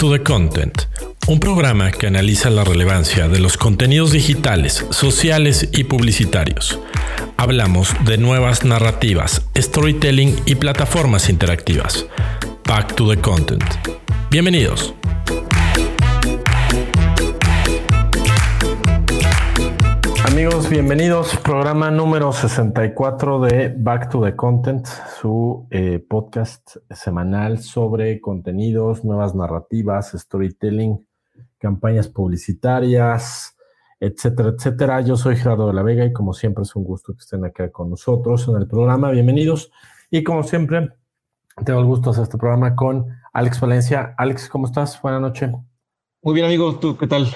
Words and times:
to 0.00 0.10
the 0.10 0.22
Content, 0.22 0.84
un 1.28 1.40
programa 1.40 1.90
que 1.90 2.06
analiza 2.06 2.48
la 2.48 2.64
relevancia 2.64 3.28
de 3.28 3.38
los 3.38 3.58
contenidos 3.58 4.12
digitales, 4.12 4.86
sociales 4.88 5.68
y 5.74 5.84
publicitarios. 5.84 6.78
Hablamos 7.36 7.94
de 8.06 8.16
nuevas 8.16 8.64
narrativas, 8.64 9.42
storytelling 9.54 10.34
y 10.46 10.54
plataformas 10.54 11.28
interactivas. 11.28 12.06
Back 12.66 12.94
to 12.94 13.10
the 13.10 13.20
Content. 13.20 13.64
Bienvenidos. 14.30 14.94
Amigos, 20.40 20.70
bienvenidos. 20.70 21.36
Programa 21.36 21.90
número 21.90 22.32
64 22.32 23.40
de 23.40 23.74
Back 23.76 24.08
to 24.08 24.22
the 24.22 24.34
Content, 24.34 24.86
su 25.20 25.66
eh, 25.70 25.98
podcast 25.98 26.78
semanal 26.88 27.58
sobre 27.58 28.22
contenidos, 28.22 29.04
nuevas 29.04 29.34
narrativas, 29.34 30.12
storytelling, 30.12 31.06
campañas 31.58 32.08
publicitarias, 32.08 33.54
etcétera, 34.00 34.54
etcétera. 34.56 35.02
Yo 35.02 35.18
soy 35.18 35.36
Gerardo 35.36 35.66
de 35.66 35.74
la 35.74 35.82
Vega 35.82 36.06
y 36.06 36.12
como 36.14 36.32
siempre 36.32 36.62
es 36.62 36.74
un 36.74 36.84
gusto 36.84 37.12
que 37.12 37.18
estén 37.18 37.44
acá 37.44 37.70
con 37.70 37.90
nosotros 37.90 38.48
en 38.48 38.56
el 38.56 38.66
programa. 38.66 39.10
Bienvenidos. 39.10 39.70
Y 40.10 40.24
como 40.24 40.42
siempre, 40.42 40.88
tengo 41.66 41.80
el 41.80 41.86
gusto 41.86 42.08
de 42.08 42.10
hacer 42.12 42.22
este 42.22 42.38
programa 42.38 42.74
con 42.74 43.08
Alex 43.34 43.60
Valencia. 43.60 44.14
Alex, 44.16 44.48
¿cómo 44.48 44.68
estás? 44.68 45.02
Buenas 45.02 45.20
noches. 45.20 45.50
Muy 46.22 46.32
bien, 46.32 46.46
amigo. 46.46 46.76
¿Tú 46.76 46.96
qué 46.96 47.06
tal? 47.06 47.26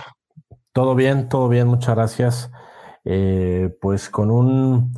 Todo 0.73 0.95
bien, 0.95 1.29
todo 1.29 1.51
bien. 1.51 1.69
Muchas 1.69 1.95
gracias. 1.95 2.51
Eh, 3.05 3.77
pues 3.81 4.09
con 4.09 4.31
un, 4.31 4.95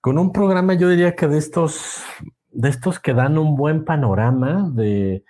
con 0.00 0.18
un 0.18 0.32
programa, 0.32 0.74
yo 0.74 0.88
diría 0.88 1.14
que 1.14 1.28
de 1.28 1.38
estos, 1.38 2.02
de 2.50 2.68
estos 2.68 3.00
que 3.00 3.14
dan 3.14 3.38
un 3.38 3.56
buen 3.56 3.84
panorama 3.84 4.70
de, 4.72 5.24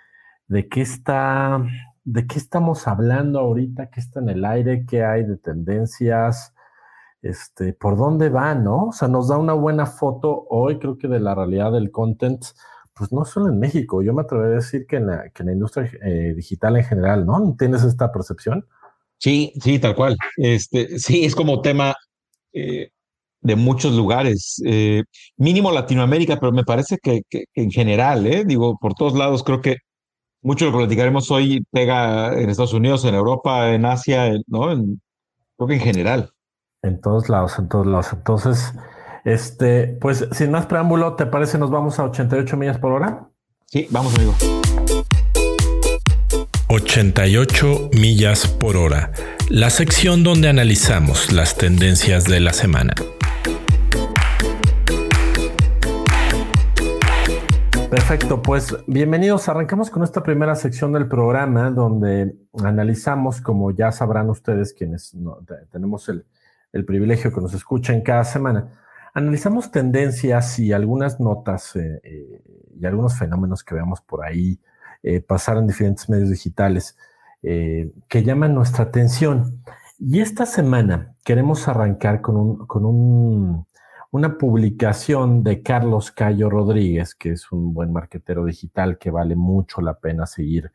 de 0.47 0.67
qué 0.67 0.81
está, 0.81 1.63
de 2.03 2.27
qué 2.27 2.37
estamos 2.37 2.87
hablando 2.87 3.39
ahorita, 3.39 3.89
qué 3.89 3.99
está 3.99 4.19
en 4.19 4.29
el 4.29 4.45
aire, 4.45 4.85
qué 4.85 5.03
hay 5.03 5.23
de 5.23 5.37
tendencias, 5.37 6.53
este, 7.21 7.73
por 7.73 7.97
dónde 7.97 8.29
va, 8.29 8.55
¿no? 8.55 8.87
O 8.87 8.91
sea, 8.91 9.07
nos 9.07 9.27
da 9.29 9.37
una 9.37 9.53
buena 9.53 9.85
foto 9.85 10.45
hoy, 10.49 10.79
creo 10.79 10.97
que 10.97 11.07
de 11.07 11.19
la 11.19 11.35
realidad 11.35 11.71
del 11.71 11.91
content, 11.91 12.43
pues 12.93 13.11
no 13.13 13.23
solo 13.23 13.47
en 13.47 13.59
México, 13.59 14.01
yo 14.01 14.13
me 14.13 14.23
atrevería 14.23 14.53
a 14.53 14.55
decir 14.55 14.85
que 14.85 14.97
en 14.97 15.07
la, 15.07 15.29
que 15.29 15.43
la 15.43 15.53
industria 15.53 15.89
eh, 16.03 16.33
digital 16.35 16.75
en 16.75 16.83
general, 16.83 17.25
¿no? 17.25 17.55
¿Tienes 17.57 17.83
esta 17.83 18.11
percepción? 18.11 18.65
Sí, 19.17 19.53
sí, 19.61 19.79
tal 19.79 19.95
cual. 19.95 20.17
Este, 20.37 20.99
sí, 20.99 21.25
es 21.25 21.35
como 21.35 21.61
tema 21.61 21.93
eh, 22.53 22.89
de 23.41 23.55
muchos 23.55 23.93
lugares, 23.93 24.61
eh, 24.65 25.03
mínimo 25.37 25.71
Latinoamérica, 25.71 26.39
pero 26.39 26.51
me 26.51 26.63
parece 26.65 26.97
que, 27.01 27.21
en 27.53 27.71
general, 27.71 28.27
eh, 28.27 28.43
digo, 28.45 28.77
por 28.79 28.93
todos 28.93 29.13
lados, 29.13 29.43
creo 29.43 29.61
que 29.61 29.77
mucho 30.41 30.65
lo 30.65 30.71
que 30.71 30.77
platicaremos 30.79 31.31
hoy 31.31 31.63
pega 31.71 32.33
en 32.39 32.49
Estados 32.49 32.73
Unidos, 32.73 33.05
en 33.05 33.15
Europa, 33.15 33.73
en 33.73 33.85
Asia, 33.85 34.31
¿no? 34.47 34.71
En, 34.71 35.01
creo 35.57 35.67
que 35.67 35.75
en 35.75 35.81
general. 35.81 36.31
En 36.81 36.99
todos 37.01 37.29
lados, 37.29 37.57
en 37.59 37.67
todos 37.69 37.87
lados. 37.87 38.13
Entonces, 38.13 38.73
este, 39.25 39.87
pues 39.87 40.27
sin 40.31 40.51
más 40.51 40.65
preámbulo, 40.65 41.15
¿te 41.15 41.25
parece 41.25 41.57
nos 41.57 41.71
vamos 41.71 41.99
a 41.99 42.05
88 42.05 42.57
millas 42.57 42.77
por 42.77 42.91
hora? 42.91 43.29
Sí, 43.67 43.87
vamos, 43.91 44.15
amigo. 44.15 44.33
88 46.71 47.89
millas 47.99 48.47
por 48.47 48.77
hora, 48.77 49.11
la 49.49 49.71
sección 49.71 50.23
donde 50.23 50.49
analizamos 50.49 51.33
las 51.33 51.57
tendencias 51.57 52.25
de 52.25 52.39
la 52.39 52.53
semana. 52.53 52.93
Perfecto, 57.89 58.43
pues 58.43 58.77
bienvenidos. 58.85 59.49
Arrancamos 59.49 59.89
con 59.89 60.03
esta 60.03 60.21
primera 60.21 60.53
sección 60.53 60.93
del 60.93 61.07
programa 61.07 61.71
donde 61.71 62.35
analizamos, 62.63 63.41
como 63.41 63.71
ya 63.71 63.91
sabrán 63.91 64.29
ustedes 64.29 64.73
quienes 64.73 65.17
tenemos 65.71 66.07
el, 66.07 66.85
privilegio 66.85 67.33
que 67.33 67.41
nos 67.41 67.55
escuchen 67.55 68.03
cada 68.03 68.23
semana, 68.23 68.79
analizamos 69.15 69.71
tendencias 69.71 70.59
y 70.59 70.71
algunas 70.71 71.19
notas 71.19 71.75
eh, 71.75 71.99
eh, 72.03 72.43
y 72.79 72.85
algunos 72.85 73.17
fenómenos 73.17 73.63
que 73.63 73.73
veamos 73.73 74.01
por 74.01 74.23
ahí 74.23 74.59
eh, 75.03 75.21
pasar 75.21 75.57
en 75.57 75.67
diferentes 75.67 76.09
medios 76.09 76.29
digitales 76.29 76.97
eh, 77.41 77.91
que 78.07 78.23
llaman 78.23 78.53
nuestra 78.53 78.85
atención. 78.85 79.63
Y 79.97 80.19
esta 80.21 80.45
semana 80.45 81.15
queremos 81.23 81.67
arrancar 81.67 82.21
con, 82.21 82.37
un, 82.37 82.67
con 82.67 82.85
un, 82.85 83.65
una 84.11 84.37
publicación 84.37 85.43
de 85.43 85.61
Carlos 85.61 86.11
Cayo 86.11 86.49
Rodríguez, 86.49 87.15
que 87.15 87.31
es 87.31 87.51
un 87.51 87.73
buen 87.73 87.91
marquetero 87.93 88.45
digital 88.45 88.97
que 88.97 89.11
vale 89.11 89.35
mucho 89.35 89.81
la 89.81 89.99
pena 89.99 90.25
seguir 90.25 90.71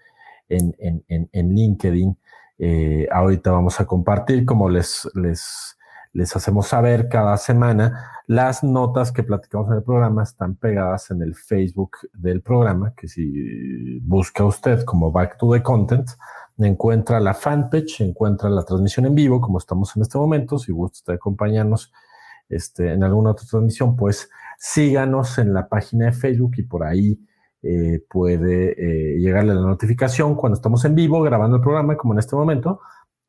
en, 0.48 0.74
en, 0.78 1.28
en, 1.32 1.54
LinkedIn. 1.54 2.16
Eh, 2.58 3.08
ahorita 3.10 3.50
vamos 3.50 3.80
a 3.80 3.86
compartir, 3.86 4.44
como 4.44 4.68
les, 4.68 5.08
les, 5.14 5.73
les 6.14 6.34
hacemos 6.34 6.68
saber 6.68 7.08
cada 7.08 7.36
semana, 7.36 8.10
las 8.26 8.64
notas 8.64 9.12
que 9.12 9.24
platicamos 9.24 9.68
en 9.68 9.78
el 9.78 9.82
programa 9.82 10.22
están 10.22 10.54
pegadas 10.54 11.10
en 11.10 11.20
el 11.20 11.34
Facebook 11.34 11.98
del 12.12 12.40
programa, 12.40 12.94
que 12.96 13.08
si 13.08 13.98
busca 14.00 14.44
usted 14.44 14.84
como 14.84 15.10
Back 15.10 15.36
to 15.36 15.52
the 15.52 15.62
Content, 15.62 16.08
encuentra 16.58 17.18
la 17.18 17.34
fanpage, 17.34 18.00
encuentra 18.00 18.48
la 18.48 18.62
transmisión 18.64 19.06
en 19.06 19.14
vivo, 19.16 19.40
como 19.40 19.58
estamos 19.58 19.94
en 19.96 20.02
este 20.02 20.16
momento. 20.16 20.56
Si 20.58 20.70
gusta 20.70 20.98
usted 20.98 21.14
acompañarnos 21.14 21.92
este, 22.48 22.92
en 22.92 23.02
alguna 23.02 23.32
otra 23.32 23.46
transmisión, 23.46 23.96
pues 23.96 24.30
síganos 24.56 25.38
en 25.38 25.52
la 25.52 25.68
página 25.68 26.06
de 26.06 26.12
Facebook 26.12 26.52
y 26.58 26.62
por 26.62 26.84
ahí 26.84 27.18
eh, 27.62 28.04
puede 28.08 28.72
eh, 28.78 29.18
llegarle 29.18 29.54
la 29.54 29.62
notificación 29.62 30.36
cuando 30.36 30.54
estamos 30.54 30.84
en 30.84 30.94
vivo 30.94 31.20
grabando 31.22 31.56
el 31.56 31.62
programa, 31.62 31.96
como 31.96 32.12
en 32.12 32.20
este 32.20 32.36
momento, 32.36 32.80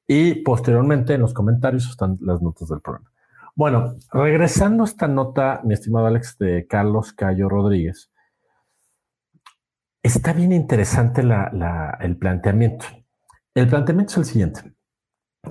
y 0.08 0.36
posteriormente 0.44 1.14
en 1.14 1.22
los 1.22 1.34
comentarios 1.34 1.90
están 1.90 2.18
las 2.22 2.42
notas 2.42 2.70
del 2.70 2.82
programa. 2.82 3.12
Bueno, 3.56 3.96
regresando 4.12 4.84
a 4.84 4.86
esta 4.86 5.08
nota, 5.08 5.62
mi 5.64 5.74
estimado 5.74 6.08
Alex, 6.08 6.38
de 6.38 6.68
Carlos 6.68 7.14
Cayo 7.14 7.48
Rodríguez, 7.48 8.12
está 10.04 10.34
bien 10.34 10.52
interesante 10.52 11.22
el 11.22 12.18
planteamiento. 12.18 12.86
El 13.54 13.70
planteamiento 13.70 14.12
es 14.12 14.18
el 14.18 14.26
siguiente. 14.26 14.76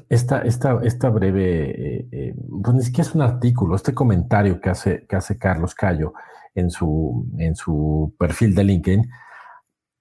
Esta, 0.08 0.42
esta, 0.42 0.80
esta 0.82 1.08
breve, 1.08 1.70
eh, 1.70 2.08
eh, 2.12 2.34
pues 2.62 2.74
ni 2.74 2.82
siquiera 2.82 3.08
es 3.08 3.14
un 3.14 3.22
artículo, 3.22 3.76
este 3.76 3.94
comentario 3.94 4.60
que 4.60 4.70
hace, 4.70 5.06
que 5.06 5.16
hace 5.16 5.38
Carlos 5.38 5.74
Cayo 5.74 6.12
en 6.54 6.70
su, 6.70 7.26
en 7.38 7.54
su 7.56 8.14
perfil 8.18 8.54
de 8.54 8.64
LinkedIn, 8.64 9.10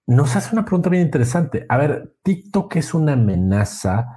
nos 0.08 0.36
hace 0.36 0.53
una 0.53 0.66
pregunta 0.66 0.90
bien 0.90 1.03
interesante. 1.03 1.66
A 1.69 1.78
ver, 1.78 2.16
TikTok 2.24 2.75
es 2.75 2.94
una 2.94 3.13
amenaza 3.13 4.08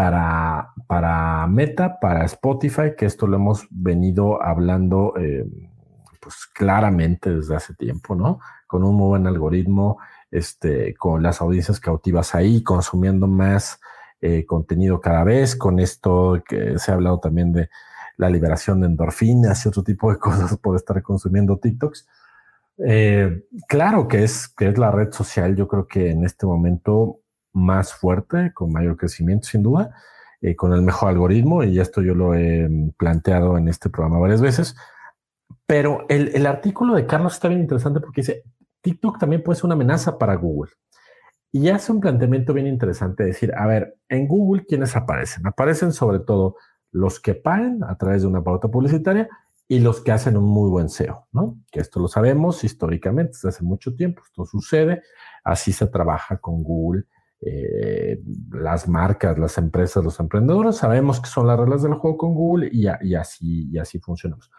para, 0.00 0.72
para 0.86 1.46
Meta, 1.46 2.00
para 2.00 2.24
Spotify, 2.24 2.94
que 2.96 3.04
esto 3.04 3.26
lo 3.26 3.36
hemos 3.36 3.66
venido 3.68 4.42
hablando 4.42 5.12
eh, 5.18 5.44
pues 6.18 6.46
claramente 6.54 7.28
desde 7.28 7.54
hace 7.54 7.74
tiempo, 7.74 8.14
¿no? 8.14 8.40
Con 8.66 8.82
un 8.82 8.94
muy 8.94 9.08
buen 9.08 9.26
algoritmo, 9.26 9.98
este, 10.30 10.94
con 10.94 11.22
las 11.22 11.42
audiencias 11.42 11.80
cautivas 11.80 12.34
ahí, 12.34 12.62
consumiendo 12.62 13.26
más 13.26 13.78
eh, 14.22 14.46
contenido 14.46 15.02
cada 15.02 15.22
vez, 15.22 15.54
con 15.54 15.78
esto 15.78 16.42
que 16.48 16.78
se 16.78 16.90
ha 16.90 16.94
hablado 16.94 17.20
también 17.20 17.52
de 17.52 17.68
la 18.16 18.30
liberación 18.30 18.80
de 18.80 18.86
endorfinas 18.86 19.66
y 19.66 19.68
otro 19.68 19.84
tipo 19.84 20.10
de 20.10 20.18
cosas 20.18 20.56
por 20.56 20.76
estar 20.76 21.02
consumiendo 21.02 21.58
TikToks. 21.58 22.08
Eh, 22.86 23.44
claro 23.68 24.08
que 24.08 24.24
es, 24.24 24.48
que 24.48 24.68
es 24.68 24.78
la 24.78 24.92
red 24.92 25.12
social, 25.12 25.56
yo 25.56 25.68
creo 25.68 25.86
que 25.86 26.10
en 26.10 26.24
este 26.24 26.46
momento 26.46 27.19
más 27.52 27.94
fuerte, 27.94 28.52
con 28.54 28.72
mayor 28.72 28.96
crecimiento 28.96 29.48
sin 29.48 29.62
duda, 29.62 29.94
eh, 30.40 30.56
con 30.56 30.72
el 30.72 30.82
mejor 30.82 31.10
algoritmo, 31.10 31.64
y 31.64 31.78
esto 31.80 32.00
yo 32.02 32.14
lo 32.14 32.34
he 32.34 32.68
mm, 32.68 32.92
planteado 32.96 33.58
en 33.58 33.68
este 33.68 33.90
programa 33.90 34.18
varias 34.18 34.40
veces. 34.40 34.74
Pero 35.66 36.06
el, 36.08 36.46
artículo 36.46 36.94
de 36.94 37.06
Carlos 37.06 37.34
está 37.34 37.48
bien 37.48 37.60
interesante 37.60 38.00
porque 38.00 38.22
dice, 38.22 38.44
TikTok 38.80 39.18
también 39.18 39.42
puede 39.42 39.56
ser 39.56 39.66
una 39.66 39.74
amenaza 39.74 40.18
para 40.18 40.34
Google. 40.34 40.72
Y 41.52 41.68
hace 41.68 41.92
un 41.92 42.00
planteamiento 42.00 42.54
bien 42.54 42.66
interesante, 42.66 43.24
decir, 43.24 43.52
a 43.54 43.66
ver, 43.66 43.96
en 44.08 44.26
Google, 44.26 44.64
¿quiénes 44.66 44.96
aparecen? 44.96 45.46
Aparecen 45.46 45.92
sobre 45.92 46.20
todo 46.20 46.56
los 46.92 47.20
que 47.20 47.34
pagan 47.34 47.84
a 47.84 47.96
través 47.98 48.22
de 48.22 48.28
una 48.28 48.42
pauta 48.42 48.68
publicitaria 48.68 49.28
y 49.68 49.78
los 49.78 50.00
que 50.00 50.12
hacen 50.12 50.36
un 50.36 50.44
muy 50.44 50.70
buen 50.70 50.88
SEO, 50.88 51.28
¿no? 51.32 51.56
Que 51.70 51.80
esto 51.80 52.00
lo 52.00 52.08
sabemos 52.08 52.64
históricamente, 52.64 53.32
desde 53.34 53.50
hace 53.50 53.62
mucho 53.62 53.94
tiempo, 53.94 54.22
esto 54.24 54.44
sucede, 54.46 55.02
así 55.44 55.72
se 55.72 55.86
trabaja 55.86 56.38
con 56.38 56.62
Google 56.62 57.04
eh, 57.42 58.22
las 58.50 58.86
marcas, 58.86 59.38
las 59.38 59.56
empresas, 59.56 60.04
los 60.04 60.20
emprendedores, 60.20 60.76
sabemos 60.76 61.20
que 61.20 61.28
son 61.28 61.46
las 61.46 61.58
reglas 61.58 61.82
del 61.82 61.94
juego 61.94 62.18
con 62.18 62.34
Google 62.34 62.68
y, 62.70 62.86
así, 62.86 63.98
funcionamos. 64.02 64.50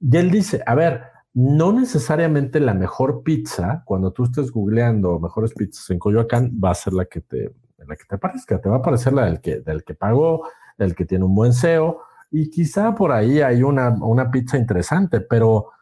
Y 0.00 0.16
él 0.16 0.30
dice, 0.30 0.62
a 0.64 0.74
ver, 0.74 1.02
no 1.34 1.72
necesariamente 1.72 2.58
la 2.58 2.72
mejor 2.72 3.22
pizza, 3.22 3.82
cuando 3.84 4.12
tú 4.12 4.24
estés 4.24 4.50
googleando 4.50 5.20
mejores 5.20 5.52
pizzas 5.52 5.90
en 5.90 5.98
Coyoacán, 5.98 6.50
va 6.52 6.70
a 6.70 6.74
ser 6.74 6.94
la 6.94 7.04
que 7.04 7.20
te, 7.20 7.54
la 7.86 7.94
que 7.94 8.04
te 8.08 8.16
parezca, 8.16 8.58
te 8.58 8.70
va 8.70 8.76
a 8.76 8.82
parecer 8.82 9.12
la 9.12 9.26
del 9.26 9.42
que, 9.42 9.60
del 9.60 9.84
que 9.84 9.94
pagó, 9.94 10.48
del 10.78 10.94
que 10.94 11.04
tiene 11.04 11.24
un 11.24 11.34
buen 11.34 11.52
SEO, 11.52 12.00
y 12.30 12.48
quizá 12.48 12.94
por 12.94 13.12
ahí 13.12 13.42
hay 13.42 13.62
una, 13.62 13.90
una 13.90 14.30
pizza 14.30 14.56
interesante, 14.56 15.20
pero, 15.20 15.72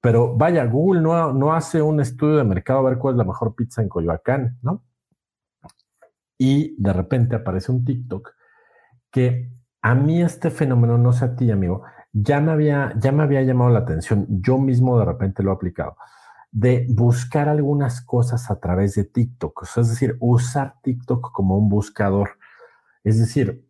pero 0.00 0.34
vaya, 0.34 0.64
Google 0.64 1.02
no, 1.02 1.34
no 1.34 1.52
hace 1.52 1.82
un 1.82 2.00
estudio 2.00 2.36
de 2.36 2.44
mercado 2.44 2.78
a 2.78 2.88
ver 2.90 2.98
cuál 2.98 3.14
es 3.14 3.18
la 3.18 3.24
mejor 3.24 3.54
pizza 3.54 3.82
en 3.82 3.90
Coyoacán, 3.90 4.56
¿no? 4.62 4.82
Y 6.38 6.74
de 6.80 6.92
repente 6.92 7.36
aparece 7.36 7.72
un 7.72 7.84
TikTok 7.84 8.30
que 9.10 9.50
a 9.82 9.94
mí 9.94 10.22
este 10.22 10.50
fenómeno, 10.50 10.98
no 10.98 11.12
sé 11.12 11.24
a 11.24 11.36
ti, 11.36 11.50
amigo, 11.50 11.82
ya 12.12 12.40
me 12.40 12.52
había, 12.52 12.92
ya 12.98 13.12
me 13.12 13.22
había 13.22 13.42
llamado 13.42 13.70
la 13.70 13.80
atención. 13.80 14.26
Yo 14.28 14.58
mismo 14.58 14.98
de 14.98 15.04
repente 15.04 15.42
lo 15.42 15.52
he 15.52 15.54
aplicado 15.54 15.96
de 16.50 16.86
buscar 16.88 17.50
algunas 17.50 18.00
cosas 18.00 18.50
a 18.50 18.58
través 18.58 18.94
de 18.94 19.04
TikTok, 19.04 19.64
es 19.76 19.90
decir, 19.90 20.16
usar 20.20 20.76
TikTok 20.82 21.30
como 21.30 21.58
un 21.58 21.68
buscador. 21.68 22.30
Es 23.04 23.18
decir, 23.18 23.66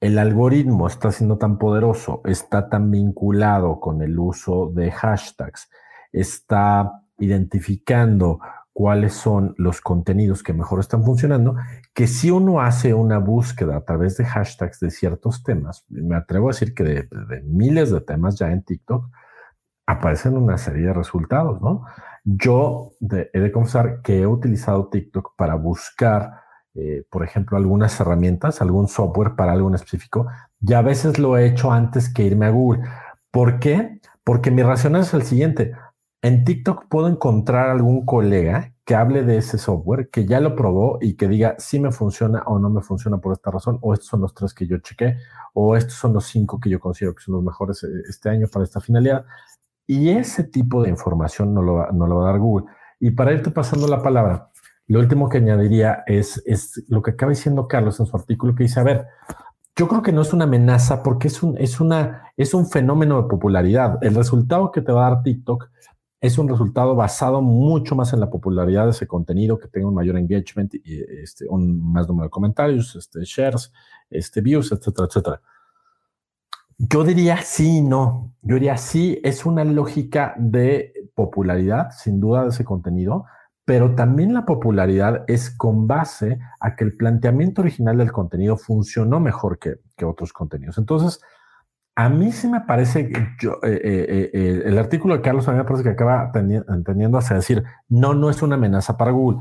el 0.00 0.18
algoritmo 0.18 0.86
está 0.86 1.12
siendo 1.12 1.36
tan 1.36 1.58
poderoso, 1.58 2.22
está 2.24 2.70
tan 2.70 2.90
vinculado 2.90 3.78
con 3.78 4.00
el 4.00 4.18
uso 4.18 4.70
de 4.74 4.90
hashtags, 4.90 5.68
está 6.12 7.02
identificando 7.18 8.40
cuáles 8.80 9.12
son 9.12 9.54
los 9.58 9.82
contenidos 9.82 10.42
que 10.42 10.54
mejor 10.54 10.80
están 10.80 11.04
funcionando, 11.04 11.54
que 11.92 12.06
si 12.06 12.30
uno 12.30 12.62
hace 12.62 12.94
una 12.94 13.18
búsqueda 13.18 13.76
a 13.76 13.84
través 13.84 14.16
de 14.16 14.24
hashtags 14.24 14.80
de 14.80 14.90
ciertos 14.90 15.42
temas, 15.42 15.84
me 15.90 16.16
atrevo 16.16 16.48
a 16.48 16.52
decir 16.52 16.74
que 16.74 16.82
de, 16.84 17.42
miles 17.44 17.90
de 17.90 18.00
temas 18.00 18.38
ya 18.38 18.50
en 18.50 18.62
TikTok, 18.62 19.10
aparecen 19.84 20.34
una 20.34 20.56
serie 20.56 20.86
de 20.86 20.92
resultados, 20.94 21.60
¿no? 21.60 21.84
Yo 22.24 22.92
he 23.02 23.38
de 23.38 23.52
confesar 23.52 24.00
que 24.00 24.20
he 24.20 24.26
utilizado 24.26 24.88
TikTok 24.88 25.34
para 25.36 25.56
buscar, 25.56 26.40
eh, 26.72 27.04
por 27.10 27.22
ejemplo, 27.22 27.58
algunas 27.58 28.00
herramientas, 28.00 28.62
algún 28.62 28.88
software 28.88 29.36
para 29.36 29.52
algo 29.52 29.68
en 29.68 29.74
específico, 29.74 30.26
y 30.58 30.72
a 30.72 30.80
veces 30.80 31.18
lo 31.18 31.36
he 31.36 31.44
hecho 31.44 31.70
antes 31.70 32.10
que 32.10 32.22
irme 32.22 32.46
a 32.46 32.50
Google. 32.50 32.80
¿Por 33.30 33.58
qué? 33.58 34.00
Porque 34.24 34.50
mi 34.50 34.62
razón 34.62 34.96
es 34.96 35.12
el 35.12 35.24
siguiente. 35.24 35.74
En 36.22 36.44
TikTok 36.44 36.86
puedo 36.88 37.08
encontrar 37.08 37.70
algún 37.70 38.04
colega 38.04 38.74
que 38.84 38.94
hable 38.94 39.22
de 39.22 39.38
ese 39.38 39.56
software, 39.56 40.10
que 40.10 40.26
ya 40.26 40.38
lo 40.40 40.54
probó 40.54 40.98
y 41.00 41.14
que 41.14 41.28
diga 41.28 41.54
si 41.58 41.80
me 41.80 41.92
funciona 41.92 42.42
o 42.46 42.58
no 42.58 42.68
me 42.68 42.82
funciona 42.82 43.18
por 43.18 43.32
esta 43.32 43.50
razón, 43.50 43.78
o 43.80 43.94
estos 43.94 44.08
son 44.08 44.20
los 44.20 44.34
tres 44.34 44.52
que 44.52 44.66
yo 44.66 44.78
chequé, 44.78 45.16
o 45.54 45.76
estos 45.76 45.94
son 45.94 46.12
los 46.12 46.26
cinco 46.26 46.60
que 46.60 46.68
yo 46.68 46.78
considero 46.78 47.14
que 47.14 47.22
son 47.22 47.36
los 47.36 47.44
mejores 47.44 47.82
eh, 47.84 47.88
este 48.08 48.28
año 48.28 48.48
para 48.52 48.64
esta 48.64 48.80
finalidad. 48.80 49.24
Y 49.86 50.10
ese 50.10 50.44
tipo 50.44 50.82
de 50.82 50.90
información 50.90 51.54
no 51.54 51.62
lo, 51.62 51.74
va, 51.74 51.90
no 51.92 52.06
lo 52.06 52.16
va 52.16 52.28
a 52.28 52.32
dar 52.32 52.40
Google. 52.40 52.66
Y 53.00 53.12
para 53.12 53.32
irte 53.32 53.50
pasando 53.50 53.88
la 53.88 54.02
palabra, 54.02 54.50
lo 54.88 54.98
último 54.98 55.28
que 55.28 55.38
añadiría 55.38 56.02
es, 56.06 56.42
lo 56.88 57.00
que 57.00 57.12
acaba 57.12 57.30
diciendo 57.30 57.66
Carlos 57.66 57.98
en 58.00 58.06
su 58.06 58.16
artículo 58.16 58.54
que 58.54 58.64
dice, 58.64 58.80
a 58.80 58.82
ver, 58.82 59.06
yo 59.74 59.88
creo 59.88 60.02
que 60.02 60.12
no 60.12 60.20
es 60.20 60.32
una 60.32 60.44
amenaza 60.44 61.02
porque 61.02 61.28
es 61.28 61.42
un, 61.42 61.56
es 61.58 61.80
una, 61.80 62.24
es 62.36 62.52
un 62.54 62.66
fenómeno 62.66 63.22
de 63.22 63.28
popularidad. 63.28 63.98
El 64.02 64.16
resultado 64.16 64.70
que 64.70 64.82
te 64.82 64.92
va 64.92 65.06
a 65.06 65.10
dar 65.10 65.22
TikTok 65.22 65.70
es 66.20 66.36
un 66.36 66.48
resultado 66.48 66.94
basado 66.94 67.40
mucho 67.40 67.96
más 67.96 68.12
en 68.12 68.20
la 68.20 68.28
popularidad 68.28 68.84
de 68.84 68.90
ese 68.90 69.06
contenido, 69.06 69.58
que 69.58 69.68
tenga 69.68 69.88
un 69.88 69.94
mayor 69.94 70.18
engagement 70.18 70.74
y 70.74 71.02
este, 71.22 71.46
un 71.48 71.80
más 71.92 72.06
número 72.06 72.26
de 72.26 72.30
comentarios, 72.30 72.94
este, 72.94 73.20
shares, 73.24 73.72
este, 74.10 74.42
views, 74.42 74.70
etcétera, 74.70 75.06
etcétera. 75.08 75.40
Yo 76.76 77.04
diría 77.04 77.38
sí 77.42 77.80
no. 77.80 78.34
Yo 78.42 78.54
diría 78.54 78.76
sí, 78.76 79.18
es 79.22 79.46
una 79.46 79.64
lógica 79.64 80.34
de 80.38 80.92
popularidad, 81.14 81.90
sin 81.90 82.20
duda, 82.20 82.42
de 82.42 82.50
ese 82.50 82.64
contenido, 82.64 83.24
pero 83.64 83.94
también 83.94 84.34
la 84.34 84.44
popularidad 84.44 85.24
es 85.26 85.50
con 85.50 85.86
base 85.86 86.38
a 86.58 86.76
que 86.76 86.84
el 86.84 86.96
planteamiento 86.96 87.62
original 87.62 87.96
del 87.96 88.12
contenido 88.12 88.56
funcionó 88.56 89.20
mejor 89.20 89.58
que, 89.58 89.76
que 89.96 90.04
otros 90.04 90.32
contenidos. 90.32 90.76
Entonces, 90.76 91.20
a 92.00 92.08
mí 92.08 92.32
sí 92.32 92.48
me 92.48 92.62
parece, 92.62 93.12
yo, 93.38 93.58
eh, 93.62 93.78
eh, 93.84 94.30
eh, 94.32 94.62
el 94.64 94.78
artículo 94.78 95.14
de 95.14 95.20
Carlos 95.20 95.46
a 95.46 95.52
mí 95.52 95.58
me 95.58 95.64
parece 95.64 95.82
que 95.82 95.90
acaba 95.90 96.32
entendiendo 96.34 97.18
hacia 97.18 97.36
decir, 97.36 97.62
no, 97.90 98.14
no 98.14 98.30
es 98.30 98.40
una 98.40 98.54
amenaza 98.54 98.96
para 98.96 99.10
Google. 99.10 99.40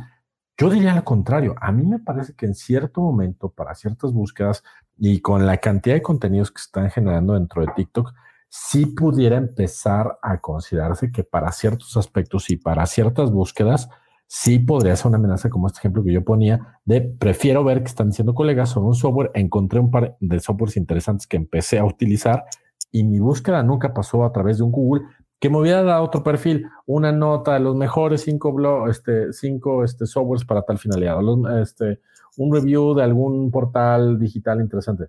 Yo 0.58 0.70
diría 0.70 0.94
lo 0.94 1.06
contrario, 1.06 1.56
a 1.62 1.72
mí 1.72 1.86
me 1.86 2.00
parece 2.00 2.34
que 2.34 2.46
en 2.46 2.56
cierto 2.56 3.00
momento, 3.00 3.48
para 3.50 3.76
ciertas 3.76 4.12
búsquedas 4.12 4.62
y 4.98 5.22
con 5.22 5.46
la 5.46 5.56
cantidad 5.56 5.96
de 5.96 6.02
contenidos 6.02 6.52
que 6.52 6.60
se 6.60 6.66
están 6.66 6.92
generando 6.92 7.36
dentro 7.36 7.62
de 7.62 7.72
TikTok, 7.74 8.14
sí 8.50 8.88
pudiera 8.88 9.38
empezar 9.38 10.20
a 10.22 10.40
considerarse 10.40 11.14
que 11.14 11.24
para 11.24 11.54
ciertos 11.54 11.96
aspectos 11.96 12.50
y 12.50 12.58
para 12.58 12.86
ciertas 12.88 13.32
búsquedas, 13.32 13.88
sí 14.32 14.60
podría 14.60 14.96
ser 14.96 15.08
una 15.08 15.18
amenaza 15.18 15.50
como 15.50 15.66
este 15.66 15.80
ejemplo 15.80 16.04
que 16.04 16.14
yo 16.14 16.24
ponía 16.24 16.80
de 16.86 17.02
prefiero 17.02 17.64
ver 17.64 17.80
que 17.80 17.88
están 17.88 18.10
diciendo 18.10 18.36
colegas 18.36 18.70
sobre 18.70 18.86
un 18.86 18.94
software, 18.94 19.32
encontré 19.34 19.80
un 19.80 19.90
par 19.90 20.18
de 20.20 20.40
softwares 20.40 20.78
interesantes 20.78 21.26
que 21.26 21.36
empecé 21.36 21.80
a 21.80 21.84
utilizar 21.84 22.44
y 22.92 23.04
mi 23.04 23.18
búsqueda 23.20 23.64
nunca 23.64 23.92
pasó 23.92 24.24
a 24.24 24.32
través 24.32 24.60
de 24.60 24.66
un 24.66 24.72
Google 24.72 25.02
que 25.40 25.50
me 25.50 25.58
hubiera 25.58 25.82
dado 25.82 26.04
otro 26.04 26.22
perfil, 26.22 26.68
una 26.86 27.12
nota 27.12 27.56
de 27.56 27.62
los 27.62 27.76
mejores 27.76 28.22
cinco, 28.22 28.54
blog, 28.54 28.90
este, 28.90 29.34
cinco 29.34 29.84
este, 29.84 30.06
softwares 30.06 30.46
para 30.46 30.62
tal 30.62 30.78
finalidad, 30.78 31.18
este, 31.60 32.00
un 32.38 32.54
review 32.54 32.94
de 32.94 33.02
algún 33.02 33.50
portal 33.50 34.20
digital 34.20 34.62
interesante. 34.62 35.06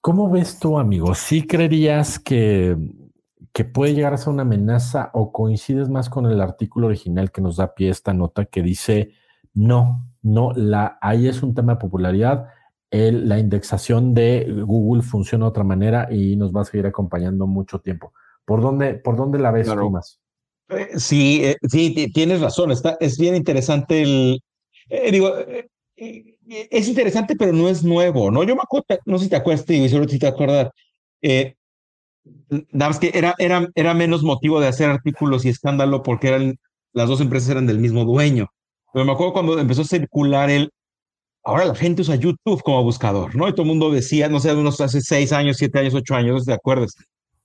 ¿Cómo 0.00 0.28
ves 0.28 0.58
tú, 0.58 0.76
amigo? 0.76 1.14
¿Sí 1.14 1.46
creerías 1.46 2.18
que, 2.18 2.76
que 3.52 3.64
puede 3.64 3.94
llegar 3.94 4.14
a 4.14 4.18
ser 4.18 4.32
una 4.32 4.42
amenaza 4.42 5.10
o 5.12 5.32
coincides 5.32 5.88
más 5.88 6.08
con 6.08 6.26
el 6.26 6.40
artículo 6.40 6.86
original 6.86 7.30
que 7.30 7.42
nos 7.42 7.56
da 7.56 7.74
pie 7.74 7.88
a 7.88 7.92
esta 7.92 8.14
nota 8.14 8.46
que 8.46 8.62
dice, 8.62 9.12
no, 9.52 10.06
no, 10.22 10.52
la, 10.54 10.98
ahí 11.02 11.28
es 11.28 11.42
un 11.42 11.54
tema 11.54 11.74
de 11.74 11.80
popularidad, 11.80 12.48
el, 12.90 13.28
la 13.28 13.38
indexación 13.38 14.14
de 14.14 14.46
Google 14.66 15.02
funciona 15.02 15.46
de 15.46 15.50
otra 15.50 15.64
manera 15.64 16.08
y 16.10 16.36
nos 16.36 16.52
va 16.52 16.62
a 16.62 16.64
seguir 16.64 16.86
acompañando 16.86 17.46
mucho 17.46 17.80
tiempo. 17.80 18.12
¿Por 18.44 18.60
dónde, 18.60 18.94
por 18.94 19.16
dónde 19.16 19.38
la 19.38 19.50
ves 19.50 19.68
tú 19.68 19.90
más? 19.90 20.20
Eh, 20.68 20.88
sí, 20.96 21.40
eh, 21.44 21.56
sí, 21.68 22.10
tienes 22.12 22.40
razón. 22.40 22.70
Está, 22.70 22.96
es 23.00 23.18
bien 23.18 23.34
interesante 23.34 24.02
el. 24.02 24.40
Eh, 24.88 25.10
digo, 25.10 25.32
es 25.96 26.88
interesante, 26.88 27.34
pero 27.36 27.52
no 27.52 27.68
es 27.68 27.84
nuevo, 27.84 28.30
¿no? 28.30 28.42
Yo 28.42 28.54
me 28.54 28.62
acuerdo, 28.62 28.86
no 29.06 29.18
sé 29.18 29.24
si 29.24 29.30
te 29.30 29.36
acuerdas, 29.36 29.68
y 29.70 29.88
seguro 29.88 30.08
si 30.08 30.18
te 30.18 30.26
acuerdas. 30.26 30.70
Nada 32.48 32.90
más 32.90 32.98
que 32.98 33.10
era, 33.14 33.34
era, 33.38 33.68
era 33.74 33.94
menos 33.94 34.22
motivo 34.22 34.60
de 34.60 34.68
hacer 34.68 34.90
artículos 34.90 35.44
y 35.44 35.48
escándalo 35.48 36.02
porque 36.02 36.28
eran 36.28 36.56
las 36.92 37.08
dos 37.08 37.20
empresas 37.20 37.50
eran 37.50 37.66
del 37.66 37.78
mismo 37.78 38.04
dueño. 38.04 38.48
Pero 38.92 39.04
me 39.04 39.12
acuerdo 39.12 39.32
cuando 39.32 39.58
empezó 39.58 39.82
a 39.82 39.86
circular 39.86 40.50
el. 40.50 40.70
Ahora 41.44 41.64
la 41.64 41.74
gente 41.74 42.02
usa 42.02 42.14
YouTube 42.16 42.62
como 42.62 42.84
buscador, 42.84 43.34
¿no? 43.34 43.48
Y 43.48 43.52
todo 43.52 43.62
el 43.62 43.68
mundo 43.68 43.90
decía, 43.90 44.28
no 44.28 44.38
sé, 44.38 44.54
unos 44.54 44.80
hace 44.80 45.00
seis 45.00 45.32
años, 45.32 45.56
siete 45.56 45.80
años, 45.80 45.94
ocho 45.94 46.14
años, 46.14 46.36
no 46.36 46.44
¿te 46.44 46.52
acuerdas? 46.52 46.94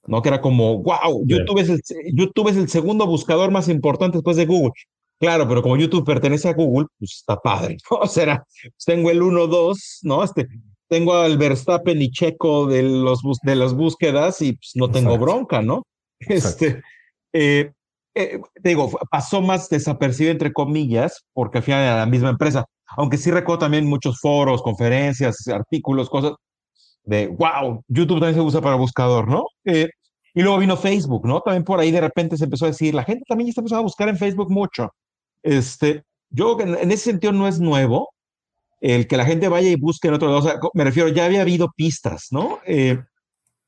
¿no? 0.07 0.21
Que 0.21 0.29
era 0.29 0.41
como, 0.41 0.81
wow, 0.81 1.25
YouTube, 1.25 1.59
es 1.59 1.69
el, 1.69 1.81
YouTube 2.13 2.50
es 2.50 2.57
el 2.57 2.69
segundo 2.69 3.06
buscador 3.06 3.51
más 3.51 3.68
importante 3.68 4.18
después 4.18 4.38
de 4.38 4.45
Google. 4.45 4.71
Claro, 5.19 5.47
pero 5.47 5.61
como 5.61 5.78
YouTube 5.78 6.06
pertenece 6.06 6.47
a 6.47 6.54
Google, 6.54 6.87
pues 6.97 7.16
está 7.18 7.37
padre, 7.37 7.78
¿no? 7.92 7.97
O 8.01 8.07
sea, 8.07 8.44
tengo 8.85 9.11
el 9.11 9.21
1, 9.21 9.47
2, 9.47 9.99
¿no? 10.04 10.23
Este, 10.23 10.47
tengo 10.87 11.15
al 11.15 11.37
Verstappen 11.37 12.01
y 12.01 12.11
Checo 12.11 12.67
de, 12.67 12.83
los, 12.83 13.21
de 13.44 13.56
las 13.56 13.73
búsquedas 13.73 14.41
y 14.41 14.53
pues, 14.53 14.71
no 14.75 14.89
tengo 14.89 15.17
bronca, 15.17 15.61
¿no? 15.61 15.83
Este, 16.19 16.81
eh, 17.33 17.71
eh, 18.15 18.39
te 18.63 18.69
digo, 18.69 18.89
pasó 19.11 19.41
más 19.41 19.69
desapercibido, 19.69 20.31
entre 20.31 20.51
comillas, 20.51 21.23
porque 21.33 21.59
al 21.59 21.63
final 21.63 21.83
era 21.83 21.97
la 21.97 22.06
misma 22.06 22.29
empresa. 22.29 22.65
Aunque 22.95 23.17
sí 23.17 23.29
recuerdo 23.29 23.59
también 23.59 23.85
muchos 23.85 24.19
foros, 24.19 24.63
conferencias, 24.63 25.47
artículos, 25.47 26.09
cosas 26.09 26.33
de, 27.03 27.27
wow, 27.27 27.83
YouTube 27.87 28.19
también 28.19 28.35
se 28.35 28.41
usa 28.41 28.61
para 28.61 28.75
buscador, 28.75 29.27
¿no? 29.27 29.45
Eh, 29.65 29.87
y 30.33 30.41
luego 30.41 30.57
vino 30.57 30.77
Facebook, 30.77 31.27
¿no? 31.27 31.41
También 31.41 31.63
por 31.63 31.79
ahí 31.79 31.91
de 31.91 32.01
repente 32.01 32.37
se 32.37 32.45
empezó 32.45 32.65
a 32.65 32.69
decir, 32.69 32.94
la 32.94 33.03
gente 33.03 33.23
también 33.27 33.49
está 33.49 33.61
empezando 33.61 33.81
a 33.81 33.83
buscar 33.83 34.09
en 34.09 34.17
Facebook 34.17 34.51
mucho. 34.51 34.91
Este, 35.44 36.03
yo 36.29 36.59
en, 36.59 36.91
ese 36.91 37.11
sentido 37.11 37.33
no 37.33 37.47
es 37.47 37.59
nuevo 37.59 38.09
el 38.79 39.07
que 39.07 39.17
la 39.17 39.25
gente 39.25 39.47
vaya 39.47 39.69
y 39.69 39.75
busque 39.75 40.07
en 40.07 40.15
otro 40.15 40.27
lado. 40.27 40.39
O 40.39 40.43
sea, 40.43 40.59
me 40.73 40.83
refiero, 40.83 41.09
ya 41.09 41.25
había 41.25 41.41
habido 41.41 41.71
pistas, 41.75 42.27
¿no? 42.31 42.59
Eh, 42.65 42.99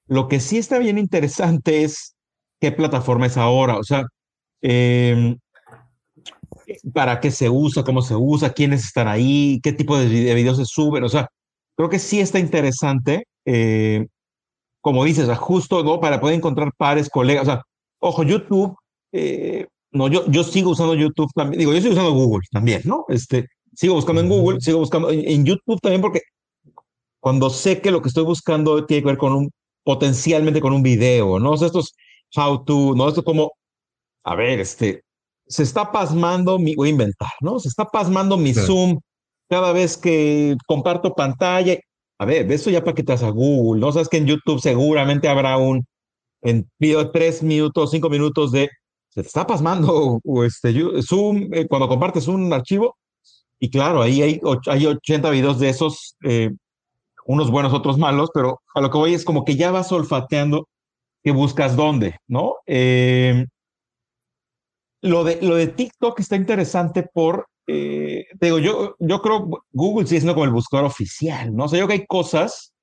lo 0.08 0.28
que 0.28 0.40
sí 0.40 0.58
está 0.58 0.80
bien 0.80 0.98
interesante 0.98 1.84
es 1.84 2.16
qué 2.60 2.72
plataforma 2.72 3.28
es 3.28 3.38
ahora. 3.38 3.78
O 3.78 3.84
sea, 3.84 4.04
em, 4.62 5.38
para 6.94 7.20
qué 7.20 7.32
se 7.32 7.50
usa, 7.50 7.84
cómo 7.84 8.02
se 8.02 8.16
usa, 8.16 8.54
quiénes 8.54 8.86
están 8.86 9.08
ahí, 9.08 9.60
qué 9.64 9.74
tipo 9.74 9.98
de, 9.98 10.08
videos 10.08 10.58
se 10.58 10.66
suben. 10.66 11.04
O 11.04 11.10
sea, 11.10 11.28
creo 11.76 11.90
que 11.90 12.00
sí 12.00 12.20
está 12.20 12.40
interesante. 12.40 13.26
Eh, 13.46 14.06
como 14.82 15.04
dices, 15.06 15.30
justo 15.38 15.84
¿no? 15.84 16.00
para 16.00 16.20
poder 16.22 16.36
encontrar 16.36 16.72
pares, 16.78 17.10
colegas. 17.10 17.44
O 17.44 17.52
sea, 17.52 17.64
ojo, 18.00 18.24
YouTube, 18.24 18.76
eh, 19.12 19.68
no, 19.92 20.08
yo, 20.08 20.26
yo 20.30 20.44
sigo 20.44 20.72
usando 20.72 20.96
YouTube 20.96 21.32
también. 21.36 21.60
Digo, 21.60 21.74
yo 21.74 21.82
sigo 21.82 21.94
usando 21.94 22.14
Google 22.14 22.46
también, 22.52 22.82
¿no? 22.86 23.06
Este, 23.10 23.48
sigo 23.80 23.96
buscando 23.96 24.22
en 24.22 24.30
Google, 24.30 24.60
sigo 24.62 24.80
buscando 24.80 25.10
en, 25.10 25.46
YouTube 25.46 25.80
también, 25.82 26.02
porque 26.02 26.22
cuando 27.20 27.50
sé 27.50 27.82
que 27.82 27.92
lo 27.92 28.02
que 28.02 28.10
estoy 28.10 28.24
buscando 28.24 28.86
tiene 28.86 29.04
que 29.04 29.08
ver 29.08 29.18
con 29.18 29.34
un, 29.34 29.52
potencialmente 29.84 30.62
con 30.62 30.74
un 30.74 30.84
video, 30.84 31.40
¿no? 31.40 31.52
O 31.52 31.58
sea, 31.58 31.68
estos 31.68 31.94
how 32.36 32.64
to, 32.66 32.94
¿no? 32.96 33.08
Esto 33.08 33.24
como, 33.24 33.54
a 34.24 34.36
ver, 34.36 34.60
este, 34.60 35.04
se 35.48 35.64
está 35.64 35.92
pasmando 35.92 36.60
mi, 36.60 36.76
voy 36.76 36.90
a 36.90 36.92
inventar, 36.92 37.32
¿no? 37.42 37.60
Se 37.60 37.70
está 37.70 37.86
pasmando 37.86 38.38
mi 38.38 38.54
Zoom 38.54 39.00
cada 39.50 39.72
vez 39.72 39.98
que 39.98 40.56
comparto 40.68 41.16
pantalla 41.16 41.78
a 42.20 42.26
ver, 42.26 42.52
eso 42.52 42.70
ya 42.70 42.84
para 42.84 42.94
que 42.94 43.04
te 43.04 43.14
vas 43.14 43.24
a 43.24 43.30
Google, 43.30 43.80
¿no? 43.80 43.92
Sabes 43.94 44.10
que 44.10 44.18
en 44.18 44.28
YouTube 44.28 44.60
seguramente 44.60 45.30
habrá 45.30 45.58
un 45.58 45.86
en 46.42 46.70
video 46.80 47.04
de 47.04 47.12
tres 47.12 47.42
minutos, 47.44 47.92
cinco 47.92 48.10
minutos 48.10 48.52
de 48.52 48.70
se 49.10 49.22
te 49.22 49.28
está 49.28 49.48
pasmando 49.48 50.20
o 50.24 50.44
este 50.44 50.74
Zoom 51.02 51.54
eh, 51.54 51.68
cuando 51.68 51.88
compartes 51.88 52.28
un 52.28 52.52
archivo, 52.54 52.98
y 53.60 53.70
claro, 53.70 54.02
ahí 54.02 54.22
hay, 54.22 54.42
hay 54.68 54.86
80 54.86 55.30
videos 55.30 55.60
de 55.60 55.70
esos, 55.70 56.16
eh, 56.24 56.52
unos 57.26 57.52
buenos, 57.52 57.74
otros 57.74 57.98
malos, 57.98 58.30
pero 58.34 58.62
a 58.74 58.82
lo 58.82 58.90
que 58.90 58.98
voy 58.98 59.14
es 59.14 59.26
como 59.26 59.44
que 59.44 59.56
ya 59.56 59.72
vas 59.72 59.92
olfateando 59.92 60.68
que 61.24 61.32
buscas 61.32 61.76
dónde, 61.76 62.16
¿no? 62.28 62.56
Eh, 62.66 63.46
lo, 65.02 65.26
de, 65.26 65.40
lo 65.42 65.56
de 65.56 65.68
TikTok 65.68 66.20
está 66.22 66.38
interesante 66.38 67.04
por, 67.04 67.48
eh, 67.68 68.26
te 68.40 68.46
digo, 68.46 68.60
yo, 68.60 68.96
yo 69.00 69.22
creo 69.22 69.50
Google 69.72 70.08
sigue 70.08 70.22
siendo 70.22 70.34
como 70.34 70.46
el 70.46 70.52
buscador 70.52 70.86
oficial, 70.86 71.54
¿no? 71.54 71.66
O 71.66 71.68
sea, 71.68 71.80
yo 71.80 71.86
creo 71.86 71.98
que 71.98 72.02
hay 72.02 72.08
cosas 72.08 72.74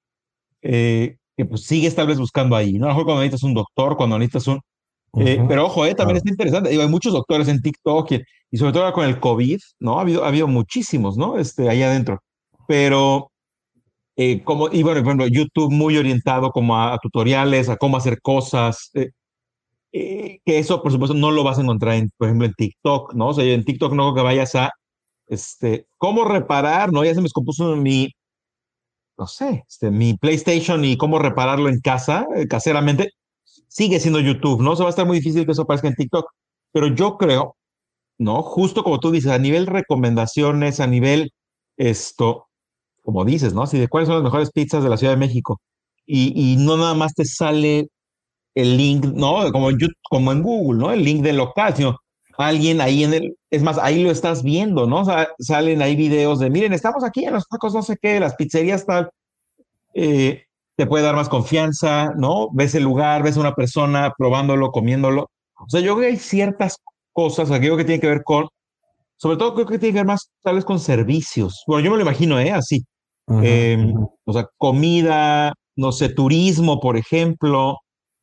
que 0.61 1.45
pues 1.49 1.63
sigues 1.63 1.95
tal 1.95 2.09
vez 2.09 2.19
buscando 2.19 2.57
ahí, 2.57 2.75
¿no? 2.75 2.87
A 2.87 2.89
lo 2.89 2.95
mejor 2.95 3.05
cuando 3.05 3.23
necesitas 3.23 3.45
un 3.45 3.55
doctor, 3.55 3.97
cuando 3.97 4.19
necesitas 4.19 4.49
un, 4.49 4.61
eh, 5.17 5.43
pero 5.49 5.67
ojo, 5.67 5.87
eh, 5.87 5.95
también 5.95 6.19
está 6.19 6.31
interesante. 6.31 6.71
hay 6.71 6.89
muchos 6.89 7.13
doctores 7.13 7.49
en 7.49 7.61
TikTok 7.61 8.13
y, 8.51 8.59
sobre 8.59 8.73
todo 8.73 8.83
ahora 8.85 8.95
con 8.95 9.07
el 9.07 9.19
COVID, 9.19 9.59
¿no? 9.81 9.99
Ha 9.99 10.03
habido, 10.03 10.25
ha 10.25 10.29
habido 10.29 10.47
muchísimos, 10.47 11.17
¿no? 11.17 11.39
Este, 11.39 11.69
ahí 11.69 11.83
adentro. 11.83 12.23
Pero, 12.69 13.31
eh, 14.17 14.43
como, 14.45 14.69
y 14.69 14.83
bueno, 14.83 15.01
por 15.03 15.09
ejemplo, 15.09 15.27
YouTube 15.29 15.73
muy 15.73 15.97
orientado 15.97 16.51
como 16.51 16.77
a, 16.79 16.99
tutoriales, 16.99 17.69
a 17.69 17.77
cómo 17.77 17.97
hacer 17.97 18.21
cosas. 18.21 18.91
Eh, 19.93 20.41
que 20.45 20.59
eso, 20.59 20.83
por 20.83 20.93
supuesto, 20.93 21.15
no 21.17 21.31
lo 21.31 21.45
vas 21.45 21.59
a 21.59 21.63
encontrar, 21.63 21.95
en, 21.95 22.11
por 22.17 22.29
ejemplo, 22.29 22.47
en 22.47 22.55
TikTok, 22.55 23.15
¿no? 23.15 23.29
O 23.29 23.35
sea, 23.35 23.45
en 23.45 23.65
TikTok 23.65 23.95
no 23.95 24.15
que 24.15 24.23
vayas 24.23 24.55
a, 24.55 24.71
este, 25.29 25.87
cómo 25.99 26.25
reparar, 26.25 26.93
¿no? 26.93 27.05
Ya 27.05 27.13
se 27.15 27.21
me 27.21 27.25
descompuso 27.25 27.77
mi, 27.77 28.13
no 29.19 29.27
sé, 29.27 29.65
este, 29.69 29.91
mi 29.91 30.15
PlayStation 30.15 30.85
y 30.85 30.97
cómo 30.97 31.19
repararlo 31.19 31.69
en 31.69 31.81
casa, 31.81 32.27
caseramente 32.49 33.11
sigue 33.69 34.01
siendo 34.01 34.21
YouTube, 34.21 34.63
¿no? 34.63 34.77
se 34.77 34.83
va 34.83 34.89
a 34.89 34.91
estar 34.91 35.07
muy 35.07 35.19
difícil 35.19 35.45
que 35.47 35.53
eso 35.53 35.63
aparezca 35.63 35.89
en 35.89 35.95
TikTok, 35.95 36.27
pero 36.73 36.89
yo 36.89 37.17
creo, 37.19 37.57
¿no? 38.19 38.43
Justo 38.43 38.83
como 38.85 39.01
tú 39.01 39.11
dices, 39.11 39.31
a 39.33 39.39
nivel 39.39 39.67
recomendaciones, 39.67 40.81
a 40.81 40.87
nivel 40.87 41.33
esto, 41.77 42.49
como 43.03 43.25
dices, 43.25 43.55
¿no? 43.55 43.63
Así 43.63 43.79
de 43.79 43.89
cuáles 43.89 44.09
son 44.09 44.17
las 44.17 44.25
mejores 44.25 44.51
pizzas 44.51 44.83
de 44.83 44.91
la 44.91 44.97
Ciudad 44.97 45.13
de 45.13 45.19
México. 45.19 45.61
Y, 46.07 46.53
y 46.53 46.57
no 46.57 46.77
nada 46.77 46.95
más 46.95 47.15
te 47.15 47.25
sale 47.25 47.89
el 48.55 48.77
link, 48.77 49.05
¿no? 49.07 49.53
Como 49.53 49.71
en, 49.71 49.79
YouTube, 49.79 49.97
como 50.09 50.33
en 50.33 50.43
Google, 50.43 50.79
¿no? 50.81 50.93
El 50.93 51.05
link 51.05 51.23
del 51.23 51.37
local, 51.37 51.75
sino 51.77 51.99
alguien 52.39 52.81
ahí 52.81 53.05
en 53.05 53.15
el, 53.15 53.37
es 53.51 53.63
más, 53.63 53.79
ahí 53.79 54.03
lo 54.03 54.11
estás 54.11 54.43
viendo, 54.43 54.87
¿no? 54.87 55.03
O 55.03 55.05
sea, 55.05 55.29
salen 55.39 55.83
ahí 55.83 55.97
videos 55.97 56.39
de, 56.39 56.51
miren, 56.51 56.73
estamos 56.73 57.05
aquí 57.05 57.25
en 57.25 57.35
los 57.35 57.47
tacos, 57.49 57.75
no 57.75 57.83
sé 57.83 57.97
qué, 58.01 58.21
las 58.21 58.35
pizzerías 58.35 58.87
tal. 58.87 59.11
Eh, 59.95 60.46
te 60.77 60.87
puede 60.87 61.05
dar 61.05 61.17
más 61.17 61.29
confianza, 61.29 62.13
¿no? 62.17 62.49
Ves 62.53 62.75
el 62.75 62.85
lugar, 62.85 63.23
ves 63.23 63.37
a 63.37 63.41
una 63.41 63.55
persona 63.55 64.13
probándolo, 64.17 64.71
comiéndolo. 64.71 65.31
O 65.59 65.69
sea, 65.69 65.81
yo 65.81 65.95
creo 65.95 66.09
que 66.09 66.13
hay 66.15 66.19
ciertas 66.19 66.77
cosas, 67.13 67.51
aquello 67.51 67.77
que 67.77 67.85
tiene 67.85 68.01
que 68.01 68.09
ver 68.09 68.23
con, 68.23 68.49
sobre 69.17 69.39
todo 69.39 69.55
creo 69.55 69.67
que 69.67 69.79
tiene 69.79 69.95
que 69.95 70.01
ver 70.01 70.07
más 70.07 70.31
tal 70.43 70.57
vez 70.57 70.65
con 70.65 70.79
servicios. 70.79 71.65
Bueno, 71.67 71.85
yo 71.85 71.91
me 71.91 71.97
lo 71.97 72.03
imagino, 72.03 72.39
¿eh? 72.39 72.53
Así. 72.53 72.85
Em, 73.29 73.95
o 74.25 74.33
sea, 74.33 74.49
comida, 74.59 75.53
no 75.75 75.93
sé, 75.93 76.11
turismo, 76.11 76.79
por 76.79 76.97
ejemplo, 76.97 77.79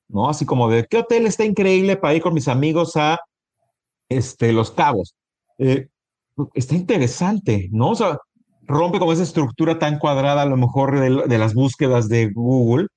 ¿no? 0.08 0.30
Así 0.30 0.46
como 0.46 0.70
de, 0.70 0.86
¿qué 0.86 1.00
hotel 1.00 1.26
está 1.26 1.44
increíble 1.44 1.98
para 1.98 2.14
ir 2.14 2.22
con 2.22 2.34
mis 2.34 2.48
amigos 2.48 2.96
a 2.96 3.18
este, 4.10 4.54
Los 4.54 4.72
Cabos? 4.72 5.16
Eh, 5.58 5.88
está 6.54 6.76
interesante, 6.76 7.70
¿no? 7.72 7.92
O 7.92 7.96
sea, 7.96 8.18
rompe 8.68 9.00
como 9.00 9.14
esa 9.14 9.24
estructura 9.24 9.80
tan 9.80 10.00
cuadrada 10.00 10.44
a 10.44 10.46
lo 10.46 10.58
mejor 10.58 11.00
de, 11.00 11.38
las 11.38 11.54
búsquedas 11.54 12.10
de 12.10 12.32
Google. 12.34 12.88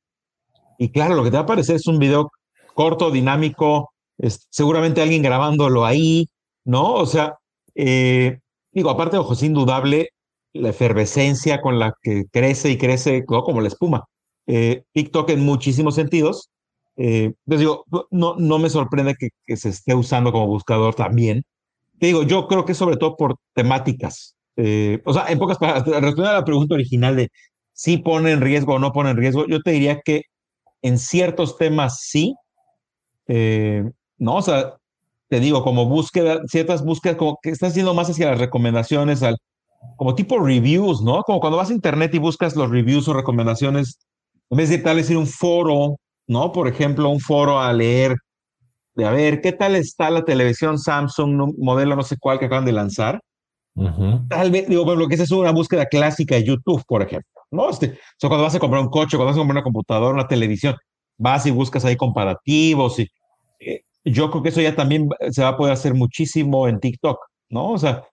Y 0.78 0.90
claro, 0.90 1.14
lo 1.14 1.24
que 1.24 1.30
te 1.30 1.36
va 1.36 1.40
a 1.40 1.44
aparecer 1.44 1.76
es 1.76 1.86
un 1.86 1.98
video 1.98 2.30
corto, 2.74 3.10
dinámico, 3.10 3.90
es, 4.18 4.46
seguramente 4.50 5.02
alguien 5.02 5.22
grabándolo 5.22 5.84
ahí, 5.84 6.28
¿no? 6.64 6.94
O 6.94 7.06
sea, 7.06 7.36
eh, 7.74 8.38
digo, 8.72 8.90
aparte, 8.90 9.16
ojo, 9.16 9.32
es 9.32 9.42
indudable 9.42 10.10
la 10.52 10.70
efervescencia 10.70 11.60
con 11.60 11.78
la 11.78 11.94
que 12.02 12.24
crece 12.30 12.70
y 12.70 12.78
crece, 12.78 13.24
como 13.24 13.60
la 13.60 13.68
espuma. 13.68 14.04
Eh, 14.46 14.84
TikTok 14.92 15.30
en 15.30 15.40
muchísimos 15.44 15.94
sentidos. 15.94 16.50
Eh, 16.96 17.34
digo, 17.44 17.84
no, 18.10 18.36
no 18.38 18.58
me 18.58 18.70
sorprende 18.70 19.14
que, 19.18 19.30
que, 19.46 19.56
se 19.56 19.70
esté 19.70 19.94
usando 19.94 20.32
como 20.32 20.46
buscador 20.46 20.94
también. 20.94 21.44
Te 21.98 22.06
digo, 22.06 22.22
yo 22.22 22.46
creo 22.46 22.64
que 22.64 22.74
sobre 22.74 22.96
todo 22.96 23.16
por 23.16 23.36
temáticas, 23.54 24.35
eh, 24.56 25.00
o 25.04 25.12
sea, 25.12 25.26
en 25.28 25.38
pocas 25.38 25.58
palabras, 25.58 25.86
respondiendo 25.86 26.30
a 26.30 26.34
la 26.34 26.44
pregunta 26.44 26.74
original 26.74 27.16
de 27.16 27.30
si 27.72 27.98
pone 27.98 28.32
en 28.32 28.40
riesgo 28.40 28.74
o 28.74 28.78
no 28.78 28.92
pone 28.92 29.10
en 29.10 29.18
riesgo, 29.18 29.46
yo 29.46 29.60
te 29.60 29.72
diría 29.72 30.00
que 30.02 30.22
en 30.82 30.98
ciertos 30.98 31.58
temas 31.58 32.00
sí, 32.00 32.34
eh, 33.28 33.84
¿no? 34.18 34.36
O 34.36 34.42
sea, 34.42 34.74
te 35.28 35.40
digo, 35.40 35.62
como 35.62 35.86
búsqueda, 35.86 36.40
ciertas 36.46 36.84
búsquedas, 36.84 37.16
como 37.18 37.38
que 37.42 37.50
estás 37.50 37.74
yendo 37.74 37.94
más 37.94 38.08
hacia 38.08 38.30
las 38.30 38.38
recomendaciones, 38.38 39.22
al, 39.22 39.36
como 39.96 40.14
tipo 40.14 40.38
reviews, 40.38 41.02
¿no? 41.02 41.22
Como 41.22 41.40
cuando 41.40 41.58
vas 41.58 41.70
a 41.70 41.74
internet 41.74 42.14
y 42.14 42.18
buscas 42.18 42.56
los 42.56 42.70
reviews 42.70 43.08
o 43.08 43.14
recomendaciones, 43.14 43.98
en 44.50 44.56
vez 44.58 44.70
de 44.70 44.78
tal 44.78 44.96
vez 44.96 45.10
ir 45.10 45.16
un 45.18 45.26
foro, 45.26 45.96
¿no? 46.26 46.52
Por 46.52 46.68
ejemplo, 46.68 47.10
un 47.10 47.20
foro 47.20 47.60
a 47.60 47.72
leer, 47.72 48.16
de 48.94 49.06
a 49.06 49.10
ver, 49.10 49.40
¿qué 49.42 49.52
tal 49.52 49.76
está 49.76 50.10
la 50.10 50.24
televisión 50.24 50.78
Samsung, 50.78 51.54
modelo 51.58 51.96
no 51.96 52.02
sé 52.02 52.16
cuál 52.18 52.38
que 52.38 52.46
acaban 52.46 52.64
de 52.64 52.72
lanzar? 52.72 53.20
Tal 54.28 54.50
vez, 54.50 54.68
digo, 54.68 54.84
bueno, 54.84 55.00
lo 55.00 55.08
que 55.08 55.14
esa 55.14 55.24
es 55.24 55.30
una 55.30 55.50
búsqueda 55.50 55.86
clásica 55.86 56.34
de 56.34 56.44
YouTube, 56.44 56.82
por 56.86 57.02
ejemplo, 57.02 57.28
¿no? 57.50 57.68
Este, 57.68 57.88
o 57.88 58.16
sea, 58.18 58.28
cuando 58.28 58.44
vas 58.44 58.54
a 58.54 58.58
comprar 58.58 58.82
un 58.82 58.88
coche, 58.88 59.16
cuando 59.16 59.26
vas 59.26 59.36
a 59.36 59.40
comprar 59.40 59.56
una 59.56 59.62
computadora, 59.62 60.14
una 60.14 60.28
televisión, 60.28 60.76
vas 61.18 61.44
y 61.46 61.50
buscas 61.50 61.84
ahí 61.84 61.96
comparativos 61.96 62.98
y 62.98 63.08
eh, 63.60 63.82
yo 64.04 64.30
creo 64.30 64.42
que 64.42 64.48
eso 64.48 64.60
ya 64.60 64.74
también 64.74 65.08
se 65.30 65.42
va 65.42 65.48
a 65.48 65.56
poder 65.56 65.72
hacer 65.74 65.94
muchísimo 65.94 66.68
en 66.68 66.80
TikTok, 66.80 67.18
¿no? 67.50 67.72
O 67.72 67.78
sea, 67.78 68.04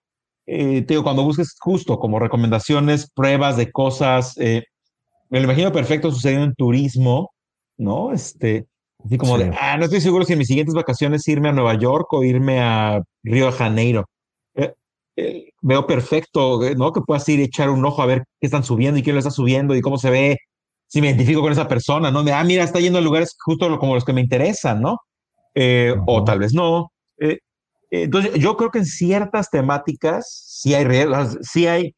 eh, 0.46 0.82
te 0.82 0.94
digo, 0.94 1.02
cuando 1.02 1.24
busques 1.24 1.56
justo 1.58 1.98
como 1.98 2.18
recomendaciones, 2.18 3.10
pruebas 3.10 3.56
de 3.56 3.72
cosas, 3.72 4.36
eh, 4.38 4.64
me 5.30 5.38
lo 5.38 5.44
imagino 5.44 5.72
perfecto 5.72 6.10
sucediendo 6.10 6.44
en 6.44 6.54
turismo, 6.54 7.32
¿no? 7.78 8.12
Este, 8.12 8.66
así 9.04 9.16
como 9.16 9.38
de, 9.38 9.50
ah, 9.58 9.76
no 9.78 9.84
estoy 9.84 10.00
seguro 10.00 10.24
si 10.24 10.34
en 10.34 10.40
mis 10.40 10.48
siguientes 10.48 10.74
vacaciones 10.74 11.26
irme 11.28 11.48
a 11.48 11.52
Nueva 11.52 11.74
York 11.78 12.12
o 12.12 12.22
irme 12.22 12.60
a 12.60 13.02
Río 13.22 13.46
de 13.46 13.52
Janeiro. 13.52 14.04
Eh, 15.16 15.52
veo 15.62 15.86
perfecto, 15.86 16.64
eh, 16.64 16.74
¿no? 16.74 16.92
Que 16.92 17.00
puedas 17.00 17.28
ir 17.28 17.40
a 17.40 17.44
echar 17.44 17.70
un 17.70 17.84
ojo 17.84 18.02
a 18.02 18.06
ver 18.06 18.24
qué 18.40 18.46
están 18.46 18.64
subiendo 18.64 18.98
y 18.98 19.02
quién 19.02 19.14
lo 19.14 19.20
está 19.20 19.30
subiendo 19.30 19.74
y 19.74 19.80
cómo 19.80 19.96
se 19.96 20.10
ve, 20.10 20.38
si 20.88 21.00
me 21.00 21.08
identifico 21.08 21.40
con 21.40 21.52
esa 21.52 21.68
persona, 21.68 22.10
¿no? 22.10 22.24
Ah, 22.32 22.44
mira, 22.44 22.64
está 22.64 22.80
yendo 22.80 22.98
a 22.98 23.02
lugares 23.02 23.36
justo 23.44 23.78
como 23.78 23.94
los 23.94 24.04
que 24.04 24.12
me 24.12 24.20
interesan, 24.20 24.80
¿no? 24.82 24.98
Eh, 25.54 25.94
o 26.06 26.24
tal 26.24 26.40
vez 26.40 26.52
no. 26.54 26.90
entonces, 27.90 28.34
yo 28.34 28.56
creo 28.56 28.70
que 28.70 28.78
en 28.78 28.86
ciertas 28.86 29.50
temáticas 29.50 30.26
sí 30.48 30.74
hay 30.74 30.84
riesgos, 30.84 31.38
sí 31.42 31.66
hay, 31.66 31.94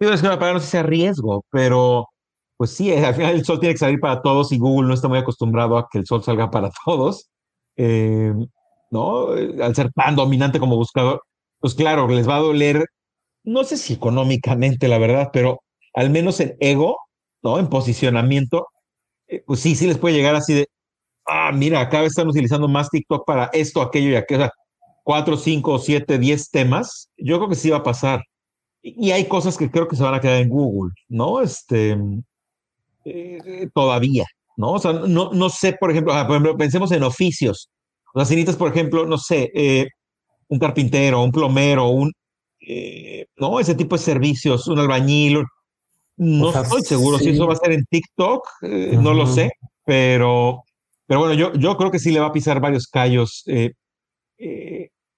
digo, 0.00 0.12
es 0.12 0.22
que 0.22 0.28
para 0.28 0.52
no 0.54 0.60
sé 0.60 0.66
si 0.66 0.72
sea 0.72 0.82
riesgo, 0.82 1.44
pero 1.50 2.06
pues 2.58 2.72
sí, 2.72 2.92
al 2.92 3.14
final 3.14 3.34
el 3.36 3.44
sol 3.44 3.60
tiene 3.60 3.74
que 3.74 3.78
salir 3.78 4.00
para 4.00 4.22
todos 4.22 4.52
y 4.52 4.58
Google 4.58 4.88
no 4.88 4.94
está 4.94 5.08
muy 5.08 5.18
acostumbrado 5.18 5.78
a 5.78 5.88
que 5.90 5.98
el 5.98 6.06
sol 6.06 6.22
salga 6.22 6.50
para 6.50 6.70
todos, 6.84 7.30
¿no? 8.90 9.28
Al 9.62 9.74
ser 9.74 9.92
tan 9.92 10.16
dominante 10.16 10.60
como 10.60 10.76
buscador 10.76 11.22
pues 11.60 11.74
claro, 11.74 12.08
les 12.08 12.28
va 12.28 12.36
a 12.36 12.40
doler, 12.40 12.86
no 13.44 13.64
sé 13.64 13.76
si 13.76 13.94
económicamente, 13.94 14.88
la 14.88 14.98
verdad, 14.98 15.30
pero 15.32 15.62
al 15.94 16.10
menos 16.10 16.40
en 16.40 16.56
ego, 16.60 16.98
¿no? 17.42 17.58
En 17.58 17.68
posicionamiento, 17.68 18.68
eh, 19.28 19.42
pues 19.46 19.60
sí, 19.60 19.76
sí 19.76 19.86
les 19.86 19.98
puede 19.98 20.16
llegar 20.16 20.34
así 20.34 20.54
de, 20.54 20.68
ah, 21.26 21.52
mira, 21.52 21.88
vez 21.88 22.08
están 22.08 22.28
utilizando 22.28 22.68
más 22.68 22.90
TikTok 22.90 23.26
para 23.26 23.50
esto, 23.52 23.82
aquello 23.82 24.10
y 24.10 24.16
aquello, 24.16 24.40
o 24.40 24.44
sea, 24.44 24.52
cuatro, 25.04 25.36
cinco, 25.36 25.78
siete, 25.78 26.18
diez 26.18 26.50
temas, 26.50 27.10
yo 27.16 27.38
creo 27.38 27.48
que 27.48 27.56
sí 27.56 27.70
va 27.70 27.78
a 27.78 27.82
pasar. 27.82 28.22
Y, 28.82 29.10
hay 29.12 29.26
cosas 29.28 29.56
que 29.58 29.70
creo 29.70 29.88
que 29.88 29.96
se 29.96 30.02
van 30.02 30.14
a 30.14 30.20
quedar 30.20 30.40
en 30.40 30.48
Google, 30.48 30.92
¿no? 31.08 31.42
Este, 31.42 31.96
eh, 33.04 33.68
todavía, 33.74 34.24
¿no? 34.56 34.72
O 34.72 34.78
sea, 34.78 34.92
no, 34.92 35.30
no 35.32 35.50
sé, 35.50 35.74
por 35.78 35.90
ejemplo, 35.90 36.12
por 36.12 36.30
ejemplo, 36.32 36.56
pensemos 36.56 36.92
en 36.92 37.02
oficios. 37.02 37.70
O 38.14 38.20
sea, 38.24 38.26
si 38.26 38.44
por 38.56 38.70
ejemplo, 38.70 39.06
no 39.06 39.18
sé, 39.18 39.50
eh, 39.54 39.86
un 40.50 40.58
carpintero, 40.58 41.22
un 41.22 41.32
plomero, 41.32 41.88
un, 41.88 42.12
eh, 42.60 43.26
¿no? 43.36 43.58
Ese 43.58 43.74
tipo 43.74 43.96
de 43.96 44.02
servicios, 44.02 44.66
un 44.68 44.78
albañil. 44.78 45.44
No 46.16 46.50
estoy 46.50 46.82
seguro 46.82 47.18
si 47.18 47.30
eso 47.30 47.46
va 47.46 47.54
a 47.54 47.56
ser 47.56 47.72
en 47.72 47.84
TikTok, 47.88 48.46
eh, 48.62 48.98
no 49.00 49.14
lo 49.14 49.26
sé, 49.26 49.52
pero, 49.86 50.64
pero 51.06 51.20
bueno, 51.20 51.34
yo, 51.34 51.54
yo 51.54 51.76
creo 51.78 51.90
que 51.90 51.98
sí 51.98 52.10
le 52.10 52.20
va 52.20 52.26
a 52.26 52.32
pisar 52.32 52.60
varios 52.60 52.86
callos 52.88 53.42
eh, 53.46 53.70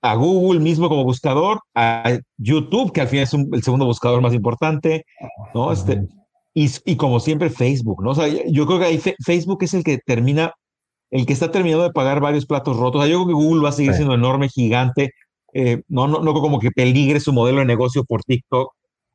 a 0.00 0.14
Google 0.14 0.60
mismo 0.60 0.88
como 0.88 1.02
buscador, 1.02 1.60
a 1.74 2.18
YouTube, 2.36 2.92
que 2.92 3.00
al 3.00 3.08
final 3.08 3.24
es 3.24 3.34
el 3.34 3.62
segundo 3.64 3.86
buscador 3.86 4.20
más 4.20 4.34
importante, 4.34 5.04
¿no? 5.54 5.72
Este, 5.72 6.06
y, 6.54 6.70
y, 6.84 6.96
como 6.96 7.18
siempre 7.18 7.50
Facebook, 7.50 8.04
¿no? 8.04 8.10
O 8.10 8.14
sea, 8.14 8.28
yo 8.28 8.66
creo 8.66 8.78
que 8.78 8.84
ahí 8.84 9.02
Facebook 9.24 9.64
es 9.64 9.74
el 9.74 9.82
que 9.82 9.98
termina 9.98 10.52
el 11.12 11.26
que 11.26 11.34
está 11.34 11.50
terminando 11.50 11.84
de 11.84 11.92
pagar 11.92 12.20
varios 12.20 12.46
platos 12.46 12.76
rotos. 12.76 13.06
yo 13.06 13.18
creo 13.18 13.26
que 13.26 13.44
Google 13.44 13.62
va 13.62 13.68
a 13.68 13.72
seguir 13.72 13.92
siendo 13.92 14.14
enorme, 14.14 14.48
gigante. 14.48 15.10
Eh, 15.52 15.82
no, 15.88 16.08
no, 16.08 16.20
no 16.20 16.32
como 16.34 16.58
que 16.58 16.70
peligre 16.70 17.20
su 17.20 17.32
modelo 17.32 17.60
de 17.60 17.66
negocio 17.66 18.04
por 18.04 18.24
TikTok, 18.24 18.72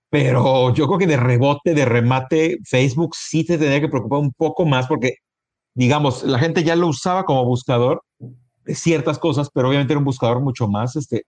pero 0.10 0.74
yo 0.74 0.88
creo 0.88 1.00
que 1.00 1.08
de 1.08 1.18
rebote, 1.18 1.74
de 1.74 1.86
remate, 1.86 2.58
Facebook 2.66 3.16
sí 3.16 3.46
te 3.46 3.58
tendría 3.58 3.82
que 3.82 3.90
preocupar 3.90 4.20
un 4.20 4.32
poco 4.34 4.66
más 4.66 4.88
porque, 4.88 5.16
digamos, 5.76 6.24
la 6.24 6.40
gente 6.40 6.64
ya 6.64 6.76
lo 6.76 6.88
usaba 6.88 7.26
como 7.26 7.46
buscador 7.46 8.04
de 8.66 8.76
ciertas 8.76 9.20
cosas, 9.20 9.50
pero 9.54 9.70
obviamente 9.70 9.94
era 9.94 10.00
un 10.00 10.06
buscador 10.06 10.42
mucho 10.42 10.68
más, 10.68 10.96
este, 10.96 11.24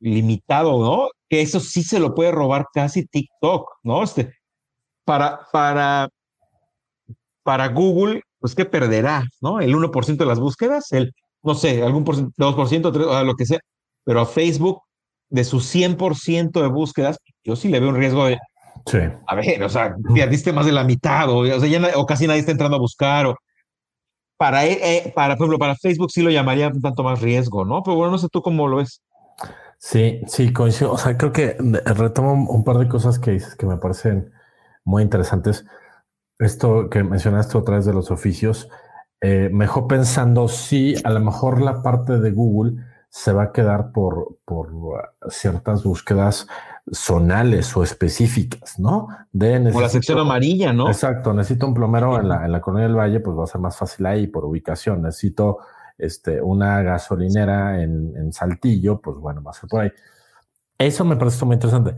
limitado, 0.00 0.78
¿no? 0.84 1.08
Que 1.28 1.42
eso 1.42 1.60
sí 1.60 1.82
se 1.82 2.00
lo 2.00 2.14
puede 2.14 2.32
robar 2.32 2.66
casi 2.72 3.06
TikTok, 3.06 3.68
¿no? 3.84 4.02
Este, 4.04 4.34
para, 5.04 5.40
para, 5.52 6.08
para 7.42 7.68
Google, 7.68 8.22
pues 8.38 8.54
que 8.54 8.64
perderá, 8.64 9.24
¿no? 9.40 9.60
El 9.60 9.74
1% 9.74 10.16
de 10.24 10.26
las 10.26 10.40
búsquedas, 10.40 10.92
el, 10.92 11.12
no 11.42 11.54
sé, 11.54 11.82
algún 11.82 12.04
por 12.04 12.16
2%, 12.16 12.92
3, 12.92 13.06
lo 13.26 13.34
que 13.34 13.46
sea, 13.46 13.60
pero 14.04 14.20
a 14.20 14.26
Facebook, 14.26 14.82
de 15.30 15.44
su 15.44 15.58
100% 15.60 16.60
de 16.60 16.68
búsquedas, 16.68 17.18
yo 17.42 17.56
sí 17.56 17.68
le 17.68 17.80
veo 17.80 17.88
un 17.88 17.96
riesgo 17.96 18.26
de, 18.26 18.38
sí. 18.86 18.98
a 19.26 19.34
ver, 19.34 19.62
o 19.62 19.68
sea, 19.68 19.96
perdiste 20.14 20.52
más 20.52 20.66
de 20.66 20.72
la 20.72 20.84
mitad, 20.84 21.28
o, 21.28 21.38
o 21.38 21.60
sea, 21.60 21.68
ya, 21.68 21.80
o 21.96 22.06
casi 22.06 22.26
nadie 22.26 22.40
está 22.40 22.52
entrando 22.52 22.76
a 22.76 22.80
buscar, 22.80 23.26
o, 23.26 23.36
para, 24.36 24.66
eh, 24.66 25.12
para, 25.14 25.36
por 25.36 25.44
ejemplo, 25.44 25.58
para 25.58 25.76
Facebook 25.76 26.10
sí 26.10 26.22
lo 26.22 26.30
llamaría 26.30 26.68
un 26.68 26.80
tanto 26.80 27.02
más 27.02 27.20
riesgo, 27.20 27.64
¿no? 27.64 27.82
Pero 27.82 27.96
bueno, 27.96 28.12
no 28.12 28.18
sé 28.18 28.28
tú 28.30 28.42
cómo 28.42 28.68
lo 28.68 28.78
ves. 28.78 29.00
Sí, 29.78 30.20
sí, 30.26 30.52
coincido. 30.52 30.92
O 30.92 30.98
sea, 30.98 31.16
creo 31.16 31.32
que 31.32 31.56
retomo 31.84 32.32
un 32.32 32.64
par 32.64 32.78
de 32.78 32.88
cosas 32.88 33.18
que 33.18 33.32
dices 33.32 33.54
que 33.54 33.66
me 33.66 33.76
parecen 33.76 34.32
muy 34.84 35.02
interesantes. 35.02 35.64
Esto 36.38 36.88
que 36.90 37.04
mencionaste 37.04 37.56
otra 37.58 37.76
vez 37.76 37.84
de 37.84 37.92
los 37.92 38.10
oficios, 38.10 38.68
eh, 39.20 39.50
mejor 39.52 39.86
pensando 39.86 40.48
si 40.48 40.94
a 41.04 41.10
lo 41.10 41.20
mejor 41.20 41.60
la 41.60 41.82
parte 41.82 42.18
de 42.18 42.30
Google 42.30 42.82
se 43.16 43.32
va 43.32 43.44
a 43.44 43.52
quedar 43.52 43.92
por, 43.92 44.38
por 44.44 44.72
ciertas 45.28 45.84
búsquedas 45.84 46.48
zonales 46.92 47.76
o 47.76 47.84
específicas, 47.84 48.80
¿no? 48.80 49.06
De 49.30 49.56
o 49.72 49.80
la 49.80 49.88
sección 49.88 50.18
amarilla, 50.18 50.72
¿no? 50.72 50.88
Exacto, 50.88 51.32
necesito 51.32 51.68
un 51.68 51.74
plomero 51.74 52.18
en 52.18 52.28
la, 52.28 52.44
en 52.44 52.50
la 52.50 52.60
Colonia 52.60 52.88
del 52.88 52.96
Valle, 52.96 53.20
pues 53.20 53.38
va 53.38 53.44
a 53.44 53.46
ser 53.46 53.60
más 53.60 53.76
fácil 53.76 54.04
ahí 54.06 54.26
por 54.26 54.44
ubicación. 54.44 55.02
Necesito 55.02 55.58
este, 55.96 56.42
una 56.42 56.82
gasolinera 56.82 57.80
en, 57.80 58.16
en 58.16 58.32
Saltillo, 58.32 59.00
pues 59.00 59.16
bueno, 59.18 59.44
va 59.44 59.52
a 59.52 59.54
ser 59.54 59.70
por 59.70 59.82
ahí. 59.82 59.92
Eso 60.76 61.04
me 61.04 61.14
parece 61.14 61.44
muy 61.44 61.54
interesante. 61.54 61.94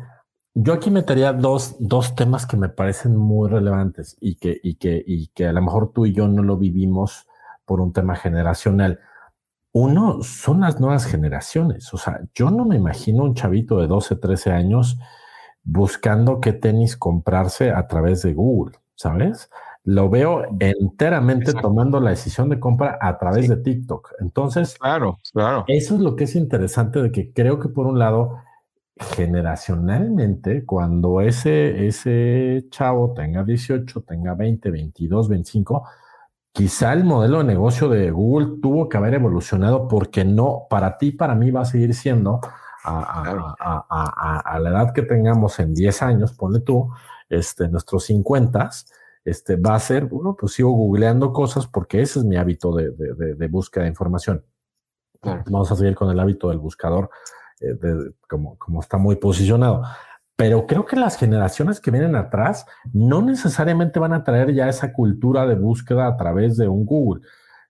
Yo 0.52 0.75
aquí 0.75 0.90
metería 0.90 1.32
dos, 1.32 1.76
dos 1.78 2.14
temas 2.14 2.44
que 2.44 2.58
me 2.58 2.68
parecen 2.68 3.16
muy 3.16 3.49
relevantes 3.49 4.18
y 4.20 4.35
que, 4.35 4.61
y, 4.62 4.75
que, 4.75 5.02
y 5.06 5.28
que 5.28 5.46
a 5.46 5.52
lo 5.52 5.62
mejor 5.62 5.92
tú 5.94 6.04
y 6.04 6.12
yo 6.12 6.28
no 6.28 6.42
lo 6.42 6.58
vivimos 6.58 7.26
por 7.64 7.80
un 7.80 7.94
tema 7.94 8.16
generacional. 8.16 9.00
Uno 9.78 10.23
son 10.23 10.61
las 10.61 10.80
nuevas 10.80 11.04
generaciones. 11.04 11.92
O 11.92 11.99
sea, 11.99 12.23
yo 12.35 12.50
no 12.50 12.64
me 12.64 12.76
imagino 12.76 13.25
un 13.25 13.35
chavito 13.35 13.78
de 13.78 13.87
12, 13.87 14.16
13 14.16 14.50
años 14.50 14.99
buscando 15.64 16.40
qué 16.40 16.54
tenis 16.54 16.97
comprarse 16.97 17.73
a 17.73 17.87
través 17.87 18.23
de 18.23 18.33
Google, 18.33 18.78
¿sabes? 18.95 19.50
Lo 19.85 20.09
veo 20.09 20.45
enteramente 20.61 21.52
tomando 21.52 22.00
la 22.00 22.09
decisión 22.09 22.49
de 22.49 22.59
compra 22.59 22.99
a 23.02 23.18
través 23.18 23.50
de 23.50 23.59
TikTok. 23.59 24.14
Entonces, 24.21 24.78
claro, 24.78 25.18
claro. 25.35 25.66
Eso 25.68 25.97
es 25.97 26.00
lo 26.00 26.16
que 26.16 26.25
es 26.25 26.37
interesante 26.37 27.02
de 27.02 27.12
que 27.12 27.35
creo 27.35 27.61
que 27.61 27.68
por 27.68 27.87
un 27.87 27.99
lado, 27.99 28.38
generacionalmente, 29.14 30.64
cuando 30.64 31.21
ese, 31.21 31.87
ese 31.87 32.64
chavo 32.71 33.12
tenga 33.12 33.45
18, 33.45 34.00
tenga 34.04 34.33
20, 34.33 34.71
22, 34.71 35.28
25, 35.28 35.87
quizá 36.57 36.95
el 36.95 37.05
modelo 37.05 37.39
de 37.39 37.45
negocio 37.45 37.91
de 37.91 38.11
Google 38.11 38.59
tuvo 38.63 38.89
que 38.89 38.97
haber 38.97 39.13
evolucionado 39.13 39.87
porque 39.89 40.25
no, 40.25 40.67
para 40.71 40.97
ti, 40.97 41.13
para 41.13 41.35
mí 41.35 41.51
va 41.51 41.61
a 41.61 41.65
seguir 41.67 41.93
siendo 41.93 42.41
a, 42.83 44.59
la 44.59 44.71
edad 44.71 44.95
que 44.95 45.03
tengamos 45.03 45.59
en 45.59 45.75
10 45.75 46.03
años, 46.03 46.33
ponle 46.33 46.61
tú, 46.61 46.91
este, 47.29 47.69
nuestros 47.69 48.05
50, 48.05 48.71
este, 49.27 49.57
va 49.57 49.75
a 49.75 49.81
ser, 49.81 50.07
bueno, 50.07 50.35
pues 50.35 50.53
sigo 50.55 50.71
googleando 50.71 51.31
cosas 51.31 51.67
porque 51.67 52.01
ese 52.01 52.21
es 52.21 52.25
mi 52.25 52.37
hábito 52.37 52.75
de, 52.75 52.91
de, 52.91 53.49
búsqueda 53.49 53.85
de 53.85 53.91
información. 53.91 54.43
Vamos 55.21 55.71
a 55.71 55.77
seguir 55.77 55.95
con 55.95 56.09
el 56.11 56.19
hábito 56.19 56.49
del 56.49 56.59
buscador, 56.59 57.11
eh, 57.61 57.77
como, 58.27 58.57
como 58.57 58.81
está 58.81 58.97
muy 58.97 59.17
posicionado. 59.17 59.83
Pero 60.37 60.66
creo 60.66 60.85
que 60.85 60.96
las 60.96 61.16
generaciones 61.16 61.81
que 61.81 61.90
vienen 61.90 62.14
atrás 62.14 62.66
no 62.92 63.22
necesariamente 63.22 63.99
van 63.99 64.12
a 64.12 64.22
traer 64.22 64.53
ya 64.55 64.68
esa 64.68 64.92
cultura 64.92 65.46
de 65.46 65.55
búsqueda 65.55 66.07
a 66.07 66.16
través 66.16 66.59
de 66.59 66.68
un 66.68 66.85
Google, 66.85 67.22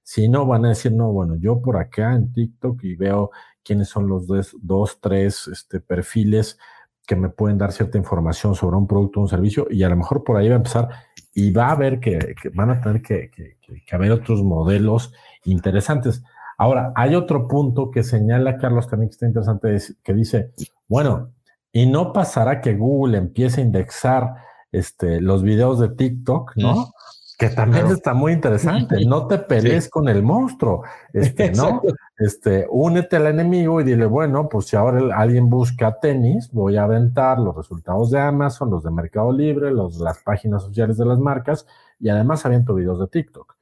sino 0.02 0.46
van 0.46 0.64
a 0.64 0.70
decir, 0.70 0.92
no, 0.92 1.12
bueno, 1.12 1.36
yo 1.36 1.62
por 1.62 1.76
acá 1.76 2.14
en 2.14 2.32
TikTok 2.32 2.82
y 2.84 2.96
veo 2.96 3.30
quiénes 3.62 3.88
son 3.88 4.08
los 4.08 4.26
dos, 4.26 5.00
tres 5.00 5.48
este, 5.48 5.80
perfiles 5.80 6.58
que 7.06 7.14
me 7.14 7.28
pueden 7.28 7.58
dar 7.58 7.72
cierta 7.72 7.98
información 7.98 8.56
sobre 8.56 8.76
un 8.76 8.86
producto 8.88 9.20
o 9.20 9.22
un 9.22 9.28
servicio 9.28 9.68
y 9.70 9.84
a 9.84 9.88
lo 9.88 9.96
mejor 9.96 10.24
por 10.24 10.36
ahí 10.36 10.48
va 10.48 10.54
a 10.54 10.58
empezar 10.58 10.88
y 11.34 11.52
va 11.52 11.68
a 11.68 11.72
haber 11.72 12.00
que, 12.00 12.34
van 12.54 12.70
a 12.70 12.80
tener 12.80 13.00
que, 13.00 13.30
que, 13.30 13.58
que, 13.60 13.96
haber 13.96 14.10
otros 14.10 14.42
modelos 14.42 15.12
interesantes. 15.44 16.24
Ahora, 16.58 16.92
hay 16.96 17.14
otro 17.14 17.46
punto 17.46 17.90
que 17.90 18.02
señala 18.02 18.58
Carlos 18.58 18.88
también 18.88 19.10
que 19.10 19.14
está 19.14 19.26
interesante, 19.26 19.78
que 20.02 20.14
dice, 20.14 20.52
bueno, 20.88 21.32
y 21.76 21.84
no 21.84 22.10
pasará 22.14 22.62
que 22.62 22.72
Google 22.72 23.18
empiece 23.18 23.60
a 23.60 23.64
indexar 23.64 24.36
este, 24.72 25.20
los 25.20 25.42
videos 25.42 25.78
de 25.78 25.90
TikTok, 25.90 26.52
¿no? 26.56 26.90
Que 27.36 27.50
también 27.50 27.88
está 27.88 28.14
muy 28.14 28.32
interesante. 28.32 29.04
No 29.04 29.26
te 29.26 29.36
pelees 29.36 29.90
con 29.90 30.08
el 30.08 30.22
monstruo, 30.22 30.84
este, 31.12 31.52
¿no? 31.52 31.82
Este, 32.16 32.66
únete 32.70 33.16
al 33.16 33.26
enemigo 33.26 33.78
y 33.82 33.84
dile, 33.84 34.06
bueno, 34.06 34.48
pues 34.48 34.68
si 34.68 34.76
ahora 34.76 35.14
alguien 35.18 35.50
busca 35.50 36.00
tenis, 36.00 36.50
voy 36.50 36.78
a 36.78 36.84
aventar 36.84 37.38
los 37.38 37.54
resultados 37.54 38.10
de 38.10 38.20
Amazon, 38.20 38.70
los 38.70 38.82
de 38.82 38.90
Mercado 38.90 39.30
Libre, 39.30 39.70
los 39.70 39.98
las 39.98 40.20
páginas 40.20 40.62
sociales 40.62 40.96
de 40.96 41.04
las 41.04 41.18
marcas 41.18 41.66
y 42.00 42.08
además 42.08 42.46
aviento 42.46 42.74
videos 42.74 43.00
de 43.00 43.08
TikTok. 43.08 43.54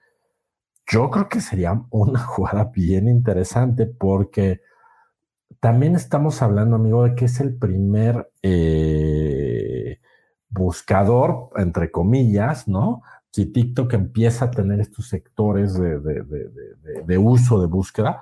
Yo 0.87 1.11
creo 1.11 1.29
que 1.29 1.41
sería 1.41 1.83
una 1.91 2.21
jugada 2.25 2.71
bien 2.73 3.09
interesante 3.09 3.87
porque 3.87 4.61
también 5.65 5.97
estamos 5.97 6.43
hablando, 6.43 6.77
amigo, 6.77 7.05
de 7.05 7.15
que 7.15 7.25
es 7.25 7.41
el 7.41 7.57
primer 7.57 8.31
eh, 8.43 9.99
buscador, 10.51 11.49
entre 11.57 11.91
comillas, 11.91 12.69
¿no? 12.69 13.01
Si 13.31 13.47
TikTok 13.47 13.95
empieza 13.95 14.45
a 14.45 14.51
tener 14.51 14.79
estos 14.81 15.09
sectores 15.09 15.73
de, 15.73 17.17
uso 17.17 17.63
de 17.63 17.67
búsqueda, 17.67 18.21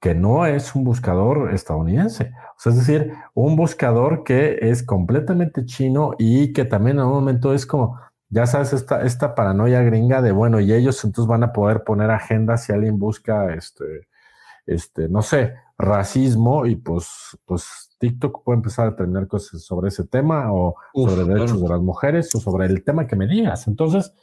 que 0.00 0.16
no 0.16 0.46
es 0.46 0.74
un 0.74 0.82
buscador 0.82 1.54
estadounidense. 1.54 2.32
O 2.56 2.58
sea, 2.58 2.72
es 2.72 2.78
decir, 2.78 3.12
un 3.34 3.54
buscador 3.54 4.24
que 4.24 4.58
es 4.60 4.82
completamente 4.82 5.66
chino 5.66 6.14
y 6.18 6.52
que 6.52 6.64
también 6.64 6.98
en 6.98 7.04
un 7.04 7.12
momento 7.12 7.54
es 7.54 7.66
como, 7.66 8.00
ya 8.30 8.46
sabes, 8.46 8.72
esta, 8.72 9.02
esta 9.02 9.36
paranoia 9.36 9.80
gringa 9.82 10.22
de, 10.22 10.32
bueno, 10.32 10.58
y 10.58 10.72
ellos 10.72 11.04
entonces 11.04 11.28
van 11.28 11.44
a 11.44 11.52
poder 11.52 11.84
poner 11.84 12.10
agendas 12.10 12.64
si 12.64 12.72
alguien 12.72 12.98
busca, 12.98 13.54
este, 13.54 14.08
este, 14.66 15.08
no 15.08 15.22
sé, 15.22 15.54
racismo 15.76 16.66
y 16.66 16.76
pues, 16.76 17.38
pues 17.44 17.90
TikTok 17.98 18.44
puede 18.44 18.58
empezar 18.58 18.86
a 18.86 18.90
determinar 18.90 19.26
cosas 19.26 19.62
sobre 19.62 19.88
ese 19.88 20.04
tema 20.04 20.52
o 20.52 20.76
sobre 20.94 21.24
derechos 21.24 21.60
de 21.60 21.68
las 21.68 21.80
mujeres 21.80 22.34
o 22.34 22.40
sobre 22.40 22.66
el 22.66 22.84
tema 22.84 23.06
que 23.06 23.16
me 23.16 23.26
digas. 23.26 23.66
Entonces, 23.66 24.14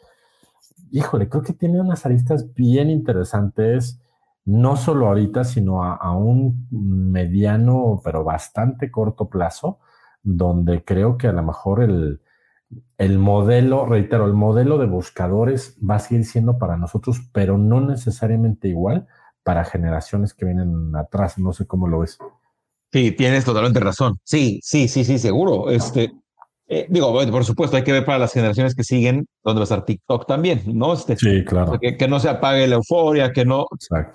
híjole, 0.91 1.29
creo 1.29 1.43
que 1.43 1.53
tiene 1.53 1.79
unas 1.79 2.05
aristas 2.05 2.53
bien 2.53 2.89
interesantes, 2.89 4.01
no 4.45 4.75
solo 4.75 5.07
ahorita, 5.07 5.43
sino 5.43 5.83
a, 5.83 6.15
un 6.15 6.67
mediano, 6.71 8.01
pero 8.03 8.23
bastante 8.23 8.89
corto 8.89 9.29
plazo, 9.29 9.79
donde 10.23 10.83
creo 10.83 11.17
que 11.17 11.27
a 11.27 11.31
lo 11.31 11.43
mejor 11.43 11.83
el, 11.83 12.21
el 12.97 13.19
modelo, 13.19 13.85
reitero, 13.85 14.25
el 14.25 14.33
modelo 14.33 14.77
de 14.77 14.87
buscadores 14.87 15.77
va 15.87 15.95
a 15.95 15.99
seguir 15.99 16.25
siendo 16.25 16.57
para 16.57 16.77
nosotros, 16.77 17.21
pero 17.33 17.57
no 17.57 17.81
necesariamente 17.81 18.67
igual 18.67 19.07
para 19.43 19.65
generaciones 19.65 20.33
que 20.33 20.45
vienen 20.45 20.95
atrás. 20.95 21.37
No 21.37 21.53
sé 21.53 21.65
cómo 21.65 21.87
lo 21.87 21.99
ves. 21.99 22.17
Sí, 22.91 23.11
tienes 23.11 23.45
totalmente 23.45 23.79
razón. 23.79 24.19
Sí, 24.23 24.59
sí, 24.63 24.87
sí, 24.87 25.05
sí, 25.05 25.17
seguro. 25.17 25.69
Este, 25.69 26.11
eh, 26.67 26.87
digo, 26.89 27.13
por 27.31 27.45
supuesto, 27.45 27.75
hay 27.75 27.83
que 27.83 27.91
ver 27.91 28.05
para 28.05 28.17
las 28.17 28.31
generaciones 28.31 28.75
que 28.75 28.83
siguen 28.83 29.27
dónde 29.43 29.59
va 29.59 29.63
a 29.63 29.65
estar 29.65 29.83
TikTok 29.85 30.25
también, 30.25 30.61
¿no? 30.67 30.93
Este, 30.93 31.17
sí, 31.17 31.43
claro. 31.43 31.79
Que, 31.79 32.07
no 32.07 32.19
se 32.19 32.29
apague 32.29 32.67
la 32.67 32.75
euforia, 32.75 33.33
que 33.33 33.43
no. 33.43 33.65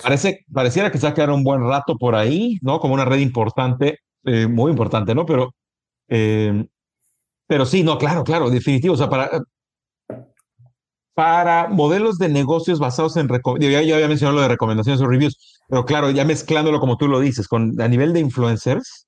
Parece, 0.03 0.45
pareciera 0.53 0.91
que 0.91 0.99
se 0.99 1.07
va 1.07 1.11
a 1.11 1.15
quedar 1.15 1.31
un 1.31 1.45
buen 1.45 1.63
rato 1.63 1.97
por 1.99 2.15
ahí, 2.15 2.59
¿no? 2.63 2.81
Como 2.81 2.95
una 2.95 3.05
red 3.05 3.19
importante, 3.19 3.99
eh, 4.25 4.47
muy 4.47 4.71
importante, 4.71 5.15
¿no? 5.15 5.27
Pero, 5.27 5.55
eh, 6.09 6.67
pero 7.47 7.67
sí, 7.67 7.83
no, 7.83 7.99
claro, 7.99 8.25
claro, 8.25 8.49
definitivo. 8.51 8.95
O 8.95 8.97
sea, 8.97 9.09
para, 9.09 9.31
para 11.17 11.69
modelos 11.69 12.19
de 12.19 12.29
negocios 12.29 12.79
basados 12.79 13.17
en 13.17 13.27
ya, 13.59 13.81
ya 13.81 13.95
había 13.95 14.07
mencionado 14.07 14.37
lo 14.37 14.43
de 14.43 14.49
recomendaciones 14.49 15.01
o 15.01 15.07
reviews, 15.07 15.63
pero 15.67 15.87
claro, 15.87 16.11
ya 16.11 16.27
mezclándolo 16.27 16.79
como 16.79 16.99
tú 16.99 17.09
lo 17.09 17.21
dices, 17.21 17.49
con 17.49 17.81
a 17.81 17.89
nivel 17.89 18.13
de 18.13 18.21
influencers, 18.21 19.07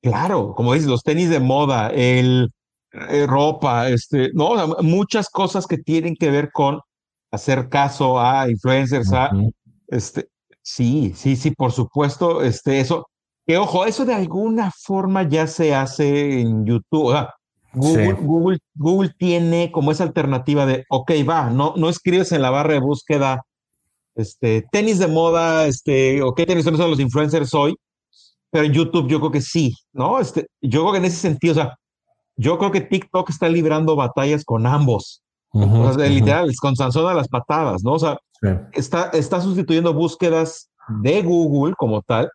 claro, 0.00 0.54
como 0.56 0.72
dices, 0.72 0.88
los 0.88 1.02
tenis 1.02 1.28
de 1.28 1.40
moda, 1.40 1.90
el 1.90 2.50
eh, 2.92 3.26
ropa, 3.26 3.90
este, 3.90 4.30
no, 4.32 4.76
muchas 4.80 5.28
cosas 5.28 5.66
que 5.66 5.76
tienen 5.76 6.16
que 6.16 6.30
ver 6.30 6.50
con 6.52 6.80
hacer 7.32 7.68
caso 7.68 8.18
a 8.18 8.48
influencers, 8.48 9.12
a 9.12 9.30
este, 9.88 10.28
sí, 10.62 11.12
sí, 11.14 11.36
sí, 11.36 11.50
por 11.50 11.70
supuesto, 11.72 12.42
este, 12.42 12.80
eso, 12.80 13.10
que 13.46 13.58
ojo, 13.58 13.84
eso 13.84 14.06
de 14.06 14.14
alguna 14.14 14.70
forma 14.70 15.28
ya 15.28 15.46
se 15.48 15.74
hace 15.74 16.40
en 16.40 16.64
YouTube, 16.64 17.14
Google, 17.72 18.58
Google, 18.74 19.10
tiene 19.18 19.70
como 19.70 19.92
esa 19.92 20.04
alternativa 20.04 20.66
de, 20.66 20.84
ok, 20.88 21.10
va, 21.28 21.50
no, 21.50 21.74
no 21.76 21.88
escribes 21.88 22.32
en 22.32 22.42
la 22.42 22.50
barra 22.50 22.74
de 22.74 22.80
búsqueda 22.80 23.42
este, 24.14 24.66
tenis 24.72 24.98
de 24.98 25.06
moda, 25.06 25.66
este, 25.66 26.22
o 26.22 26.34
qué 26.34 26.44
tenis 26.46 26.64
son 26.64 26.76
los 26.76 27.00
influencers 27.00 27.54
hoy, 27.54 27.76
pero 28.50 28.64
en 28.64 28.72
YouTube 28.72 29.08
yo 29.08 29.20
creo 29.20 29.30
que 29.30 29.40
sí, 29.40 29.74
¿no? 29.92 30.18
Este, 30.18 30.48
yo 30.60 30.80
creo 30.80 30.92
que 30.92 30.98
en 30.98 31.04
ese 31.04 31.16
sentido, 31.16 31.52
o 31.52 31.54
sea, 31.54 31.76
yo 32.36 32.58
creo 32.58 32.70
que 32.70 32.80
TikTok 32.80 33.30
está 33.30 33.48
librando 33.48 33.96
batallas 33.96 34.44
con 34.44 34.66
ambos. 34.66 35.22
o 35.50 35.92
sea, 35.92 36.08
literal, 36.08 36.50
con 36.60 36.76
Sansón 36.76 37.10
a 37.10 37.14
las 37.14 37.28
patadas, 37.28 37.82
¿no? 37.82 37.92
O 37.92 37.98
sea, 37.98 38.18
está, 38.72 39.10
está 39.10 39.40
sustituyendo 39.40 39.92
búsquedas 39.92 40.70
de 41.00 41.22
Google 41.22 41.74
como 41.76 42.02
tal, 42.02 42.30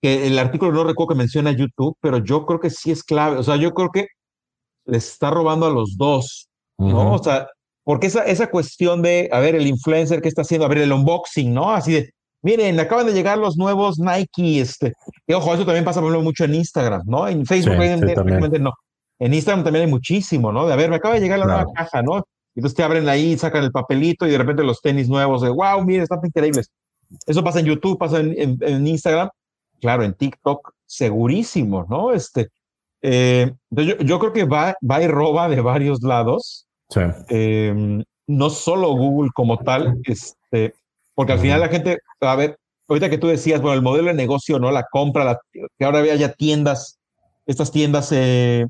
que 0.00 0.26
el 0.26 0.38
artículo 0.38 0.72
no 0.72 0.84
recuerdo 0.84 1.14
que 1.14 1.18
menciona 1.18 1.52
YouTube, 1.52 1.96
pero 2.00 2.18
yo 2.18 2.46
creo 2.46 2.60
que 2.60 2.70
sí 2.70 2.90
es 2.90 3.02
clave. 3.02 3.36
O 3.36 3.42
sea, 3.42 3.56
yo 3.56 3.72
creo 3.72 3.90
que 3.90 4.06
les 4.86 5.12
está 5.12 5.30
robando 5.30 5.66
a 5.66 5.70
los 5.70 5.96
dos, 5.96 6.48
¿no? 6.78 7.14
O 7.14 7.22
sea, 7.22 7.46
porque 7.84 8.06
esa, 8.06 8.24
esa 8.24 8.50
cuestión 8.50 9.02
de, 9.02 9.28
a 9.32 9.40
ver, 9.40 9.54
el 9.54 9.66
influencer 9.66 10.22
que 10.22 10.28
está 10.28 10.42
haciendo, 10.42 10.64
a 10.64 10.68
ver, 10.68 10.78
el 10.78 10.92
unboxing, 10.92 11.52
¿no? 11.52 11.72
Así 11.72 11.92
de, 11.92 12.10
miren, 12.42 12.78
acaban 12.80 13.06
de 13.06 13.12
llegar 13.12 13.38
los 13.38 13.56
nuevos 13.56 13.98
Nike, 13.98 14.60
este, 14.60 14.92
y 15.26 15.32
ojo, 15.32 15.54
eso 15.54 15.64
también 15.64 15.84
pasa 15.84 16.00
por 16.00 16.18
mucho 16.20 16.44
en 16.44 16.54
Instagram, 16.54 17.02
¿no? 17.06 17.28
En 17.28 17.44
Facebook 17.46 17.76
no. 18.60 18.72
En 19.18 19.32
Instagram 19.32 19.64
también 19.64 19.84
hay 19.86 19.90
muchísimo, 19.90 20.50
¿no? 20.52 20.66
De, 20.66 20.72
a 20.72 20.76
ver, 20.76 20.90
me 20.90 20.96
acaba 20.96 21.14
de 21.14 21.20
llegar 21.20 21.38
la 21.38 21.46
nueva 21.46 21.66
caja, 21.74 22.02
¿no? 22.02 22.18
Y 22.54 22.60
entonces 22.60 22.76
te 22.76 22.82
abren 22.82 23.08
ahí, 23.08 23.36
sacan 23.36 23.64
el 23.64 23.72
papelito 23.72 24.26
y 24.26 24.30
de 24.30 24.38
repente 24.38 24.62
los 24.62 24.80
tenis 24.80 25.08
nuevos 25.08 25.42
de, 25.42 25.50
wow, 25.50 25.84
miren, 25.84 26.02
están 26.02 26.20
increíbles. 26.22 26.70
Eso 27.26 27.42
pasa 27.44 27.60
en 27.60 27.66
YouTube, 27.66 27.98
pasa 27.98 28.20
en, 28.20 28.58
en, 28.60 28.86
Instagram, 28.86 29.28
claro, 29.80 30.04
en 30.04 30.14
TikTok, 30.14 30.72
segurísimo, 30.86 31.86
¿no? 31.88 32.12
Este, 32.12 32.48
eh, 33.06 33.52
yo, 33.68 33.98
yo, 33.98 34.18
creo 34.18 34.32
que 34.32 34.44
va, 34.44 34.74
va 34.80 35.02
y 35.02 35.06
roba 35.06 35.50
de 35.50 35.60
varios 35.60 36.02
lados. 36.02 36.66
Sí. 36.88 37.00
Em, 37.28 38.02
no 38.26 38.48
solo 38.48 38.96
Google 38.96 39.30
como 39.34 39.58
tal, 39.58 39.98
este, 40.04 40.74
porque 41.14 41.32
al 41.34 41.38
final 41.38 41.60
la 41.60 41.68
gente, 41.68 41.98
a 42.20 42.34
ver, 42.34 42.56
ahorita 42.88 43.10
que 43.10 43.18
tú 43.18 43.26
decías, 43.28 43.60
bueno, 43.60 43.74
el 43.74 43.82
modelo 43.82 44.08
de 44.08 44.14
negocio, 44.14 44.58
¿no? 44.58 44.70
La 44.70 44.86
compra, 44.90 45.22
la, 45.24 45.38
que 45.52 45.84
ahora 45.84 45.98
había 45.98 46.14
ya 46.16 46.32
tiendas, 46.32 46.98
estas 47.44 47.70
tiendas 47.70 48.10
eh, 48.12 48.64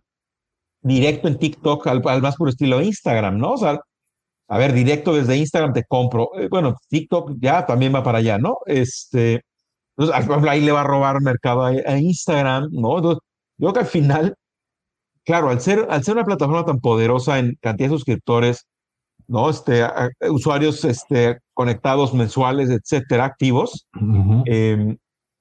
directo 0.82 1.28
en 1.28 1.38
TikTok, 1.38 1.86
al, 1.86 2.02
más 2.20 2.34
puro 2.34 2.50
estilo 2.50 2.82
Instagram, 2.82 3.38
¿no? 3.38 3.52
O 3.52 3.56
sea, 3.56 3.78
a 4.48 4.58
ver, 4.58 4.72
directo 4.72 5.14
desde 5.14 5.36
Instagram 5.36 5.72
te 5.72 5.84
compro. 5.84 6.30
Eh, 6.40 6.48
bueno, 6.50 6.74
TikTok 6.88 7.34
ya 7.38 7.64
también 7.66 7.94
va 7.94 8.02
para 8.02 8.18
allá, 8.18 8.38
¿no? 8.38 8.58
Este, 8.66 9.42
entonces, 9.96 10.48
ahí 10.48 10.60
le 10.60 10.72
va 10.72 10.80
a 10.80 10.84
robar 10.84 11.20
mercado 11.20 11.64
a, 11.64 11.98
Instagram, 11.98 12.68
¿no? 12.72 12.96
Entonces, 12.96 13.20
yo 13.58 13.66
creo 13.68 13.72
que 13.72 13.80
al 13.80 13.86
final, 13.86 14.34
claro, 15.24 15.50
al 15.50 15.60
ser, 15.60 15.86
al 15.90 16.02
ser 16.02 16.14
una 16.14 16.24
plataforma 16.24 16.64
tan 16.64 16.80
poderosa 16.80 17.38
en 17.38 17.56
cantidad 17.60 17.88
de 17.88 17.96
suscriptores, 17.96 18.66
¿no? 19.26 19.48
Este, 19.48 19.82
usuarios 20.30 20.84
este, 20.84 21.38
conectados 21.54 22.12
mensuales, 22.14 22.70
etcétera, 22.70 23.24
activos, 23.24 23.86
em, 24.46 24.96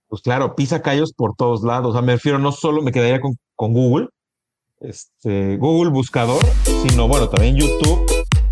pues 0.07 0.21
claro, 0.21 0.55
pisa 0.55 0.81
callos 0.81 1.13
por 1.13 1.35
todos 1.35 1.63
lados. 1.63 1.89
O 1.89 1.93
sea, 1.93 2.01
me 2.01 2.13
refiero, 2.13 2.39
no 2.39 2.51
solo 2.51 2.81
me 2.81 2.91
quedaría 2.91 3.19
con, 3.19 3.35
con 3.55 3.73
Google, 3.73 4.09
este, 4.79 5.57
Google 5.57 5.91
Buscador, 5.91 6.43
sino 6.87 7.07
bueno, 7.07 7.29
también 7.29 7.55
YouTube 7.55 8.12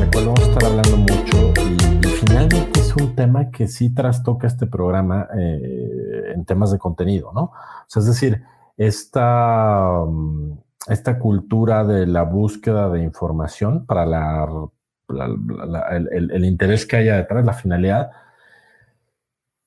la 0.00 0.10
cual 0.10 0.26
vamos 0.26 0.40
a 0.40 0.46
estar 0.46 0.64
hablando 0.64 0.96
mucho 0.96 1.52
y, 1.60 2.06
finalmente 2.08 2.80
es 2.80 2.96
un 2.96 3.14
tema 3.14 3.50
que 3.50 3.68
sí 3.68 3.92
trastoca 3.92 4.46
este 4.46 4.66
programa 4.66 5.28
eh, 5.38 6.32
en 6.34 6.46
temas 6.46 6.72
de 6.72 6.78
contenido, 6.78 7.32
¿no? 7.34 7.42
O 7.42 7.84
sea, 7.86 8.00
es 8.00 8.06
decir, 8.06 8.42
esta, 8.78 10.02
mm, 10.06 10.58
esta 10.88 11.18
cultura 11.18 11.84
de 11.84 12.06
la 12.06 12.22
búsqueda 12.22 12.88
de 12.88 13.02
información 13.02 13.84
para 13.84 14.06
la, 14.06 14.48
el, 16.12 16.44
interés 16.46 16.86
que 16.86 16.96
haya 16.96 17.16
detrás, 17.16 17.44
la 17.44 17.52
finalidad, 17.52 18.10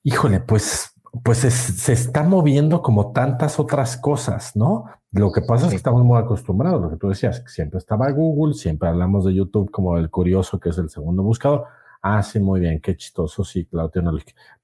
híjole, 0.02 0.40
pues 0.40 0.93
pues 1.22 1.38
se, 1.38 1.92
está 1.92 2.22
moviendo 2.22 2.82
como 2.82 3.12
tantas 3.12 3.60
otras 3.60 3.96
cosas, 3.96 4.56
¿no? 4.56 4.86
Lo 5.12 5.30
que 5.30 5.42
pasa 5.42 5.66
es 5.66 5.70
que 5.70 5.76
estamos 5.76 6.02
muy 6.02 6.18
acostumbrados, 6.18 6.82
lo 6.82 6.90
que 6.90 6.96
tú 6.96 7.08
decías, 7.08 7.40
que 7.40 7.48
siempre 7.48 7.78
estaba 7.78 8.10
Google, 8.10 8.54
siempre 8.54 8.88
hablamos 8.88 9.24
de 9.24 9.34
YouTube 9.34 9.70
como 9.70 9.96
el 9.96 10.10
curioso, 10.10 10.58
que 10.58 10.70
es 10.70 10.78
el 10.78 10.90
segundo 10.90 11.22
buscador. 11.22 11.66
Ah, 12.02 12.22
sí, 12.22 12.40
muy 12.40 12.60
bien, 12.60 12.80
qué 12.80 12.96
chistoso, 12.96 13.44
sí, 13.44 13.64
Claudio 13.66 14.02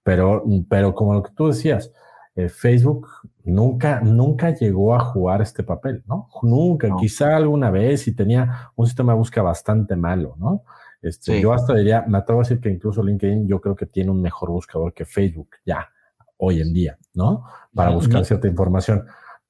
Pero, 0.03 0.43
pero 0.69 0.95
como 0.95 1.15
lo 1.15 1.23
que 1.23 1.31
tú 1.33 1.49
decías, 1.49 1.93
eh, 2.35 2.49
Facebook 2.49 3.07
nunca, 3.45 4.01
nunca 4.01 4.51
llegó 4.51 4.95
a 4.95 5.01
jugar 5.01 5.41
este 5.43 5.63
papel, 5.63 6.03
¿no? 6.07 6.29
Nunca, 6.43 6.89
quizá 6.99 7.37
alguna 7.37 7.71
vez 7.71 8.09
y 8.09 8.15
tenía 8.15 8.73
un 8.75 8.87
sistema 8.87 9.13
de 9.13 9.19
búsqueda 9.19 9.45
bastante 9.45 9.95
malo, 9.95 10.35
¿no? 10.39 10.65
Este, 11.01 11.41
Yo 11.41 11.53
hasta 11.53 11.75
diría, 11.75 12.05
me 12.07 12.19
atrevo 12.19 12.41
a 12.41 12.43
decir 12.43 12.61
que 12.61 12.71
incluso 12.71 13.03
LinkedIn 13.03 13.47
yo 13.47 13.61
creo 13.61 13.75
que 13.75 13.87
tiene 13.87 14.11
un 14.11 14.21
mejor 14.21 14.51
buscador 14.51 14.93
que 14.93 15.07
Facebook, 15.07 15.51
ya 15.65 15.89
hoy 16.41 16.61
en 16.61 16.73
día, 16.73 16.99
¿no? 17.15 17.45
Para 17.75 17.91
buscar 17.91 18.25
cierta 18.25 18.49
información. 18.49 19.05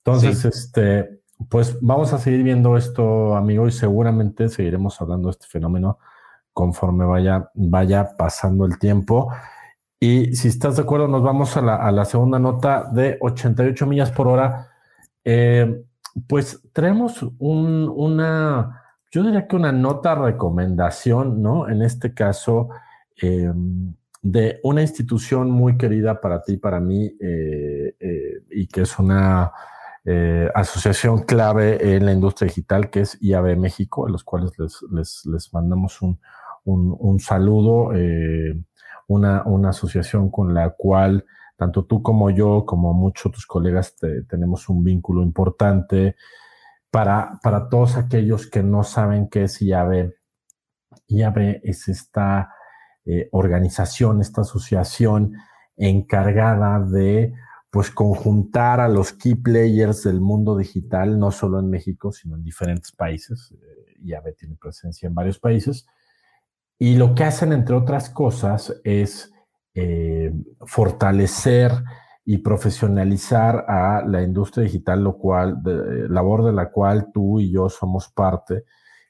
Entonces, 0.05 0.45
este, 0.45 1.21
pues 1.49 1.79
vamos 1.81 2.13
a 2.13 2.19
seguir 2.19 2.43
viendo 2.43 2.77
esto, 2.77 3.35
amigo, 3.37 3.67
y 3.67 3.73
seguramente 3.73 4.49
seguiremos 4.49 5.01
hablando 5.01 5.29
de 5.29 5.33
este 5.33 5.47
fenómeno 5.47 5.99
conforme 6.53 7.05
vaya, 7.05 7.51
vaya 7.55 8.17
pasando 8.19 8.67
el 8.67 8.79
tiempo. 8.79 9.33
Y 9.99 10.35
si 10.35 10.49
estás 10.49 10.77
de 10.77 10.83
acuerdo, 10.83 11.09
nos 11.09 11.23
vamos 11.23 11.57
a 11.57 11.63
la, 11.63 12.05
segunda 12.05 12.39
nota 12.39 12.91
de 12.93 13.19
88 13.21 13.87
millas 13.87 14.11
por 14.11 14.29
hora. 14.29 14.69
Eh, 15.25 15.85
pues 16.27 16.63
tenemos 16.73 17.25
una, 17.39 18.83
yo 19.11 19.23
diría 19.23 19.47
que 19.47 19.57
una 19.57 19.73
nota 19.73 20.15
recomendación, 20.15 21.43
¿no? 21.43 21.69
En 21.69 21.83
este 21.83 22.15
caso, 22.15 22.71
eh, 23.21 23.53
de 24.23 24.61
una 24.63 24.83
institución 24.83 25.51
muy 25.51 25.77
querida 25.77 26.21
para 26.21 26.43
ti, 26.43 26.57
para 26.57 26.81
mí, 26.81 27.17
eh, 27.21 27.97
eh, 27.99 28.43
y 28.51 28.67
que 28.67 28.83
es 28.83 28.99
una 28.99 29.53
eh, 30.05 30.51
asociación 30.55 31.23
clave 31.23 31.97
en 31.97 32.05
la 32.05 32.13
industria 32.13 32.49
digital, 32.49 32.91
que 32.91 33.01
es 33.01 33.19
IAB 33.21 33.57
México, 33.57 34.07
a 34.07 34.11
los 34.11 34.25
cuales 34.25 34.53
les, 34.59 35.25
les, 35.27 35.53
mandamos 35.55 36.03
un, 36.03 36.19
un, 36.65 37.21
saludo, 37.21 37.93
una, 39.09 39.43
una, 39.45 39.71
asociación 39.71 40.31
con 40.31 40.53
la 40.53 40.71
cual 40.71 41.25
tanto 41.57 41.85
tú 41.85 42.03
como 42.03 42.31
yo, 42.31 42.65
como 42.67 42.93
muchos 42.93 43.33
tus 43.33 43.47
colegas, 43.47 43.97
tenemos 44.29 44.69
un 44.69 44.85
vínculo 44.85 45.23
importante. 45.23 46.17
Para, 46.91 47.39
para 47.43 47.69
todos 47.69 47.97
aquellos 47.97 48.49
que 48.49 48.63
no 48.63 48.83
saben 48.83 49.29
qué 49.29 49.45
es 49.45 49.63
IAB, 49.63 50.13
IAB 51.07 51.61
es 51.63 51.89
esta 51.89 52.51
eh, 53.05 53.29
organización, 53.33 54.21
esta 54.21 54.43
asociación 54.43 55.35
encargada 55.77 56.81
de 56.81 57.33
pues 57.71 57.91
conjuntar 57.91 58.81
a 58.81 58.89
los 58.89 59.13
key 59.13 59.37
players 59.37 60.03
del 60.03 60.21
mundo 60.21 60.57
digital, 60.57 61.19
no 61.19 61.31
solo 61.31 61.61
en 61.61 61.71
México, 61.71 62.13
sino 62.13 62.37
en 62.37 62.43
diferentes 62.43 62.93
países. 62.93 63.53
Eh, 63.53 64.35
tiene 64.39 64.57
presencia 64.57 65.07
en 65.07 65.15
varios 65.15 65.39
países. 65.39 65.87
Y 66.79 66.97
lo 66.97 67.15
que 67.15 67.25
hacen, 67.25 67.53
entre 67.53 67.77
otras 67.77 68.11
cosas, 68.11 68.81
es 68.83 69.33
eh, 69.75 70.33
fortalecer 70.67 71.73
y 72.25 72.39
profesionalizar 72.39 73.65
a 73.69 74.03
la 74.07 74.23
industria 74.23 74.65
digital, 74.65 75.05
lo 75.05 75.19
cual, 75.19 75.63
de, 75.63 76.09
labor 76.09 76.45
de 76.45 76.53
la 76.53 76.71
cual 76.71 77.11
tú 77.13 77.39
y 77.39 77.53
yo 77.53 77.69
somos 77.69 78.09
parte, 78.09 78.65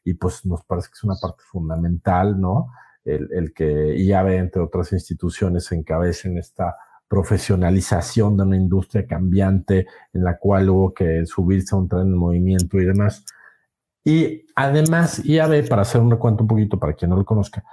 y 0.05 0.15
pues 0.15 0.45
nos 0.47 0.65
parece 0.65 0.89
que 0.89 0.95
es 0.95 1.05
una 1.05 1.17
parte 1.21 1.43
fundamental, 1.51 2.41
¿no? 2.41 2.69
El, 3.05 3.53
que 3.55 3.97
IAB, 3.97 4.29
entre 4.29 4.63
otras 4.63 4.93
instituciones, 4.93 5.71
encabecen 5.73 6.39
esta 6.39 6.77
profesionalización 7.09 8.37
de 8.37 8.43
una 8.45 8.57
industria 8.57 9.07
cambiante 9.07 9.87
en 10.13 10.25
la 10.25 10.39
cual 10.39 10.71
hubo 10.71 10.95
que 10.95 11.27
subirse 11.27 11.75
a 11.75 11.79
un 11.79 11.89
tren 11.89 12.11
de 12.11 12.17
movimiento 12.17 12.79
y 12.79 12.85
demás. 12.85 13.25
Y 14.05 14.47
además, 14.55 15.25
IAB, 15.25 15.69
para 15.69 15.83
hacer 15.83 16.01
un 16.01 16.11
recuento 16.11 16.45
un 16.45 16.49
poquito 16.49 16.79
para 16.79 16.93
quien 16.95 17.11
no 17.11 17.17
lo 17.17 17.25
conozca, 17.25 17.65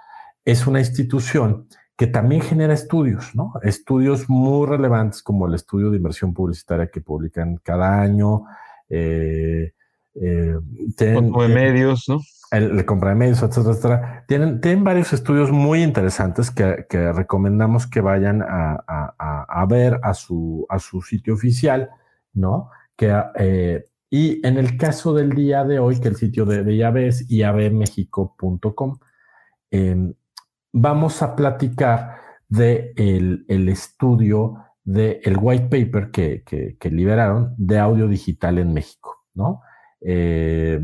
es 0.44 0.66
una 0.66 0.80
institución 0.80 1.68
que 1.96 2.08
también 2.08 2.42
genera 2.42 2.74
estudios, 2.74 3.36
¿no? 3.36 3.54
Estudios 3.64 4.30
muy 4.30 4.68
relevantes 4.68 5.24
como 5.24 5.48
el 5.48 5.56
estudio 5.56 5.90
de 5.90 5.98
inversión 5.98 6.34
publicitaria 6.34 6.88
que 6.88 7.02
publican 7.02 7.58
cada 7.64 8.00
año. 8.02 8.44
Eh, 8.90 9.74
eh, 10.16 10.56
de 10.98 11.48
medios, 11.48 12.06
¿no? 12.08 12.20
El, 12.52 12.78
de 12.78 13.16
medios, 13.16 13.44
etcétera, 13.44 13.72
etcétera. 13.72 14.26
Tienen, 14.28 14.62
tienen 14.62 14.84
varios 14.84 15.14
estudios 15.14 15.52
muy 15.52 15.84
interesantes 15.84 16.52
que, 16.52 16.86
recomendamos 17.14 17.88
que 17.88 18.02
vayan 18.02 18.42
a, 18.42 19.66
ver 19.70 20.00
a 20.04 20.14
su, 20.14 20.66
a 20.70 20.80
su 20.80 21.02
sitio 21.02 21.34
oficial 21.34 21.90
¿no? 22.38 22.70
Que, 22.96 23.14
eh, 23.36 23.86
y 24.10 24.46
en 24.48 24.58
el 24.58 24.78
caso 24.78 25.14
del 25.14 25.32
día 25.32 25.66
de 25.66 25.80
hoy, 25.80 26.00
que 26.00 26.08
el 26.08 26.16
sitio 26.16 26.46
de, 26.46 26.64
de 26.64 26.76
IAB 26.76 26.98
es 26.98 27.30
iabmexico.com, 27.30 29.00
em, 29.72 30.14
vamos 30.72 31.22
a 31.22 31.36
platicar 31.36 32.18
de 32.48 32.94
el, 32.96 33.70
estudio 33.70 34.64
del 34.84 35.20
el 35.24 35.38
white 35.40 35.66
paper 35.66 36.12
que, 36.12 36.44
que, 36.80 36.90
liberaron 36.90 37.54
de 37.58 37.80
audio 37.80 38.08
digital 38.08 38.58
en 38.60 38.74
México, 38.74 39.26
¿no? 39.34 39.62
Eh, 40.00 40.80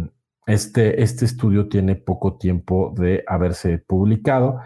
este, 0.46 1.02
este 1.02 1.26
estudio 1.26 1.70
tiene 1.70 1.96
poco 1.96 2.38
tiempo 2.38 2.94
de 2.98 3.24
haberse 3.28 3.78
publicado 3.78 4.60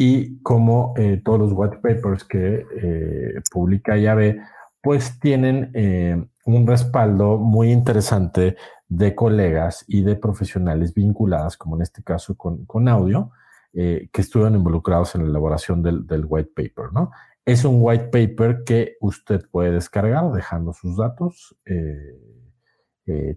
y 0.00 0.40
como 0.40 0.94
eh, 0.96 1.20
todos 1.22 1.38
los 1.38 1.52
white 1.52 1.76
papers 1.76 2.24
que 2.24 2.64
eh, 2.82 3.34
publica 3.52 3.98
IAB, 3.98 4.38
pues 4.82 5.20
tienen 5.20 5.70
eh, 5.74 6.24
un 6.46 6.66
respaldo 6.66 7.36
muy 7.36 7.70
interesante 7.70 8.56
de 8.88 9.14
colegas 9.14 9.84
y 9.86 10.02
de 10.02 10.16
profesionales 10.16 10.94
vinculadas, 10.94 11.58
como 11.58 11.76
en 11.76 11.82
este 11.82 12.02
caso 12.02 12.34
con, 12.34 12.64
con 12.64 12.88
audio, 12.88 13.30
que 13.72 14.08
estuvieron 14.14 14.56
involucrados 14.56 15.14
en 15.14 15.22
la 15.22 15.28
elaboración 15.28 15.80
del, 15.80 16.24
white 16.26 16.50
paper, 16.56 16.92
¿no? 16.92 17.12
Es 17.44 17.64
un 17.64 17.76
white 17.78 18.06
paper 18.06 18.64
que 18.64 18.96
usted 19.00 19.42
puede 19.48 19.70
descargar 19.70 20.32
dejando 20.32 20.72
sus 20.72 20.96
datos. 20.96 21.56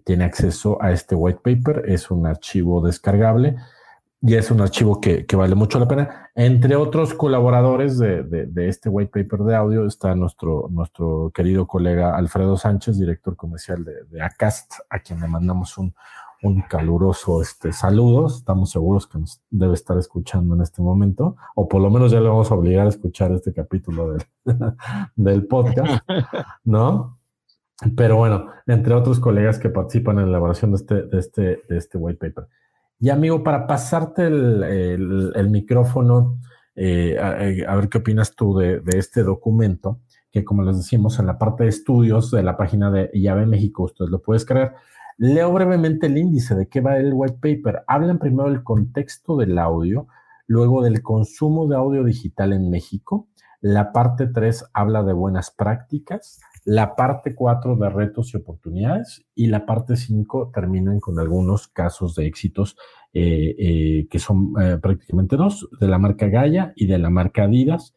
Tiene 0.04 0.24
acceso 0.24 0.80
a 0.82 0.92
este 0.92 1.14
white 1.14 1.40
paper, 1.42 1.84
es 1.86 2.10
un 2.10 2.26
archivo 2.26 2.80
descargable 2.84 3.56
y 4.26 4.36
es 4.36 4.50
un 4.50 4.62
archivo 4.62 5.02
que, 5.02 5.26
vale 5.36 5.54
mucho 5.54 5.78
la 5.78 5.86
pena. 5.86 6.30
Entre 6.34 6.76
otros 6.76 7.12
colaboradores 7.12 7.98
de, 7.98 8.48
este 8.56 8.88
white 8.88 9.10
paper 9.12 9.40
de 9.40 9.54
audio 9.54 9.86
está 9.86 10.14
nuestro, 10.14 10.68
nuestro 10.70 11.30
querido 11.34 11.66
colega 11.66 12.16
Alfredo 12.16 12.56
Sánchez, 12.56 12.98
director 12.98 13.36
comercial 13.36 13.84
de, 13.84 14.22
ACAST, 14.22 14.76
a 14.88 15.00
quien 15.00 15.20
le 15.20 15.28
mandamos 15.28 15.76
un, 15.76 15.94
un 16.42 16.62
caluroso 16.62 17.42
este, 17.42 17.70
saludos. 17.74 18.36
Estamos 18.36 18.70
seguros 18.70 19.06
que 19.06 19.18
nos 19.18 19.42
debe 19.50 19.74
estar 19.74 19.98
escuchando 19.98 20.54
en 20.54 20.62
este 20.62 20.80
momento, 20.80 21.36
o 21.54 21.68
por 21.68 21.82
lo 21.82 21.90
menos 21.90 22.10
ya 22.10 22.20
le 22.20 22.28
vamos 22.28 22.50
a 22.50 22.54
obligar 22.54 22.86
a 22.86 22.90
escuchar 22.90 23.30
este 23.32 23.52
capítulo 23.52 24.12
del, 24.12 24.24
del 25.16 25.46
podcast, 25.46 26.02
¿no? 26.64 27.18
Pero 27.96 28.16
bueno, 28.16 28.46
entre 28.66 28.94
otros 28.94 29.18
colegas 29.18 29.58
que 29.58 29.68
participan 29.68 30.18
en 30.18 30.26
la 30.26 30.30
elaboración 30.30 30.70
de 30.70 30.76
este, 30.76 31.02
de 31.02 31.18
este, 31.18 31.42
de 31.68 31.76
este 31.76 31.98
white 31.98 32.18
paper. 32.18 32.48
Y 33.00 33.10
amigo, 33.10 33.42
para 33.42 33.66
pasarte 33.66 34.26
el, 34.26 35.48
micrófono, 35.50 36.38
eh, 36.76 37.18
a, 37.18 37.74
ver 37.76 37.88
qué 37.88 37.98
opinas 37.98 38.34
tú 38.34 38.56
de, 38.56 38.80
este 38.96 39.22
documento, 39.22 40.00
que 40.30 40.44
como 40.44 40.62
les 40.62 40.76
decimos 40.76 41.18
en 41.18 41.26
la 41.26 41.38
parte 41.38 41.64
de 41.64 41.70
estudios 41.70 42.30
de 42.30 42.42
la 42.42 42.56
página 42.56 42.90
de 42.90 43.10
Llave 43.12 43.46
México, 43.46 43.84
ustedes 43.84 44.10
lo 44.10 44.22
pueden 44.22 44.44
creer. 44.46 44.72
Leo 45.18 45.52
brevemente 45.52 46.06
el 46.06 46.18
índice 46.18 46.54
de 46.54 46.68
qué 46.68 46.80
va 46.80 46.96
el 46.96 47.12
white 47.12 47.38
paper. 47.40 47.84
Hablan 47.86 48.18
primero 48.18 48.48
del 48.48 48.64
contexto 48.64 49.36
del 49.36 49.58
audio, 49.58 50.06
luego 50.46 50.82
del 50.82 51.02
consumo 51.02 51.66
de 51.66 51.76
audio 51.76 52.04
digital 52.04 52.52
en 52.52 52.70
México. 52.70 53.28
La 53.60 53.92
parte 53.92 54.26
3 54.26 54.66
habla 54.72 55.02
de 55.02 55.12
buenas 55.12 55.50
prácticas 55.50 56.40
la 56.64 56.96
parte 56.96 57.34
4 57.34 57.76
de 57.76 57.90
retos 57.90 58.32
y 58.32 58.38
oportunidades 58.38 59.24
y 59.34 59.48
la 59.48 59.66
parte 59.66 59.96
5 59.96 60.50
terminan 60.52 60.98
con 60.98 61.18
algunos 61.18 61.68
casos 61.68 62.14
de 62.14 62.26
éxitos 62.26 62.76
eh, 63.12 63.54
eh, 63.58 64.08
que 64.10 64.18
son 64.18 64.54
eh, 64.60 64.78
prácticamente 64.78 65.36
dos, 65.36 65.68
de 65.78 65.88
la 65.88 65.98
marca 65.98 66.26
Gaia 66.26 66.72
y 66.74 66.86
de 66.86 66.98
la 66.98 67.10
marca 67.10 67.44
Adidas. 67.44 67.94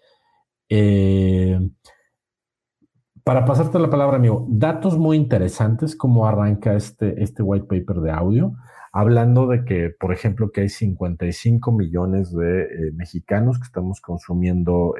para 3.23 3.45
pasarte 3.45 3.79
la 3.79 3.89
palabra, 3.89 4.17
amigo, 4.17 4.45
datos 4.49 4.97
muy 4.97 5.17
interesantes, 5.17 5.95
cómo 5.95 6.27
arranca 6.27 6.75
este, 6.75 7.21
este 7.23 7.43
white 7.43 7.65
paper 7.65 8.01
de 8.01 8.11
audio, 8.11 8.53
hablando 8.91 9.47
de 9.47 9.63
que, 9.65 9.89
por 9.97 10.13
ejemplo, 10.13 10.51
que 10.51 10.61
hay 10.61 10.69
55 10.69 11.71
millones 11.71 12.33
de 12.33 12.91
mexicanos 12.93 13.59
que 13.59 13.65
estamos 13.65 14.01
consumiendo 14.01 14.93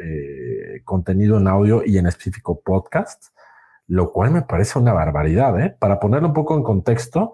contenido 0.84 1.38
en 1.38 1.48
audio 1.48 1.84
y 1.86 1.98
en 1.98 2.08
específico 2.08 2.62
podcast 2.62 3.37
lo 3.88 4.12
cual 4.12 4.32
me 4.32 4.42
parece 4.42 4.80
una 4.80 4.94
barbaridad. 4.94 5.60
¿eh? 5.60 5.76
Para 5.80 6.00
ponerlo 6.00 6.28
un 6.28 6.34
poco 6.34 6.56
en 6.56 6.64
contexto, 6.64 7.34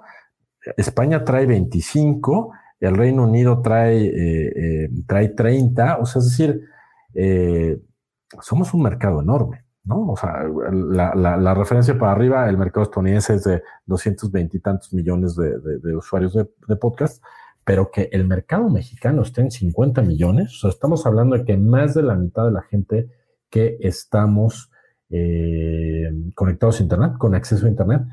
España 0.77 1.23
trae 1.23 1.45
25, 1.45 2.51
el 2.79 2.95
Reino 2.95 3.23
Unido 3.23 3.61
trae, 3.61 4.05
eh, 4.05 4.53
eh, 4.55 4.89
trae 5.07 5.29
30, 5.29 5.97
o 5.99 6.05
sea, 6.05 6.19
es 6.19 6.29
decir, 6.29 6.61
eh, 7.13 7.81
somos 8.41 8.73
un 8.73 8.83
mercado 8.83 9.21
enorme, 9.21 9.65
¿no? 9.83 10.09
O 10.09 10.17
sea, 10.17 10.43
la, 10.71 11.53
referencia 11.53 11.97
para 11.97 12.11
arriba, 12.11 12.49
el 12.49 12.57
mercado 12.57 12.83
estadounidense 12.83 13.35
es 13.35 13.43
de 13.43 13.63
220 13.85 14.57
y 14.57 14.59
tantos 14.59 14.93
millones 14.93 15.35
de, 15.35 15.95
usuarios 15.95 16.33
de, 16.33 16.49
de, 16.67 16.75
podcast, 16.75 17.23
pero 17.63 17.89
que 17.91 18.09
el 18.11 18.27
mercado 18.27 18.69
mexicano 18.69 19.21
esté 19.21 19.41
en 19.41 19.51
50 19.51 20.01
millones, 20.01 20.53
o 20.55 20.59
sea, 20.61 20.69
estamos 20.69 21.05
hablando 21.05 21.37
de 21.37 21.45
que 21.45 21.57
más 21.57 21.93
de 21.93 22.03
la 22.03 22.15
mitad 22.15 22.45
de 22.45 22.51
la 22.51 22.63
gente 22.63 23.07
que 23.49 23.77
estamos 23.79 24.71
eh, 25.09 26.09
conectados 26.35 26.79
a 26.79 26.83
Internet, 26.83 27.13
con 27.17 27.35
acceso 27.35 27.65
a 27.65 27.69
Internet, 27.69 28.03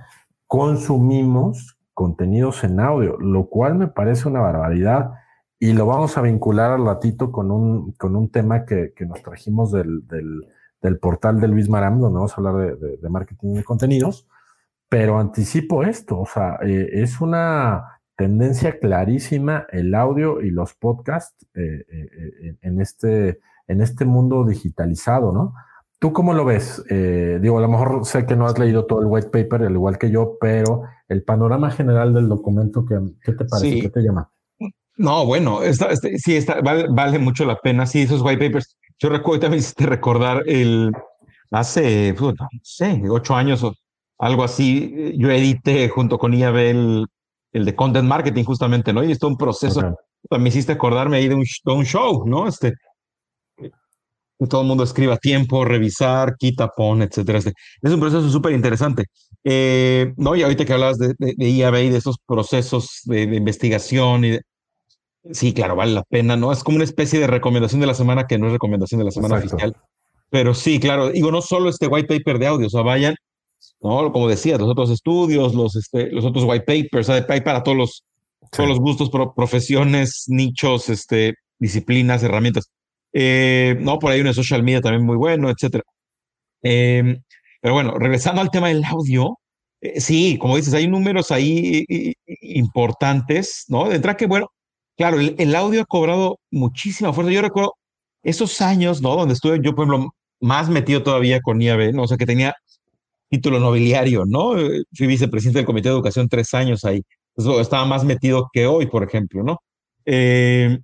consumimos 0.47 1.79
contenidos 1.95 2.65
en 2.65 2.81
audio, 2.81 3.19
lo 3.19 3.49
cual 3.49 3.75
me 3.75 3.89
parece 3.89 4.29
una 4.29 4.41
barbaridad 4.41 5.13
y 5.59 5.75
lo 5.75 5.87
vamos 5.87 6.17
a 6.17 6.23
vincular 6.23 6.71
al 6.73 6.87
ratito 6.87 7.31
con 7.31 7.51
un, 7.51 7.93
con 7.93 8.17
un 8.17 8.31
tema 8.31 8.65
que, 8.65 8.95
nos 9.07 9.23
trajimos 9.23 9.71
del, 9.71 10.03
portal 11.01 11.41
de 11.41 11.49
Luis 11.49 11.69
Maram, 11.69 12.01
donde 12.01 12.17
vamos 12.17 12.33
a 12.33 12.37
hablar 12.37 12.79
de, 12.79 13.09
marketing 13.11 13.55
de 13.55 13.65
contenidos, 13.65 14.27
pero 14.89 15.19
anticipo 15.19 15.85
esto, 15.85 16.19
o 16.19 16.27
sea, 16.27 16.59
eh, 16.63 16.89
es 16.95 17.21
una 17.21 18.01
tendencia 18.17 18.79
clarísima 18.79 19.67
el 19.71 19.95
audio 19.95 20.41
y 20.41 20.51
los 20.51 20.75
podcasts 20.75 21.47
eh, 21.55 22.57
en, 22.63 22.81
este, 22.81 23.41
en 23.69 23.83
este 23.83 24.05
mundo 24.05 24.45
digitalizado, 24.45 25.33
¿no? 25.33 25.55
¿Tú 26.01 26.15
cómo 26.15 26.33
lo 26.33 26.47
ves? 26.47 26.83
Eh, 26.89 27.39
digo, 27.43 27.59
a 27.59 27.61
lo 27.61 27.69
mejor 27.69 28.07
sé 28.07 28.25
que 28.25 28.35
no 28.35 28.47
has 28.47 28.59
leído 28.59 28.87
todo 28.87 29.03
el 29.03 29.07
white 29.07 29.29
paper, 29.29 29.67
al 29.67 29.75
igual 29.75 29.99
que 29.99 30.11
yo, 30.11 30.39
pero 30.41 30.85
el 31.09 31.23
panorama 31.23 31.71
general 31.71 32.15
del 32.15 32.27
documento, 32.27 32.87
¿qué, 32.87 32.99
qué 33.23 33.33
te 33.33 33.45
parece? 33.45 33.81
¿Qué 33.81 33.91
te 33.91 34.01
llama? 34.01 34.31
No, 34.97 35.27
bueno, 35.27 35.63
este, 35.63 36.19
sí, 36.19 36.39
vale, 36.63 37.19
mucho 37.19 37.45
la 37.45 37.57
pena. 37.57 37.87
Sí, 37.87 38.01
esos 38.01 38.23
white 38.23 38.47
papers. 38.47 38.79
Yo 38.99 39.11
recuerdo, 39.11 39.41
también 39.41 39.61
hiciste 39.61 39.85
recordar 39.85 40.43
el, 40.47 40.91
hace, 41.51 42.15
no 42.19 42.35
sé, 42.63 43.03
ocho 43.11 43.35
años 43.35 43.63
o 43.63 43.75
algo 44.19 44.43
así, 44.43 45.15
yo 45.17 45.31
edité 45.31 45.89
junto 45.91 46.19
con 46.19 46.33
IAB 46.33 46.57
el, 46.57 47.07
el 47.53 47.65
de 47.65 47.75
Content 47.75 48.09
Marketing 48.09 48.45
justamente, 48.45 48.93
¿no? 48.93 49.05
Y 49.05 49.13
esto 49.13 49.27
es 49.27 49.33
un 49.33 49.39
proceso. 49.39 49.97
Me 50.31 50.49
hiciste 50.49 50.73
acordarme 50.73 51.19
ahí 51.19 51.29
de 51.29 51.35
un, 51.35 51.43
de 51.43 51.73
un 51.73 51.85
show, 51.85 52.27
¿no? 52.27 52.47
Este, 52.47 52.73
todo 54.49 54.63
el 54.63 54.67
mundo 54.67 54.85
escriba 54.85 55.15
a 55.15 55.19
tiempo, 55.19 55.65
revisar, 55.65 56.37
quita, 56.39 56.69
pon, 56.69 57.03
etcétera. 57.03 57.39
Es 57.39 57.93
un 57.93 58.01
proceso 58.01 58.29
súper 58.31 58.53
interesante. 58.53 59.05
Eh, 59.45 60.13
no, 60.17 60.37
y 60.37 60.43
ahorita 60.43 60.65
que 60.65 60.73
hablabas 60.73 60.99
de, 60.99 61.15
de, 61.19 61.51
IAB 61.51 61.77
y 61.77 61.89
de 61.91 61.99
esos 61.99 62.17
procesos 62.27 63.01
de, 63.05 63.23
investigación 63.23 64.25
y 64.25 64.39
sí, 65.33 65.53
claro, 65.53 65.77
vale 65.77 65.93
la 65.93 66.03
pena, 66.03 66.37
¿no? 66.37 66.53
Es 66.53 66.63
como 66.63 66.77
una 66.77 66.85
especie 66.85 67.21
de 67.21 67.27
recomendación 67.27 67.81
de 67.81 67.87
la 67.87 67.95
semana 67.95 68.27
que 68.27 68.39
no 68.39 68.47
es 68.47 68.53
recomendación 68.53 68.99
de 68.99 69.05
la 69.07 69.11
semana 69.11 69.37
oficial. 69.37 69.77
Pero 70.31 70.55
sí, 70.55 70.79
claro, 70.79 71.11
digo, 71.11 71.31
no 71.33 71.43
solo 71.43 71.69
este 71.69 71.87
white 71.87 72.07
paper 72.07 72.39
de 72.39 72.47
audio, 72.47 72.67
o 72.67 72.71
sea, 72.71 72.83
vayan, 72.83 73.15
¿no? 73.81 74.13
Como 74.13 74.29
decías, 74.29 74.61
los 74.61 74.71
otros 74.71 74.91
estudios, 74.91 75.55
los, 75.55 75.77
este, 75.77 76.11
los 76.11 76.25
otros 76.25 76.45
white 76.45 76.65
papers, 76.65 77.09
o 77.09 77.13
sea, 77.13 77.27
hay 77.29 77.41
para 77.41 77.63
todos 77.63 77.77
los, 77.77 78.05
todos 78.53 78.69
los 78.69 78.79
gustos, 78.79 79.11
profesiones, 79.35 80.25
nichos, 80.29 80.89
este, 80.89 81.35
disciplinas, 81.59 82.23
herramientas. 82.23 82.71
Eh, 83.13 83.77
no, 83.81 83.99
por 83.99 84.13
ahí 84.13 84.21
una 84.21 84.35
social 84.35 84.63
media 84.63 84.81
también 84.81 85.05
muy 85.05 85.17
bueno, 85.17 85.51
etcétera. 85.51 85.85
Em, 86.63 87.23
pero 87.61 87.75
bueno, 87.75 87.99
regresando 87.99 88.41
al 88.41 88.51
tema 88.51 88.69
del 88.69 88.85
audio, 88.85 89.39
eh, 89.81 90.01
sí, 90.01 90.39
como 90.39 90.57
dices, 90.57 90.75
hay 90.75 90.89
números 90.89 91.31
ahí 91.31 91.85
importantes, 92.43 93.65
¿no? 93.69 93.89
De 93.89 93.97
entrada 93.97 94.17
que, 94.17 94.27
bueno, 94.27 94.49
claro, 94.97 95.19
el, 95.21 95.55
audio 95.55 95.83
ha 95.83 95.87
cobrado 95.87 96.39
muchísima 96.51 97.13
fuerza. 97.13 97.33
Yo 97.33 97.43
recuerdo 97.43 97.75
esos 98.23 98.61
años, 98.61 99.03
¿no? 99.03 99.17
Donde 99.17 99.35
estuve 99.35 99.61
yo, 99.63 99.75
por 99.75 99.87
ejemplo, 99.87 100.15
más 100.41 100.69
metido 100.69 101.03
todavía 101.03 101.41
con 101.41 101.61
IAB, 101.61 101.93
¿no? 101.95 102.03
O 102.05 102.09
sea, 102.09 102.17
que 102.19 102.27
tenía 102.27 102.55
título 103.31 103.61
nobiliario, 103.61 104.25
¿no? 104.27 104.59
Eh, 104.59 104.83
fui 104.97 105.07
vicepresidente 105.07 105.61
del 105.61 105.67
Comité 105.67 105.89
de 105.89 105.95
Educación 105.95 106.29
tres 106.29 106.53
años 106.55 106.85
ahí. 106.85 107.03
estaba 107.61 107.85
más 107.87 108.05
metido 108.05 108.49
que 108.53 108.67
hoy, 108.67 108.87
por 108.87 109.05
ejemplo, 109.05 109.43
¿no? 109.43 109.59
Eh, 110.05 110.79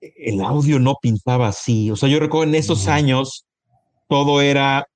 el 0.00 0.40
audio 0.40 0.78
no 0.78 0.96
pintaba 1.00 1.48
así. 1.48 1.90
O 1.90 1.96
sea, 1.96 2.08
yo 2.08 2.20
recuerdo 2.20 2.50
en 2.50 2.54
esos 2.56 2.88
años 2.88 3.46
todo 4.08 4.40
era 4.40 4.86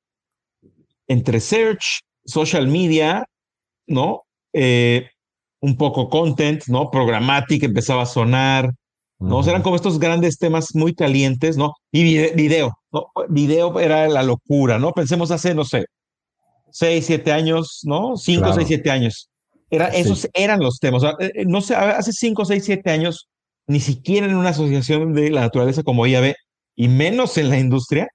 entre 1.08 1.40
search, 1.40 2.00
social 2.24 2.68
media, 2.68 3.24
¿no? 3.86 4.22
Eh, 4.52 5.08
un 5.60 5.76
poco 5.76 6.08
content, 6.08 6.62
¿no? 6.68 6.90
Programática 6.90 7.66
empezaba 7.66 8.02
a 8.02 8.06
sonar, 8.06 8.72
¿no? 9.18 9.38
O 9.38 9.42
sea, 9.42 9.52
eran 9.52 9.62
como 9.62 9.76
estos 9.76 9.98
grandes 9.98 10.38
temas 10.38 10.74
muy 10.74 10.94
calientes, 10.94 11.56
¿no? 11.56 11.74
Y 11.92 12.04
video, 12.34 12.78
¿no? 12.92 13.08
Video 13.28 13.78
era 13.80 14.08
la 14.08 14.22
locura, 14.22 14.78
¿no? 14.78 14.92
Pensemos 14.92 15.30
hace, 15.30 15.54
no 15.54 15.64
sé, 15.64 15.84
6, 16.70 17.04
7 17.04 17.32
años, 17.32 17.80
¿no? 17.84 18.16
5, 18.16 18.52
6, 18.54 18.68
7 18.68 18.90
años. 18.90 19.28
Era, 19.68 19.88
esos 19.88 20.28
eran 20.32 20.60
los 20.60 20.78
temas. 20.78 21.02
Eh, 21.18 21.44
no 21.46 21.60
sé, 21.60 21.74
hace 21.74 22.12
5, 22.12 22.44
6, 22.44 22.64
7 22.64 22.90
años, 22.90 23.28
ni 23.70 23.80
siquiera 23.80 24.26
en 24.26 24.36
una 24.36 24.50
asociación 24.50 25.14
de 25.14 25.30
la 25.30 25.42
naturaleza 25.42 25.84
como 25.84 26.06
IAB, 26.06 26.34
y 26.76 26.88
menos 26.88 27.38
en 27.38 27.50
la 27.50 27.58
industria, 27.58 28.08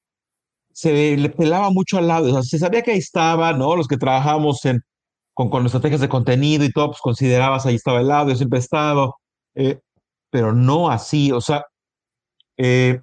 se 0.74 1.18
le 1.18 1.30
pelaba 1.30 1.72
mucho 1.72 1.98
al 1.98 2.08
lado. 2.08 2.30
O 2.30 2.34
sea, 2.34 2.44
se 2.44 2.60
sabía 2.60 2.82
que 2.84 2.92
ahí 2.92 3.00
estaba, 3.00 3.54
¿no? 3.54 3.76
Los 3.78 3.88
que 3.88 3.98
trabajamos 3.98 4.62
con, 5.34 5.50
con 5.50 5.66
estrategias 5.66 6.02
de 6.02 6.10
contenido 6.10 6.66
y 6.66 6.72
todo, 6.72 6.88
pues 6.90 7.02
considerabas 7.02 7.66
ahí 7.66 7.76
estaba 7.76 8.02
el 8.02 8.12
audio, 8.12 8.36
siempre 8.36 8.60
he 8.60 8.62
estado, 8.62 9.16
eh, 9.56 9.80
pero 10.30 10.54
no 10.54 10.90
así. 10.92 11.32
O 11.32 11.42
sea, 11.42 11.64
eh, 12.58 13.00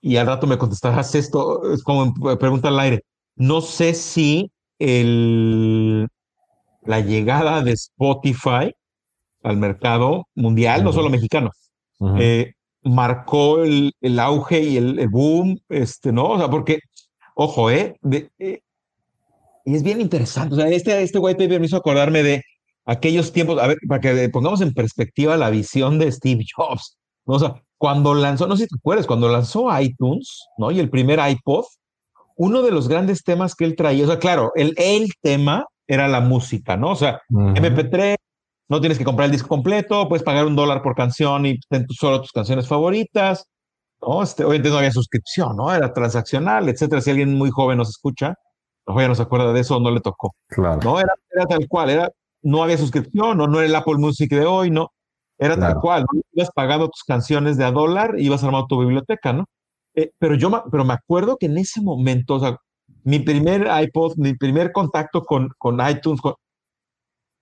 y 0.00 0.16
al 0.16 0.26
rato 0.26 0.46
me 0.48 0.58
contestarás 0.58 1.14
esto, 1.14 1.72
es 1.72 1.82
como 1.84 2.12
pregunta 2.38 2.68
al 2.68 2.80
aire. 2.80 3.02
No 3.36 3.60
sé 3.60 3.94
si 3.94 4.50
el, 4.80 6.08
la 6.82 7.00
llegada 7.00 7.62
de 7.62 7.72
Spotify 7.72 8.74
al 9.42 9.56
mercado 9.56 10.26
mundial, 10.34 10.84
no 10.84 10.92
solo 10.92 11.10
mexicano, 11.10 11.50
eh, 12.18 12.52
marcó 12.82 13.62
el, 13.62 13.92
el, 14.00 14.18
auge 14.18 14.60
y 14.60 14.76
el, 14.76 15.08
boom, 15.08 15.58
este, 15.68 16.12
¿no? 16.12 16.30
O 16.30 16.38
sea, 16.38 16.48
porque, 16.50 16.80
ojo, 17.34 17.70
¿eh? 17.70 17.96
eh 18.38 18.60
y 19.64 19.76
es 19.76 19.82
bien 19.82 20.00
interesante. 20.00 20.54
O 20.54 20.58
sea, 20.58 20.68
este, 20.68 21.02
este 21.02 21.18
white 21.18 21.38
paper 21.38 21.60
me 21.60 21.66
hizo 21.66 21.76
acordarme 21.76 22.22
de 22.22 22.42
aquellos 22.84 23.32
tiempos, 23.32 23.60
a 23.60 23.68
ver, 23.68 23.78
para 23.88 24.00
que 24.00 24.28
pongamos 24.28 24.60
en 24.60 24.74
perspectiva 24.74 25.36
la 25.36 25.50
visión 25.50 25.98
de 25.98 26.10
Steve 26.10 26.44
Jobs. 26.54 26.98
¿no? 27.26 27.34
O 27.34 27.38
sea, 27.38 27.62
cuando 27.78 28.14
lanzó, 28.14 28.46
no 28.46 28.56
sé 28.56 28.64
si 28.64 28.68
te 28.70 28.76
acuerdas, 28.76 29.06
cuando 29.06 29.28
lanzó 29.28 29.68
iTunes, 29.80 30.46
¿no? 30.58 30.70
Y 30.70 30.80
el 30.80 30.90
primer 30.90 31.20
iPod, 31.28 31.64
uno 32.36 32.62
de 32.62 32.70
los 32.70 32.88
grandes 32.88 33.22
temas 33.22 33.54
que 33.54 33.64
él 33.64 33.76
traía, 33.76 34.04
o 34.04 34.08
sea, 34.08 34.18
claro, 34.18 34.52
el, 34.54 34.74
el 34.76 35.10
tema 35.20 35.66
era 35.86 36.08
la 36.08 36.20
música, 36.20 36.76
¿no? 36.76 36.90
O 36.90 36.96
sea, 36.96 37.20
MP3, 37.30 38.16
no 38.72 38.80
tienes 38.80 38.96
que 38.96 39.04
comprar 39.04 39.26
el 39.26 39.32
disco 39.32 39.48
completo, 39.48 40.08
puedes 40.08 40.24
pagar 40.24 40.46
un 40.46 40.56
dólar 40.56 40.80
por 40.80 40.94
canción 40.94 41.44
y 41.44 41.60
ten 41.68 41.86
solo 41.90 42.22
tus 42.22 42.32
canciones 42.32 42.66
favoritas, 42.66 43.44
¿no? 44.00 44.22
Este, 44.22 44.44
obviamente 44.44 44.70
no 44.70 44.78
había 44.78 44.90
suscripción, 44.90 45.58
¿no? 45.58 45.74
Era 45.74 45.92
transaccional, 45.92 46.70
etcétera. 46.70 47.02
Si 47.02 47.10
alguien 47.10 47.34
muy 47.34 47.50
joven 47.50 47.76
nos 47.76 47.90
escucha, 47.90 48.34
no 48.86 48.98
ya 48.98 49.08
no 49.08 49.14
se 49.14 49.24
acuerda 49.24 49.52
de 49.52 49.60
eso, 49.60 49.78
no 49.78 49.90
le 49.90 50.00
tocó. 50.00 50.34
Claro. 50.48 50.80
No, 50.82 50.98
era, 50.98 51.12
era 51.30 51.44
tal 51.44 51.68
cual, 51.68 51.90
era, 51.90 52.08
no 52.40 52.62
había 52.62 52.78
suscripción, 52.78 53.36
no, 53.36 53.46
no 53.46 53.58
era 53.58 53.66
el 53.66 53.74
Apple 53.74 53.98
Music 53.98 54.30
de 54.30 54.46
hoy, 54.46 54.70
no, 54.70 54.88
era 55.36 55.58
tal 55.58 55.78
cual, 55.78 56.06
ibas 56.32 56.50
pagando 56.54 56.88
tus 56.88 57.04
canciones 57.04 57.58
de 57.58 57.64
a 57.64 57.72
dólar 57.72 58.14
y 58.16 58.24
ibas 58.24 58.42
armando 58.42 58.68
tu 58.68 58.80
biblioteca, 58.80 59.34
¿no? 59.34 59.44
Eh, 59.94 60.12
pero 60.18 60.34
yo 60.34 60.50
pero 60.70 60.86
me 60.86 60.94
acuerdo 60.94 61.36
que 61.36 61.44
en 61.44 61.58
ese 61.58 61.82
momento, 61.82 62.36
o 62.36 62.40
sea, 62.40 62.56
mi 63.04 63.18
primer 63.18 63.68
iPod, 63.82 64.14
mi 64.16 64.32
primer 64.32 64.72
contacto 64.72 65.24
con, 65.24 65.50
con 65.58 65.78
iTunes, 65.86 66.22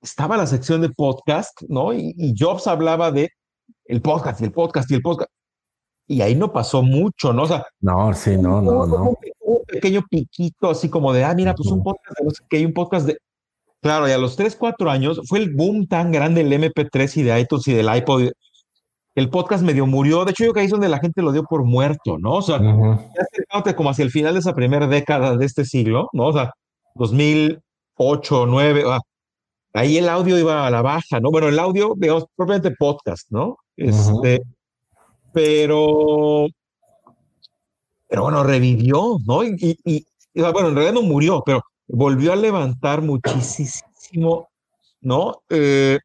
estaba 0.00 0.36
la 0.36 0.46
sección 0.46 0.80
de 0.80 0.90
podcast, 0.90 1.62
¿no? 1.68 1.92
Y, 1.92 2.34
Jobs 2.38 2.66
hablaba 2.66 3.10
de 3.12 3.30
el 3.86 4.00
podcast 4.02 4.40
y 4.40 4.44
el 4.44 4.52
podcast 4.52 4.90
y 4.90 4.94
el 4.94 5.02
podcast. 5.02 5.30
Y 6.06 6.22
ahí 6.22 6.34
no 6.34 6.52
pasó 6.52 6.82
mucho, 6.82 7.32
¿no? 7.32 7.42
O 7.42 7.46
sea, 7.46 7.64
no, 7.80 8.12
sí, 8.14 8.36
no, 8.36 8.60
no, 8.60 8.86
no. 8.86 9.16
Un, 9.40 9.60
pequeño 9.66 10.04
piquito 10.10 10.70
así 10.70 10.88
como 10.88 11.12
de, 11.12 11.24
ah, 11.24 11.34
mira, 11.34 11.54
pues 11.54 11.70
un 11.70 11.82
podcast, 11.82 12.18
que 12.48 12.56
hay 12.56 12.64
un 12.64 12.72
podcast 12.72 13.06
de, 13.06 13.18
Claro, 13.82 14.06
y 14.08 14.12
a 14.12 14.18
los 14.18 14.36
3, 14.36 14.56
4 14.56 14.90
años 14.90 15.20
fue 15.26 15.38
el 15.38 15.54
boom 15.54 15.86
tan 15.86 16.12
grande 16.12 16.44
del 16.44 16.52
MP3 16.52 17.16
y 17.16 17.22
de 17.22 17.40
iTunes 17.40 17.66
y 17.68 17.72
del 17.72 17.94
iPod. 17.94 18.30
El 19.14 19.30
podcast 19.30 19.64
medio 19.64 19.86
murió. 19.86 20.24
De 20.24 20.32
hecho, 20.32 20.44
yo 20.44 20.48
creo 20.48 20.54
que 20.54 20.60
ahí 20.60 20.66
es 20.66 20.72
donde 20.72 20.88
la 20.88 20.98
gente 20.98 21.22
lo 21.22 21.32
dio 21.32 21.44
por 21.44 21.64
muerto, 21.64 22.18
¿no? 22.18 22.34
O 22.34 22.42
sea, 22.42 22.60
ya 22.60 23.76
como 23.76 23.90
hacia 23.90 24.04
el 24.04 24.10
final 24.10 24.34
de 24.34 24.40
esa 24.40 24.54
primera 24.54 24.86
década 24.86 25.36
de 25.36 25.46
este 25.46 25.64
siglo, 25.64 26.10
¿no? 26.12 26.26
O 26.26 26.32
sea, 26.32 26.52
2008, 26.94 28.36
2009, 28.36 28.84
ah, 28.86 29.00
ahí 29.72 29.98
el 29.98 30.08
audio 30.08 30.38
iba 30.38 30.66
a 30.66 30.70
la 30.70 30.82
baja, 30.82 31.20
¿no? 31.20 31.30
Bueno, 31.30 31.48
el 31.48 31.58
audio, 31.58 31.94
digamos, 31.96 32.26
propiamente 32.36 32.74
podcast, 32.76 33.30
¿no? 33.30 33.58
Este, 33.76 34.42
pero, 35.32 36.46
pero 38.08 38.22
bueno, 38.22 38.42
revivió, 38.44 39.18
¿no? 39.26 39.44
Y, 39.44 39.78
y, 39.84 40.04
bueno, 40.34 40.68
en 40.68 40.74
realidad 40.74 40.94
no 40.94 41.02
murió, 41.02 41.42
pero 41.44 41.62
volvió 41.86 42.32
a 42.32 42.36
levantar 42.36 43.02
muchísimo, 43.02 44.48
¿no? 45.00 45.42
Eh, 45.48 45.98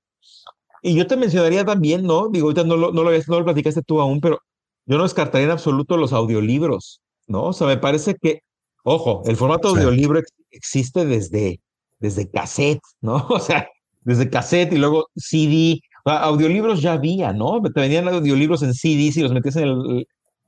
y 0.82 0.96
yo 0.96 1.08
te 1.08 1.18
mencionaría 1.18 1.66
también, 1.66 2.04
¿no? 2.04 2.30
Digo, 2.30 2.48
ahorita 2.48 2.64
no 2.64 2.78
lo, 2.78 2.92
no 2.92 3.04
lo, 3.04 3.12
no 3.12 3.40
lo 3.40 3.46
platicaste 3.46 3.82
tú 3.82 4.00
aún, 4.00 4.22
pero 4.22 4.40
yo 4.86 4.98
no 4.98 5.04
descartaría 5.04 5.46
en 5.46 5.52
absoluto 5.52 5.98
los 5.98 6.14
audiolibros, 6.14 7.02
¿no? 7.28 7.46
O 7.46 7.54
sea, 7.54 7.66
me 7.68 7.78
parece 7.78 8.16
que, 8.22 8.42
ojo, 8.84 9.24
el 9.26 9.36
formato 9.36 9.70
audiolibro 9.70 10.22
existe 10.52 11.06
desde, 11.06 11.60
desde 12.00 12.30
cassette, 12.30 12.82
¿no? 13.02 13.16
O 13.30 13.40
sea, 13.40 13.68
desde 14.04 14.30
cassette 14.30 14.74
y 14.74 14.78
luego 14.78 15.08
CD. 15.16 15.80
audiolibros 16.04 16.82
ya 16.82 16.94
había, 16.94 17.34
¿no? 17.34 17.62
Te 17.62 17.82
venían 17.82 18.08
audiolibros 18.08 18.64
en 18.64 18.74
CD 18.74 19.12
y 19.16 19.22
los 19.22 19.34
metías 19.34 19.56
en 19.58 19.64
el, 19.64 20.08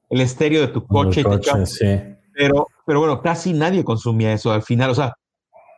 el 0.09 0.21
estéreo 0.21 0.61
de 0.61 0.67
tu 0.67 0.85
coche. 0.85 1.23
Pero, 2.33 2.67
pero 2.85 2.99
bueno, 2.99 3.21
casi 3.21 3.53
nadie 3.53 3.83
consumía 3.83 4.33
eso 4.33 4.51
al 4.51 4.61
final. 4.61 4.91
O 4.91 4.95
sea, 4.95 5.13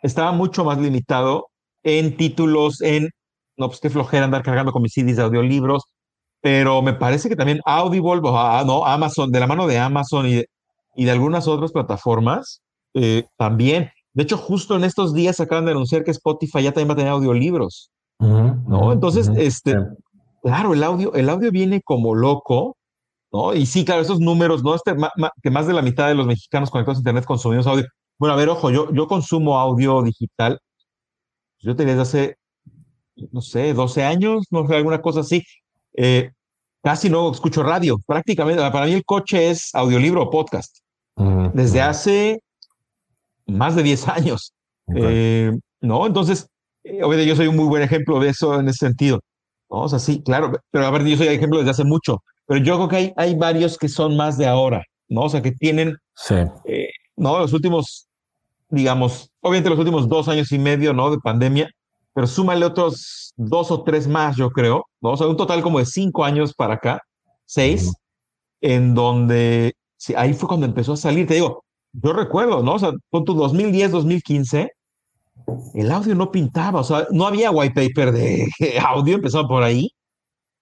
estaba 0.04 0.32
mucho 0.32 0.64
más 0.66 0.78
limitado 0.78 1.48
en 1.84 2.18
títulos, 2.18 2.82
en, 2.82 3.10
no, 3.58 3.68
pues 3.68 3.80
qué 3.80 3.90
flojera 3.90 4.26
andar 4.26 4.44
cargando 4.44 4.72
con 4.72 4.82
mis 4.82 4.94
CDs 4.94 5.18
de 5.18 5.24
audiolibros, 5.24 5.84
pero 6.42 6.82
me 6.82 6.94
parece 6.94 7.30
que 7.30 7.36
también 7.36 7.60
Audible, 7.66 8.22
ah, 8.26 8.64
no, 8.66 8.86
Amazon, 8.86 9.32
de 9.32 9.40
la 9.40 9.48
mano 9.48 9.68
de 9.68 9.78
Amazon 9.78 10.26
y 10.28 10.36
de, 10.36 10.50
y 10.96 11.06
de 11.06 11.12
algunas 11.12 11.48
otras 11.48 11.72
plataformas, 11.72 12.62
eh, 12.94 13.26
también. 13.38 13.92
De 14.20 14.24
hecho, 14.24 14.36
justo 14.36 14.76
en 14.76 14.84
estos 14.84 15.14
días 15.14 15.40
acaban 15.40 15.64
de 15.64 15.72
anunciar 15.72 16.04
que 16.04 16.12
Spotify 16.12 16.62
ya 16.62 16.74
también 16.74 16.90
va 16.90 16.94
a 16.94 16.98
tener 16.98 17.14
audiolibros, 17.14 17.90
¿no? 18.20 18.92
Entonces, 18.92 19.32
este, 19.38 19.78
claro, 20.44 20.74
el 20.74 20.84
audio, 20.84 21.14
el 21.14 21.30
audio 21.30 21.50
viene 21.52 21.82
como 21.82 22.14
loco, 22.14 22.76
¿no? 23.32 23.54
Y 23.54 23.66
sí, 23.66 23.86
claro, 23.86 24.02
esos 24.02 24.20
números, 24.20 24.62
¿no? 24.62 24.76
Este, 24.76 24.94
que 25.42 25.50
más 25.52 25.68
de 25.68 25.74
la 25.74 25.82
mitad 25.82 26.10
de 26.10 26.16
los 26.16 26.28
mexicanos 26.28 26.70
conectados 26.70 26.98
a 26.98 27.00
Internet 27.00 27.24
consumimos 27.24 27.66
audio. 27.66 27.86
Bueno, 28.18 28.34
a 28.34 28.36
ver, 28.36 28.50
ojo, 28.50 28.70
yo, 28.70 28.92
yo 28.92 29.08
consumo 29.08 29.58
audio 29.58 30.02
digital. 30.02 30.60
Yo 31.60 31.78
tenía 31.78 31.96
desde 31.96 32.02
hace, 32.02 32.36
no 33.32 33.40
sé, 33.40 33.74
12 33.74 34.04
años, 34.04 34.48
no 34.52 34.68
sé, 34.68 34.76
alguna 34.76 35.02
cosa 35.02 35.22
así. 35.22 35.46
Eh, 35.94 36.30
casi 36.84 37.10
no 37.10 37.32
escucho 37.32 37.64
radio. 37.64 37.98
Prácticamente, 38.06 38.62
para 38.70 38.86
mí 38.86 38.92
el 38.92 39.06
coche 39.06 39.50
es 39.50 39.74
audiolibro 39.74 40.24
o 40.24 40.30
podcast. 40.30 40.80
Desde 41.54 41.82
hace 41.82 42.42
más 43.50 43.76
de 43.76 43.84
10 43.84 44.08
años. 44.08 44.54
Eh, 44.96 45.52
¿No? 45.82 46.08
Entonces, 46.08 46.48
eh, 46.84 47.04
obviamente 47.04 47.28
yo 47.28 47.36
soy 47.36 47.48
un 47.48 47.56
muy 47.56 47.66
buen 47.66 47.84
ejemplo 47.84 48.20
de 48.20 48.30
eso 48.30 48.60
en 48.60 48.68
ese 48.68 48.88
sentido. 48.88 49.20
¿no? 49.70 49.82
O 49.82 49.90
sea, 49.90 50.00
sí, 50.00 50.22
claro, 50.24 50.52
pero 50.72 50.86
a 50.86 50.92
ver, 50.92 51.06
yo 51.06 51.18
soy 51.18 51.28
ejemplo 51.28 51.60
desde 51.60 51.72
hace 51.72 51.84
mucho. 51.84 52.24
Pero 52.48 52.64
yo 52.64 52.76
creo 52.76 52.88
que 52.88 52.96
hay, 52.96 53.14
hay 53.16 53.36
varios 53.36 53.78
que 53.78 53.88
son 53.88 54.18
más 54.18 54.38
de 54.38 54.48
ahora, 54.48 54.84
¿no? 55.08 55.22
O 55.22 55.30
sea, 55.30 55.44
que 55.44 55.52
tienen, 55.52 55.96
sí. 56.16 56.36
¿no? 57.16 57.38
Los 57.38 57.54
últimos 57.54 58.10
digamos, 58.70 59.32
obviamente 59.42 59.70
los 59.70 59.80
últimos 59.80 60.08
dos 60.08 60.28
años 60.28 60.52
y 60.52 60.60
medio, 60.60 60.94
¿no? 60.94 61.12
De 61.12 61.18
pandemia, 61.18 61.70
pero 62.14 62.28
súmale 62.28 62.66
otros 62.66 63.34
dos 63.36 63.72
o 63.72 63.84
tres 63.84 64.08
más, 64.08 64.36
yo 64.36 64.50
creo, 64.52 64.86
¿no? 65.02 65.12
O 65.12 65.18
sea, 65.18 65.28
un 65.28 65.38
total 65.38 65.62
como 65.62 65.80
de 65.80 65.86
cinco 65.86 66.24
años 66.24 66.54
para 66.54 66.76
acá, 66.76 67.02
seis, 67.46 67.92
en 68.62 68.94
donde 68.94 69.74
sí, 69.98 70.14
ahí 70.16 70.34
fue 70.34 70.48
cuando 70.48 70.66
empezó 70.66 70.94
a 70.94 70.98
salir. 70.98 71.28
Te 71.28 71.36
digo, 71.36 71.64
yo 71.94 72.14
recuerdo, 72.14 72.64
¿no? 72.64 72.76
O 72.76 72.80
sea, 72.80 72.92
con 73.10 73.26
tu 73.26 73.34
2010, 73.34 73.92
2015, 73.92 74.72
el 75.74 75.92
audio 75.92 76.16
no 76.16 76.32
pintaba, 76.32 76.82
o 76.82 76.84
sea, 76.84 77.08
no 77.12 77.28
había 77.28 77.52
white 77.52 77.74
paper 77.74 78.12
de 78.12 78.48
audio, 78.86 79.16
empezaba 79.16 79.48
por 79.48 79.64
ahí. 79.64 79.90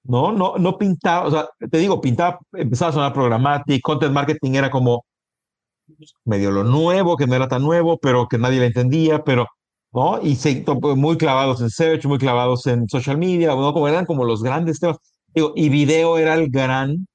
No, 0.04 0.32
no, 0.32 0.58
no 0.58 0.78
pintaba, 0.78 1.28
o 1.28 1.32
sea, 1.32 1.50
te 1.70 1.80
digo, 1.80 2.00
pintaba, 2.02 2.40
empezaba 2.54 2.90
a 2.90 2.94
sonar 2.94 3.14
programático, 3.14 3.92
content 3.92 4.14
marketing 4.14 4.54
era 4.56 4.72
como 4.72 5.04
medio 6.26 6.52
lo 6.52 6.64
nuevo, 6.64 7.18
que 7.18 7.28
no 7.28 7.36
era 7.36 7.48
tan 7.48 7.62
nuevo, 7.64 7.98
pero 8.00 8.28
que 8.28 8.38
nadie 8.38 8.60
le 8.60 8.68
entendía, 8.68 9.24
pero, 9.24 9.48
¿no? 9.92 10.22
Y 10.22 10.36
se, 10.36 10.64
muy 10.96 11.18
clavados 11.18 11.62
en 11.62 11.70
search, 11.70 12.06
muy 12.06 12.18
clavados 12.18 12.68
en 12.68 12.88
social 12.90 13.18
media, 13.18 13.50
¿no? 13.56 13.74
Como 13.74 13.88
eran 13.88 14.06
como 14.06 14.26
los 14.26 14.44
grandes 14.44 14.80
temas. 14.80 14.98
Y 15.34 15.70
video 15.70 16.18
era 16.18 16.34
el 16.36 16.50
gran 16.50 17.08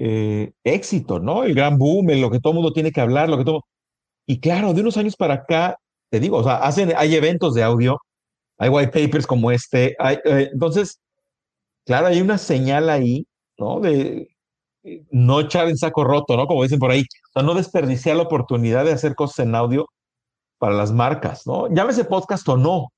eh, 0.00 0.52
éxito, 0.64 1.20
¿no? 1.20 1.44
El 1.44 1.54
gran 1.54 1.78
boom, 1.78 2.10
en 2.10 2.20
lo 2.20 2.30
que 2.30 2.40
todo 2.40 2.52
el 2.52 2.56
mundo 2.56 2.72
tiene 2.72 2.92
que 2.92 3.00
hablar, 3.00 3.28
lo 3.28 3.38
que 3.38 3.44
todo. 3.44 3.62
Y 4.26 4.40
claro, 4.40 4.74
de 4.74 4.82
unos 4.82 4.96
años 4.96 5.16
para 5.16 5.34
acá, 5.34 5.78
te 6.10 6.20
digo, 6.20 6.38
o 6.38 6.44
sea, 6.44 6.56
hacen, 6.58 6.92
hay 6.96 7.14
eventos 7.16 7.54
de 7.54 7.62
audio, 7.62 7.98
hay 8.58 8.68
white 8.70 8.92
papers 8.92 9.26
como 9.26 9.50
este, 9.52 9.96
hay, 9.98 10.18
eh, 10.24 10.50
entonces, 10.52 11.00
claro, 11.86 12.08
hay 12.08 12.20
una 12.20 12.38
señal 12.38 12.90
ahí, 12.90 13.26
¿no? 13.58 13.80
De, 13.80 14.28
no 15.10 15.40
echar 15.40 15.68
en 15.68 15.76
saco 15.76 16.04
roto, 16.04 16.36
¿no? 16.36 16.46
Como 16.46 16.62
dicen 16.62 16.78
por 16.78 16.90
ahí. 16.90 17.02
O 17.02 17.32
sea, 17.34 17.42
no 17.42 17.54
desperdiciar 17.54 18.16
la 18.16 18.22
oportunidad 18.24 18.84
de 18.84 18.92
hacer 18.92 19.14
cosas 19.14 19.40
en 19.46 19.54
audio 19.54 19.86
para 20.58 20.74
las 20.74 20.92
marcas, 20.92 21.46
¿no? 21.46 21.72
Llámese 21.72 22.04
podcast 22.04 22.48
o 22.48 22.56
no. 22.56 22.88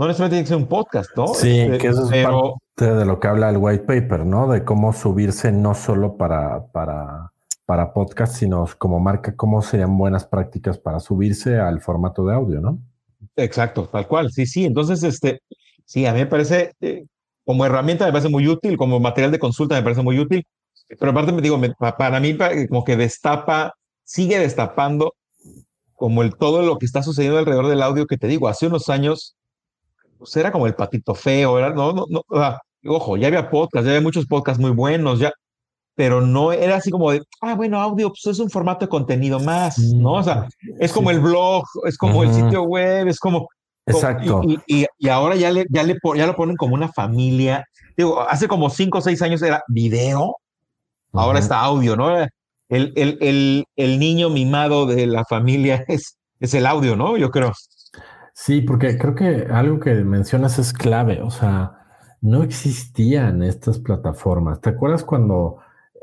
No 0.00 0.06
necesariamente 0.06 0.36
tiene 0.36 0.44
que 0.44 0.48
ser 0.48 0.56
un 0.56 0.66
podcast, 0.66 1.10
¿no? 1.16 1.26
Sí, 1.28 1.60
este, 1.60 1.78
que 1.78 1.88
eso 1.88 2.10
es 2.10 2.24
parte 2.24 2.94
de 2.94 3.04
lo 3.04 3.20
que 3.20 3.28
habla 3.28 3.50
el 3.50 3.58
white 3.58 3.84
paper, 3.84 4.24
¿no? 4.24 4.50
De 4.50 4.64
cómo 4.64 4.92
subirse 4.92 5.52
no 5.52 5.74
solo 5.74 6.16
para, 6.16 6.66
para 6.72 7.30
para 7.70 7.92
podcast, 7.92 8.34
sino 8.34 8.66
como 8.78 8.98
marca 8.98 9.36
cómo 9.36 9.62
serían 9.62 9.96
buenas 9.96 10.24
prácticas 10.24 10.76
para 10.76 10.98
subirse 10.98 11.56
al 11.56 11.80
formato 11.80 12.26
de 12.26 12.34
audio, 12.34 12.60
¿no? 12.60 12.80
Exacto, 13.36 13.86
tal 13.86 14.08
cual. 14.08 14.32
Sí, 14.32 14.44
sí. 14.44 14.64
Entonces, 14.64 15.04
este, 15.04 15.40
sí, 15.84 16.04
a 16.04 16.12
mí 16.12 16.18
me 16.18 16.26
parece, 16.26 16.72
eh, 16.80 17.04
como 17.44 17.64
herramienta 17.64 18.06
me 18.06 18.10
parece 18.10 18.28
muy 18.28 18.48
útil, 18.48 18.76
como 18.76 18.98
material 18.98 19.30
de 19.30 19.38
consulta 19.38 19.76
me 19.76 19.84
parece 19.84 20.02
muy 20.02 20.18
útil, 20.18 20.44
pero 20.98 21.12
aparte 21.12 21.30
me 21.30 21.42
digo, 21.42 21.60
para 21.78 22.18
mí 22.18 22.36
como 22.68 22.82
que 22.82 22.96
destapa, 22.96 23.74
sigue 24.02 24.40
destapando 24.40 25.14
como 25.94 26.22
el 26.22 26.34
todo 26.34 26.62
lo 26.62 26.76
que 26.76 26.86
está 26.86 27.04
sucediendo 27.04 27.38
alrededor 27.38 27.68
del 27.68 27.82
audio 27.82 28.06
que 28.06 28.16
te 28.16 28.26
digo, 28.26 28.48
hace 28.48 28.66
unos 28.66 28.88
años, 28.88 29.36
pues 30.20 30.36
era 30.36 30.52
como 30.52 30.66
el 30.66 30.74
patito 30.74 31.14
feo, 31.14 31.58
era, 31.58 31.70
no, 31.70 31.94
no, 31.94 32.04
no, 32.06 32.22
ojo, 32.84 33.16
ya 33.16 33.28
había 33.28 33.48
podcasts, 33.48 33.86
ya 33.86 33.92
había 33.92 34.02
muchos 34.02 34.26
podcasts 34.26 34.60
muy 34.60 34.70
buenos, 34.70 35.18
ya, 35.18 35.32
pero 35.94 36.20
no 36.20 36.52
era 36.52 36.76
así 36.76 36.90
como 36.90 37.10
de, 37.10 37.22
ah, 37.40 37.54
bueno, 37.54 37.80
audio, 37.80 38.10
pues 38.10 38.26
es 38.26 38.38
un 38.38 38.50
formato 38.50 38.84
de 38.84 38.90
contenido 38.90 39.40
más, 39.40 39.78
¿no? 39.78 40.12
O 40.12 40.22
sea, 40.22 40.46
es 40.78 40.92
como 40.92 41.10
el 41.10 41.20
blog, 41.20 41.64
es 41.86 41.96
como 41.96 42.22
el 42.22 42.34
sitio 42.34 42.64
web, 42.64 43.08
es 43.08 43.18
como... 43.18 43.48
Exacto. 43.86 44.42
Y, 44.66 44.86
y, 44.98 45.08
ahora 45.08 45.36
ya, 45.36 45.50
le, 45.50 45.64
ya, 45.70 45.82
le, 45.82 45.96
ya 46.14 46.26
lo 46.26 46.36
ponen 46.36 46.56
como 46.56 46.74
una 46.74 46.92
familia. 46.92 47.64
Digo, 47.96 48.20
hace 48.20 48.46
como 48.46 48.68
cinco 48.70 48.98
o 48.98 49.00
seis 49.00 49.20
años 49.22 49.42
era 49.42 49.64
video, 49.68 50.36
ahora 51.12 51.38
está 51.38 51.60
audio, 51.60 51.96
¿no? 51.96 52.18
El, 52.18 52.92
el, 52.94 53.18
el, 53.20 53.64
el, 53.74 53.98
niño 53.98 54.30
mimado 54.30 54.86
de 54.86 55.06
la 55.06 55.24
familia 55.24 55.84
es, 55.88 56.18
es 56.38 56.54
el 56.54 56.66
audio, 56.66 56.94
¿no? 56.94 57.16
Yo 57.16 57.30
creo. 57.30 57.52
Sí, 58.42 58.62
porque 58.62 58.96
creo 58.96 59.14
que 59.14 59.48
algo 59.52 59.78
que 59.80 59.92
mencionas 59.96 60.58
es 60.58 60.72
clave, 60.72 61.20
o 61.20 61.30
sea, 61.30 62.16
no 62.22 62.42
existían 62.42 63.42
estas 63.42 63.78
plataformas. 63.78 64.62
¿Te 64.62 64.70
acuerdas 64.70 65.04
cuando 65.04 65.58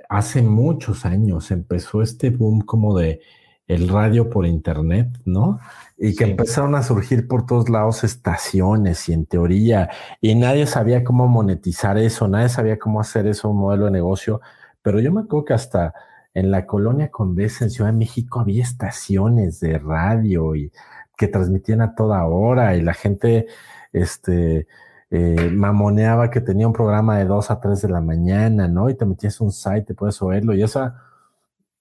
hace 0.07 0.43
muchos 0.43 1.03
años 1.03 1.49
empezó 1.49 2.03
este 2.03 2.29
boom 2.29 2.61
como 2.61 2.95
de 2.95 3.21
el 3.65 3.89
radio 3.89 4.29
por 4.29 4.45
internet, 4.45 5.07
¿no? 5.25 5.59
Y 5.97 6.15
que 6.15 6.25
empezaron 6.25 6.75
a 6.75 6.83
surgir 6.83 7.27
por 7.27 7.47
todos 7.47 7.69
lados 7.69 8.03
estaciones 8.03 9.09
y 9.09 9.13
en 9.13 9.25
teoría, 9.25 9.89
y 10.21 10.35
nadie 10.35 10.67
sabía 10.67 11.03
cómo 11.03 11.27
monetizar 11.27 11.97
eso, 11.97 12.27
nadie 12.27 12.49
sabía 12.49 12.77
cómo 12.77 12.99
hacer 12.99 13.25
eso 13.25 13.49
un 13.49 13.57
modelo 13.57 13.85
de 13.85 13.91
negocio, 13.91 14.41
pero 14.83 14.99
yo 14.99 15.11
me 15.11 15.21
acuerdo 15.21 15.45
que 15.45 15.53
hasta 15.55 15.95
en 16.35 16.51
la 16.51 16.67
colonia 16.67 17.09
Condesa 17.09 17.65
en 17.65 17.71
Ciudad 17.71 17.91
de 17.91 17.97
México 17.97 18.39
había 18.39 18.61
estaciones 18.61 19.59
de 19.59 19.79
radio 19.79 20.55
y 20.55 20.71
que 21.17 21.27
transmitían 21.27 21.81
a 21.81 21.95
toda 21.95 22.25
hora 22.25 22.75
y 22.75 22.81
la 22.81 22.93
gente, 22.93 23.47
este, 23.91 24.67
eh, 25.09 25.49
mamoneaba 25.51 26.29
que 26.29 26.41
tenía 26.41 26.67
un 26.67 26.73
programa 26.73 27.17
de 27.17 27.25
2 27.25 27.51
a 27.51 27.59
3 27.59 27.81
de 27.81 27.89
la 27.89 28.01
mañana, 28.01 28.67
¿no? 28.67 28.89
Y 28.89 28.95
te 28.95 29.05
metías 29.05 29.41
un 29.41 29.51
site, 29.51 29.81
te 29.81 29.93
puedes 29.93 30.21
oírlo 30.21 30.53
y 30.53 30.63
esa... 30.63 31.01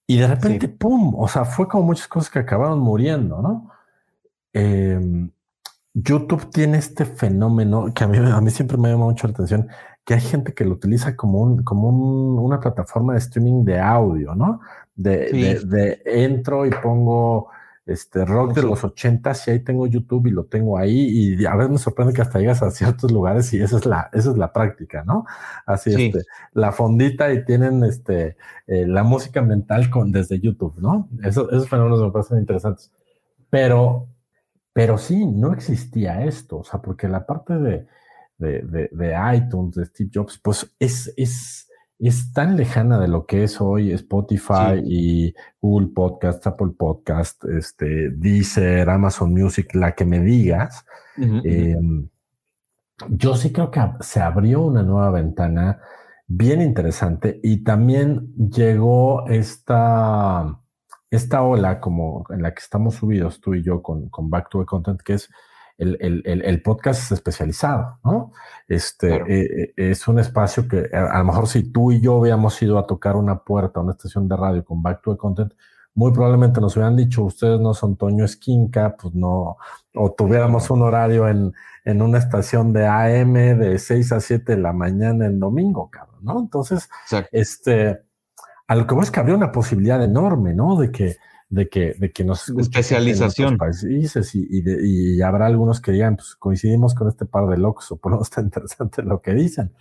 Y 0.07 0.17
de 0.17 0.27
repente, 0.27 0.69
¡pum! 0.69 1.15
O 1.17 1.27
sea, 1.27 1.43
fue 1.43 1.67
como 1.67 1.83
muchas 1.83 2.07
cosas 2.07 2.29
que 2.29 2.39
acabaron 2.39 2.79
muriendo, 2.79 3.41
¿no? 3.41 3.71
Em, 4.53 5.29
YouTube 5.93 6.49
tiene 6.49 6.77
este 6.77 7.03
fenómeno 7.05 7.93
que 7.93 8.05
a 8.05 8.07
mí, 8.07 8.17
a 8.17 8.39
mí 8.39 8.49
siempre 8.49 8.77
me 8.77 8.89
llama 8.89 9.05
mucho 9.05 9.27
la 9.27 9.33
atención, 9.33 9.67
que 10.05 10.13
hay 10.13 10.21
gente 10.21 10.53
que 10.53 10.63
lo 10.63 10.71
utiliza 10.71 11.15
como, 11.17 11.41
un, 11.41 11.63
como 11.63 11.89
una 11.89 12.61
plataforma 12.61 13.13
de 13.13 13.19
streaming 13.19 13.65
de 13.65 13.79
audio, 13.81 14.33
¿no? 14.33 14.61
de, 14.97 15.61
de 15.63 16.01
entro 16.05 16.65
y 16.65 16.71
pongo 16.71 17.49
este 17.87 18.25
rock 18.25 18.53
de 18.53 18.63
los 18.63 18.83
ochentas 18.83 19.47
y 19.47 19.51
ahí 19.51 19.59
tengo 19.61 19.87
YouTube 19.87 20.27
y 20.27 20.31
lo 20.31 20.45
tengo 20.45 20.77
ahí 20.77 21.07
y 21.39 21.45
a 21.45 21.55
veces 21.55 21.71
me 21.71 21.77
sorprende 21.77 22.13
que 22.13 22.21
hasta 22.21 22.39
llegas 22.39 22.61
a 22.61 22.69
ciertos 22.69 23.11
lugares 23.11 23.51
y 23.53 23.61
esa 23.61 23.77
es 23.77 23.85
la, 23.85 24.09
esa 24.13 24.31
es 24.31 24.37
la 24.37 24.51
práctica, 24.51 25.03
¿no? 25.05 25.25
Así, 25.65 25.93
este, 25.93 26.25
la 26.51 26.73
fondita 26.73 27.31
y 27.31 27.45
tienen 27.45 27.83
este, 27.85 28.35
eh, 28.67 28.85
la 28.85 29.03
música 29.03 29.41
mental 29.41 29.89
con, 29.89 30.11
desde 30.11 30.39
YouTube, 30.39 30.75
¿no? 30.79 31.09
Eso, 31.23 31.49
esos 31.49 31.69
fenómenos 31.69 32.01
me 32.01 32.11
parecen 32.11 32.39
interesantes. 32.39 32.91
Pero, 33.49 34.09
pero 34.73 34.97
sí, 34.97 35.25
no 35.25 35.53
existía 35.53 36.25
esto, 36.25 36.57
o 36.57 36.63
sea, 36.65 36.81
porque 36.81 37.07
la 37.07 37.25
parte 37.25 37.57
de, 37.57 37.87
de, 38.37 38.61
de, 38.63 38.89
de 38.91 39.15
iTunes, 39.35 39.75
de 39.75 39.85
Steve 39.85 40.11
Jobs, 40.13 40.39
pues 40.43 40.75
es, 40.77 41.13
es, 41.15 41.66
es 41.99 42.31
tan 42.31 42.55
lejana 42.55 42.99
de 42.99 43.07
lo 43.07 43.25
que 43.25 43.43
es 43.43 43.59
hoy 43.59 43.91
Spotify 43.91 44.81
y 44.85 45.33
Google 45.59 45.87
Podcast, 45.87 46.45
Apple 46.45 46.73
Podcast, 46.77 47.43
este, 47.45 48.11
Deezer, 48.11 48.89
Amazon 48.89 49.33
Music, 49.33 49.73
la 49.73 49.93
que 49.93 50.05
me 50.05 50.19
digas. 50.19 50.85
Em, 51.17 52.07
yo 53.09 53.35
sí 53.35 53.51
creo 53.51 53.71
que 53.71 53.81
se 54.01 54.19
abrió 54.19 54.61
una 54.61 54.83
nueva 54.83 55.09
ventana 55.11 55.79
bien 56.27 56.61
interesante 56.61 57.39
y 57.41 57.63
también 57.63 58.33
llegó 58.35 59.27
esta, 59.27 60.59
esta 61.09 61.41
ola 61.41 61.79
como 61.79 62.25
en 62.29 62.43
la 62.43 62.53
que 62.53 62.59
estamos 62.59 62.95
subidos 62.95 63.39
tú 63.41 63.55
y 63.55 63.63
yo 63.63 63.81
con, 63.81 64.09
con 64.09 64.29
Back 64.29 64.49
to 64.49 64.59
the 64.59 64.65
Content, 64.65 65.01
que 65.01 65.13
es 65.13 65.29
el, 65.77 66.61
podcast 66.63 67.03
es 67.03 67.11
especializado, 67.11 67.99
¿no? 68.03 68.31
Este 68.67 69.15
eh, 69.15 69.73
eh, 69.77 69.91
es 69.91 70.07
un 70.07 70.19
espacio 70.19 70.67
que 70.67 70.89
a, 70.91 71.19
lo 71.19 71.25
mejor 71.25 71.47
si 71.47 71.71
tú 71.71 71.91
y 71.91 72.01
yo 72.01 72.15
hubiéramos 72.15 72.61
ido 72.61 72.79
a 72.79 72.87
tocar 72.87 73.15
una 73.15 73.43
puerta 73.43 73.79
a 73.79 73.83
una 73.83 73.93
estación 73.93 74.27
de 74.27 74.35
radio 74.35 74.65
con 74.65 74.81
Back 74.81 75.01
to 75.01 75.11
the 75.11 75.17
Content, 75.17 75.53
muy 75.93 76.11
probablemente 76.11 76.61
nos 76.61 76.75
hubieran 76.75 76.95
dicho, 76.95 77.23
ustedes 77.23 77.59
no 77.59 77.73
son 77.73 77.95
Toño 77.95 78.23
Esquinca, 78.23 78.95
pues 78.95 79.15
no, 79.15 79.57
o 79.95 80.11
tuviéramos 80.11 80.69
un 80.69 80.83
horario 80.83 81.27
en, 81.27 81.53
en 81.85 82.01
una 82.01 82.19
estación 82.19 82.73
de 82.73 82.85
AM 82.85 83.33
de 83.33 83.79
6 83.79 84.11
a 84.11 84.19
7 84.19 84.55
de 84.55 84.61
la 84.61 84.73
mañana 84.73 85.25
en 85.25 85.39
domingo, 85.39 85.89
cabrón, 85.89 86.19
¿no? 86.21 86.39
Entonces, 86.39 86.89
este, 87.31 87.99
a 88.67 88.75
lo 88.75 88.85
que 88.85 88.93
veo 88.93 89.03
es 89.03 89.09
que 89.09 89.19
habría 89.19 89.35
una 89.35 89.51
posibilidad 89.51 90.03
enorme, 90.03 90.53
¿no? 90.53 90.75
De 90.75 90.91
que 90.91 91.17
de 91.49 91.69
que, 91.69 91.93
de 91.93 92.11
que 92.11 92.23
nos 92.23 92.49
especialización 92.49 93.57
países 93.57 94.35
y, 94.35 94.45
y, 94.49 95.15
y, 95.15 95.21
habrá 95.21 95.45
algunos 95.45 95.79
que 95.79 95.91
digan, 95.91 96.17
pues 96.17 96.35
coincidimos 96.35 96.93
con 96.93 97.07
este 97.07 97.25
par 97.25 97.47
de 97.47 97.57
locos, 97.57 97.91
o 97.91 97.97
por 97.97 98.11
lo 98.11 98.17
menos 98.17 98.27
está 98.27 98.41
interesante 98.41 99.01
lo 99.03 99.21
que 99.21 99.33
dicen. 99.33 99.73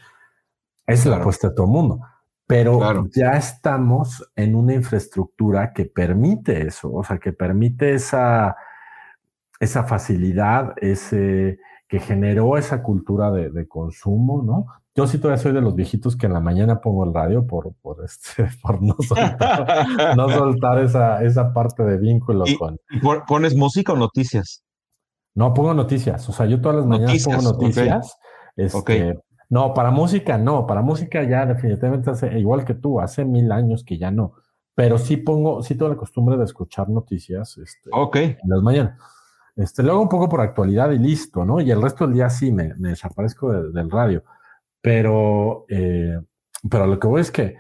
Es 0.86 1.04
la 1.04 1.16
apuesta 1.16 1.48
de 1.48 1.54
todo 1.54 1.66
el 1.66 1.72
mundo. 1.72 2.00
Pero 2.46 3.08
ya 3.08 3.32
estamos 3.32 4.30
en 4.36 4.54
una 4.54 4.74
infraestructura 4.74 5.72
que 5.72 5.86
permite 5.86 6.64
eso, 6.64 6.92
o 6.92 7.02
sea, 7.02 7.18
que 7.18 7.32
permite 7.32 7.94
esa, 7.94 8.56
esa 9.58 9.82
facilidad, 9.82 10.74
ese, 10.76 11.58
que 11.88 11.98
generó 11.98 12.56
esa 12.56 12.84
cultura 12.84 13.32
de, 13.32 13.50
de 13.50 13.66
consumo, 13.66 14.44
¿no? 14.44 14.66
Yo 14.97 15.07
sí 15.07 15.18
todavía 15.18 15.42
soy 15.42 15.53
de 15.53 15.61
los 15.61 15.74
viejitos 15.74 16.16
que 16.16 16.24
en 16.24 16.32
la 16.32 16.40
mañana 16.40 16.80
pongo 16.80 17.05
el 17.05 17.12
radio 17.12 17.47
por, 17.47 17.74
por, 17.82 18.03
este, 18.03 18.49
por 18.62 18.82
no 18.82 18.97
soltar, 19.07 19.86
no 20.16 20.30
soltar 20.30 20.78
esa, 20.78 21.22
esa 21.22 21.53
parte 21.53 21.84
de 21.84 21.99
vínculo 21.99 22.44
con. 22.59 22.80
¿Pones 23.28 23.55
música 23.55 23.92
o 23.92 23.97
noticias? 23.97 24.64
No, 25.34 25.53
pongo 25.53 25.74
noticias. 25.74 26.26
O 26.30 26.32
sea, 26.32 26.47
yo 26.47 26.62
todas 26.62 26.78
las 26.78 26.86
mañanas 26.86 27.22
pongo 27.24 27.42
noticias. 27.42 28.16
Este, 28.57 29.20
No, 29.51 29.74
para 29.74 29.90
música 29.90 30.38
no. 30.38 30.66
Para 30.66 30.80
música 30.80 31.22
ya 31.24 31.44
definitivamente 31.44 32.11
hace, 32.11 32.38
igual 32.38 32.64
que 32.64 32.72
tú, 32.72 32.99
hace 32.99 33.26
mil 33.26 33.53
años 33.53 33.84
que 33.84 33.99
ya 33.99 34.11
no. 34.11 34.32
Pero 34.74 34.97
sí 34.97 35.18
pongo, 35.18 35.62
sí 35.62 35.74
tengo 35.74 35.90
la 35.90 35.99
costumbre 35.99 36.38
de 36.38 36.44
escuchar 36.44 36.88
noticias 36.88 37.59
este, 37.59 37.90
en 38.14 38.49
las 38.49 38.62
mañanas. 38.62 38.99
Este, 39.57 39.82
luego 39.82 40.01
un 40.01 40.09
poco 40.09 40.28
por 40.28 40.40
actualidad 40.40 40.90
y 40.90 40.99
listo, 40.99 41.44
¿no? 41.44 41.61
Y 41.61 41.70
el 41.70 41.82
resto 41.82 42.07
del 42.07 42.14
día 42.14 42.30
sí 42.30 42.51
me, 42.51 42.74
me 42.76 42.90
desaparezco 42.90 43.53
del 43.53 43.90
radio. 43.90 44.22
Pero, 44.87 45.66
eh, 45.68 46.16
pero 46.70 46.87
lo 46.87 47.01
que 47.01 47.09
voy 47.09 47.20
es 47.20 47.32
que 47.32 47.57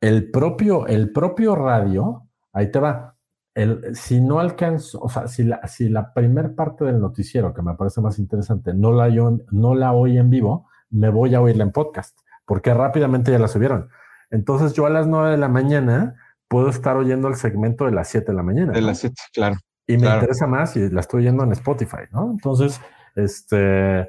el 0.00 0.30
propio, 0.30 0.86
el 0.86 1.10
propio 1.10 1.56
radio, 1.56 2.28
ahí 2.52 2.70
te 2.70 2.78
va, 2.78 3.16
el, 3.52 3.96
si 3.96 4.20
no 4.20 4.38
alcanzo, 4.38 5.00
o 5.00 5.08
sea, 5.08 5.26
si 5.26 5.42
la, 5.42 5.66
si 5.66 5.88
la 5.88 6.14
primer 6.14 6.54
parte 6.54 6.84
del 6.84 7.00
noticiero, 7.00 7.52
que 7.52 7.62
me 7.62 7.74
parece 7.74 8.00
más 8.00 8.20
interesante, 8.20 8.74
no 8.74 8.92
la, 8.92 9.08
yo, 9.08 9.38
no 9.50 9.74
la 9.74 9.90
oí 9.90 10.18
en 10.18 10.30
vivo, 10.30 10.68
me 10.90 11.08
voy 11.08 11.34
a 11.34 11.40
oírla 11.40 11.64
en 11.64 11.72
podcast, 11.72 12.16
porque 12.46 12.72
rápidamente 12.72 13.32
ya 13.32 13.40
la 13.40 13.48
subieron. 13.48 13.88
Entonces 14.30 14.72
yo 14.74 14.86
a 14.86 14.90
las 14.90 15.08
9 15.08 15.32
de 15.32 15.36
la 15.36 15.48
mañana 15.48 16.14
puedo 16.46 16.68
estar 16.68 16.96
oyendo 16.96 17.26
el 17.26 17.34
segmento 17.34 17.86
de 17.86 17.90
las 17.90 18.06
7 18.06 18.30
de 18.30 18.36
la 18.36 18.44
mañana. 18.44 18.72
De 18.72 18.82
las 18.82 18.98
7, 19.00 19.16
claro. 19.32 19.56
Y 19.84 19.96
me 19.96 20.14
interesa 20.14 20.46
más 20.46 20.76
y 20.76 20.90
la 20.90 21.00
estoy 21.00 21.22
oyendo 21.22 21.42
en 21.42 21.50
Spotify, 21.50 22.02
¿no? 22.12 22.30
Entonces, 22.30 22.80
este, 23.16 24.08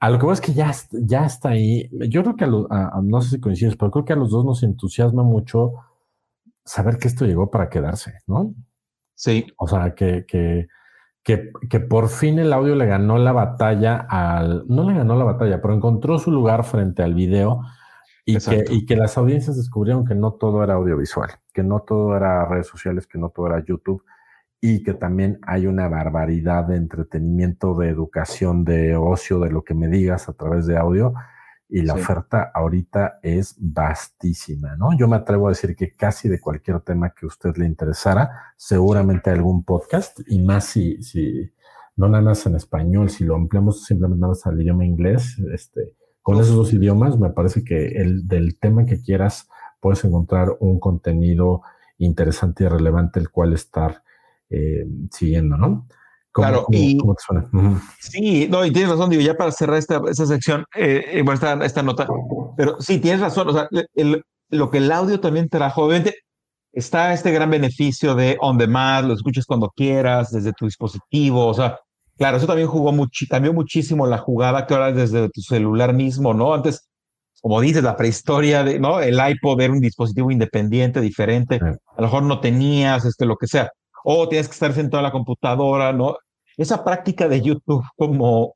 a 0.00 0.08
lo 0.08 0.18
que 0.18 0.24
veo 0.24 0.32
es 0.32 0.40
que 0.40 0.54
ya, 0.54 0.72
ya 0.92 1.26
está 1.26 1.50
ahí. 1.50 1.88
Yo 2.08 2.22
creo 2.22 2.36
que 2.36 2.44
a, 2.44 3.00
no 3.02 3.20
sé 3.20 3.36
si 3.36 3.40
coincides, 3.40 3.76
pero 3.76 3.90
creo 3.90 4.04
que 4.06 4.14
a 4.14 4.16
los 4.16 4.30
dos 4.30 4.46
nos 4.46 4.62
entusiasma 4.62 5.22
mucho 5.22 5.74
saber 6.64 6.96
que 6.96 7.08
esto 7.08 7.26
llegó 7.26 7.50
para 7.50 7.68
quedarse, 7.68 8.14
¿no? 8.26 8.54
Sí. 9.14 9.46
O 9.58 9.68
sea, 9.68 9.94
que, 9.94 10.24
que, 10.26 10.68
que, 11.22 11.52
que, 11.68 11.80
por 11.80 12.08
fin 12.08 12.38
el 12.38 12.54
audio 12.54 12.74
le 12.76 12.86
ganó 12.86 13.18
la 13.18 13.32
batalla 13.32 14.06
al, 14.08 14.64
no 14.68 14.88
le 14.88 14.96
ganó 14.96 15.16
la 15.16 15.24
batalla, 15.24 15.60
pero 15.60 15.74
encontró 15.74 16.18
su 16.18 16.30
lugar 16.30 16.64
frente 16.64 17.02
al 17.02 17.12
video 17.12 17.60
y 18.24 18.38
que, 18.38 18.64
y 18.70 18.86
que 18.86 18.96
las 18.96 19.18
audiencias 19.18 19.58
descubrieron 19.58 20.06
que 20.06 20.14
no 20.14 20.32
todo 20.32 20.64
era 20.64 20.74
audiovisual, 20.74 21.30
que 21.52 21.62
no 21.62 21.80
todo 21.80 22.16
era 22.16 22.46
redes 22.46 22.68
sociales, 22.68 23.06
que 23.06 23.18
no 23.18 23.28
todo 23.28 23.48
era 23.48 23.62
YouTube 23.62 24.02
y 24.60 24.82
que 24.82 24.94
también 24.94 25.38
hay 25.42 25.66
una 25.66 25.88
barbaridad 25.88 26.64
de 26.64 26.76
entretenimiento, 26.76 27.74
de 27.74 27.88
educación, 27.88 28.64
de 28.64 28.94
ocio, 28.96 29.38
de 29.40 29.50
lo 29.50 29.64
que 29.64 29.74
me 29.74 29.88
digas 29.88 30.28
a 30.28 30.34
través 30.34 30.66
de 30.66 30.76
audio, 30.76 31.14
y 31.72 31.82
la 31.82 31.94
oferta 31.94 32.50
ahorita 32.52 33.20
es 33.22 33.54
vastísima, 33.58 34.74
¿no? 34.76 34.96
Yo 34.98 35.06
me 35.06 35.16
atrevo 35.16 35.46
a 35.46 35.50
decir 35.50 35.76
que 35.76 35.94
casi 35.94 36.28
de 36.28 36.40
cualquier 36.40 36.80
tema 36.80 37.10
que 37.10 37.26
a 37.26 37.28
usted 37.28 37.56
le 37.56 37.64
interesara, 37.64 38.28
seguramente 38.56 39.30
algún 39.30 39.64
podcast 39.64 40.18
y 40.26 40.42
más 40.42 40.64
si, 40.64 41.00
si 41.00 41.52
no 41.96 42.08
nada 42.08 42.24
más 42.24 42.44
en 42.46 42.56
español, 42.56 43.08
si 43.08 43.24
lo 43.24 43.36
ampliamos 43.36 43.84
simplemente 43.84 44.20
nada 44.20 44.32
más 44.32 44.44
al 44.46 44.60
idioma 44.60 44.84
inglés, 44.84 45.38
este, 45.54 45.94
con 46.22 46.40
esos 46.40 46.56
dos 46.56 46.72
idiomas, 46.72 47.18
me 47.18 47.30
parece 47.30 47.62
que 47.62 47.86
el 48.02 48.26
del 48.26 48.58
tema 48.58 48.84
que 48.84 49.00
quieras 49.00 49.48
puedes 49.78 50.04
encontrar 50.04 50.56
un 50.58 50.80
contenido 50.80 51.62
interesante 51.98 52.64
y 52.64 52.68
relevante 52.68 53.20
el 53.20 53.30
cual 53.30 53.52
estar 53.52 54.02
eh, 54.50 54.84
siguiendo, 55.10 55.56
¿no? 55.56 55.86
claro, 56.32 56.66
y 56.70 56.98
sí, 57.98 58.48
no, 58.48 58.64
y 58.64 58.72
tienes 58.72 58.90
razón, 58.90 59.10
digo, 59.10 59.22
ya 59.22 59.34
para 59.34 59.50
cerrar 59.50 59.78
esta, 59.78 60.00
esta 60.08 60.26
sección, 60.26 60.64
eh, 60.76 61.04
eh 61.06 61.24
esta, 61.32 61.64
esta, 61.64 61.82
nota, 61.82 62.06
pero 62.56 62.80
sí, 62.80 62.98
tienes 62.98 63.20
razón, 63.20 63.48
o 63.48 63.52
sea, 63.52 63.68
lo 64.50 64.70
que 64.70 64.78
el 64.78 64.92
audio 64.92 65.20
también 65.20 65.48
trajo, 65.48 65.84
obviamente 65.84 66.14
está 66.72 67.12
este 67.12 67.32
gran 67.32 67.50
beneficio 67.50 68.14
de 68.14 68.36
on 68.40 68.58
demand, 68.58 69.08
lo 69.08 69.14
escuches 69.14 69.44
cuando 69.44 69.72
quieras, 69.74 70.30
desde 70.30 70.52
tu 70.52 70.66
dispositivo, 70.66 71.46
o 71.46 71.54
sea, 71.54 71.78
claro, 72.16 72.36
eso 72.36 72.46
también 72.46 72.68
jugó 72.68 72.92
mucho, 72.92 73.26
cambió 73.28 73.52
muchísimo 73.52 74.06
la 74.06 74.18
jugada 74.18 74.66
que 74.66 74.74
ahora 74.74 74.92
desde 74.92 75.28
tu 75.30 75.40
celular 75.40 75.94
mismo, 75.94 76.32
¿no? 76.32 76.54
Antes, 76.54 76.88
como 77.40 77.60
dices, 77.60 77.82
la 77.82 77.96
prehistoria 77.96 78.62
de, 78.62 78.78
¿no? 78.78 79.00
El 79.00 79.18
iPod 79.18 79.60
era 79.60 79.72
un 79.72 79.80
dispositivo 79.80 80.30
independiente, 80.30 81.00
diferente, 81.00 81.56
a 81.56 82.00
lo 82.00 82.02
mejor 82.02 82.22
no 82.22 82.40
tenías, 82.40 83.04
este, 83.04 83.26
lo 83.26 83.36
que 83.36 83.48
sea 83.48 83.70
o 84.04 84.28
tienes 84.28 84.48
que 84.48 84.54
estar 84.54 84.72
sentado 84.72 85.00
en 85.00 85.04
la 85.04 85.12
computadora, 85.12 85.92
¿no? 85.92 86.16
Esa 86.56 86.84
práctica 86.84 87.28
de 87.28 87.40
YouTube 87.40 87.84
como 87.96 88.54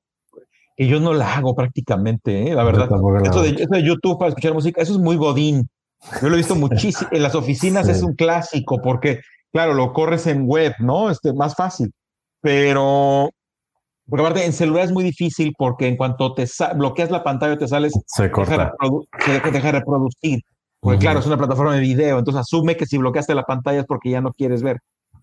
que 0.77 0.87
yo 0.87 1.01
no 1.01 1.15
la 1.15 1.35
hago 1.35 1.55
prácticamente, 1.55 2.51
¿eh? 2.51 2.55
la 2.55 2.65
verdad. 2.65 2.89
Eso 3.23 3.43
de, 3.43 3.83
YouTube 3.83 4.19
para 4.19 4.31
escuchar 4.31 4.55
música, 4.55 4.83
eso 4.83 4.95
es 4.95 4.99
muy 4.99 5.17
godín. 5.17 5.69
Yo 6.21 6.29
lo 6.29 6.35
he 6.35 6.39
visto 6.39 6.55
muchísimo. 6.57 7.09
En 7.13 7.23
las 7.23 7.35
oficinas 7.35 7.89
es 7.89 8.03
un 8.03 8.15
clásico 8.15 8.81
porque, 8.83 9.21
claro, 9.53 9.75
lo 9.75 9.93
corres 9.93 10.27
en 10.27 10.47
web, 10.47 10.75
¿no? 10.81 11.11
Este, 11.11 11.33
más 11.33 11.55
fácil. 11.55 11.93
Pero, 12.41 13.31
porque 14.09 14.23
aparte 14.23 14.45
en 14.45 14.53
celular 14.53 14.85
es 14.85 14.93
muy 14.93 15.05
difícil 15.05 15.55
porque 15.57 15.87
en 15.87 15.97
cuanto 15.97 16.35
te 16.35 16.47
bloqueas 16.75 17.11
la 17.11 17.23
pantalla 17.23 17.57
te 17.57 17.69
sales, 17.69 17.93
se 18.07 18.31
corta. 18.31 18.73
Deja, 19.27 19.51
deja 19.51 19.67
de 19.73 19.79
reproducir. 19.79 20.41
Porque, 20.81 20.99
claro, 20.99 21.21
es 21.21 21.27
una 21.27 21.39
plataforma 21.39 21.75
de 21.75 21.81
video. 21.81 22.19
Entonces 22.19 22.43
asume 22.43 22.77
que 22.77 22.85
si 22.85 22.99
bloqueaste 22.99 23.35
la 23.35 23.45
pantalla 23.45 23.81
es 23.81 23.87
porque 23.87 24.11
ya 24.11 24.21
no 24.21 24.33
quieres 24.33 24.63
ver. 24.63 24.81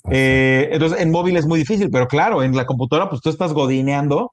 Eh, 0.09 0.69
entonces, 0.71 0.99
en 0.99 1.11
móvil 1.11 1.37
es 1.37 1.45
muy 1.45 1.59
difícil, 1.59 1.89
pero 1.91 2.07
claro, 2.07 2.43
en 2.43 2.55
la 2.55 2.65
computadora, 2.65 3.09
pues 3.09 3.21
tú 3.21 3.29
estás 3.29 3.53
godineando 3.53 4.31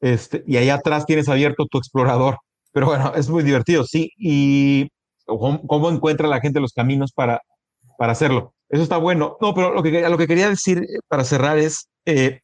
este, 0.00 0.44
y 0.46 0.56
ahí 0.56 0.70
atrás 0.70 1.06
tienes 1.06 1.28
abierto 1.28 1.66
tu 1.66 1.78
explorador. 1.78 2.38
Pero 2.72 2.86
bueno, 2.86 3.12
es 3.16 3.28
muy 3.30 3.42
divertido, 3.42 3.84
sí. 3.84 4.10
Y 4.18 4.88
cómo, 5.26 5.90
encuentra 5.90 6.28
la 6.28 6.40
gente 6.40 6.60
los 6.60 6.72
caminos 6.72 7.12
para, 7.12 7.40
para 7.98 8.12
hacerlo. 8.12 8.54
Eso 8.68 8.82
está 8.82 8.98
bueno. 8.98 9.36
No, 9.40 9.54
pero 9.54 9.72
lo 9.72 9.82
que, 9.82 10.08
lo 10.08 10.18
que 10.18 10.26
quería 10.26 10.48
decir 10.48 10.78
eh, 10.78 10.98
para 11.08 11.24
cerrar 11.24 11.58
es, 11.58 11.88
eh, 12.04 12.40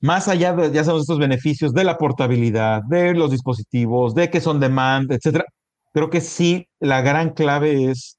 más 0.00 0.28
allá 0.28 0.52
de, 0.54 0.72
ya 0.72 0.84
sabemos, 0.84 1.02
estos 1.02 1.18
beneficios 1.18 1.72
de 1.72 1.84
la 1.84 1.98
portabilidad, 1.98 2.82
de 2.88 3.14
los 3.14 3.30
dispositivos, 3.30 4.14
de 4.14 4.30
que 4.30 4.40
son 4.40 4.60
demand, 4.60 5.12
etcétera, 5.12 5.44
creo 5.92 6.10
que 6.10 6.20
sí, 6.20 6.66
la 6.80 7.02
gran 7.02 7.30
clave 7.30 7.90
es 7.90 8.18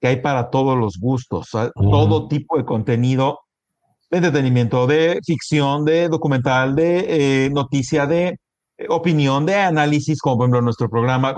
que 0.00 0.08
hay 0.08 0.16
para 0.20 0.50
todos 0.50 0.76
los 0.76 0.98
gustos, 0.98 1.48
todo 1.74 2.28
tipo 2.28 2.56
de 2.58 2.64
contenido 2.64 3.40
de 4.10 4.18
entretenimiento, 4.18 4.86
de 4.86 5.20
ficción, 5.24 5.84
de 5.84 6.08
documental, 6.08 6.74
de 6.74 7.44
eh, 7.46 7.50
noticia, 7.50 8.06
de 8.06 8.38
eh, 8.78 8.86
opinión, 8.88 9.46
de 9.46 9.56
análisis, 9.56 10.20
como 10.20 10.36
por 10.36 10.44
ejemplo 10.44 10.62
nuestro 10.62 10.88
programa. 10.88 11.34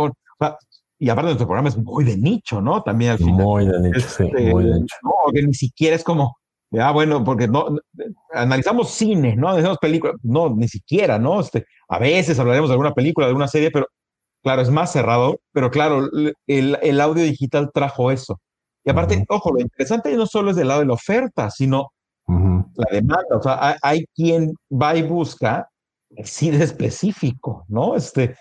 y 0.99 1.09
aparte 1.09 1.27
nuestro 1.27 1.47
programa 1.47 1.69
es 1.69 1.79
muy 1.79 2.05
de 2.05 2.17
nicho, 2.17 2.61
¿no? 2.61 2.83
También 2.83 3.13
al 3.13 3.19
final. 3.19 3.35
Muy 3.35 3.67
de 3.67 3.81
nicho, 3.81 4.01
sí, 4.01 4.25
este, 4.25 4.51
muy 4.51 4.65
de 4.65 4.81
nicho. 4.81 4.97
No, 5.03 5.33
que 5.33 5.43
ni 5.43 5.55
siquiera 5.55 5.97
es 5.97 6.05
como, 6.05 6.37
ah, 6.79 6.93
bueno, 6.93 7.25
porque 7.25 7.49
no, 7.49 7.69
analizamos 8.33 8.91
cine, 8.91 9.35
¿no? 9.35 9.49
Analizamos 9.49 9.79
películas, 9.79 10.17
no, 10.23 10.55
ni 10.55 10.69
siquiera, 10.69 11.19
¿no? 11.19 11.41
Este, 11.41 11.65
a 11.89 11.99
veces 11.99 12.39
hablaremos 12.39 12.69
de 12.69 12.75
alguna 12.75 12.93
película, 12.93 13.27
de 13.27 13.31
alguna 13.31 13.49
serie, 13.49 13.71
pero 13.71 13.87
claro, 14.43 14.61
es 14.61 14.71
más 14.71 14.93
cerrado, 14.93 15.41
pero 15.53 15.71
claro, 15.71 16.11
el, 16.47 16.79
el 16.83 17.01
audio 17.01 17.23
digital 17.25 17.71
trajo 17.73 18.11
eso. 18.11 18.39
Y 18.89 18.91
aparte, 18.91 19.23
ojo, 19.29 19.53
lo 19.53 19.61
interesante 19.61 20.17
no 20.17 20.25
solo 20.25 20.51
es 20.51 20.57
del 20.57 20.69
lado 20.69 20.81
de 20.81 20.87
la 20.87 20.95
oferta, 20.95 21.51
sino 21.51 21.93
la 22.27 22.87
demanda. 22.91 23.37
O 23.37 23.43
sea, 23.43 23.77
hay, 23.83 24.07
quien 24.15 24.55
va 24.71 24.97
y 24.97 25.03
busca 25.03 25.69
así 26.19 26.51
de 26.51 26.65
específico, 26.65 27.67
¿no? 27.69 27.97
Este, 27.97 28.35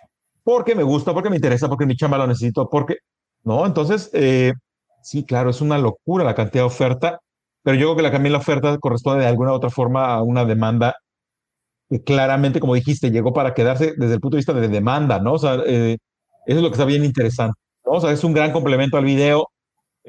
porque 0.45 0.73
me 0.73 0.83
gusta, 0.83 1.13
porque 1.13 1.29
me 1.29 1.35
interesa, 1.35 1.67
porque 1.67 1.85
mi 1.85 1.97
chamba 1.97 2.17
lo 2.17 2.27
necesito, 2.27 2.69
porque, 2.69 2.95
¿no? 3.43 3.65
Entonces, 3.65 4.09
eh, 4.13 4.53
sí, 5.01 5.25
claro, 5.25 5.49
es 5.49 5.59
una 5.59 5.77
locura 5.79 6.23
la 6.23 6.33
cantidad 6.33 6.63
de 6.63 6.67
oferta, 6.67 7.19
pero 7.61 7.75
yo 7.75 7.87
creo 7.87 7.97
que 7.97 8.03
la, 8.03 8.11
también 8.13 8.31
la 8.31 8.39
oferta 8.39 8.77
corresponde 8.77 9.23
de 9.23 9.27
alguna 9.27 9.51
u 9.51 9.55
otra 9.55 9.69
forma 9.69 10.13
a 10.13 10.23
una 10.23 10.45
demanda 10.45 10.95
que 11.89 12.01
claramente, 12.05 12.61
como 12.61 12.73
dijiste, 12.73 13.11
llegó 13.11 13.33
para 13.33 13.53
quedarse 13.53 13.95
desde 13.97 14.13
el 14.13 14.21
punto 14.21 14.37
de 14.37 14.39
vista 14.39 14.53
de 14.53 14.69
demanda, 14.69 15.19
¿no? 15.19 15.33
O 15.33 15.39
sea, 15.39 15.55
eh, 15.65 15.97
eso 16.45 16.57
es 16.57 16.63
lo 16.63 16.69
que 16.69 16.75
está 16.75 16.85
bien 16.85 17.03
interesante, 17.03 17.59
¿no? 17.85 17.91
O 17.93 17.99
sea, 17.99 18.11
es 18.11 18.23
un 18.23 18.31
gran 18.31 18.53
complemento 18.53 18.95
al 18.95 19.03
video, 19.03 19.49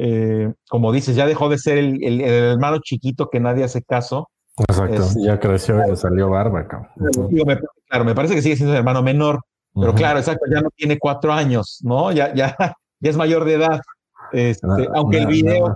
eh, 0.00 0.52
como 0.68 0.92
dices, 0.92 1.16
ya 1.16 1.26
dejó 1.26 1.48
de 1.48 1.58
ser 1.58 1.76
el, 1.78 2.20
hermano 2.20 2.78
chiquito 2.78 3.28
que 3.28 3.40
nadie 3.40 3.64
hace 3.64 3.82
caso. 3.82 4.30
Exacto, 4.56 5.04
ya 5.20 5.40
creció 5.40 5.84
y 5.84 5.90
le 5.90 5.96
salió 5.96 6.30
barba. 6.30 6.66
claro, 7.88 8.04
me 8.04 8.14
parece 8.14 8.36
que 8.36 8.42
sigue 8.42 8.56
siendo 8.56 8.74
el 8.74 8.78
hermano 8.78 9.02
menor, 9.02 9.40
pero 9.74 9.94
claro, 9.94 10.20
exacto, 10.20 10.46
ya 10.52 10.60
no 10.60 10.70
tiene 10.70 10.98
cuatro 10.98 11.32
años, 11.32 11.80
¿no? 11.82 12.12
Ya, 12.12 12.32
ya, 12.32 12.56
ya 13.00 13.10
es 13.10 13.16
mayor 13.16 13.44
de 13.44 13.54
edad. 13.54 13.80
Este, 14.32 14.66
aunque, 14.94 15.18
el 15.18 15.26
video, 15.26 15.74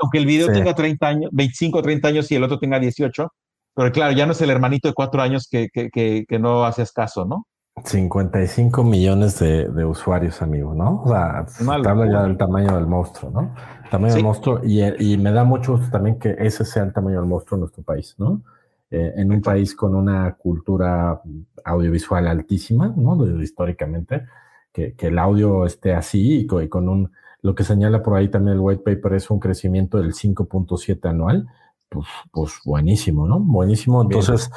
aunque 0.00 0.18
el 0.18 0.26
video 0.26 0.46
tenga 0.46 0.74
30 0.74 1.06
años, 1.06 1.30
25 1.32 1.78
o 1.78 1.82
30 1.82 2.08
años 2.08 2.30
y 2.30 2.36
el 2.36 2.44
otro 2.44 2.58
tenga 2.58 2.78
18, 2.78 3.28
pero 3.74 3.92
claro, 3.92 4.12
ya 4.12 4.24
no 4.24 4.32
es 4.32 4.40
el 4.40 4.50
hermanito 4.50 4.88
de 4.88 4.94
cuatro 4.94 5.20
años 5.20 5.48
que, 5.50 5.68
que, 5.72 5.90
que, 5.90 6.24
que 6.26 6.38
no 6.38 6.64
hacías 6.64 6.92
caso, 6.92 7.26
¿no? 7.26 7.46
55 7.84 8.84
millones 8.84 9.38
de, 9.38 9.84
usuarios, 9.84 10.42
amigo, 10.42 10.74
¿no? 10.74 11.02
O 11.02 11.08
sea, 11.08 11.46
habla 11.68 12.10
ya 12.10 12.22
del 12.22 12.36
tamaño 12.36 12.74
del 12.74 12.86
monstruo, 12.86 13.30
¿no? 13.30 13.54
tamaño 13.90 14.14
del 14.14 14.22
monstruo 14.22 14.60
y, 14.62 15.16
me 15.18 15.32
da 15.32 15.44
mucho 15.44 15.72
gusto 15.72 15.90
también 15.90 16.18
que 16.18 16.36
ese 16.38 16.64
sea 16.64 16.84
el 16.84 16.92
tamaño 16.92 17.20
del 17.20 17.28
monstruo 17.28 17.56
en 17.56 17.60
nuestro 17.60 17.82
país, 17.82 18.14
¿no? 18.18 18.42
Eh, 18.90 19.12
en 19.16 19.32
un 19.32 19.40
país 19.40 19.74
con 19.74 19.94
una 19.94 20.34
cultura 20.34 21.20
audiovisual 21.64 22.26
altísima, 22.26 22.92
¿no? 22.96 23.40
históricamente, 23.40 24.26
que, 24.72 24.94
el 24.98 25.18
audio 25.18 25.64
esté 25.64 25.94
así 25.94 26.40
y 26.40 26.46
con, 26.46 26.88
un, 26.88 27.12
lo 27.42 27.54
que 27.54 27.64
señala 27.64 28.02
por 28.02 28.16
ahí 28.16 28.28
también 28.28 28.54
el 28.54 28.60
white 28.60 28.82
paper 28.82 29.14
es 29.14 29.30
un 29.30 29.38
crecimiento 29.38 29.98
del 29.98 30.12
5.7 30.12 31.08
anual, 31.08 31.48
pues, 31.88 32.06
pues 32.32 32.52
buenísimo, 32.64 33.26
¿no? 33.26 33.40
Buenísimo. 33.40 34.02
Entonces, 34.02 34.50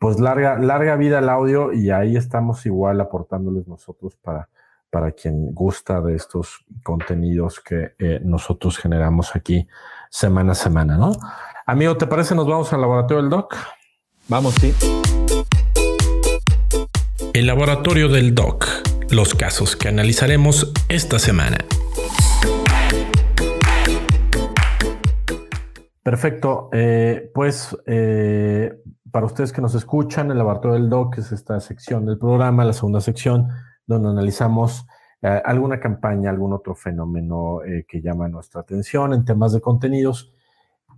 pues 0.00 0.18
larga, 0.18 0.58
larga 0.58 0.96
vida 0.96 1.18
al 1.18 1.28
audio 1.28 1.74
y 1.74 1.90
ahí 1.90 2.16
estamos 2.16 2.64
igual 2.64 3.02
aportándoles 3.02 3.68
nosotros 3.68 4.16
para, 4.16 4.48
para 4.88 5.12
quien 5.12 5.52
gusta 5.52 6.00
de 6.00 6.16
estos 6.16 6.64
contenidos 6.82 7.60
que 7.60 7.92
eh, 7.98 8.18
nosotros 8.24 8.78
generamos 8.78 9.36
aquí 9.36 9.68
semana 10.08 10.52
a 10.52 10.54
semana, 10.54 10.96
¿no? 10.96 11.12
Amigo, 11.66 11.98
¿te 11.98 12.06
parece? 12.06 12.34
Nos 12.34 12.46
vamos 12.46 12.72
al 12.72 12.80
laboratorio 12.80 13.20
del 13.20 13.30
Doc. 13.30 13.54
Vamos, 14.28 14.54
sí. 14.54 14.74
El 17.34 17.46
laboratorio 17.46 18.08
del 18.08 18.34
Doc. 18.34 18.64
Los 19.10 19.34
casos 19.34 19.76
que 19.76 19.88
analizaremos 19.88 20.72
esta 20.88 21.18
semana. 21.18 21.58
Perfecto. 26.02 26.70
Eh, 26.72 27.30
pues 27.34 27.76
eh, 27.86 28.72
para 29.12 29.26
ustedes 29.26 29.52
que 29.52 29.60
nos 29.60 29.74
escuchan, 29.74 30.30
el 30.30 30.38
laboratorio 30.38 30.74
del 30.74 30.88
DOC 30.88 31.18
es 31.18 31.32
esta 31.32 31.60
sección 31.60 32.06
del 32.06 32.18
programa, 32.18 32.64
la 32.64 32.72
segunda 32.72 33.00
sección, 33.00 33.48
donde 33.86 34.08
analizamos 34.08 34.86
eh, 35.22 35.42
alguna 35.44 35.78
campaña, 35.80 36.30
algún 36.30 36.52
otro 36.52 36.74
fenómeno 36.74 37.62
eh, 37.62 37.84
que 37.86 38.00
llama 38.00 38.28
nuestra 38.28 38.62
atención 38.62 39.12
en 39.12 39.24
temas 39.24 39.52
de 39.52 39.60
contenidos. 39.60 40.32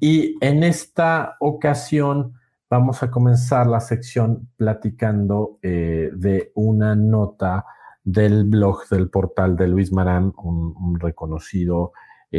Y 0.00 0.36
en 0.40 0.62
esta 0.62 1.36
ocasión 1.40 2.34
vamos 2.70 3.02
a 3.02 3.10
comenzar 3.10 3.66
la 3.66 3.80
sección 3.80 4.48
platicando 4.56 5.58
eh, 5.62 6.10
de 6.14 6.52
una 6.54 6.94
nota 6.94 7.64
del 8.04 8.44
blog 8.44 8.88
del 8.88 9.10
portal 9.10 9.56
de 9.56 9.68
Luis 9.68 9.92
Marán, 9.92 10.32
un, 10.36 10.74
un 10.76 10.98
reconocido 10.98 11.92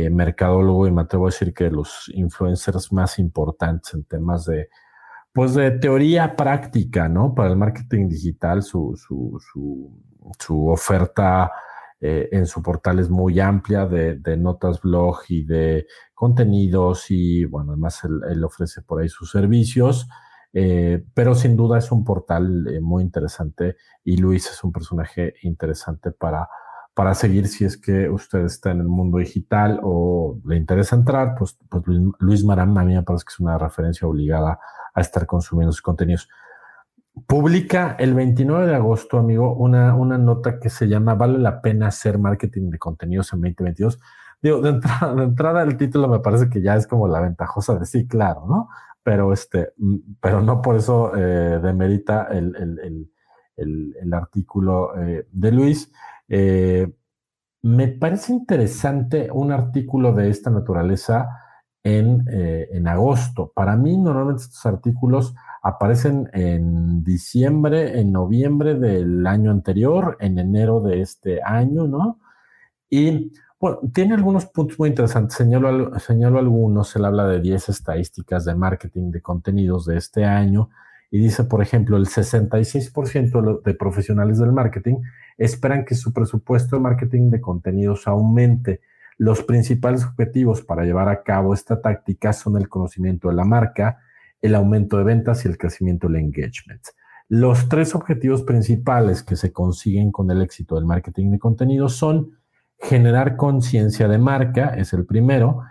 mercadólogo 0.09 0.87
y 0.87 0.91
me 0.91 1.03
atrevo 1.03 1.27
a 1.27 1.29
decir 1.29 1.53
que 1.53 1.69
los 1.69 2.09
influencers 2.15 2.91
más 2.91 3.19
importantes 3.19 3.93
en 3.93 4.03
temas 4.05 4.43
de 4.45 4.67
pues 5.33 5.55
de 5.55 5.71
teoría 5.71 6.35
práctica, 6.35 7.09
¿no? 7.09 7.33
Para 7.33 7.49
el 7.49 7.57
marketing 7.57 8.07
digital, 8.07 8.61
su, 8.61 8.95
su, 8.95 9.41
su, 10.39 10.67
oferta 10.67 11.51
eh, 11.99 12.29
en 12.31 12.45
su 12.45 12.61
portal 12.61 12.99
es 12.99 13.09
muy 13.09 13.39
amplia 13.39 13.87
de, 13.87 14.37
notas 14.37 14.79
blog 14.81 15.21
y 15.29 15.43
de 15.43 15.87
contenidos 16.13 17.09
y, 17.09 17.45
bueno, 17.45 17.71
además 17.71 18.01
él, 18.03 18.43
ofrece 18.43 18.83
por 18.83 19.01
ahí 19.01 19.09
sus 19.09 19.31
servicios. 19.31 20.07
Eh, 20.55 21.03
pero 21.15 21.33
sin 21.33 21.57
duda 21.57 21.79
es 21.79 21.91
un 21.91 22.05
portal 22.05 22.67
eh, 22.67 22.79
muy 22.79 23.01
interesante 23.01 23.75
y 24.03 24.17
Luis 24.17 24.51
es 24.51 24.63
un 24.63 24.71
personaje 24.71 25.33
interesante 25.41 26.11
para, 26.11 26.47
para 26.93 27.13
seguir 27.13 27.47
si 27.47 27.65
es 27.65 27.77
que 27.77 28.09
usted 28.09 28.45
está 28.45 28.71
en 28.71 28.81
el 28.81 28.87
mundo 28.87 29.17
digital 29.17 29.79
o 29.83 30.39
le 30.45 30.57
interesa 30.57 30.95
entrar, 30.95 31.35
pues, 31.37 31.57
pues 31.69 31.83
Luis 32.19 32.43
Maram 32.43 32.77
a 32.77 32.83
mí 32.83 32.93
me 32.93 33.03
parece 33.03 33.25
que 33.25 33.33
es 33.33 33.39
una 33.39 33.57
referencia 33.57 34.07
obligada 34.07 34.59
a 34.93 35.01
estar 35.01 35.25
consumiendo 35.25 35.71
sus 35.71 35.81
contenidos. 35.81 36.29
Publica 37.27 37.95
el 37.99 38.13
29 38.13 38.67
de 38.67 38.75
agosto, 38.75 39.17
amigo, 39.17 39.53
una, 39.55 39.95
una 39.95 40.17
nota 40.17 40.59
que 40.59 40.69
se 40.69 40.87
llama 40.87 41.15
¿Vale 41.15 41.37
la 41.39 41.61
pena 41.61 41.87
hacer 41.87 42.17
marketing 42.17 42.69
de 42.69 42.79
contenidos 42.79 43.33
en 43.33 43.41
2022? 43.41 43.99
Digo, 44.41 44.61
de 44.61 44.69
entrada, 44.69 45.15
de 45.15 45.23
entrada 45.23 45.63
el 45.63 45.77
título 45.77 46.07
me 46.07 46.19
parece 46.19 46.49
que 46.49 46.61
ya 46.61 46.75
es 46.75 46.87
como 46.87 47.07
la 47.07 47.21
ventajosa 47.21 47.77
de 47.77 47.85
sí, 47.85 48.07
claro, 48.07 48.45
¿no? 48.47 48.69
pero, 49.03 49.33
este, 49.33 49.73
mm, 49.77 49.95
pero 50.21 50.41
no 50.41 50.61
por 50.61 50.75
eso 50.77 51.15
eh, 51.15 51.59
demerita 51.61 52.27
el, 52.31 53.09
artículo 54.11 54.97
eh, 54.97 55.27
de 55.31 55.51
Luis. 55.51 55.91
Eh, 56.29 56.91
me 57.61 57.87
parece 57.87 58.33
interesante 58.33 59.29
un 59.31 59.51
artículo 59.51 60.13
de 60.13 60.29
esta 60.29 60.49
naturaleza 60.49 61.29
en, 61.83 62.25
en 62.29 62.87
agosto. 62.87 63.51
Para 63.55 63.75
mí, 63.77 63.97
normalmente 63.97 64.43
estos 64.43 64.65
artículos 64.65 65.33
aparecen 65.63 66.29
en 66.33 67.03
diciembre, 67.03 67.99
en 67.99 68.11
noviembre 68.11 68.75
del 68.75 69.25
año 69.25 69.49
anterior, 69.49 70.17
en 70.19 70.37
enero 70.37 70.81
de 70.81 71.01
este 71.01 71.41
año, 71.41 71.87
¿no? 71.87 72.19
Y 72.89 73.31
bueno, 73.59 73.79
tiene 73.93 74.13
algunos 74.13 74.45
puntos 74.45 74.77
muy 74.77 74.89
interesantes. 74.89 75.37
Señalo, 75.37 75.97
señalo 75.97 76.37
algunos. 76.37 76.93
Él 76.97 77.05
habla 77.05 77.25
de 77.27 77.39
10 77.39 77.69
estadísticas 77.69 78.43
de 78.43 78.55
marketing 78.55 79.09
de 79.09 79.21
contenidos 79.21 79.85
de 79.85 79.95
este 79.97 80.25
año 80.25 80.69
y 81.13 81.19
dice, 81.19 81.43
por 81.43 81.61
ejemplo, 81.61 81.95
el 81.95 82.07
66% 82.07 83.61
de 83.61 83.73
profesionales 83.75 84.39
del 84.39 84.51
marketing 84.51 84.95
esperan 85.37 85.85
que 85.85 85.93
su 85.93 86.11
presupuesto 86.11 86.75
de 86.75 86.81
marketing 86.81 87.29
de 87.29 87.39
contenidos 87.39 88.07
aumente. 88.07 88.81
Los 89.19 89.43
principales 89.43 90.03
objetivos 90.03 90.63
para 90.63 90.85
llevar 90.85 91.09
a 91.09 91.21
cabo 91.21 91.53
esta 91.53 91.79
táctica 91.79 92.33
son 92.33 92.57
el 92.57 92.67
conocimiento 92.67 93.29
de 93.29 93.35
la 93.35 93.45
marca, 93.45 93.99
el 94.41 94.55
aumento 94.55 94.97
de 94.97 95.03
ventas 95.03 95.45
y 95.45 95.49
el 95.49 95.59
crecimiento 95.59 96.07
del 96.07 96.15
engagement. 96.15 96.81
Los 97.29 97.69
tres 97.69 97.93
objetivos 97.93 98.41
principales 98.41 99.21
que 99.21 99.35
se 99.35 99.53
consiguen 99.53 100.11
con 100.11 100.31
el 100.31 100.41
éxito 100.41 100.73
del 100.73 100.85
marketing 100.85 101.29
de 101.29 101.37
contenidos 101.37 101.95
son 101.95 102.31
Generar 102.83 103.37
conciencia 103.37 104.09
de 104.09 104.17
marca 104.17 104.75
es 104.75 104.91
el 104.91 105.05
primero, 105.05 105.61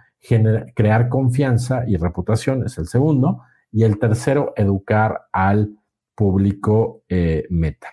crear 0.75 1.11
confianza 1.11 1.85
y 1.87 1.97
reputación 1.99 2.65
es 2.65 2.79
el 2.79 2.87
segundo, 2.87 3.43
y 3.73 3.85
el 3.85 3.99
tercero, 3.99 4.53
educar 4.57 5.29
al 5.33 5.75
público 6.15 7.03
eh, 7.09 7.47
meta. 7.51 7.89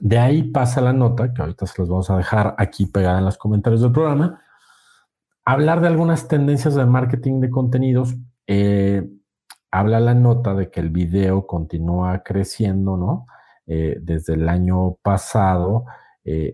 De 0.00 0.18
ahí 0.18 0.44
pasa 0.44 0.80
la 0.80 0.92
nota, 0.92 1.32
que 1.32 1.40
ahorita 1.40 1.66
se 1.66 1.80
los 1.80 1.88
vamos 1.88 2.10
a 2.10 2.16
dejar 2.16 2.54
aquí 2.58 2.86
pegada 2.86 3.18
en 3.18 3.24
los 3.24 3.38
comentarios 3.38 3.80
del 3.82 3.92
programa, 3.92 4.42
hablar 5.44 5.80
de 5.80 5.88
algunas 5.88 6.28
tendencias 6.28 6.74
de 6.74 6.86
marketing 6.86 7.40
de 7.40 7.50
contenidos. 7.50 8.14
Eh, 8.46 9.08
habla 9.70 9.98
la 10.00 10.14
nota 10.14 10.54
de 10.54 10.70
que 10.70 10.80
el 10.80 10.90
video 10.90 11.46
continúa 11.46 12.22
creciendo, 12.22 12.96
¿no? 12.96 13.26
Eh, 13.66 13.98
desde 14.00 14.34
el 14.34 14.48
año 14.48 14.96
pasado 15.02 15.86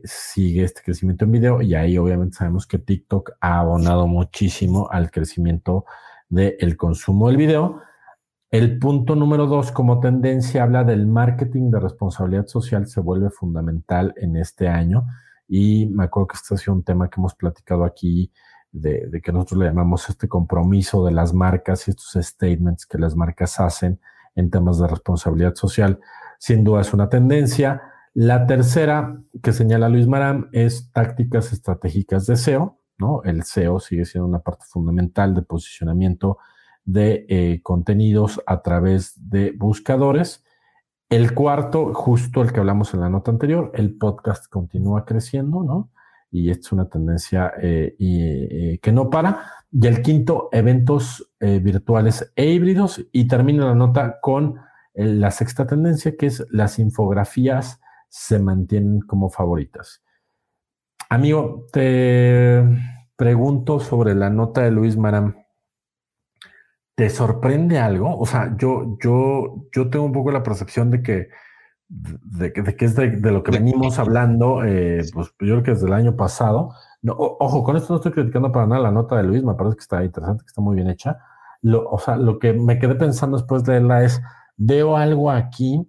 sigue 0.03 0.65
este 0.65 0.81
crecimiento 0.83 1.27
en 1.27 1.33
video 1.33 1.61
y 1.61 1.75
ahí 1.75 1.99
obviamente 1.99 2.39
sabemos 2.39 2.67
que 2.67 2.79
TikTok 2.79 3.33
ha 3.39 3.59
abonado 3.59 4.07
muchísimo 4.07 4.89
al 4.91 5.11
crecimiento 5.11 5.85
del 6.31 6.79
consumo 6.79 7.29
del 7.29 7.37
video. 7.37 7.83
El 8.51 8.79
punto 8.79 9.15
número 9.15 9.47
dos, 9.47 9.71
como 9.73 10.01
tendencia, 10.01 10.63
habla 10.63 10.83
del 10.83 11.07
marketing 11.07 11.71
de 11.71 11.81
responsabilidad 11.81 12.47
social, 12.47 12.87
se 12.87 13.01
vuelve 13.01 13.29
fundamental 13.29 14.15
en 14.17 14.37
este 14.37 14.69
año 14.69 15.05
y 15.47 15.85
me 15.87 16.05
acuerdo 16.05 16.29
que 16.29 16.37
este 16.37 16.55
ha 16.55 16.57
sido 16.57 16.73
un 16.73 16.83
tema 16.83 17.11
que 17.11 17.21
hemos 17.21 17.35
platicado 17.35 17.85
aquí 17.85 18.33
de, 18.73 19.21
que 19.23 19.33
nosotros 19.33 19.61
le 19.61 19.67
llamamos 19.67 20.09
este 20.09 20.29
compromiso 20.29 21.05
de 21.05 21.13
las 21.13 21.35
marcas 21.35 21.87
y 21.87 21.91
estos 21.91 22.25
statements 22.25 22.87
que 22.87 22.97
las 22.97 23.15
marcas 23.15 23.61
hacen 23.61 24.01
en 24.35 24.49
temas 24.49 24.79
de 24.79 24.87
responsabilidad 24.87 25.55
social. 25.55 26.01
Sin 26.39 26.65
duda 26.65 26.81
es 26.81 26.95
una 26.95 27.11
tendencia. 27.11 27.83
La 28.15 28.47
tercera 28.47 29.21
que 29.43 29.53
señala 29.53 29.91
Luis 29.91 30.07
Maram 30.07 30.49
es 30.53 30.91
tácticas 30.93 31.53
estratégicas 31.53 32.27
de 32.27 32.37
SEO, 32.37 32.79
¿no? 32.97 33.23
El 33.25 33.43
SEO 33.43 33.79
sigue 33.79 34.07
siendo 34.07 34.27
una 34.27 34.41
parte 34.41 34.65
fundamental 34.67 35.35
de 35.35 35.43
posicionamiento 35.43 36.39
de 36.89 37.27
eh, 37.29 37.61
contenidos 37.63 38.43
a 38.47 38.63
través 38.63 39.13
de 39.29 39.53
buscadores. 39.53 40.43
El 41.11 41.35
cuarto, 41.35 41.93
justo 41.93 42.41
el 42.41 42.51
que 42.51 42.61
hablamos 42.61 42.95
en 42.95 43.01
la 43.01 43.11
nota 43.11 43.31
anterior, 43.31 43.71
el 43.75 43.99
podcast 43.99 44.51
continúa 44.51 45.05
creciendo, 45.05 45.63
¿no? 45.63 45.91
Y 46.31 46.51
es 46.51 46.73
una 46.73 46.89
tendencia 46.89 47.53
eh, 47.61 47.95
eh, 47.99 48.79
que 48.81 48.91
no 48.91 49.11
para. 49.11 49.39
Y 49.71 49.87
el 49.87 50.01
quinto, 50.01 50.49
eventos 50.51 51.31
virtuales 51.39 52.33
e 52.37 52.47
híbridos. 52.47 53.05
Y 53.13 53.29
termina 53.29 53.67
la 53.67 53.75
nota 53.75 54.19
con 54.23 54.57
la 54.95 55.31
sexta 55.31 55.67
tendencia, 55.67 56.17
que 56.17 56.27
es 56.27 56.47
las 56.51 56.79
infografías 56.79 57.81
se 58.09 58.39
mantienen 58.39 59.01
como 59.01 59.29
favoritas. 59.29 60.03
Amigo, 61.11 61.67
te 61.71 62.65
pregunto 63.15 63.79
sobre 63.79 64.15
la 64.15 64.31
nota 64.31 64.63
de 64.63 64.71
Luis 64.71 64.97
Maram. 64.97 65.48
¿Te 66.99 67.11
sorprende 67.11 67.79
algo? 67.79 68.19
O 68.19 68.27
sea, 68.27 68.57
yo, 68.59 68.99
yo, 69.01 69.69
yo 69.73 69.89
tengo 69.89 70.05
un 70.05 70.13
poco 70.13 70.33
la 70.33 70.43
percepción 70.43 70.91
de 70.91 71.01
que, 71.01 71.29
de, 71.89 72.53
que 72.53 72.85
es 72.85 72.97
de, 72.97 73.09
lo 73.31 73.45
que 73.45 73.53
venimos 73.53 74.01
hablando, 74.01 74.65
eh, 74.65 75.03
pues 75.15 75.29
yo 75.29 75.47
creo 75.47 75.63
que 75.63 75.71
desde 75.71 75.87
el 75.87 75.93
año 75.93 76.17
pasado. 76.17 76.71
No, 77.01 77.15
ojo, 77.17 77.63
con 77.63 77.77
esto 77.77 77.93
no 77.93 77.99
estoy 77.99 78.11
criticando 78.11 78.51
para 78.51 78.67
nada 78.67 78.83
la 78.83 78.91
nota 78.91 79.17
de 79.17 79.23
Luis, 79.23 79.45
me 79.45 79.55
parece 79.55 79.77
que 79.77 79.83
está 79.83 80.03
interesante, 80.03 80.43
que 80.43 80.49
está 80.49 80.61
muy 80.61 80.75
bien 80.75 80.91
hecha. 80.91 81.19
Lo, 81.63 81.89
o 81.89 82.01
sea, 82.01 82.17
lo 82.17 82.41
que 82.41 82.53
me 82.53 82.81
quedé 82.81 82.97
pensando 82.97 83.37
después 83.37 83.63
de 83.63 83.75
leerla 83.75 84.03
es, 84.03 84.21
veo 84.57 84.97
algo 84.97 85.31
aquí 85.31 85.89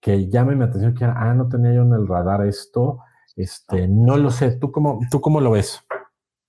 que 0.00 0.28
llame 0.28 0.54
mi 0.54 0.62
atención, 0.62 0.94
que 0.94 1.04
ah, 1.04 1.34
no 1.34 1.48
tenía 1.48 1.74
yo 1.74 1.82
en 1.82 1.94
el 1.94 2.06
radar 2.06 2.46
esto, 2.46 3.00
este, 3.34 3.88
no 3.88 4.16
lo 4.16 4.30
sé, 4.30 4.52
¿tú 4.52 4.70
cómo, 4.70 5.00
tú 5.10 5.20
cómo 5.20 5.40
lo 5.40 5.50
ves? 5.50 5.84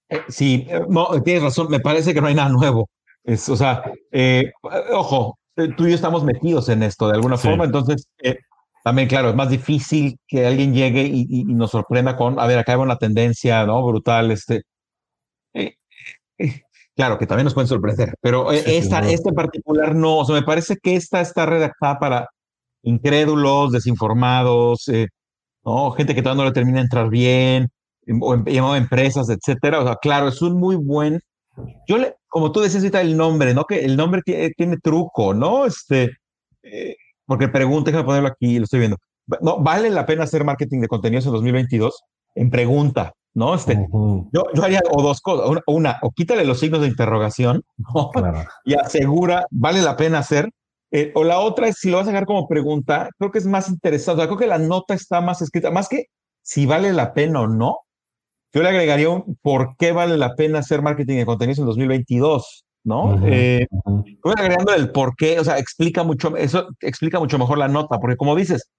Eh, 0.09 0.21
sí, 0.27 0.67
eh, 0.69 0.85
tienes 1.23 1.41
razón, 1.41 1.71
me 1.71 1.79
parece 1.79 2.13
que 2.13 2.21
no 2.21 2.27
hay 2.27 2.35
nada 2.35 2.49
nuevo. 2.49 2.87
Es, 3.23 3.47
o 3.49 3.55
sea, 3.55 3.83
eh, 4.11 4.51
ojo, 4.93 5.37
tú 5.55 5.85
y 5.85 5.89
yo 5.89 5.95
estamos 5.95 6.23
metidos 6.23 6.69
en 6.69 6.83
esto 6.83 7.07
de 7.07 7.15
alguna 7.15 7.37
forma, 7.37 7.65
entonces 7.65 8.07
también, 8.83 9.07
claro, 9.07 9.29
es 9.29 9.35
más 9.35 9.49
difícil 9.49 10.17
que 10.27 10.45
alguien 10.45 10.73
llegue 10.73 11.03
y, 11.03 11.43
nos 11.43 11.71
sorprenda 11.71 12.15
con, 12.15 12.39
a 12.39 12.47
ver, 12.47 12.57
acá 12.59 12.73
hay 12.73 12.79
una 12.79 12.97
tendencia, 12.97 13.65
¿no? 13.65 13.85
Brutal, 13.85 14.31
este. 14.31 14.63
claro, 16.95 17.17
que 17.17 17.27
también 17.27 17.45
nos 17.45 17.53
pueden 17.53 17.67
sorprender, 17.67 18.15
pero 18.21 18.51
esta, 18.51 18.99
esta 19.09 19.29
en 19.29 19.35
particular 19.35 19.95
no, 19.95 20.19
o 20.19 20.25
sea, 20.25 20.35
me 20.35 20.43
parece 20.43 20.77
que 20.81 20.95
esta 20.95 21.21
está 21.21 21.45
redactada 21.45 21.99
para 21.99 22.27
incrédulos, 22.83 23.71
desinformados, 23.71 24.87
eh, 24.87 25.07
¿no? 25.63 25.91
gente 25.91 26.15
que 26.15 26.21
todavía 26.21 26.43
no 26.43 26.49
le 26.49 26.53
termina 26.53 26.77
de 26.77 26.83
entrar 26.83 27.09
bien, 27.09 27.69
em, 28.05 28.21
o 28.21 28.35
llamado 28.45 28.75
em, 28.75 28.83
empresas, 28.83 29.29
etcétera. 29.29 29.81
O 29.81 29.85
sea, 29.85 29.95
claro, 30.01 30.29
es 30.29 30.41
un 30.41 30.59
muy 30.59 30.75
buen. 30.75 31.19
Yo 31.87 31.97
le, 31.97 32.15
como 32.27 32.51
tú 32.51 32.59
decías 32.61 32.83
ahorita 32.83 33.01
el 33.01 33.17
nombre, 33.17 33.53
¿no? 33.53 33.65
Que 33.65 33.85
el 33.85 33.95
nombre 33.97 34.21
tiene, 34.23 34.77
truco, 34.77 35.33
¿no? 35.33 35.65
Este, 35.65 36.11
eh, 36.63 36.95
porque 37.25 37.47
pregunta, 37.47 37.91
déjame 37.91 38.05
ponerlo 38.05 38.29
aquí, 38.29 38.57
lo 38.57 38.65
estoy 38.65 38.79
viendo. 38.79 38.97
No, 39.41 39.59
vale 39.59 39.89
la 39.89 40.05
pena 40.05 40.23
hacer 40.23 40.43
marketing 40.43 40.81
de 40.81 40.87
contenidos 40.87 41.25
en 41.25 41.33
2022 41.33 42.03
en 42.35 42.49
pregunta, 42.49 43.13
¿no? 43.33 43.53
Este, 43.53 43.87
yo, 43.91 44.43
yo, 44.53 44.63
haría 44.63 44.81
o 44.91 45.01
dos 45.01 45.21
cosas, 45.21 45.61
una, 45.67 45.99
o 46.01 46.11
quítale 46.11 46.45
los 46.45 46.59
signos 46.59 46.81
de 46.81 46.87
interrogación 46.87 47.63
¿no? 47.77 48.11
y 48.65 48.73
asegura, 48.73 49.45
vale 49.51 49.81
la 49.81 49.97
pena 49.97 50.19
hacer, 50.19 50.49
eh, 50.91 51.11
o 51.13 51.23
la 51.23 51.39
otra 51.39 51.67
es, 51.67 51.77
si 51.77 51.89
lo 51.89 51.97
vas 51.97 52.07
a 52.07 52.11
dejar 52.11 52.25
como 52.25 52.47
pregunta, 52.47 53.09
creo 53.17 53.31
que 53.31 53.39
es 53.39 53.45
más 53.45 53.69
interesante. 53.69 54.25
creo 54.25 54.37
que 54.37 54.47
la 54.47 54.57
nota 54.57 54.93
está 54.93 55.21
más 55.21 55.41
escrita, 55.41 55.69
más 55.71 55.87
que 55.87 56.05
si 56.41 56.65
vale 56.65 56.93
la 56.93 57.13
pena 57.13 57.41
o 57.41 57.47
no. 57.47 57.79
Yo 58.53 58.63
le 58.63 58.69
agregaría 58.69 59.09
un 59.09 59.37
por 59.41 59.75
qué 59.77 59.91
vale 59.91 60.17
la 60.17 60.35
pena 60.35 60.59
hacer 60.59 60.81
marketing 60.81 61.17
de 61.17 61.25
contenidos 61.25 61.59
en 61.59 61.65
2022, 61.65 62.65
¿no? 62.83 63.19
Eh, 63.27 63.67
voy 64.23 64.33
agregando 64.37 64.73
el 64.73 64.91
por 64.91 65.15
qué, 65.15 65.39
o 65.39 65.43
sea, 65.43 65.59
explica 65.59 66.03
mucho, 66.03 66.35
eso 66.35 66.67
explica 66.81 67.19
mucho 67.19 67.37
mejor 67.37 67.59
la 67.59 67.67
nota, 67.67 67.99
porque 67.99 68.17
como 68.17 68.35
dices, 68.35 68.69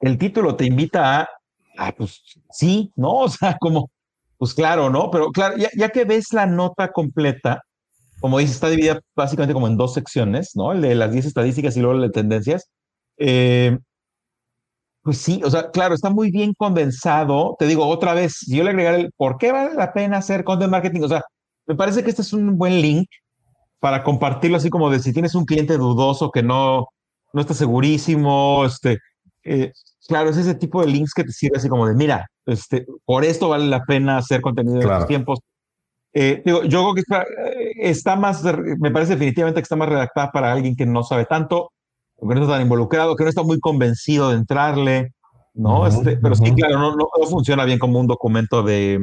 el 0.00 0.16
título 0.16 0.56
te 0.56 0.64
invita 0.64 1.20
a, 1.20 1.28
ah, 1.76 1.94
pues 1.96 2.22
sí, 2.50 2.92
¿no? 2.96 3.10
O 3.20 3.28
sea, 3.28 3.56
como, 3.60 3.90
pues 4.38 4.54
claro, 4.54 4.88
¿no? 4.88 5.10
Pero 5.10 5.30
claro, 5.30 5.56
ya, 5.58 5.68
ya 5.76 5.90
que 5.90 6.04
ves 6.04 6.32
la 6.32 6.46
nota 6.46 6.90
completa, 6.90 7.62
como 8.20 8.38
dice, 8.38 8.52
está 8.52 8.68
dividida 8.68 9.00
básicamente 9.14 9.54
como 9.54 9.66
en 9.66 9.76
dos 9.76 9.94
secciones, 9.94 10.52
¿no? 10.54 10.72
El 10.72 10.80
de 10.80 10.94
las 10.94 11.12
10 11.12 11.26
estadísticas 11.26 11.76
y 11.76 11.80
luego 11.80 11.96
el 11.96 12.02
de 12.02 12.10
tendencias. 12.10 12.70
Eh, 13.18 13.78
pues 15.02 15.18
sí, 15.18 15.40
o 15.44 15.50
sea, 15.50 15.70
claro, 15.70 15.94
está 15.94 16.10
muy 16.10 16.30
bien 16.30 16.54
condensado. 16.56 17.56
Te 17.58 17.66
digo 17.66 17.86
otra 17.86 18.14
vez, 18.14 18.34
si 18.40 18.56
yo 18.56 18.64
le 18.64 18.70
agregara 18.70 18.96
el 18.98 19.12
por 19.16 19.38
qué 19.38 19.52
vale 19.52 19.74
la 19.74 19.92
pena 19.92 20.18
hacer 20.18 20.44
content 20.44 20.70
marketing, 20.70 21.02
o 21.02 21.08
sea, 21.08 21.22
me 21.66 21.74
parece 21.74 22.02
que 22.04 22.10
este 22.10 22.22
es 22.22 22.32
un 22.32 22.58
buen 22.58 22.80
link 22.82 23.08
para 23.78 24.04
compartirlo 24.04 24.58
así 24.58 24.68
como 24.70 24.90
de 24.90 25.00
si 25.00 25.12
tienes 25.12 25.34
un 25.34 25.46
cliente 25.46 25.78
dudoso 25.78 26.30
que 26.30 26.42
no, 26.42 26.88
no 27.32 27.40
está 27.40 27.54
segurísimo, 27.54 28.64
este, 28.66 28.98
eh, 29.44 29.72
claro, 30.06 30.30
es 30.30 30.36
ese 30.36 30.54
tipo 30.54 30.82
de 30.82 30.88
links 30.88 31.14
que 31.14 31.24
te 31.24 31.32
sirve 31.32 31.56
así 31.56 31.68
como 31.68 31.86
de, 31.86 31.94
mira, 31.94 32.26
este, 32.46 32.86
por 33.04 33.24
esto 33.24 33.48
vale 33.48 33.66
la 33.66 33.82
pena 33.84 34.18
hacer 34.18 34.40
contenido 34.42 34.78
de 34.78 34.84
estos 34.84 35.06
tiempos. 35.06 35.38
Eh, 36.12 36.42
digo, 36.44 36.64
yo 36.64 36.82
creo 36.82 36.94
que 36.94 37.00
está, 37.00 37.22
eh, 37.22 37.72
está, 37.76 38.16
más, 38.16 38.42
me 38.78 38.90
parece 38.90 39.12
definitivamente 39.12 39.60
que 39.60 39.64
está 39.64 39.76
más 39.76 39.88
redactada 39.88 40.30
para 40.32 40.52
alguien 40.52 40.76
que 40.76 40.84
no 40.84 41.02
sabe 41.04 41.24
tanto, 41.24 41.70
que 42.28 42.34
no 42.34 42.42
está 42.42 42.54
tan 42.54 42.62
involucrado, 42.62 43.16
que 43.16 43.24
no 43.24 43.30
está 43.30 43.42
muy 43.42 43.60
convencido 43.60 44.30
de 44.30 44.36
entrarle, 44.36 45.12
¿no? 45.54 45.86
este, 45.86 46.16
pero 46.16 46.34
sí, 46.34 46.54
claro, 46.54 46.78
no, 46.78 46.96
no, 46.96 47.26
funciona 47.28 47.64
bien 47.64 47.78
como 47.78 47.98
un 47.98 48.06
documento 48.06 48.62
de, 48.62 48.98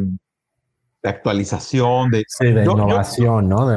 de 1.03 1.09
actualización, 1.09 2.09
de, 2.11 2.23
sí, 2.27 2.51
de 2.51 2.63
innovación, 2.63 3.49
¿no? 3.49 3.69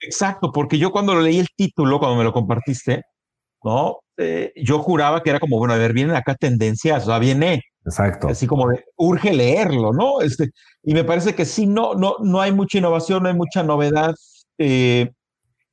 exacto, 0.00 0.52
porque 0.52 0.78
yo 0.78 0.92
cuando 0.92 1.20
leí 1.20 1.38
el 1.38 1.48
título, 1.56 1.98
cuando 1.98 2.16
me 2.16 2.24
lo 2.24 2.32
compartiste, 2.32 3.02
¿no? 3.62 3.98
Eh, 4.16 4.52
yo 4.56 4.80
juraba 4.80 5.22
que 5.22 5.30
era 5.30 5.40
como, 5.40 5.58
bueno, 5.58 5.74
a 5.74 5.78
ver, 5.78 5.92
vienen 5.92 6.16
acá 6.16 6.34
tendencias, 6.34 7.04
o 7.04 7.06
sea, 7.06 7.18
viene. 7.18 7.62
Exacto. 7.84 8.28
Así 8.28 8.46
como 8.46 8.68
de, 8.68 8.84
urge 8.96 9.32
leerlo, 9.32 9.92
¿no? 9.92 10.20
Este, 10.20 10.50
y 10.82 10.94
me 10.94 11.04
parece 11.04 11.34
que 11.34 11.44
sí, 11.44 11.66
no, 11.66 11.94
no, 11.94 12.16
no 12.20 12.40
hay 12.40 12.52
mucha 12.52 12.78
innovación, 12.78 13.22
no 13.22 13.28
hay 13.28 13.34
mucha 13.34 13.62
novedad. 13.62 14.14
Eh, 14.58 15.10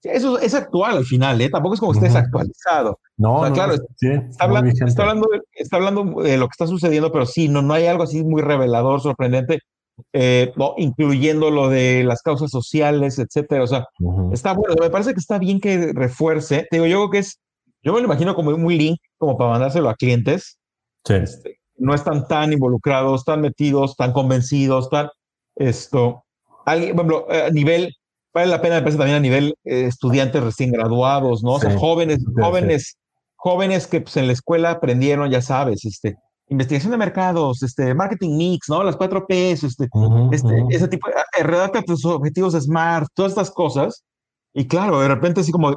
eso 0.05 0.39
es 0.39 0.53
actual 0.53 0.97
al 0.97 1.05
final, 1.05 1.39
¿eh? 1.41 1.49
Tampoco 1.49 1.75
es 1.75 1.79
como 1.79 1.91
que 1.91 1.99
estés 1.99 2.15
actualizado. 2.15 2.99
No, 3.17 3.41
claro, 3.53 3.73
está, 3.73 4.43
hablando, 4.43 4.71
está, 4.71 5.03
hablando, 5.03 5.27
está, 5.53 5.77
hablando, 5.77 6.21
de 6.21 6.37
lo 6.37 6.47
que 6.47 6.51
está 6.51 6.67
sucediendo, 6.67 7.11
pero 7.11 7.25
sí, 7.25 7.47
no, 7.47 7.61
no 7.61 7.73
hay 7.73 7.87
algo 7.87 8.03
así 8.03 8.23
muy 8.23 8.41
revelador, 8.41 9.01
sorprendente, 9.01 9.59
eh, 10.13 10.53
incluyendo 10.77 11.49
lo 11.51 11.69
de 11.69 12.03
las 12.03 12.21
causas 12.21 12.51
sociales, 12.51 13.19
etcétera. 13.19 13.63
O 13.63 13.67
sea, 13.67 13.85
está 14.31 14.53
bueno. 14.53 14.75
Me 14.79 14.89
parece 14.89 15.13
que 15.13 15.19
está 15.19 15.37
bien 15.39 15.59
que 15.59 15.91
refuerce. 15.93 16.67
Te 16.69 16.77
digo, 16.77 16.87
yo 16.87 16.97
creo 16.97 17.09
que 17.11 17.19
es 17.19 17.39
yo 17.85 17.93
me 17.93 17.99
lo 17.99 18.05
imagino 18.05 18.33
como 18.33 18.49
un 18.49 18.77
link, 18.77 18.99
como 19.17 19.37
para 19.37 19.51
mandárselo 19.51 19.89
a 19.89 19.95
clientes. 19.95 20.57
Sí. 21.05 21.13
Este, 21.13 21.59
no 21.77 21.93
están 21.93 22.27
tan 22.27 22.51
involucrados, 22.51 23.23
tan 23.23 23.41
metidos, 23.41 23.95
tan 23.95 24.11
convencidos, 24.11 24.89
tan 24.89 25.07
esto. 25.55 26.23
Alguien, 26.65 26.95
por 26.95 27.05
ejemplo, 27.05 27.27
a 27.29 27.51
nivel, 27.51 27.93
vale 28.35 28.51
la 28.51 28.61
pena, 28.61 28.75
me 28.75 28.81
parece 28.81 28.97
también 28.97 29.17
a 29.17 29.21
nivel 29.21 29.55
eh, 29.63 29.85
estudiantes 29.85 30.43
recién 30.43 30.69
graduados, 30.69 31.41
¿no? 31.41 31.53
O 31.53 31.59
sea, 31.59 31.75
jóvenes, 31.77 32.19
jóvenes, 32.35 32.97
jóvenes 33.37 33.87
que 33.87 34.01
pues, 34.01 34.17
en 34.17 34.27
la 34.27 34.33
escuela 34.33 34.71
aprendieron, 34.71 35.31
ya 35.31 35.41
sabes, 35.41 35.85
este, 35.85 36.17
investigación 36.49 36.91
de 36.91 36.97
mercados, 36.97 37.63
este, 37.63 37.95
marketing 37.95 38.35
mix, 38.37 38.67
¿no? 38.67 38.83
Las 38.83 38.97
cuatro 38.97 39.25
P's, 39.25 39.63
este, 39.63 39.87
este 40.31 40.65
ese 40.69 40.87
tipo, 40.89 41.07
eh, 41.07 41.43
redacta 41.43 41.81
tus 41.81 42.03
objetivos 42.03 42.53
SMART, 42.55 43.07
todas 43.13 43.31
estas 43.31 43.49
cosas. 43.51 44.03
Y 44.53 44.67
claro, 44.67 44.99
de 44.99 45.07
repente 45.07 45.39
así 45.39 45.53
como, 45.53 45.73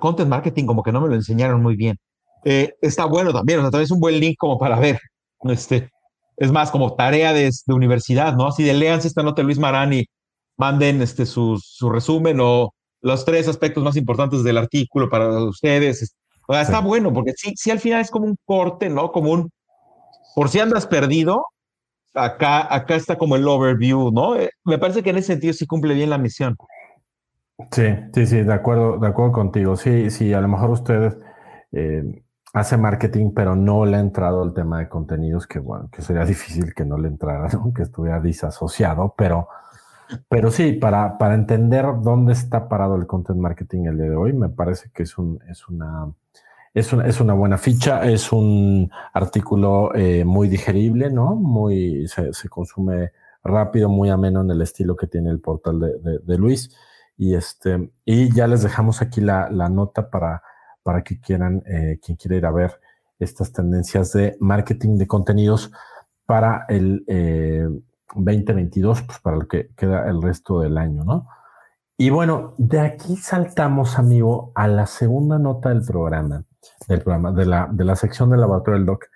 content 0.00 0.28
marketing 0.28 0.66
como 0.66 0.82
que 0.82 0.90
no 0.90 1.00
me 1.00 1.08
lo 1.08 1.14
enseñaron 1.14 1.62
muy 1.62 1.76
bien. 1.76 1.96
Eh, 2.44 2.74
está 2.80 3.04
bueno 3.04 3.32
también, 3.32 3.60
o 3.60 3.62
sea, 3.62 3.70
también 3.70 3.84
es 3.84 3.92
un 3.92 4.00
buen 4.00 4.18
link 4.18 4.34
como 4.38 4.58
para 4.58 4.80
ver. 4.80 4.98
Este, 5.44 5.88
es 6.36 6.50
más, 6.50 6.72
como 6.72 6.96
tarea 6.96 7.32
de, 7.32 7.48
de 7.64 7.74
universidad, 7.74 8.34
¿no? 8.34 8.48
Así 8.48 8.64
de 8.64 8.74
leanse 8.74 9.06
esta 9.06 9.22
nota 9.22 9.42
de 9.42 9.44
Luis 9.44 9.58
Marani, 9.60 10.04
manden 10.56 11.02
este, 11.02 11.26
su, 11.26 11.58
su 11.62 11.90
resumen 11.90 12.38
o 12.40 12.72
los 13.02 13.24
tres 13.24 13.48
aspectos 13.48 13.82
más 13.84 13.96
importantes 13.96 14.42
del 14.42 14.58
artículo 14.58 15.08
para 15.08 15.28
ustedes. 15.44 16.16
O 16.48 16.52
sea, 16.52 16.62
está 16.62 16.80
bueno, 16.80 17.12
porque 17.12 17.32
sí, 17.36 17.52
sí 17.56 17.70
al 17.70 17.80
final 17.80 18.00
es 18.00 18.10
como 18.10 18.26
un 18.26 18.36
corte, 18.44 18.88
¿no? 18.88 19.12
Como 19.12 19.32
un, 19.32 19.50
por 20.34 20.48
si 20.48 20.60
andas 20.60 20.86
perdido, 20.86 21.46
acá, 22.14 22.72
acá 22.74 22.94
está 22.94 23.16
como 23.16 23.36
el 23.36 23.46
overview, 23.46 24.10
¿no? 24.10 24.36
Eh, 24.36 24.50
me 24.64 24.78
parece 24.78 25.02
que 25.02 25.10
en 25.10 25.18
ese 25.18 25.28
sentido 25.28 25.52
sí 25.52 25.66
cumple 25.66 25.94
bien 25.94 26.10
la 26.10 26.18
misión. 26.18 26.56
Sí, 27.70 27.84
sí, 28.14 28.26
sí, 28.26 28.42
de 28.42 28.52
acuerdo, 28.52 28.98
de 28.98 29.06
acuerdo 29.06 29.32
contigo. 29.32 29.76
Sí, 29.76 30.10
sí, 30.10 30.32
a 30.32 30.40
lo 30.40 30.48
mejor 30.48 30.70
ustedes 30.70 31.16
eh, 31.72 32.22
hace 32.52 32.76
marketing, 32.76 33.32
pero 33.34 33.56
no 33.56 33.84
le 33.86 33.96
ha 33.96 34.00
entrado 34.00 34.42
el 34.44 34.52
tema 34.52 34.78
de 34.78 34.88
contenidos, 34.88 35.46
que 35.46 35.58
bueno, 35.58 35.88
que 35.90 36.02
sería 36.02 36.24
difícil 36.26 36.74
que 36.74 36.84
no 36.84 36.98
le 36.98 37.08
entrara, 37.08 37.48
¿no? 37.48 37.72
que 37.74 37.82
estuviera 37.82 38.20
disasociado, 38.20 39.14
pero, 39.16 39.48
pero 40.28 40.50
sí, 40.50 40.72
para, 40.72 41.18
para 41.18 41.34
entender 41.34 41.86
dónde 42.02 42.32
está 42.32 42.68
parado 42.68 42.96
el 42.96 43.06
content 43.06 43.38
marketing 43.38 43.86
el 43.86 43.98
día 43.98 44.10
de 44.10 44.16
hoy, 44.16 44.32
me 44.32 44.48
parece 44.48 44.90
que 44.94 45.02
es 45.04 45.18
un, 45.18 45.40
es 45.48 45.68
una, 45.68 46.12
es 46.74 46.92
una, 46.92 47.06
es 47.06 47.20
una 47.20 47.34
buena 47.34 47.58
ficha, 47.58 48.04
es 48.04 48.32
un 48.32 48.90
artículo 49.12 49.94
eh, 49.94 50.24
muy 50.24 50.48
digerible, 50.48 51.10
¿no? 51.10 51.34
Muy, 51.34 52.06
se, 52.08 52.32
se, 52.32 52.48
consume 52.48 53.12
rápido, 53.42 53.88
muy 53.88 54.10
ameno 54.10 54.42
en 54.42 54.50
el 54.50 54.62
estilo 54.62 54.96
que 54.96 55.06
tiene 55.06 55.30
el 55.30 55.40
portal 55.40 55.80
de, 55.80 56.18
de, 56.18 56.38
Luis. 56.38 56.70
Y, 57.16 57.34
este, 57.34 57.90
y 58.04 58.32
ya 58.34 58.46
les 58.46 58.62
dejamos 58.62 59.00
aquí 59.00 59.20
la, 59.20 59.48
la 59.50 59.68
nota 59.68 60.10
para, 60.10 60.42
para 60.82 61.02
que 61.02 61.18
quieran, 61.18 61.62
eh, 61.66 61.98
quien 62.04 62.16
quiera 62.16 62.36
ir 62.36 62.46
a 62.46 62.50
ver 62.50 62.78
estas 63.18 63.52
tendencias 63.52 64.12
de 64.12 64.36
marketing 64.38 64.98
de 64.98 65.06
contenidos 65.06 65.72
para 66.26 66.66
el 66.68 67.04
2022, 68.14 69.00
eh, 69.00 69.02
pues 69.06 69.18
para 69.20 69.36
lo 69.36 69.48
que 69.48 69.70
queda 69.76 70.08
el 70.08 70.22
resto 70.22 70.60
del 70.60 70.78
año, 70.78 71.04
¿no? 71.04 71.28
Y 71.98 72.10
bueno, 72.10 72.54
de 72.58 72.80
aquí 72.80 73.16
saltamos, 73.16 73.98
amigo, 73.98 74.52
a 74.54 74.68
la 74.68 74.86
segunda 74.86 75.38
nota 75.38 75.70
del 75.70 75.82
programa, 75.82 76.44
del 76.88 77.00
programa, 77.00 77.32
de 77.32 77.46
la, 77.46 77.68
de 77.72 77.84
la 77.84 77.96
sección 77.96 78.30
del 78.30 78.40
laboratorio 78.40 78.78
del 78.78 78.86
doc, 78.86 79.06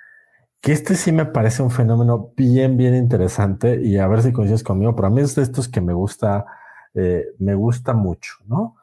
que 0.63 0.73
este 0.73 0.95
sí 0.95 1.13
me 1.13 1.27
parece 1.27 1.63
un 1.63 1.71
fenómeno 1.71 2.33
bien, 2.37 2.77
bien 2.77 2.95
interesante 2.95 3.81
y 3.83 3.99
a 3.99 4.07
ver 4.07 4.23
si 4.23 4.33
coincides 4.33 4.63
conmigo, 4.63 4.97
pero 4.97 5.09
a 5.09 5.11
mí 5.11 5.21
es 5.21 5.35
de 5.35 5.43
estos 5.43 5.69
que 5.69 5.81
me 5.81 5.93
gusta 5.93 6.47
eh, 6.95 7.35
me 7.39 7.55
gusta 7.55 7.93
mucho, 7.93 8.35
¿no? 8.47 8.77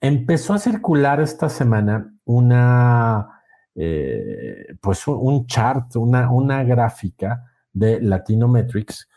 Empezó 0.00 0.52
a 0.52 0.58
circular 0.58 1.20
esta 1.20 1.48
semana 1.48 2.14
una, 2.26 3.42
eh, 3.74 4.76
pues 4.80 5.08
un, 5.08 5.46
chart, 5.46 5.96
una, 5.96 6.30
una 6.30 6.62
gráfica 6.64 7.44
de 7.72 8.00
Latinometrics 8.00 9.08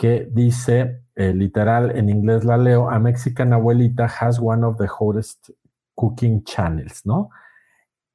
que 0.00 0.26
dice, 0.32 1.02
eh, 1.14 1.34
literal, 1.34 1.94
en 1.94 2.08
inglés 2.08 2.42
la 2.46 2.56
leo, 2.56 2.88
a 2.88 2.98
Mexican 2.98 3.52
abuelita 3.52 4.06
has 4.06 4.40
one 4.40 4.64
of 4.64 4.78
the 4.78 4.86
hottest 4.88 5.50
cooking 5.94 6.42
channels, 6.42 7.04
¿no? 7.04 7.28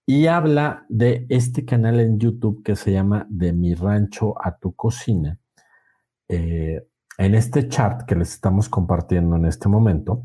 Y 0.04 0.26
habla 0.26 0.88
de 0.90 1.28
este 1.30 1.64
canal 1.64 2.00
en 2.00 2.18
YouTube 2.18 2.64
que 2.64 2.76
se 2.76 2.92
llama 2.92 3.28
De 3.30 3.54
mi 3.54 3.76
rancho 3.76 4.34
a 4.44 4.58
tu 4.58 4.74
cocina. 4.74 5.38
Eh, 6.28 6.88
en 7.20 7.36
este 7.36 7.68
chart 7.68 8.08
que 8.08 8.16
les 8.16 8.34
estamos 8.34 8.68
compartiendo 8.68 9.36
en 9.36 9.46
este 9.46 9.70
momento, 9.70 10.24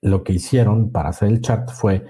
lo 0.00 0.24
que 0.24 0.32
hicieron 0.32 0.92
para 0.92 1.10
hacer 1.10 1.28
el 1.28 1.42
chart 1.42 1.68
fue 1.68 2.06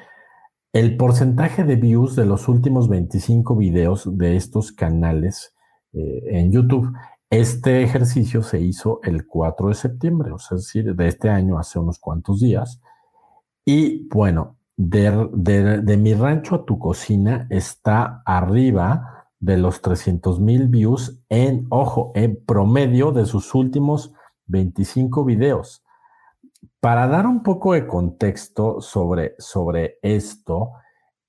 el 0.73 0.97
porcentaje 0.97 1.65
de 1.65 1.75
views 1.75 2.15
de 2.15 2.25
los 2.25 2.47
últimos 2.47 2.89
25 2.89 3.57
videos 3.57 4.17
de 4.17 4.37
estos 4.37 4.71
canales 4.71 5.57
eh, 5.93 6.23
en 6.29 6.53
YouTube. 6.53 6.95
Este 7.35 7.82
ejercicio 7.82 8.45
se 8.45 8.61
hizo 8.61 9.01
el 9.03 9.26
4 9.26 9.70
de 9.70 9.74
septiembre, 9.74 10.30
o 10.30 10.39
sea, 10.39 10.55
es 10.55 10.66
decir, 10.66 10.95
de 10.95 11.09
este 11.09 11.28
año, 11.28 11.59
hace 11.59 11.80
unos 11.80 11.99
cuantos 11.99 12.39
días. 12.39 12.80
Y 13.64 14.07
bueno, 14.07 14.57
de, 14.76 15.97
mi 15.99 16.14
rancho 16.14 16.55
a 16.55 16.64
tu 16.64 16.78
cocina 16.78 17.49
está 17.51 18.22
arriba 18.24 19.26
de 19.41 19.59
los 19.59 19.82
300 19.82 20.39
mil 20.39 20.68
views 20.68 21.24
en, 21.28 21.66
ojo, 21.70 22.12
en 22.14 22.39
promedio 22.47 23.11
de 23.11 23.26
sus 23.26 23.53
últimos 23.53 24.12
25 24.47 25.24
videos. 25.24 25.82
Para 26.78 27.09
dar 27.09 27.26
un 27.26 27.43
poco 27.43 27.72
de 27.72 27.89
contexto 27.89 28.80
sobre, 28.80 29.35
sobre 29.39 29.99
esto, 30.03 30.70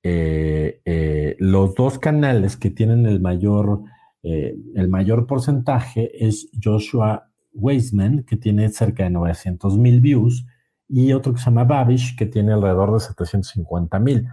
eh, 0.03 0.81
eh, 0.85 1.35
los 1.39 1.73
dos 1.73 1.97
canales 1.97 2.57
que 2.57 2.69
tienen 2.69 3.07
el 3.07 3.19
mayor, 3.19 3.81
eh, 4.25 4.55
el 4.75 4.89
mayor 4.89 5.27
porcentaje 5.27 6.25
es 6.25 6.49
Joshua 6.61 7.29
Weisman, 7.53 8.23
que 8.23 8.35
tiene 8.35 8.69
cerca 8.69 9.03
de 9.03 9.11
900 9.11 9.77
mil 9.77 10.01
views, 10.01 10.45
y 10.87 11.13
otro 11.13 11.33
que 11.33 11.39
se 11.39 11.45
llama 11.45 11.63
Babish, 11.63 12.15
que 12.17 12.25
tiene 12.25 12.53
alrededor 12.53 12.93
de 12.93 12.99
750 12.99 13.99
mil 13.99 14.27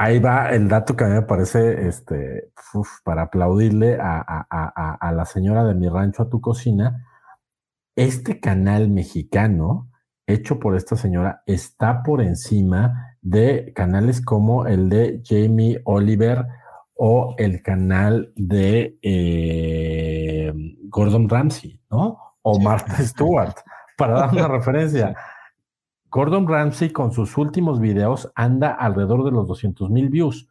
ahí 0.00 0.18
va 0.18 0.50
el 0.50 0.66
dato 0.66 0.96
que 0.96 1.04
a 1.04 1.08
mí 1.08 1.14
me 1.14 1.22
parece 1.22 1.86
este, 1.86 2.52
para 3.04 3.22
aplaudirle 3.22 3.98
a, 4.00 5.12
la 5.14 5.24
señora 5.26 5.62
de 5.64 5.74
mi 5.74 5.88
rancho 5.90 6.22
a 6.22 6.30
tu 6.30 6.40
cocina. 6.40 7.06
Este 7.94 8.40
canal 8.40 8.88
mexicano, 8.88 9.90
hecho 10.26 10.58
por 10.58 10.74
esta 10.74 10.96
señora, 10.96 11.42
está 11.44 12.02
por 12.02 12.22
encima 12.22 13.14
de 13.20 13.74
canales 13.74 14.22
como 14.22 14.66
el 14.66 14.88
de 14.88 15.20
Jamie 15.22 15.82
Oliver 15.84 16.46
o 17.02 17.34
el 17.38 17.62
canal 17.62 18.30
de 18.36 18.98
eh, 19.00 20.52
Gordon 20.90 21.30
Ramsay, 21.30 21.80
¿no? 21.90 22.18
O 22.42 22.60
Martha 22.60 22.98
Stewart, 23.02 23.54
para 23.96 24.20
dar 24.20 24.34
una 24.34 24.48
referencia. 24.48 25.16
Gordon 26.10 26.46
Ramsay 26.46 26.90
con 26.90 27.10
sus 27.12 27.38
últimos 27.38 27.80
videos 27.80 28.30
anda 28.34 28.72
alrededor 28.72 29.24
de 29.24 29.30
los 29.30 29.46
200 29.46 29.88
mil 29.88 30.10
views. 30.10 30.50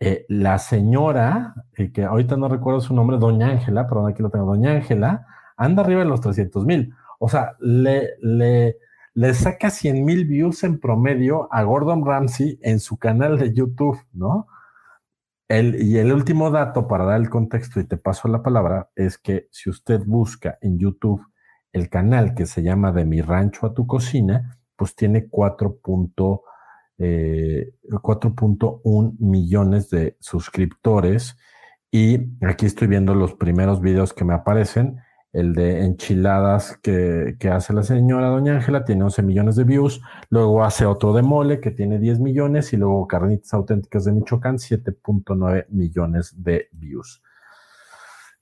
Eh, 0.00 0.26
la 0.28 0.58
señora, 0.58 1.54
eh, 1.76 1.92
que 1.92 2.02
ahorita 2.02 2.36
no 2.36 2.48
recuerdo 2.48 2.80
su 2.80 2.92
nombre, 2.92 3.18
Doña 3.18 3.50
Ángela, 3.50 3.86
perdón, 3.86 4.10
aquí 4.10 4.24
lo 4.24 4.30
tengo, 4.30 4.46
Doña 4.46 4.72
Ángela, 4.72 5.24
anda 5.56 5.84
arriba 5.84 6.00
de 6.00 6.06
los 6.06 6.20
300 6.20 6.66
mil. 6.66 6.92
O 7.20 7.28
sea, 7.28 7.54
le, 7.60 8.14
le, 8.20 8.78
le 9.14 9.34
saca 9.34 9.70
100 9.70 10.04
mil 10.04 10.24
views 10.24 10.64
en 10.64 10.80
promedio 10.80 11.46
a 11.52 11.62
Gordon 11.62 12.04
Ramsay 12.04 12.58
en 12.60 12.80
su 12.80 12.96
canal 12.96 13.38
de 13.38 13.54
YouTube, 13.54 14.00
¿no? 14.12 14.48
El, 15.48 15.82
y 15.82 15.98
el 15.98 16.12
último 16.12 16.50
dato 16.50 16.88
para 16.88 17.04
dar 17.04 17.20
el 17.20 17.28
contexto 17.28 17.78
y 17.80 17.84
te 17.84 17.96
paso 17.96 18.28
la 18.28 18.42
palabra 18.42 18.90
es 18.96 19.18
que 19.18 19.48
si 19.50 19.68
usted 19.68 20.00
busca 20.06 20.58
en 20.62 20.78
YouTube 20.78 21.22
el 21.72 21.90
canal 21.90 22.34
que 22.34 22.46
se 22.46 22.62
llama 22.62 22.92
De 22.92 23.04
mi 23.04 23.20
rancho 23.20 23.66
a 23.66 23.74
tu 23.74 23.86
cocina, 23.86 24.58
pues 24.76 24.94
tiene 24.94 25.28
4.1 25.28 26.40
eh, 26.98 27.72
millones 29.18 29.90
de 29.90 30.16
suscriptores. 30.20 31.36
Y 31.90 32.20
aquí 32.44 32.66
estoy 32.66 32.88
viendo 32.88 33.14
los 33.14 33.34
primeros 33.34 33.80
videos 33.80 34.12
que 34.12 34.24
me 34.24 34.34
aparecen 34.34 34.98
el 35.34 35.52
de 35.52 35.84
enchiladas 35.84 36.78
que, 36.80 37.36
hace 37.52 37.72
la 37.72 37.82
señora 37.82 38.28
Doña 38.28 38.54
Ángela 38.54 38.84
tiene 38.84 39.02
11 39.02 39.22
millones 39.22 39.56
de 39.56 39.64
views, 39.64 40.00
luego 40.30 40.62
hace 40.62 40.86
otro 40.86 41.12
de 41.12 41.22
mole 41.22 41.60
que 41.60 41.72
tiene 41.72 41.98
10 41.98 42.20
millones 42.20 42.72
y 42.72 42.76
luego 42.76 43.08
carnitas 43.08 43.52
auténticas 43.52 44.04
de 44.04 44.12
Michoacán 44.12 44.58
7.9 44.58 45.66
millones 45.70 46.32
de 46.36 46.68
views. 46.72 47.20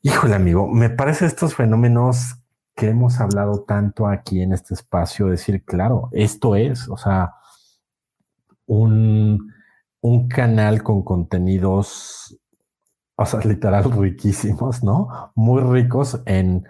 Híjole 0.03 0.34
amigo, 0.34 0.68
me 0.68 0.90
parece 0.90 1.24
estos 1.24 1.55
fenómenos 1.55 2.36
que 2.76 2.90
hemos 2.90 3.20
hablado 3.20 3.62
tanto 3.62 4.07
aquí 4.07 4.43
en 4.43 4.53
este 4.53 4.74
espacio, 4.74 5.28
decir, 5.28 5.64
claro, 5.64 6.11
esto 6.12 6.57
es, 6.57 6.90
o 6.90 6.99
sea, 6.99 7.32
un, 8.66 9.51
un 10.03 10.28
canal 10.28 10.82
con 10.82 11.03
contenidos, 11.03 12.38
o 13.16 13.24
sea, 13.24 13.40
literal 13.40 13.90
riquísimos, 13.93 14.84
¿no? 14.84 15.32
Muy 15.34 15.62
ricos 15.62 16.20
en 16.26 16.66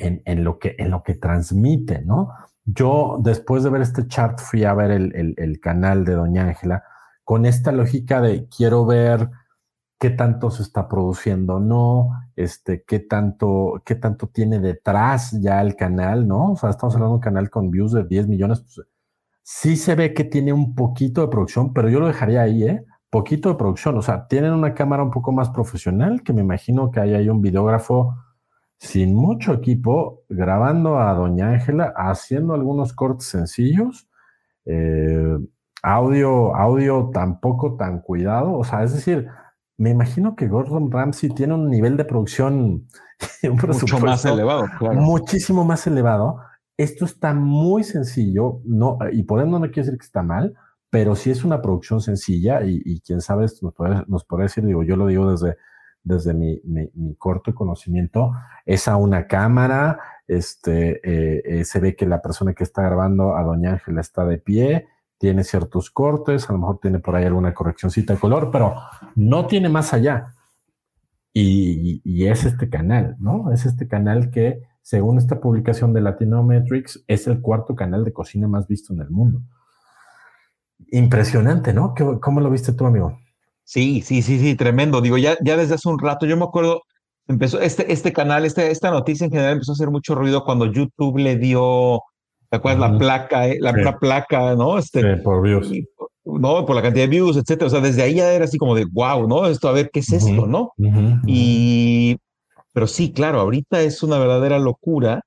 en, 0.00 0.44
lo 0.44 0.58
que, 0.58 0.76
en 0.78 0.90
lo 0.90 1.02
que 1.02 1.14
transmite, 1.14 2.02
¿no? 2.02 2.30
Yo, 2.64 3.18
después 3.22 3.62
de 3.62 3.70
ver 3.70 3.82
este 3.82 4.06
chart, 4.06 4.38
fui 4.38 4.64
a 4.64 4.74
ver 4.74 4.90
el, 4.90 5.60
canal 5.60 6.04
de 6.04 6.14
Doña 6.14 6.44
Ángela 6.48 6.84
con 7.24 7.46
esta 7.46 7.72
lógica 7.72 8.20
de 8.20 8.48
quiero 8.48 8.86
ver 8.86 9.30
qué 9.98 10.10
tanto 10.10 10.50
se 10.50 10.62
está 10.62 10.88
produciendo, 10.88 11.60
no, 11.60 12.10
este, 12.36 12.84
qué 12.84 13.00
tanto, 13.00 13.82
qué 13.84 13.94
tanto 13.94 14.28
tiene 14.28 14.58
detrás 14.58 15.32
ya 15.40 15.60
el 15.60 15.76
canal, 15.76 16.26
¿no? 16.26 16.52
O 16.52 16.56
sea, 16.56 16.70
estamos 16.70 16.94
hablando 16.94 17.14
de 17.14 17.16
un 17.16 17.22
canal 17.22 17.50
con 17.50 17.70
views 17.70 17.92
de 17.92 18.04
10 18.04 18.28
millones, 18.28 18.60
pues, 18.60 18.86
sí 19.42 19.76
se 19.76 19.94
ve 19.94 20.14
que 20.14 20.24
tiene 20.24 20.52
un 20.52 20.74
poquito 20.74 21.20
de 21.22 21.28
producción, 21.28 21.72
pero 21.72 21.88
yo 21.88 22.00
lo 22.00 22.06
dejaría 22.06 22.42
ahí, 22.42 22.64
¿eh? 22.64 22.84
Poquito 23.10 23.48
de 23.48 23.56
producción, 23.56 23.98
o 23.98 24.02
sea, 24.02 24.26
tienen 24.28 24.52
una 24.52 24.74
cámara 24.74 25.02
un 25.02 25.10
poco 25.10 25.32
más 25.32 25.50
profesional, 25.50 26.22
que 26.22 26.32
me 26.32 26.42
imagino 26.42 26.90
que 26.90 27.00
hay 27.00 27.14
ahí 27.14 27.28
un 27.28 27.42
videógrafo 27.42 28.14
sin 28.80 29.14
mucho 29.14 29.52
equipo, 29.52 30.24
grabando 30.30 30.98
a 30.98 31.12
Doña 31.12 31.50
Ángela, 31.50 31.92
haciendo 31.94 32.54
algunos 32.54 32.94
cortes 32.94 33.26
sencillos, 33.26 34.08
eh, 34.64 35.38
audio, 35.82 36.56
audio 36.56 37.10
tampoco 37.12 37.76
tan 37.76 38.00
cuidado, 38.00 38.54
o 38.54 38.64
sea, 38.64 38.82
es 38.82 38.94
decir, 38.94 39.28
me 39.76 39.90
imagino 39.90 40.34
que 40.34 40.48
Gordon 40.48 40.90
Ramsay 40.90 41.28
tiene 41.30 41.54
un 41.54 41.68
nivel 41.68 41.98
de 41.98 42.06
producción, 42.06 42.88
un 43.42 43.60
mucho 43.68 44.00
más 44.00 44.24
elevado, 44.24 44.64
muchísimo 44.94 45.62
más 45.62 45.86
elevado. 45.86 46.40
Esto 46.78 47.04
está 47.04 47.34
muy 47.34 47.84
sencillo, 47.84 48.62
no, 48.64 48.96
y 49.12 49.24
por 49.24 49.40
eso 49.40 49.50
no 49.50 49.60
quiero 49.60 49.84
decir 49.84 49.98
que 49.98 50.06
está 50.06 50.22
mal, 50.22 50.54
pero 50.88 51.14
sí 51.16 51.30
es 51.30 51.44
una 51.44 51.60
producción 51.60 52.00
sencilla 52.00 52.62
y, 52.64 53.00
quién 53.02 53.20
sabe, 53.20 53.44
nos 53.60 53.74
puede, 53.74 54.04
nos 54.06 54.24
puede 54.24 54.44
decir, 54.44 54.64
digo, 54.64 54.82
yo 54.82 54.96
lo 54.96 55.06
digo 55.06 55.30
desde 55.30 55.58
desde 56.02 56.34
mi, 56.34 56.60
corto 57.18 57.54
conocimiento, 57.54 58.32
es 58.64 58.88
a 58.88 58.96
una 58.96 59.26
cámara, 59.26 59.98
este, 60.26 61.00
eh, 61.04 61.42
eh, 61.44 61.64
se 61.64 61.80
ve 61.80 61.96
que 61.96 62.06
la 62.06 62.22
persona 62.22 62.54
que 62.54 62.64
está 62.64 62.82
grabando 62.82 63.36
a 63.36 63.42
Doña 63.42 63.72
Ángela 63.72 64.00
está 64.00 64.24
de 64.24 64.38
pie, 64.38 64.86
tiene 65.18 65.44
ciertos 65.44 65.90
cortes, 65.90 66.48
a 66.48 66.52
lo 66.54 66.60
mejor 66.60 66.78
tiene 66.80 66.98
por 66.98 67.14
ahí 67.14 67.26
alguna 67.26 67.52
correccióncita 67.52 68.14
de 68.14 68.18
color, 68.18 68.50
pero 68.50 68.74
no 69.14 69.46
tiene 69.46 69.68
más 69.68 69.92
allá. 69.92 70.34
Y, 71.32 72.24
es 72.24 72.44
este 72.44 72.68
canal, 72.68 73.16
¿no? 73.20 73.52
Es 73.52 73.66
este 73.66 73.86
canal 73.86 74.30
que, 74.30 74.62
según 74.82 75.18
esta 75.18 75.40
publicación 75.40 75.92
de 75.92 76.00
Latinometrics, 76.00 77.04
es 77.06 77.26
el 77.26 77.40
cuarto 77.40 77.76
canal 77.76 78.04
de 78.04 78.12
cocina 78.12 78.48
más 78.48 78.66
visto 78.66 78.94
en 78.94 79.00
el 79.00 79.10
mundo. 79.10 79.42
Impresionante, 80.90 81.72
¿no? 81.72 81.94
¿Cómo 82.20 82.40
lo 82.40 82.50
viste 82.50 82.72
tú, 82.72 82.86
amigo? 82.86 83.18
Sí, 83.70 84.02
sí, 84.02 84.20
sí, 84.22 84.40
sí, 84.40 84.56
tremendo. 84.56 85.00
Digo, 85.00 85.16
ya, 85.16 85.38
ya 85.44 85.56
desde 85.56 85.74
hace 85.74 85.88
un 85.88 86.00
rato, 86.00 86.26
yo 86.26 86.36
me 86.36 86.42
acuerdo, 86.42 86.82
empezó 87.28 87.60
este, 87.60 87.92
este 87.92 88.12
canal, 88.12 88.44
este, 88.44 88.68
esta 88.72 88.90
noticia 88.90 89.26
en 89.26 89.30
general 89.30 89.52
empezó 89.52 89.70
a 89.70 89.74
hacer 89.74 89.90
mucho 89.92 90.16
ruido 90.16 90.42
cuando 90.42 90.66
YouTube 90.66 91.18
le 91.18 91.36
dio, 91.36 92.02
¿te 92.48 92.56
acuerdas? 92.56 92.90
La 92.90 92.98
placa, 92.98 93.46
eh? 93.46 93.58
la, 93.60 93.96
placa, 93.96 94.56
¿no? 94.56 94.76
Este, 94.76 95.02
sí, 95.02 95.22
por 95.22 95.40
views. 95.40 95.70
no, 96.24 96.66
por 96.66 96.74
la 96.74 96.82
cantidad 96.82 97.04
de 97.04 97.10
views, 97.10 97.36
etcétera. 97.36 97.68
O 97.68 97.70
sea, 97.70 97.78
desde 97.78 98.02
ahí 98.02 98.14
ya 98.14 98.32
era 98.32 98.46
así 98.46 98.58
como 98.58 98.74
de, 98.74 98.86
wow, 98.90 99.28
¿no? 99.28 99.46
Esto, 99.46 99.68
a 99.68 99.72
ver, 99.72 99.90
¿qué 99.92 100.00
es 100.00 100.12
esto, 100.12 100.48
no? 100.48 100.72
y, 101.24 102.16
pero 102.72 102.88
sí, 102.88 103.12
claro, 103.12 103.38
ahorita 103.38 103.82
es 103.82 104.02
una 104.02 104.18
verdadera 104.18 104.58
locura, 104.58 105.20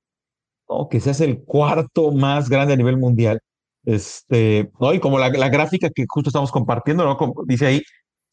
¿no? 0.68 0.90
Que 0.90 1.00
se 1.00 1.08
hace 1.08 1.24
el 1.24 1.42
cuarto 1.44 2.12
más 2.12 2.50
grande 2.50 2.74
a 2.74 2.76
nivel 2.76 2.98
mundial. 2.98 3.40
Este, 3.86 4.70
¿no? 4.80 4.92
Y 4.92 5.00
como 5.00 5.18
la, 5.18 5.30
la 5.30 5.48
gráfica 5.48 5.88
que 5.88 6.04
justo 6.06 6.28
estamos 6.28 6.52
compartiendo, 6.52 7.04
¿no? 7.04 7.16
Como 7.16 7.42
dice 7.46 7.66
ahí, 7.66 7.82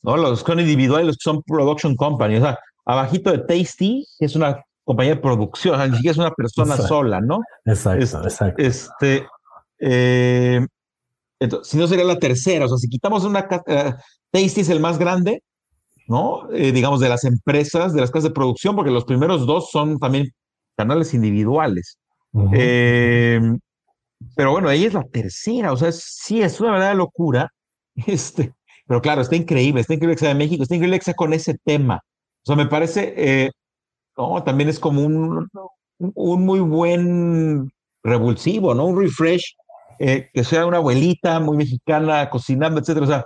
¿no? 0.04 0.18
Los 0.18 0.44
que 0.44 0.52
son 0.52 0.60
individuales, 0.60 1.08
los 1.08 1.18
que 1.18 1.24
son 1.24 1.42
production 1.44 1.96
company, 1.96 2.38
o 2.38 2.42
sea, 2.42 2.58
abajito 2.86 3.32
de 3.32 3.40
Tasty, 3.40 4.06
que 4.20 4.26
es 4.26 4.36
una 4.36 4.64
compañía 4.84 5.16
de 5.16 5.22
producción, 5.22 5.76
o 5.76 5.78
sea, 5.78 5.88
ni 5.88 5.96
siquiera 5.96 6.12
es 6.12 6.18
una 6.18 6.32
persona 6.32 6.78
sola, 6.78 7.22
¿no? 7.22 7.40
Exacto, 7.66 8.04
este, 8.04 8.18
exacto. 8.18 8.64
Este, 8.64 9.28
eh, 9.80 10.66
entonces, 11.40 11.72
si 11.72 11.78
no 11.78 11.88
sería 11.88 12.06
la 12.06 12.20
tercera, 12.20 12.66
o 12.66 12.68
sea, 12.68 12.78
si 12.78 12.88
quitamos 12.88 13.24
una, 13.24 13.48
uh, 13.50 13.92
Tasty 14.32 14.62
es 14.62 14.70
el 14.70 14.80
más 14.80 14.98
grande, 15.00 15.44
¿no? 16.08 16.52
Eh, 16.52 16.72
digamos, 16.72 17.00
de 17.00 17.10
las 17.10 17.24
empresas, 17.24 17.94
de 17.94 18.02
las 18.02 18.12
casas 18.12 18.26
de 18.26 18.32
producción, 18.32 18.76
porque 18.76 18.92
los 18.92 19.06
primeros 19.06 19.46
dos 19.46 19.70
son 19.72 19.98
también 20.00 20.30
canales 20.76 21.14
individuales. 21.14 21.98
Em, 22.54 23.60
pero 24.36 24.52
bueno, 24.52 24.70
ella 24.70 24.88
es 24.88 24.94
la 24.94 25.04
tercera, 25.04 25.74
o 25.74 25.78
sea, 25.78 25.92
sí, 25.92 26.42
es 26.42 26.60
una 26.60 26.72
verdadera 26.72 26.96
locura. 26.96 27.50
Este, 28.08 28.54
pero 28.92 29.02
claro, 29.02 29.22
está 29.22 29.38
increíble, 29.38 29.80
está 29.80 29.94
increíble 29.94 30.16
que 30.18 30.20
sea 30.20 30.30
de 30.30 30.36
México, 30.36 30.64
está 30.64 30.76
increíble 30.76 31.00
que 31.00 31.06
sea 31.06 31.14
con 31.14 31.32
ese 31.32 31.58
tema. 31.64 32.02
O 32.44 32.46
sea, 32.46 32.58
me 32.58 32.66
parece, 32.66 33.14
eh, 33.16 33.52
no, 34.18 34.44
también 34.44 34.68
es 34.68 34.82
como 34.82 35.02
un, 35.02 35.48
un 35.98 36.46
muy 36.46 36.60
buen 36.60 37.72
revulsivo, 38.04 38.74
¿no? 38.76 38.88
Un 38.88 39.02
refresh, 39.02 39.56
eh, 39.98 40.30
que 40.34 40.44
sea 40.44 40.66
una 40.66 40.80
abuelita 40.80 41.40
muy 41.40 41.56
mexicana 41.56 42.30
cocinando, 42.30 42.82
etcétera. 42.82 43.06
O 43.06 43.08
sea, 43.08 43.26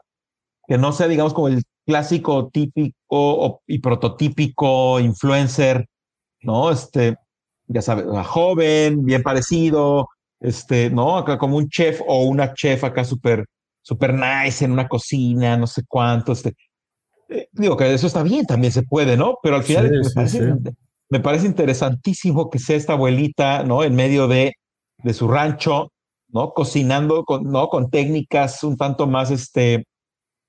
que 0.68 0.78
no 0.78 0.92
sea, 0.92 1.08
digamos, 1.08 1.34
como 1.34 1.48
el 1.48 1.64
clásico 1.88 2.48
típico 2.50 3.64
y 3.66 3.80
prototípico 3.80 5.00
influencer, 5.00 5.88
¿no? 6.42 6.70
Este, 6.70 7.16
ya 7.66 7.82
sabes, 7.82 8.06
joven, 8.28 9.04
bien 9.04 9.24
parecido, 9.24 10.10
este, 10.40 10.92
¿no? 10.92 11.18
Acá 11.18 11.40
como 11.40 11.58
un 11.58 11.70
chef 11.70 12.02
o 12.06 12.26
una 12.26 12.54
chef 12.54 12.84
acá 12.84 13.04
súper 13.04 13.48
super 13.86 14.14
nice 14.14 14.66
en 14.66 14.72
una 14.72 14.88
cocina, 14.88 15.56
no 15.58 15.68
sé 15.68 15.84
cuánto. 15.88 16.32
Este, 16.32 16.56
eh, 17.30 17.48
digo 17.52 17.78
que 17.78 17.94
eso 17.94 18.08
está 18.08 18.24
bien, 18.24 18.46
también 18.46 18.74
se 18.74 18.82
puede, 18.82 19.16
¿no? 19.16 19.36
Pero 19.44 19.58
al 19.58 19.64
final 19.64 19.92
me, 21.10 21.20
parece, 21.20 21.46
interesantísimo 21.46 22.50
que 22.50 22.58
sea 22.58 22.78
esta 22.78 22.94
abuelita, 22.94 23.64
¿no? 23.64 23.84
En 23.84 23.96
medio 23.96 24.28
de, 24.28 24.54
de 25.04 25.14
su 25.14 25.28
rancho, 25.28 25.92
¿no? 26.30 26.52
Cocinando 26.54 27.24
con, 27.26 27.44
¿no? 27.44 27.68
Con 27.68 27.92
técnicas 27.92 28.64
un 28.64 28.76
tanto 28.76 29.06
más, 29.06 29.30
este, 29.30 29.86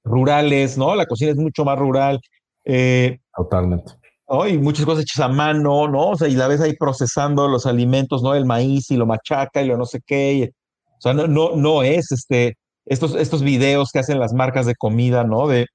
rurales, 0.03 0.78
¿no? 0.78 0.97
La 0.97 1.05
cocina 1.05 1.32
es 1.32 1.37
mucho 1.37 1.62
más 1.66 1.78
rural. 1.78 2.18
Eh, 2.64 3.18
Totalmente. 3.37 3.93
¿no? 4.30 4.49
Y 4.49 4.57
muchas 4.57 4.87
cosas 4.87 5.03
hechas 5.03 5.20
a 5.20 5.28
mano, 5.28 5.89
¿no? 5.89 6.11
O 6.11 6.16
sea, 6.16 6.26
y 6.26 6.34
la 6.37 6.49
ves 6.49 6.62
ahí 6.62 6.74
procesando 6.74 7.49
los 7.49 7.66
alimentos, 7.66 8.22
¿no? 8.22 8.34
El 8.34 8.47
maíz 8.47 8.91
y 8.91 8.97
lo 8.97 9.05
machaca 9.05 9.61
y 9.61 9.66
lo 9.66 9.76
no 9.76 9.84
sé 9.84 10.01
qué. 10.07 10.53
o 10.87 11.01
sea, 11.01 11.12
no, 11.12 11.26
no, 11.26 11.55
no 11.55 11.82
es 11.82 12.11
este 12.12 12.57
estos, 12.87 13.14
estos 13.14 13.43
videos 13.43 13.91
que 13.93 13.99
hacen 13.99 14.18
las 14.18 14.32
marcas 14.32 14.66
de 14.66 14.74
comida, 14.74 15.24
¿no? 15.24 15.47
De, 15.49 15.66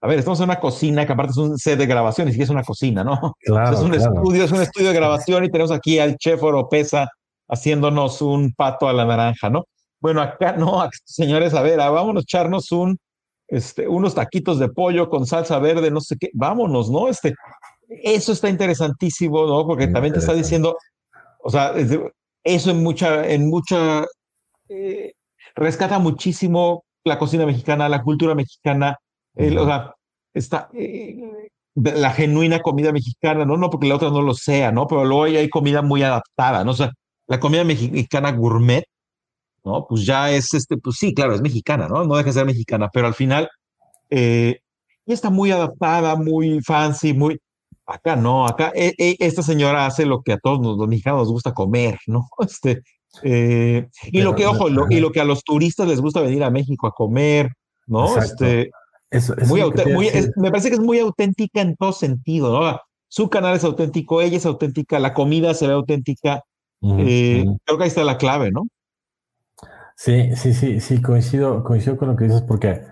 a 0.00 0.06
ver, 0.06 0.18
estamos 0.18 0.38
en 0.40 0.44
una 0.44 0.60
cocina 0.60 1.06
que 1.06 1.12
aparte 1.12 1.32
es 1.32 1.38
un 1.38 1.58
set 1.58 1.78
de 1.78 1.86
grabación, 1.86 2.28
y 2.28 2.32
sí 2.32 2.42
es 2.42 2.50
una 2.50 2.62
cocina, 2.62 3.04
¿no? 3.04 3.34
Claro, 3.40 3.76
es 3.76 3.82
un 3.82 3.94
estudio, 3.94 4.44
es 4.44 4.52
un 4.52 4.62
estudio 4.62 4.88
de 4.88 4.94
grabación 4.94 5.44
y 5.44 5.50
tenemos 5.50 5.70
aquí 5.70 5.98
al 5.98 6.16
chef 6.16 6.42
Oropesa 6.42 7.08
haciéndonos 7.48 8.22
un 8.22 8.52
pato 8.54 8.88
a 8.88 8.92
la 8.92 9.04
naranja, 9.04 9.50
¿no? 9.50 9.64
Bueno, 10.00 10.20
acá 10.20 10.52
no, 10.56 10.88
señores, 11.04 11.54
a 11.54 11.62
ver, 11.62 11.80
ah, 11.80 11.90
vámonos 11.90 12.22
a 12.22 12.24
echarnos 12.24 12.70
un, 12.72 12.98
este, 13.48 13.88
unos 13.88 14.14
taquitos 14.14 14.58
de 14.58 14.68
pollo 14.68 15.08
con 15.08 15.26
salsa 15.26 15.58
verde, 15.58 15.90
no 15.90 16.00
sé 16.00 16.16
qué, 16.18 16.30
vámonos, 16.34 16.90
¿no? 16.90 17.08
Este, 17.08 17.34
eso 17.88 18.32
está 18.32 18.48
interesantísimo, 18.48 19.46
¿no? 19.46 19.66
Porque 19.66 19.88
también 19.88 20.14
te 20.14 20.20
está 20.20 20.34
diciendo, 20.34 20.76
o 21.42 21.50
sea, 21.50 21.72
eso 22.42 22.70
en 22.70 22.82
mucha, 22.82 23.26
en 23.26 23.48
mucha, 23.48 24.04
eh, 24.68 25.12
rescata 25.54 25.98
muchísimo 25.98 26.84
la 27.04 27.18
cocina 27.18 27.46
mexicana, 27.46 27.88
la 27.88 28.02
cultura 28.02 28.34
mexicana, 28.34 28.96
o 29.36 29.64
sea, 29.66 29.94
está 30.32 30.68
eh, 30.74 31.50
la 31.74 32.10
genuina 32.10 32.60
comida 32.60 32.92
mexicana, 32.92 33.44
¿no? 33.44 33.56
No 33.56 33.70
porque 33.70 33.88
la 33.88 33.96
otra 33.96 34.10
no 34.10 34.22
lo 34.22 34.34
sea, 34.34 34.72
¿no? 34.72 34.86
Pero 34.86 35.04
luego 35.04 35.24
hay 35.24 35.48
comida 35.50 35.82
muy 35.82 36.02
adaptada, 36.02 36.64
¿no? 36.64 36.70
O 36.70 36.74
sea, 36.74 36.92
la 37.26 37.40
comida 37.40 37.64
mexicana 37.64 38.32
gourmet, 38.32 38.84
¿no? 39.64 39.86
Pues 39.88 40.06
ya 40.06 40.30
es, 40.30 40.54
este, 40.54 40.76
pues 40.76 40.96
sí, 40.96 41.14
claro, 41.14 41.34
es 41.34 41.40
mexicana, 41.40 41.88
¿no? 41.88 42.04
No 42.04 42.16
deja 42.16 42.28
de 42.28 42.32
ser 42.34 42.46
mexicana, 42.46 42.88
pero 42.92 43.06
al 43.06 43.14
final 43.14 43.48
eh, 44.10 44.60
está 45.06 45.30
muy 45.30 45.50
adaptada, 45.50 46.16
muy 46.16 46.60
fancy, 46.62 47.12
muy... 47.12 47.38
Acá 47.86 48.16
no, 48.16 48.46
acá 48.46 48.72
eh, 48.74 48.94
eh, 48.96 49.16
esta 49.18 49.42
señora 49.42 49.86
hace 49.86 50.06
lo 50.06 50.22
que 50.22 50.32
a 50.32 50.38
todos 50.38 50.58
los, 50.60 50.88
mexicanos 50.88 51.20
nos 51.22 51.32
gusta 51.32 51.52
comer, 51.52 51.98
¿no? 52.06 52.28
Este, 52.40 52.82
eh, 53.22 53.88
y 54.04 54.22
lo 54.22 54.34
que, 54.34 54.46
ojo, 54.46 54.68
y 54.90 55.00
lo 55.00 55.12
que 55.12 55.20
a 55.20 55.24
los 55.24 55.44
turistas 55.44 55.88
les 55.88 56.00
gusta 56.00 56.20
venir 56.20 56.42
a 56.44 56.50
México 56.50 56.86
a 56.86 56.92
comer, 56.92 57.50
¿no? 57.86 58.16
Este, 58.18 58.70
muy 59.46 59.62
me 60.36 60.50
parece 60.50 60.68
que 60.68 60.74
es 60.74 60.80
muy 60.80 60.98
auténtica 60.98 61.60
en 61.60 61.76
todo 61.76 61.92
sentido, 61.92 62.52
¿no? 62.52 62.78
Su 63.08 63.30
canal 63.30 63.56
es 63.56 63.64
auténtico, 63.64 64.20
ella 64.20 64.36
es 64.36 64.46
auténtica, 64.46 64.98
la 64.98 65.14
comida 65.14 65.54
se 65.54 65.66
ve 65.68 65.74
auténtica. 65.74 66.42
Eh, 66.82 67.44
creo 67.64 67.78
que 67.78 67.84
ahí 67.84 67.88
está 67.88 68.04
la 68.04 68.18
clave, 68.18 68.50
¿no? 68.50 68.66
Sí, 69.96 70.34
sí, 70.34 70.52
sí, 70.52 70.80
sí, 70.80 71.00
coincido, 71.00 71.62
coincido 71.62 71.96
con 71.96 72.08
lo 72.08 72.16
que 72.16 72.24
dices, 72.24 72.42
porque 72.42 72.82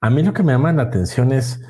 a 0.00 0.10
mí 0.10 0.22
lo 0.22 0.34
que 0.34 0.42
me 0.42 0.52
llama 0.52 0.72
la 0.72 0.82
atención 0.82 1.32
es, 1.32 1.62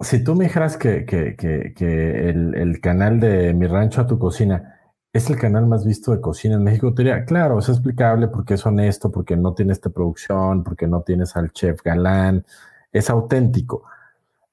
si 0.00 0.22
tú 0.22 0.34
me 0.34 0.46
dijeras 0.46 0.76
que, 0.76 1.06
que, 1.06 1.36
que, 1.36 2.28
el, 2.28 2.54
el, 2.56 2.80
canal 2.80 3.20
de 3.20 3.54
Mi 3.54 3.66
Rancho 3.66 4.00
a 4.00 4.06
tu 4.06 4.18
Cocina 4.18 4.76
es 5.16 5.30
el 5.30 5.38
canal 5.38 5.66
más 5.66 5.84
visto 5.84 6.12
de 6.12 6.20
cocina 6.20 6.56
en 6.56 6.64
México, 6.64 6.92
te 6.92 7.02
diría, 7.02 7.24
claro, 7.24 7.58
es 7.58 7.68
explicable 7.68 8.28
porque 8.28 8.54
es 8.54 8.66
honesto, 8.66 9.10
porque 9.10 9.36
no 9.36 9.54
tiene 9.54 9.72
esta 9.72 9.90
producción, 9.90 10.62
porque 10.62 10.86
no 10.86 11.02
tienes 11.02 11.36
al 11.36 11.52
chef 11.52 11.82
galán, 11.82 12.44
es 12.92 13.10
auténtico. 13.10 13.84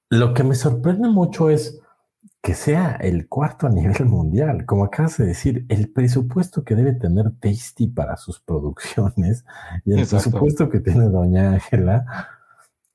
Lo 0.09 0.33
que 0.33 0.43
me 0.43 0.55
sorprende 0.55 1.09
mucho 1.09 1.49
es 1.49 1.79
que 2.41 2.53
sea 2.53 2.97
el 2.99 3.29
cuarto 3.29 3.67
a 3.67 3.69
nivel 3.69 4.05
mundial. 4.05 4.65
Como 4.65 4.83
acabas 4.83 5.17
de 5.17 5.25
decir, 5.25 5.65
el 5.69 5.89
presupuesto 5.89 6.63
que 6.63 6.75
debe 6.75 6.93
tener 6.93 7.31
Tasty 7.39 7.87
para 7.87 8.17
sus 8.17 8.39
producciones 8.39 9.45
y 9.85 9.93
el 9.93 10.05
presupuesto 10.05 10.69
que 10.69 10.81
tiene 10.81 11.09
Doña 11.09 11.53
Ángela, 11.53 12.05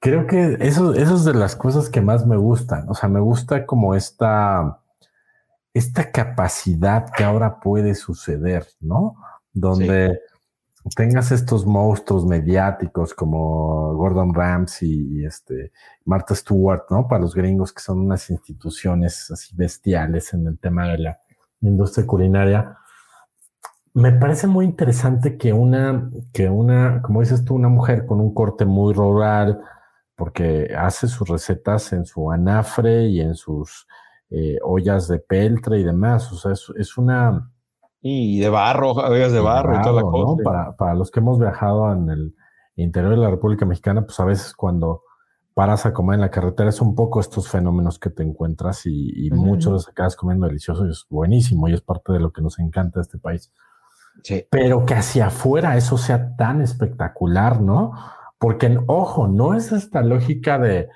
creo 0.00 0.26
que 0.26 0.58
eso, 0.60 0.94
eso 0.94 1.14
es 1.14 1.24
de 1.24 1.34
las 1.34 1.56
cosas 1.56 1.88
que 1.88 2.02
más 2.02 2.26
me 2.26 2.36
gustan. 2.36 2.88
O 2.88 2.94
sea, 2.94 3.08
me 3.08 3.20
gusta 3.20 3.66
como 3.66 3.94
esta, 3.94 4.80
esta 5.74 6.10
capacidad 6.10 7.10
que 7.16 7.24
ahora 7.24 7.60
puede 7.60 7.94
suceder, 7.94 8.66
¿no? 8.80 9.16
Donde 9.52 10.18
tengas 10.96 11.32
estos 11.32 11.66
monstruos 11.66 12.24
mediáticos 12.24 13.14
como 13.14 13.94
Gordon 13.94 14.32
Ramsay 14.32 15.18
y 15.18 15.24
este 15.24 15.72
Martha 16.04 16.34
Stewart, 16.34 16.82
¿no? 16.90 17.06
Para 17.08 17.22
los 17.22 17.34
gringos 17.34 17.72
que 17.72 17.82
son 17.82 18.00
unas 18.00 18.30
instituciones 18.30 19.30
así 19.30 19.54
bestiales 19.54 20.32
en 20.34 20.46
el 20.46 20.58
tema 20.58 20.88
de 20.88 20.98
la 20.98 21.20
industria 21.60 22.06
culinaria. 22.06 22.78
Me 23.94 24.12
parece 24.12 24.46
muy 24.46 24.64
interesante 24.64 25.36
que 25.36 25.52
una, 25.52 26.10
que 26.32 26.48
una, 26.48 27.02
como 27.02 27.20
dices 27.20 27.44
tú, 27.44 27.54
una 27.54 27.68
mujer 27.68 28.06
con 28.06 28.20
un 28.20 28.32
corte 28.32 28.64
muy 28.64 28.94
rural, 28.94 29.60
porque 30.14 30.72
hace 30.76 31.08
sus 31.08 31.28
recetas 31.28 31.92
en 31.92 32.04
su 32.04 32.30
anafre 32.30 33.06
y 33.06 33.20
en 33.20 33.34
sus 33.34 33.86
eh, 34.30 34.58
ollas 34.62 35.08
de 35.08 35.18
peltre 35.18 35.78
y 35.78 35.84
demás. 35.84 36.32
O 36.32 36.36
sea, 36.36 36.52
es 36.52 36.98
una, 36.98 37.50
y 38.00 38.38
de 38.38 38.48
barro, 38.48 38.92
ollas 38.92 39.32
de 39.32 39.40
barro, 39.40 39.76
y 39.76 39.82
toda 39.82 40.02
la 40.02 40.02
cosa. 40.02 40.42
Para, 40.44 40.76
para, 40.76 40.94
los 40.94 41.10
que 41.10 41.20
hemos 41.20 41.38
viajado 41.38 41.92
en 41.92 42.08
el 42.10 42.34
interior 42.76 43.12
de 43.12 43.18
la 43.18 43.30
República 43.30 43.66
Mexicana, 43.66 44.02
pues 44.02 44.18
a 44.20 44.24
veces 44.24 44.54
cuando 44.54 45.02
paras 45.54 45.84
a 45.86 45.92
comer 45.92 46.14
en 46.14 46.20
la 46.20 46.30
carretera 46.30 46.68
es 46.68 46.80
un 46.80 46.94
poco 46.94 47.18
estos 47.18 47.48
fenómenos 47.48 47.98
que 47.98 48.10
te 48.10 48.22
encuentras 48.22 48.86
y, 48.86 49.26
y 49.26 49.30
muchos 49.32 49.72
veces 49.72 49.88
acabas 49.88 50.14
comiendo 50.14 50.46
delicioso 50.46 50.86
y 50.86 50.90
es 50.90 51.04
buenísimo 51.10 51.66
y 51.66 51.74
es 51.74 51.80
parte 51.80 52.12
de 52.12 52.20
lo 52.20 52.30
que 52.30 52.42
nos 52.42 52.60
encanta 52.60 53.00
de 53.00 53.02
este 53.02 53.18
país. 53.18 53.52
Sí. 54.22 54.46
Pero 54.48 54.84
que 54.84 54.94
hacia 54.94 55.26
afuera 55.26 55.76
eso 55.76 55.98
sea 55.98 56.36
tan 56.36 56.60
espectacular, 56.60 57.60
¿no? 57.60 57.92
Porque, 58.38 58.78
ojo, 58.86 59.26
no 59.26 59.54
es 59.54 59.72
esta 59.72 60.02
lógica 60.02 60.60
de, 60.60 60.88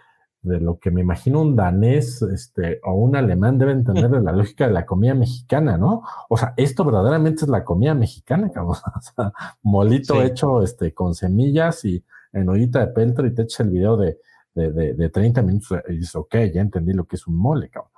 de 0.42 0.60
lo 0.60 0.78
que 0.78 0.90
me 0.90 1.00
imagino 1.00 1.40
un 1.40 1.54
danés 1.54 2.20
este, 2.22 2.80
o 2.84 2.94
un 2.94 3.14
alemán 3.14 3.58
debe 3.58 3.72
entender 3.72 4.10
de 4.10 4.20
la 4.20 4.32
lógica 4.32 4.66
de 4.66 4.72
la 4.72 4.84
comida 4.84 5.14
mexicana, 5.14 5.78
¿no? 5.78 6.02
O 6.28 6.36
sea, 6.36 6.52
esto 6.56 6.84
verdaderamente 6.84 7.44
es 7.44 7.48
la 7.48 7.64
comida 7.64 7.94
mexicana, 7.94 8.50
cabrón. 8.50 8.76
O 8.96 9.00
sea, 9.00 9.32
molito 9.62 10.20
hecho 10.22 10.62
este, 10.62 10.92
con 10.92 11.14
semillas 11.14 11.84
y 11.84 12.04
en 12.32 12.48
ollita 12.48 12.80
de 12.80 12.88
peltre 12.88 13.28
y 13.28 13.34
te 13.34 13.42
echas 13.42 13.60
el 13.60 13.70
video 13.70 13.96
de, 13.96 14.18
de, 14.54 14.72
de, 14.72 14.94
de, 14.94 15.08
30 15.08 15.42
minutos 15.42 15.78
y 15.88 15.96
dices, 15.96 16.16
ok, 16.16 16.34
ya 16.52 16.60
entendí 16.60 16.92
lo 16.92 17.04
que 17.04 17.16
es 17.16 17.26
un 17.26 17.36
mole, 17.36 17.68
cabrón. 17.68 17.92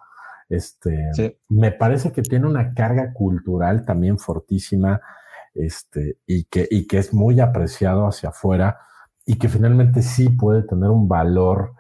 Este, 0.49 1.39
me 1.49 1.73
parece 1.73 2.13
que 2.13 2.23
tiene 2.23 2.47
una 2.47 2.75
carga 2.75 3.13
cultural 3.13 3.85
también 3.85 4.19
fortísima, 4.19 5.01
este, 5.55 6.19
y 6.27 6.45
que, 6.45 6.67
y 6.71 6.87
que 6.87 6.99
es 6.99 7.15
muy 7.15 7.41
apreciado 7.41 8.07
hacia 8.07 8.31
afuera 8.31 8.79
y 9.25 9.39
que 9.39 9.49
finalmente 9.49 10.03
sí 10.03 10.29
puede 10.29 10.63
tener 10.63 10.91
un 10.91 11.09
valor 11.09 11.75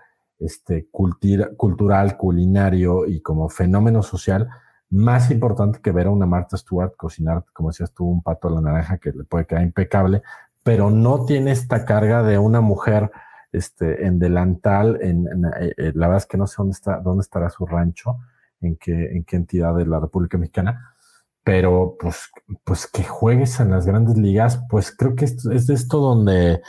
este, 0.44 0.88
cultural, 0.90 2.16
culinario 2.16 3.06
y 3.06 3.20
como 3.22 3.48
fenómeno 3.48 4.02
social 4.02 4.48
más 4.90 5.30
importante 5.30 5.80
que 5.80 5.90
ver 5.90 6.06
a 6.06 6.10
una 6.10 6.26
Martha 6.26 6.56
Stewart 6.56 6.94
cocinar, 6.96 7.44
como 7.52 7.70
decías 7.70 7.92
tú, 7.92 8.04
un 8.04 8.22
pato 8.22 8.48
a 8.48 8.50
la 8.52 8.60
naranja 8.60 8.98
que 8.98 9.10
le 9.10 9.24
puede 9.24 9.46
quedar 9.46 9.62
impecable, 9.62 10.22
pero 10.62 10.90
no 10.90 11.24
tiene 11.24 11.50
esta 11.50 11.84
carga 11.84 12.22
de 12.22 12.38
una 12.38 12.60
mujer 12.60 13.10
este, 13.52 14.06
en 14.06 14.18
delantal, 14.18 14.98
en, 15.00 15.26
eh, 15.58 15.72
eh, 15.76 15.92
la 15.94 16.08
verdad 16.08 16.22
es 16.22 16.26
que 16.26 16.36
no 16.36 16.46
sé 16.46 16.56
dónde, 16.58 16.72
está, 16.72 17.00
dónde 17.00 17.22
estará 17.22 17.48
su 17.50 17.66
rancho, 17.66 18.18
en 18.60 18.76
qué, 18.76 19.16
en 19.16 19.24
qué 19.24 19.36
entidad 19.36 19.74
de 19.74 19.86
la 19.86 19.98
República 19.98 20.38
Mexicana, 20.38 20.94
pero 21.42 21.96
pues, 21.98 22.30
pues 22.64 22.86
que 22.86 23.02
juegues 23.02 23.60
en 23.60 23.70
las 23.70 23.86
grandes 23.86 24.16
ligas, 24.16 24.62
pues 24.68 24.94
creo 24.94 25.14
que 25.14 25.24
es, 25.24 25.44
es 25.46 25.66
de 25.66 25.74
esto 25.74 25.98
donde 25.98 26.62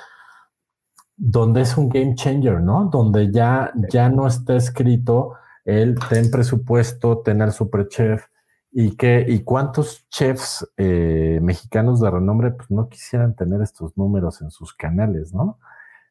donde 1.18 1.62
es 1.62 1.78
un 1.78 1.90
game 1.90 2.16
changer, 2.16 2.62
¿no? 2.62 2.86
Donde 2.86 3.32
ya, 3.32 3.72
ya 3.90 4.10
no 4.10 4.28
está 4.28 4.56
escrito 4.56 5.34
el 5.64 5.96
ten 6.10 6.30
presupuesto, 6.30 7.20
ten 7.20 7.42
al 7.42 7.52
super 7.52 7.88
chef 7.88 8.26
y 8.72 8.96
que, 8.98 9.26
y 9.28 9.40
cuántos 9.40 10.08
chefs 10.10 10.68
eh, 10.78 11.40
mexicanos 11.42 12.02
de 12.02 12.12
renombre 12.12 12.52
pues 12.52 12.70
no 12.70 12.90
quisieran 12.90 13.36
tener 13.36 13.62
estos 13.62 13.98
números 13.98 14.42
en 14.42 14.52
sus 14.52 14.74
canales, 14.74 15.34
¿no? 15.34 15.60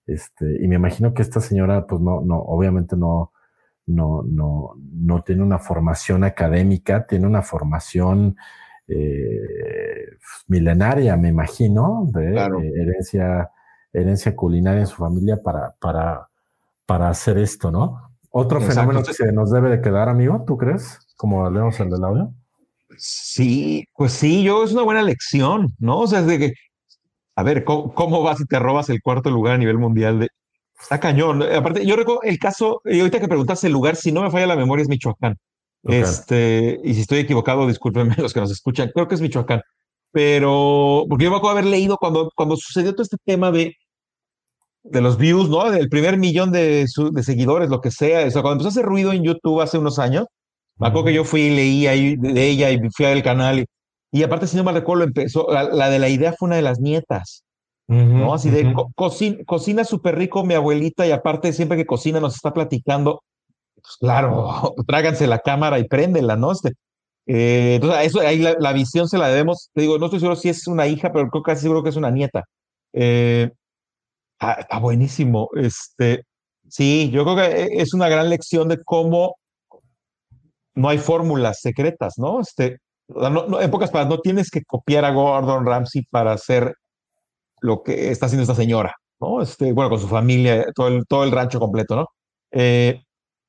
Este, 0.07 0.63
y 0.63 0.69
me 0.69 0.77
imagino 0.77 1.15
que 1.15 1.23
esta 1.23 1.41
señora, 1.41 1.87
pues 1.87 2.01
no, 2.01 2.21
no, 2.23 2.39
obviamente 2.39 2.97
no, 2.97 3.33
no, 3.87 4.23
no, 4.23 4.73
no 4.79 5.23
tiene 5.23 5.43
una 5.43 5.59
formación 5.59 6.25
académica, 6.25 7.07
tiene 7.07 7.27
una 7.27 7.43
formación 7.43 8.37
eh, 8.89 10.17
milenaria, 10.49 11.17
me 11.17 11.29
imagino, 11.29 12.09
de 12.13 12.35
herencia 12.81 13.51
herencia 13.95 14.35
culinaria 14.37 14.81
en 14.81 14.87
su 14.87 14.97
familia 14.97 15.41
para, 15.43 15.75
para, 15.81 16.29
para 16.85 17.09
hacer 17.09 17.39
esto, 17.39 17.71
¿no? 17.71 18.11
Otro 18.31 18.61
fenómeno 18.61 19.03
que 19.03 19.15
se 19.15 19.33
nos 19.33 19.53
debe 19.53 19.71
de 19.71 19.81
quedar, 19.81 20.09
amigo, 20.09 20.45
¿tú 20.45 20.57
crees? 20.57 20.99
Como 21.17 21.49
leemos 21.49 21.79
el 21.79 21.89
del 21.89 22.05
audio. 22.05 22.35
Sí, 22.99 23.87
pues 23.95 24.13
sí, 24.13 24.43
yo 24.43 24.65
es 24.65 24.73
una 24.73 24.83
buena 24.83 25.03
lección, 25.03 25.73
¿no? 25.79 26.01
O 26.01 26.07
sea, 26.09 26.21
es 26.21 26.27
de 26.27 26.39
que, 26.39 26.53
a 27.37 27.43
ver, 27.45 27.65
¿cómo, 27.65 28.23
vas 28.23 28.41
y 28.41 28.47
te 28.47 28.59
robas 28.59 28.91
el 28.91 29.01
cuarto 29.01 29.31
lugar 29.31 29.55
a 29.55 29.59
nivel 29.59 29.79
mundial 29.79 30.19
de... 30.19 30.29
Está 30.81 30.99
cañón. 30.99 31.43
Aparte, 31.43 31.87
yo 31.87 31.95
recuerdo 31.95 32.23
el 32.23 32.39
caso, 32.41 32.81
y 32.85 32.99
ahorita 32.99 33.21
que 33.21 33.29
preguntaste 33.29 33.69
el 33.69 33.73
lugar, 33.73 33.95
si 33.95 34.11
no 34.11 34.23
me 34.23 34.31
falla 34.31 34.49
la 34.49 34.57
memoria, 34.57 34.83
es 34.83 34.89
Michoacán. 34.89 35.37
Este, 35.85 36.81
y 36.83 36.95
si 36.95 37.03
estoy 37.03 37.21
equivocado, 37.21 37.69
discúlpenme 37.69 38.17
los 38.19 38.33
que 38.33 38.41
nos 38.41 38.51
escuchan, 38.51 38.91
creo 38.93 39.07
que 39.07 39.15
es 39.15 39.21
Michoacán. 39.21 39.63
Pero, 40.11 41.07
porque 41.09 41.25
yo 41.25 41.31
me 41.31 41.37
acuerdo 41.37 41.59
haber 41.59 41.71
leído 41.71 41.97
cuando, 41.99 42.31
cuando 42.35 42.57
sucedió 42.57 42.93
todo 42.93 43.03
este 43.03 43.17
tema 43.25 43.51
de 43.51 43.77
de 44.85 45.01
los 45.01 45.17
views, 45.17 45.49
¿no? 45.49 45.71
Del 45.71 45.89
primer 45.89 46.19
millón 46.19 46.53
de, 46.53 46.87
de 47.13 47.23
seguidores, 47.23 47.71
lo 47.71 47.81
que 47.81 47.91
sea. 47.91 48.27
O 48.27 48.31
sea, 48.31 48.43
cuando 48.43 48.63
empezó 48.63 48.69
a 48.69 48.81
hacer 48.81 48.85
ruido 48.85 49.13
en 49.13 49.25
YouTube 49.25 49.61
hace 49.61 49.79
unos 49.79 49.99
años, 49.99 50.27
me 50.79 50.89
acuerdo 50.89 51.07
que 51.07 51.15
yo 51.15 51.25
fui 51.25 51.43
y 51.43 51.57
leí 51.57 51.87
ahí 51.87 52.17
de 52.17 52.49
ella 52.49 52.71
y 52.71 52.79
fui 52.91 53.07
al 53.07 53.23
canal. 53.23 53.65
Y, 54.13 54.23
aparte, 54.23 54.47
si 54.47 54.57
no 54.57 54.65
me 54.65 54.73
recuerdo, 54.73 55.05
empezó, 55.05 55.49
la, 55.51 55.89
de 55.89 55.99
la 55.99 56.09
idea 56.09 56.35
fue 56.39 56.47
una 56.47 56.57
de 56.57 56.63
las 56.63 56.81
nietas. 56.81 57.45
¿no? 57.87 58.33
Así 58.33 58.49
de 58.49 58.73
cocina, 58.95 59.39
cocina 59.45 59.85
súper 59.85 60.17
rico 60.17 60.43
mi 60.43 60.55
abuelita 60.55 61.07
y 61.07 61.11
aparte 61.11 61.53
siempre 61.53 61.77
que 61.77 61.85
cocina 61.85 62.19
nos 62.19 62.35
está 62.35 62.55
platicando, 62.55 63.23
pues 63.75 63.97
claro, 64.01 64.75
tráganse 64.87 65.27
la 65.27 65.41
cámara 65.41 65.79
y 65.79 65.85
préndela, 65.85 66.37
¿no? 66.37 66.53
Este, 66.53 66.73
eh, 67.27 67.75
entonces, 67.77 68.07
eso, 68.07 68.21
ahí 68.21 68.39
la, 68.39 68.73
visión 68.73 69.09
se 69.09 69.19
la 69.19 69.29
debemos, 69.29 69.71
te 69.75 69.83
digo, 69.83 69.99
no 69.99 70.07
estoy 70.07 70.21
seguro 70.21 70.37
si 70.37 70.49
es 70.49 70.67
una 70.67 70.87
hija, 70.87 71.13
pero 71.13 71.29
creo 71.29 71.43
casi 71.43 71.63
seguro 71.63 71.83
que 71.83 71.91
es 71.91 71.97
una 71.97 72.11
nieta. 72.11 72.45
Eh, 72.95 73.51
Está 74.53 74.79
buenísimo. 74.79 75.49
Este, 75.57 76.25
sí, 76.69 77.11
yo 77.11 77.25
creo 77.25 77.37
que 77.37 77.63
e, 77.63 77.83
es 77.83 77.95
una 77.95 78.09
gran 78.09 78.31
lección 78.31 78.69
de 78.69 78.83
cómo 78.83 79.37
no 80.75 80.89
hay 80.89 80.99
fórmulas 80.99 81.61
secretas, 81.61 82.15
¿no? 82.19 82.41
Este, 82.41 82.79
en 83.09 83.71
pocas 83.71 83.91
palabras, 83.91 84.17
no 84.17 84.21
tienes 84.21 84.51
que 84.51 84.65
copiar 84.65 85.05
a 85.05 85.11
Gordon 85.11 85.67
Ramsay 85.67 86.05
para 86.11 86.33
hacer 86.33 86.75
lo 87.61 87.83
que 87.83 88.11
está 88.11 88.27
haciendo 88.27 88.43
esta 88.43 88.55
señora, 88.55 88.95
¿no? 89.21 89.41
Este, 89.43 89.73
bueno, 89.73 89.91
con 89.91 90.01
su 90.01 90.09
familia, 90.09 90.67
todo 90.75 90.89
el, 90.89 91.07
todo 91.07 91.25
el 91.25 91.33
rancho 91.33 91.61
completo, 91.61 91.97
¿no? 91.97 92.07
Eh, 92.51 93.03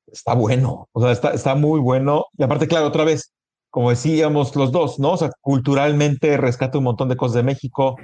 está 0.08 0.34
bueno, 0.34 0.88
o 0.92 1.02
sea, 1.02 1.12
está, 1.12 1.32
está 1.32 1.56
muy 1.56 1.80
bueno. 1.80 2.26
Y 2.38 2.44
aparte, 2.44 2.68
claro, 2.68 2.88
otra 2.88 3.04
vez, 3.04 3.34
como 3.70 3.90
decíamos 3.90 4.56
los 4.56 4.72
dos, 4.72 5.00
¿no? 5.00 5.14
O 5.14 5.18
sea, 5.18 5.30
culturalmente 5.42 6.38
rescata 6.38 6.78
un 6.78 6.86
montón 6.86 7.10
de 7.10 7.18
cosas 7.18 7.36
de 7.36 7.44
México, 7.44 7.96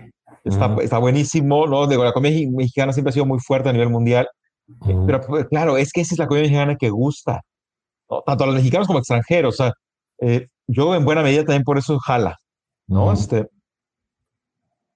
Está, 0.43 0.75
está 0.81 0.97
buenísimo, 0.97 1.67
¿no? 1.67 1.87
Digo, 1.87 2.03
la 2.03 2.13
comida 2.13 2.35
mexicana 2.51 2.93
siempre 2.93 3.09
ha 3.09 3.13
sido 3.13 3.25
muy 3.25 3.39
fuerte 3.39 3.69
a 3.69 3.73
nivel 3.73 3.89
mundial. 3.89 4.27
Pero 4.85 5.21
pues, 5.21 5.47
claro, 5.47 5.77
es 5.77 5.91
que 5.91 6.01
esa 6.01 6.15
es 6.15 6.19
la 6.19 6.27
comida 6.27 6.43
mexicana 6.43 6.75
que 6.77 6.89
gusta, 6.89 7.41
tanto 8.25 8.43
a 8.43 8.47
los 8.47 8.55
mexicanos 8.55 8.87
como 8.87 8.99
a 8.99 9.01
extranjeros. 9.01 9.55
O 9.55 9.63
sea, 9.63 9.73
eh, 10.19 10.47
yo 10.67 10.95
en 10.95 11.05
buena 11.05 11.23
medida 11.23 11.43
también 11.43 11.63
por 11.63 11.77
eso 11.77 11.99
jala, 11.99 12.37
¿no? 12.87 13.11
Este, 13.11 13.47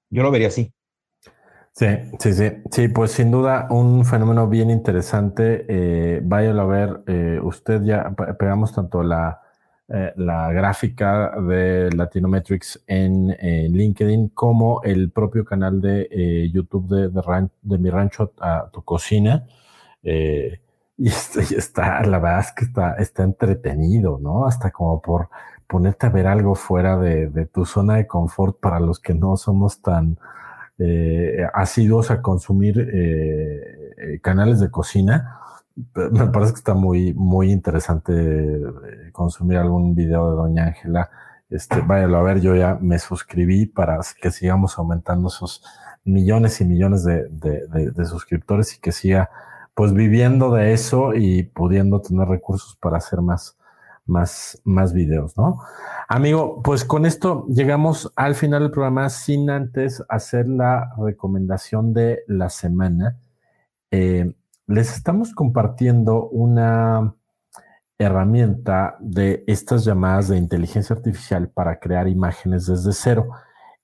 yo 0.10 0.24
lo 0.24 0.32
vería 0.32 0.48
así. 0.48 0.72
Sí, 1.74 1.88
sí, 2.20 2.34
sí. 2.34 2.52
Sí, 2.72 2.88
pues 2.88 3.12
sin 3.12 3.32
duda 3.32 3.68
un 3.70 4.06
fenómeno 4.06 4.48
bien 4.48 4.70
interesante. 4.70 5.66
Eh, 5.68 6.22
váyalo 6.24 6.62
a 6.62 6.66
ver. 6.66 7.04
Eh, 7.08 7.40
usted 7.44 7.82
ya 7.84 8.16
pegamos 8.40 8.74
tanto 8.74 9.04
la, 9.04 9.42
eh, 9.88 10.14
la 10.18 10.52
gráfica 10.52 11.32
de 11.42 11.92
Latinometrics 11.92 12.84
en 12.88 13.30
LinkedIn 13.30 14.30
como 14.30 14.82
el 14.84 15.12
propio 15.12 15.46
canal 15.46 15.82
de 15.82 16.50
YouTube 16.52 17.12
de, 17.12 17.78
Mi 17.78 17.90
Rancho 17.90 18.34
a 18.40 18.70
Tu 18.72 18.84
Cocina. 18.84 19.46
y 20.04 21.08
está, 21.08 22.02
la 22.04 22.20
verdad 22.20 22.40
es 22.40 22.52
que 22.54 22.66
está, 22.66 22.94
está 22.96 23.24
entretenido, 23.24 24.20
¿no? 24.22 24.46
Hasta 24.46 24.72
como 24.72 25.02
por 25.02 25.30
ponerte 25.68 26.06
a 26.08 26.10
ver 26.10 26.28
algo 26.28 26.56
fuera 26.56 26.98
de, 26.98 27.28
de 27.28 27.46
tu 27.48 27.66
zona 27.66 27.96
de 27.96 28.08
confort 28.08 28.60
para 28.60 28.80
los 28.80 29.00
que 29.00 29.14
no 29.14 29.36
somos 29.36 29.82
tan 29.82 30.18
eh, 30.78 31.48
asiduos 31.54 32.12
a 32.12 32.22
consumir 32.22 32.78
eh, 32.80 33.94
eh, 33.98 34.20
canales 34.22 34.60
de 34.60 34.70
cocina, 34.70 35.40
me 35.76 36.28
parece 36.28 36.54
que 36.54 36.60
está 36.60 36.74
muy, 36.74 37.14
muy 37.14 37.52
interesante 37.52 38.14
eh, 38.14 39.12
consumir 39.12 39.58
algún 39.58 39.94
video 39.94 40.30
de 40.30 40.36
Doña 40.38 40.66
Ángela. 40.68 41.10
Este, 41.50 41.82
váyalo 41.82 42.18
a 42.18 42.24
ver, 42.24 42.42
yo 42.42 42.56
ya 42.56 42.78
me 42.82 42.98
suscribí 42.98 43.66
para 43.66 44.00
que 44.22 44.32
sigamos 44.32 44.78
aumentando 44.80 45.28
esos 45.28 45.64
millones 46.06 46.62
y 46.62 46.66
millones 46.66 47.04
de, 47.04 47.28
de, 47.30 48.06
suscriptores 48.06 48.76
y 48.76 48.80
que 48.80 48.92
siga 48.92 49.30
pues 49.74 49.94
viviendo 49.94 50.54
de 50.54 50.74
eso 50.74 51.14
y 51.14 51.44
pudiendo 51.44 52.02
tener 52.02 52.28
recursos 52.28 52.78
para 52.78 52.98
hacer 52.98 53.22
más, 53.22 53.58
más, 54.06 54.62
más 54.64 54.94
videos, 54.94 55.36
¿no? 55.38 55.60
Amigo, 56.08 56.62
pues 56.64 56.86
con 56.86 57.06
esto 57.06 57.46
llegamos 57.50 58.14
al 58.16 58.36
final 58.36 58.62
del 58.62 58.72
programa 58.72 59.10
sin 59.10 59.50
antes 59.50 60.04
hacer 60.08 60.48
la 60.48 60.94
recomendación 60.98 61.94
de 61.94 62.24
la 62.28 62.50
semana. 62.50 63.18
Eh, 63.92 64.34
les 64.68 64.96
estamos 64.96 65.34
compartiendo 65.34 66.28
una 66.30 67.16
herramienta 67.98 68.98
de 69.00 69.44
estas 69.48 69.86
llamadas 69.86 70.30
de 70.30 70.38
inteligencia 70.38 70.96
artificial 70.96 71.50
para 71.50 71.80
crear 71.80 72.08
imágenes 72.08 72.66
desde 72.66 72.92
cero. 72.94 73.30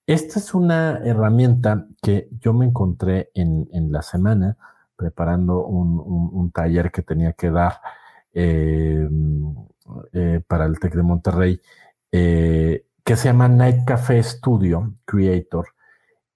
Esta 0.08 0.40
es 0.40 0.54
una 0.54 1.00
herramienta 1.06 1.88
que 2.02 2.28
yo 2.40 2.54
me 2.54 2.66
encontré 2.66 3.30
en, 3.34 3.92
la 3.92 4.02
semana 4.02 4.58
preparando 4.96 5.66
un, 5.66 6.52
taller 6.52 6.92
que 6.92 7.02
tenía 7.02 7.34
que 7.34 7.50
dar 7.50 7.80
eh, 8.34 9.08
eh, 10.14 10.42
para 10.48 10.66
el 10.66 10.80
TEC 10.80 10.96
de 10.96 11.04
Monterrey, 11.04 11.62
eh, 12.12 12.86
que 13.04 13.16
se 13.16 13.30
llama 13.30 13.48
Night 13.48 13.86
Café 13.86 14.22
Studio 14.22 14.96
Creator. 15.06 15.68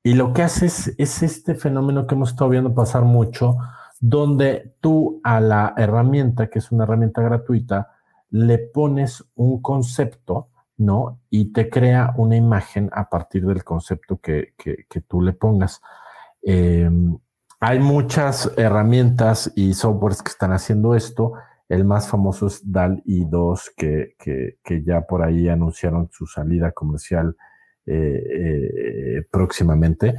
Y 0.04 0.14
lo 0.14 0.34
que 0.34 0.44
hace 0.44 0.68
es 0.68 1.24
este 1.24 1.56
fenómeno 1.56 2.08
que 2.08 2.16
hemos 2.16 2.30
estado 2.30 2.50
viendo 2.52 2.74
pasar 2.74 3.04
mucho, 3.04 3.58
donde 4.00 4.76
tú 4.82 5.22
a 5.24 5.40
la 5.40 5.74
herramienta, 5.78 6.50
que 6.50 6.60
es 6.60 6.72
una 6.72 6.84
herramienta 6.84 7.22
gratuita, 7.22 7.92
le 8.30 8.58
pones 8.58 9.24
un 9.36 9.62
concepto, 9.62 10.50
¿no? 10.78 11.22
Y 11.30 11.54
te 11.54 11.70
crea 11.70 12.14
una 12.18 12.36
imagen 12.36 12.90
a 12.94 13.10
partir 13.10 13.46
del 13.46 13.64
concepto 13.64 14.18
que, 14.18 14.54
que, 14.58 15.02
tú 15.02 15.22
le 15.22 15.34
pongas. 15.34 15.82
Eh, 16.42 16.90
hay 17.60 17.80
muchas 17.80 18.52
herramientas 18.58 19.52
y 19.56 19.74
softwares 19.74 20.22
que 20.22 20.30
están 20.30 20.52
haciendo 20.52 20.96
esto 20.96 21.34
el 21.68 21.84
más 21.84 22.08
famoso 22.08 22.48
es 22.48 22.62
DAL-I 22.72 23.26
2, 23.26 23.72
que, 23.76 24.16
que, 24.20 24.58
que, 24.64 24.84
ya 24.84 25.02
por 25.02 25.24
ahí 25.24 25.50
anunciaron 25.50 26.10
su 26.12 26.28
salida 26.28 26.72
comercial 26.72 27.36
eh, 27.86 28.24
eh, 28.30 29.28
próximamente. 29.32 30.16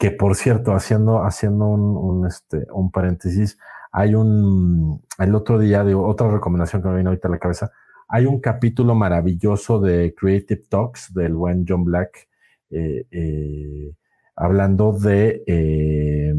Que 0.00 0.10
por 0.10 0.34
cierto, 0.34 0.72
haciendo, 0.72 1.22
haciendo 1.22 1.66
un, 1.66 2.26
este, 2.26 2.66
un 2.72 2.90
paréntesis, 2.90 3.58
hay 3.92 4.14
un, 4.14 5.02
el 5.18 5.34
otro 5.34 5.58
día, 5.58 5.84
digo, 5.84 6.06
otra 6.08 6.30
recomendación 6.30 6.80
que 6.80 6.88
me 6.88 6.94
viene 6.94 7.10
ahorita 7.10 7.28
a 7.28 7.30
la 7.32 7.38
cabeza, 7.38 7.70
hay 8.08 8.24
un 8.24 8.40
capítulo 8.40 8.94
maravilloso 8.94 9.78
de 9.78 10.14
Creative 10.16 10.62
Talks 10.70 11.12
del 11.12 11.34
buen 11.34 11.66
John 11.68 11.84
Black, 11.84 12.28
eh, 12.70 13.04
eh, 13.10 13.92
hablando 14.36 14.92
de 14.92 15.44
eh, 15.46 16.34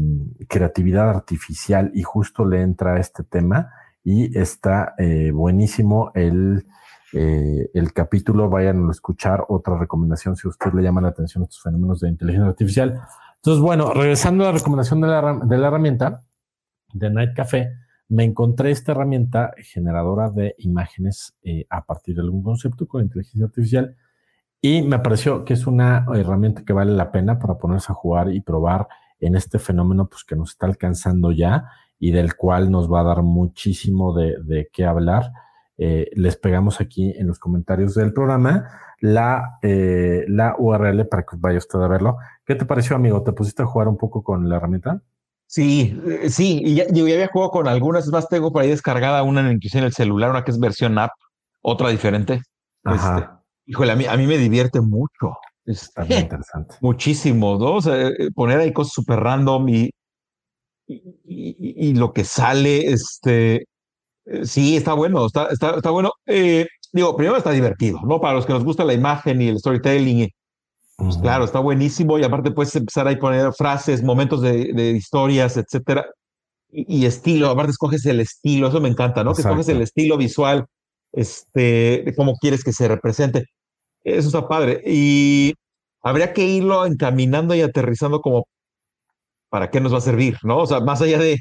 creatividad 0.48 1.08
artificial 1.08 1.92
y 1.94 2.02
justo 2.02 2.44
le 2.44 2.62
entra 2.62 2.98
este 2.98 3.22
tema 3.22 3.70
y 4.02 4.36
está 4.36 4.96
buenísimo 5.32 6.10
el, 6.14 6.66
el 7.12 7.92
capítulo. 7.92 8.50
Vayan 8.50 8.88
a 8.88 8.90
escuchar. 8.90 9.44
Otra 9.48 9.78
recomendación 9.78 10.34
si 10.34 10.48
a 10.48 10.50
usted 10.50 10.72
le 10.72 10.82
llama 10.82 11.00
la 11.00 11.08
atención 11.08 11.44
estos 11.44 11.62
fenómenos 11.62 12.00
de 12.00 12.08
inteligencia 12.08 12.48
artificial. 12.48 13.00
Entonces, 13.42 13.60
bueno, 13.60 13.92
regresando 13.92 14.44
a 14.44 14.52
la 14.52 14.58
recomendación 14.58 15.00
de 15.00 15.08
la, 15.08 15.40
de 15.42 15.58
la 15.58 15.66
herramienta 15.66 16.22
de 16.92 17.10
Night 17.10 17.34
Café, 17.34 17.72
me 18.08 18.22
encontré 18.22 18.70
esta 18.70 18.92
herramienta 18.92 19.52
generadora 19.56 20.30
de 20.30 20.54
imágenes 20.58 21.34
eh, 21.42 21.66
a 21.68 21.84
partir 21.84 22.14
de 22.14 22.20
algún 22.20 22.44
concepto 22.44 22.86
con 22.86 23.02
inteligencia 23.02 23.46
artificial 23.46 23.96
y 24.60 24.82
me 24.82 25.00
pareció 25.00 25.44
que 25.44 25.54
es 25.54 25.66
una 25.66 26.06
herramienta 26.14 26.64
que 26.64 26.72
vale 26.72 26.92
la 26.92 27.10
pena 27.10 27.40
para 27.40 27.58
ponerse 27.58 27.90
a 27.90 27.96
jugar 27.96 28.32
y 28.32 28.42
probar 28.42 28.86
en 29.18 29.34
este 29.34 29.58
fenómeno 29.58 30.08
pues, 30.08 30.22
que 30.22 30.36
nos 30.36 30.50
está 30.50 30.66
alcanzando 30.66 31.32
ya 31.32 31.64
y 31.98 32.12
del 32.12 32.36
cual 32.36 32.70
nos 32.70 32.92
va 32.92 33.00
a 33.00 33.04
dar 33.04 33.22
muchísimo 33.22 34.14
de, 34.14 34.36
de 34.44 34.68
qué 34.72 34.84
hablar. 34.84 35.32
Eh, 35.84 36.10
les 36.14 36.36
pegamos 36.36 36.80
aquí 36.80 37.12
en 37.18 37.26
los 37.26 37.40
comentarios 37.40 37.94
del 37.94 38.12
programa 38.12 38.70
la, 39.00 39.58
eh, 39.62 40.24
la 40.28 40.54
URL 40.56 41.08
para 41.08 41.24
que 41.24 41.36
vaya 41.36 41.58
usted 41.58 41.80
a 41.80 41.88
verlo. 41.88 42.18
¿Qué 42.46 42.54
te 42.54 42.64
pareció, 42.64 42.94
amigo? 42.94 43.24
¿Te 43.24 43.32
pusiste 43.32 43.64
a 43.64 43.66
jugar 43.66 43.88
un 43.88 43.96
poco 43.96 44.22
con 44.22 44.48
la 44.48 44.58
herramienta? 44.58 45.02
Sí, 45.48 46.00
eh, 46.06 46.30
sí, 46.30 46.62
y 46.64 46.76
ya, 46.76 46.86
yo 46.86 47.08
ya 47.08 47.14
había 47.14 47.26
jugado 47.26 47.50
con 47.50 47.66
algunas, 47.66 48.04
es 48.04 48.12
más, 48.12 48.28
tengo 48.28 48.52
por 48.52 48.62
ahí 48.62 48.68
descargada 48.68 49.24
una 49.24 49.40
en, 49.40 49.58
en 49.60 49.84
el 49.84 49.92
celular, 49.92 50.30
una 50.30 50.44
que 50.44 50.52
es 50.52 50.60
versión 50.60 50.96
app, 50.98 51.10
otra 51.62 51.88
diferente. 51.88 52.42
Ajá. 52.84 53.18
Este, 53.18 53.30
híjole, 53.66 53.90
a 53.90 53.96
mí, 53.96 54.06
a 54.06 54.16
mí 54.16 54.28
me 54.28 54.38
divierte 54.38 54.80
mucho. 54.80 55.36
Está 55.64 56.04
muy 56.04 56.16
interesante. 56.16 56.76
Muchísimo, 56.80 57.58
¿no? 57.58 57.74
O 57.74 57.82
sea, 57.82 58.08
poner 58.36 58.60
ahí 58.60 58.72
cosas 58.72 58.92
súper 58.92 59.18
random 59.18 59.68
y, 59.68 59.90
y, 60.86 61.94
lo 61.94 62.12
que 62.12 62.22
sale, 62.22 62.92
este, 62.92 63.64
sí, 64.44 64.76
está 64.76 64.94
bueno, 64.94 65.26
está, 65.26 65.48
está, 65.48 65.76
está 65.76 65.90
bueno. 65.90 66.12
Eh, 66.26 66.66
digo, 66.92 67.16
primero 67.16 67.36
está 67.36 67.50
divertido, 67.50 68.00
¿no? 68.04 68.20
Para 68.20 68.34
los 68.34 68.46
que 68.46 68.52
nos 68.52 68.64
gusta 68.64 68.84
la 68.84 68.94
imagen 68.94 69.40
y 69.42 69.48
el 69.48 69.58
storytelling, 69.58 70.28
pues 70.96 71.16
claro, 71.18 71.44
está 71.44 71.58
buenísimo 71.58 72.18
y 72.18 72.24
aparte 72.24 72.50
puedes 72.52 72.74
empezar 72.76 73.08
a 73.08 73.18
poner 73.18 73.52
frases, 73.54 74.02
momentos 74.02 74.42
de, 74.42 74.72
de 74.72 74.90
historias, 74.92 75.56
etcétera. 75.56 76.06
Y, 76.70 77.04
estilo, 77.04 77.50
aparte 77.50 77.72
escoges 77.72 78.06
el 78.06 78.20
estilo, 78.20 78.68
eso 78.68 78.80
me 78.80 78.88
encanta, 78.88 79.24
¿no? 79.24 79.34
Que 79.34 79.42
escoges 79.42 79.68
el 79.68 79.82
estilo 79.82 80.16
visual, 80.16 80.66
este, 81.12 82.02
de 82.04 82.14
cómo 82.16 82.34
quieres 82.36 82.64
que 82.64 82.72
se 82.72 82.88
represente. 82.88 83.46
Eso 84.04 84.28
está 84.28 84.48
padre. 84.48 84.82
Y 84.86 85.54
habría 86.02 86.32
que 86.32 86.44
irlo 86.44 86.86
encaminando 86.86 87.54
y 87.54 87.62
aterrizando 87.62 88.20
como 88.20 88.46
para 89.50 89.70
qué 89.70 89.80
nos 89.80 89.92
va 89.92 89.98
a 89.98 90.00
servir, 90.00 90.38
¿no? 90.44 90.58
O 90.58 90.66
sea, 90.66 90.80
más 90.80 91.02
allá 91.02 91.18
de, 91.18 91.38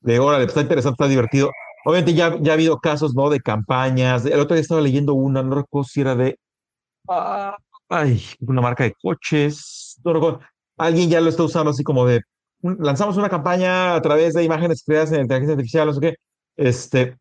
de 0.00 0.18
órale, 0.18 0.44
está 0.44 0.60
interesante, 0.60 0.94
está 0.94 1.08
divertido. 1.08 1.50
Obviamente 1.84 2.14
ya, 2.14 2.36
ya 2.40 2.52
ha 2.52 2.54
habido 2.54 2.78
casos, 2.78 3.14
¿no? 3.14 3.30
De 3.30 3.40
campañas. 3.40 4.24
El 4.24 4.40
otro 4.40 4.54
día 4.54 4.62
estaba 4.62 4.80
leyendo 4.80 5.14
una, 5.14 5.42
no 5.42 5.56
recuerdo 5.56 5.84
si 5.84 6.00
era 6.00 6.14
de, 6.16 6.38
ah, 7.08 7.56
ay, 7.88 8.22
una 8.40 8.62
marca 8.62 8.84
de 8.84 8.94
coches. 9.00 10.00
No 10.04 10.12
recuerdo. 10.14 10.40
Alguien 10.78 11.10
ya 11.10 11.20
lo 11.20 11.30
está 11.30 11.42
usando 11.44 11.70
así 11.70 11.84
como 11.84 12.06
de, 12.06 12.22
lanzamos 12.62 13.16
una 13.16 13.28
campaña 13.28 13.94
a 13.94 14.02
través 14.02 14.34
de 14.34 14.44
imágenes 14.44 14.82
creadas 14.84 15.12
en 15.12 15.22
inteligencia 15.22 15.54
artificial, 15.54 15.86
no 15.86 15.92
sé 15.94 16.00
qué. 16.00 16.14
Este, 16.56 17.18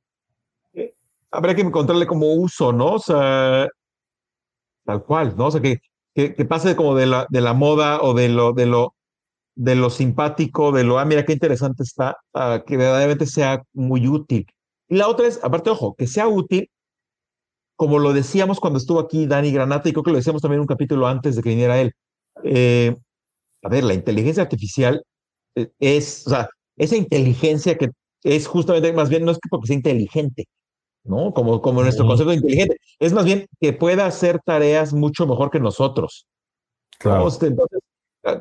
eh, 0.73 0.94
habría 1.31 1.56
que 1.56 1.61
encontrarle 1.61 2.07
como 2.07 2.34
uso, 2.34 2.72
¿no? 2.73 2.94
O 2.94 2.99
sea, 2.99 3.68
tal 4.85 5.03
cual, 5.03 5.35
¿no? 5.38 5.48
O 5.48 5.52
sea, 5.52 5.61
que, 5.61 5.80
que, 6.15 6.34
que 6.35 6.45
pase 6.45 6.76
como 6.76 6.95
de 6.95 7.06
la, 7.07 7.27
de 7.30 7.41
la 7.41 7.53
moda 7.53 8.02
o 8.02 8.14
de 8.14 8.30
lo, 8.30 8.53
de 8.53 8.65
lo 8.65 8.95
de 9.56 9.76
lo 9.76 9.90
simpático, 9.90 10.72
de 10.72 10.84
lo, 10.84 11.00
ah, 11.00 11.06
mira 11.06 11.26
qué 11.26 11.34
interesante 11.34 11.84
está, 11.84 12.18
que 12.66 12.78
verdaderamente 12.78 13.26
sea 13.26 13.62
muy 13.74 14.08
útil. 14.08 14.48
Y 14.90 14.96
la 14.96 15.08
otra 15.08 15.28
es, 15.28 15.40
aparte, 15.44 15.70
ojo, 15.70 15.96
que 15.96 16.08
sea 16.08 16.28
útil, 16.28 16.70
como 17.76 18.00
lo 18.00 18.14
decíamos 18.14 18.60
cuando 18.60 18.78
estuvo 18.78 19.00
aquí 19.00 19.26
Dani 19.26 19.52
Granata, 19.52 19.90
y 19.90 19.94
creo 19.94 20.04
que 20.04 20.12
lo 20.12 20.18
decíamos 20.18 20.42
también 20.42 20.58
en 20.58 20.62
un 20.62 20.68
capítulo 20.68 21.08
antes 21.08 21.36
de 21.36 21.42
que 21.42 21.50
viniera 21.50 21.80
él. 21.80 21.94
Eh, 22.44 22.96
a 23.64 23.70
ver, 23.70 23.84
la 23.84 23.94
inteligencia 23.94 24.44
artificial 24.44 25.04
eh, 25.56 25.70
es, 25.80 26.26
o 26.28 26.32
sea, 26.32 26.50
esa 26.78 26.96
inteligencia 26.96 27.78
que 27.78 27.90
es 28.24 28.48
justamente, 28.48 28.94
más 28.94 29.10
bien, 29.10 29.26
no 29.26 29.32
es 29.32 29.38
que 29.38 29.50
porque 29.50 29.68
sea 29.68 29.76
inteligente, 29.76 30.46
¿no? 31.04 31.34
Como, 31.34 31.62
como 31.62 31.84
nuestro 31.84 32.06
concepto 32.06 32.32
de 32.32 32.38
inteligente, 32.38 32.78
es 33.00 33.14
más 33.14 33.26
bien 33.26 33.48
que 33.60 33.74
pueda 33.74 34.06
hacer 34.06 34.40
tareas 34.44 34.94
mucho 34.94 35.28
mejor 35.28 35.52
que 35.52 35.60
nosotros. 35.60 36.26
Claro. 37.00 37.28
Entonces, 37.42 37.80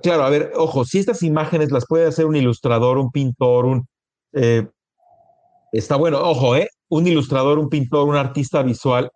claro, 0.03 0.25
a 0.25 0.31
ver, 0.31 0.53
ojo, 0.57 0.85
si 0.85 0.99
estas 0.99 1.23
imágenes 1.23 1.71
las 1.71 1.87
puede 1.87 2.07
hacer 2.07 2.27
un 2.27 2.37
ilustrador, 2.37 2.99
un 2.99 3.11
pintor, 3.11 3.67
un... 3.67 3.87
Eh, 4.33 4.67
está 5.73 5.97
bueno, 5.97 6.21
ojo, 6.21 6.57
¿eh? 6.57 6.69
Un 6.89 7.07
ilustrador, 7.07 7.59
un 7.59 7.69
pintor, 7.69 8.09
un 8.09 8.17
artista 8.17 8.63
visual, 8.63 9.11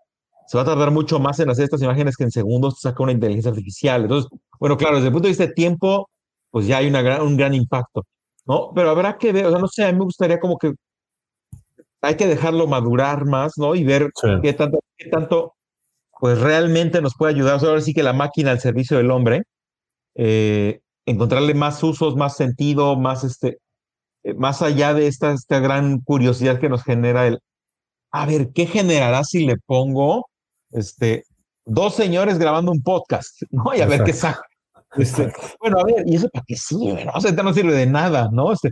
se 0.46 0.56
va 0.56 0.62
a 0.62 0.66
tardar 0.66 0.90
mucho 0.90 1.18
más 1.18 1.40
en 1.40 1.50
hacer 1.50 1.64
estas 1.64 1.82
imágenes 1.82 2.16
que 2.16 2.24
en 2.24 2.30
segundos 2.30 2.80
saca 2.80 3.02
una 3.02 3.12
inteligencia 3.12 3.50
artificial. 3.50 4.02
Entonces, 4.02 4.30
bueno, 4.60 4.76
claro, 4.76 4.96
desde 4.96 5.08
el 5.08 5.12
punto 5.12 5.26
de 5.26 5.30
vista 5.30 5.46
de 5.46 5.52
tiempo, 5.52 6.08
pues 6.50 6.66
ya 6.66 6.78
hay 6.78 6.86
una 6.86 7.02
gran, 7.02 7.22
un 7.22 7.36
gran 7.36 7.52
impacto, 7.54 8.04
¿no? 8.46 8.72
Pero 8.74 8.90
habrá 8.90 9.18
que 9.18 9.32
ver, 9.32 9.46
o 9.46 9.50
sea, 9.50 9.58
no 9.58 9.68
sé, 9.68 9.84
a 9.84 9.92
mí 9.92 9.98
me 9.98 10.04
gustaría 10.04 10.38
como 10.38 10.56
que 10.56 10.72
hay 12.00 12.16
que 12.16 12.26
dejarlo 12.26 12.66
madurar 12.66 13.24
más, 13.26 13.54
¿no? 13.56 13.74
Y 13.74 13.84
ver 13.84 14.10
qué 14.42 14.52
tanto, 14.52 14.78
qué 14.96 15.10
tanto, 15.10 15.54
pues 16.20 16.38
realmente 16.40 17.02
nos 17.02 17.14
puede 17.16 17.34
ayudar. 17.34 17.56
O 17.56 17.60
sea, 17.60 17.68
ahora 17.70 17.80
sí 17.80 17.92
que 17.92 18.02
la 18.02 18.12
máquina 18.12 18.52
al 18.52 18.60
servicio 18.60 18.96
del 18.98 19.10
hombre, 19.10 19.42
eh, 20.16 20.80
encontrarle 21.06 21.54
más 21.54 21.82
usos, 21.82 22.16
más 22.16 22.36
sentido, 22.36 22.96
más 22.96 23.24
este, 23.24 23.58
eh, 24.24 24.34
más 24.34 24.62
allá 24.62 24.92
de 24.94 25.06
esta, 25.06 25.32
esta 25.32 25.60
gran 25.60 26.00
curiosidad 26.00 26.58
que 26.58 26.68
nos 26.68 26.82
genera 26.82 27.26
el, 27.26 27.38
a 28.10 28.26
ver, 28.26 28.50
¿qué 28.52 28.66
generará 28.66 29.22
si 29.24 29.46
le 29.46 29.56
pongo, 29.56 30.28
este, 30.70 31.24
dos 31.64 31.94
señores 31.94 32.38
grabando 32.38 32.72
un 32.72 32.82
podcast, 32.82 33.42
¿no? 33.50 33.74
Y 33.74 33.80
a 33.80 33.86
ver 33.86 34.04
qué 34.04 34.12
saca. 34.12 34.42
Este, 34.96 35.32
bueno, 35.60 35.80
a 35.80 35.84
ver, 35.84 36.04
¿y 36.06 36.16
eso 36.16 36.28
para 36.30 36.44
qué 36.46 36.56
sirve? 36.56 37.04
No? 37.04 37.12
O 37.14 37.20
sea, 37.20 37.32
no 37.32 37.52
sirve 37.52 37.74
de 37.74 37.86
nada, 37.86 38.30
¿no? 38.32 38.52
Este, 38.52 38.70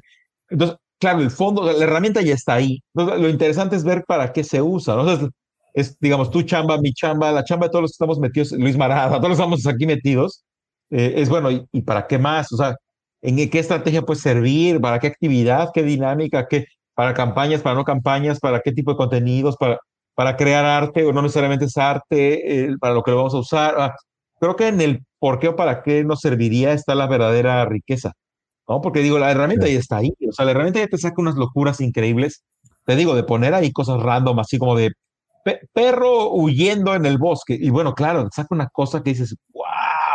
entonces, 0.48 0.78
claro, 0.98 1.20
el 1.20 1.30
fondo, 1.30 1.70
la 1.70 1.84
herramienta 1.84 2.22
ya 2.22 2.34
está 2.34 2.54
ahí. 2.54 2.82
lo 2.94 3.28
interesante 3.28 3.76
es 3.76 3.84
ver 3.84 4.04
para 4.06 4.32
qué 4.32 4.42
se 4.42 4.62
usa, 4.62 4.96
¿no? 4.96 5.30
es, 5.74 5.98
digamos, 5.98 6.30
tu 6.30 6.42
chamba, 6.42 6.78
mi 6.80 6.92
chamba, 6.92 7.32
la 7.32 7.44
chamba 7.44 7.66
de 7.66 7.70
todos 7.70 7.82
los 7.82 7.90
que 7.90 7.96
estamos 7.96 8.18
metidos, 8.18 8.52
Luis 8.52 8.76
Marada, 8.76 9.18
todos 9.18 9.28
los 9.28 9.38
que 9.38 9.42
estamos 9.42 9.66
aquí 9.66 9.86
metidos, 9.86 10.44
eh, 10.94 11.14
es 11.20 11.28
bueno, 11.28 11.50
¿y, 11.50 11.82
para 11.82 12.06
qué 12.06 12.18
más? 12.18 12.52
O 12.52 12.56
sea, 12.56 12.76
¿en 13.20 13.50
qué 13.50 13.58
estrategia 13.58 14.02
puede 14.02 14.20
servir? 14.20 14.80
¿Para 14.80 15.00
qué 15.00 15.08
actividad? 15.08 15.70
¿Qué 15.74 15.82
dinámica? 15.82 16.46
¿Qué? 16.48 16.66
¿Para 16.94 17.14
campañas? 17.14 17.62
¿Para 17.62 17.74
no 17.74 17.84
campañas? 17.84 18.38
¿Para 18.38 18.60
qué 18.60 18.72
tipo 18.72 18.92
de 18.92 18.96
contenidos? 18.96 19.56
¿Para, 19.56 19.78
para 20.14 20.36
crear 20.36 20.64
arte 20.64 21.04
o 21.04 21.12
no 21.12 21.22
necesariamente 21.22 21.64
es 21.64 21.76
arte? 21.76 22.66
Eh, 22.66 22.76
¿Para 22.80 22.94
lo 22.94 23.02
que 23.02 23.10
lo 23.10 23.16
vamos 23.18 23.34
a 23.34 23.38
usar? 23.38 23.74
Ah, 23.76 23.94
creo 24.40 24.54
que 24.54 24.68
en 24.68 24.80
el 24.80 25.04
por 25.18 25.40
qué 25.40 25.48
o 25.48 25.56
para 25.56 25.82
qué 25.82 26.04
nos 26.04 26.20
serviría 26.20 26.72
está 26.72 26.94
la 26.94 27.08
verdadera 27.08 27.64
riqueza. 27.64 28.12
¿no? 28.68 28.80
Porque 28.80 29.00
digo, 29.00 29.18
la 29.18 29.32
herramienta 29.32 29.66
ya 29.66 29.78
está 29.78 29.96
ahí. 29.98 30.12
O 30.28 30.32
sea, 30.32 30.44
la 30.44 30.52
herramienta 30.52 30.80
ya 30.80 30.86
te 30.88 30.98
saca 30.98 31.16
unas 31.18 31.34
locuras 31.34 31.80
increíbles. 31.80 32.44
Te 32.86 32.96
digo, 32.96 33.16
de 33.16 33.24
poner 33.24 33.54
ahí 33.54 33.72
cosas 33.72 34.00
random, 34.00 34.38
así 34.38 34.58
como 34.58 34.76
de 34.76 34.92
perro 35.72 36.30
huyendo 36.32 36.94
en 36.94 37.06
el 37.06 37.18
bosque. 37.18 37.56
Y 37.60 37.70
bueno, 37.70 37.94
claro, 37.94 38.28
saca 38.34 38.48
una 38.54 38.68
cosa 38.68 39.02
que 39.02 39.10
dices, 39.10 39.34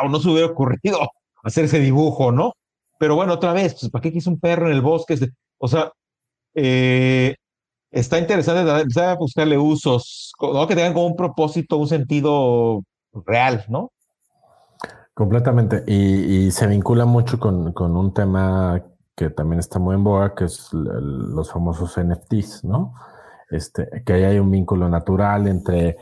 wow, 0.01 0.09
no 0.09 0.19
se 0.19 0.29
hubiera 0.29 0.47
ocurrido 0.47 0.99
hacer 1.43 1.65
ese 1.65 1.79
dibujo, 1.79 2.31
¿no? 2.31 2.53
Pero 2.97 3.15
bueno, 3.15 3.33
otra 3.33 3.53
vez, 3.53 3.75
pues, 3.79 3.89
¿para 3.91 4.01
qué 4.01 4.11
quiso 4.11 4.29
un 4.29 4.39
perro 4.39 4.67
en 4.67 4.73
el 4.73 4.81
bosque? 4.81 5.17
O 5.57 5.67
sea, 5.67 5.91
eh, 6.53 7.35
está 7.91 8.19
interesante 8.19 8.69
empezar 8.81 9.09
a 9.09 9.15
buscarle 9.15 9.57
usos, 9.57 10.33
que 10.67 10.75
tengan 10.75 10.93
como 10.93 11.07
un 11.07 11.15
propósito, 11.15 11.77
un 11.77 11.87
sentido 11.87 12.83
real, 13.25 13.65
¿no? 13.69 13.91
Completamente. 15.13 15.83
Y, 15.87 16.51
se 16.51 16.67
vincula 16.67 17.05
mucho 17.05 17.39
con, 17.39 17.73
con, 17.73 17.95
un 17.95 18.13
tema 18.13 18.81
que 19.15 19.29
también 19.29 19.59
está 19.59 19.79
muy 19.79 19.95
en 19.95 20.03
boga, 20.03 20.33
que 20.33 20.45
es 20.45 20.69
los 20.71 21.51
famosos 21.51 21.97
NFTs, 21.97 22.63
¿no? 22.63 22.93
Este, 23.49 24.03
que 24.05 24.13
ahí 24.13 24.23
hay 24.23 24.39
un 24.39 24.51
vínculo 24.51 24.87
natural 24.87 25.47
entre 25.47 25.97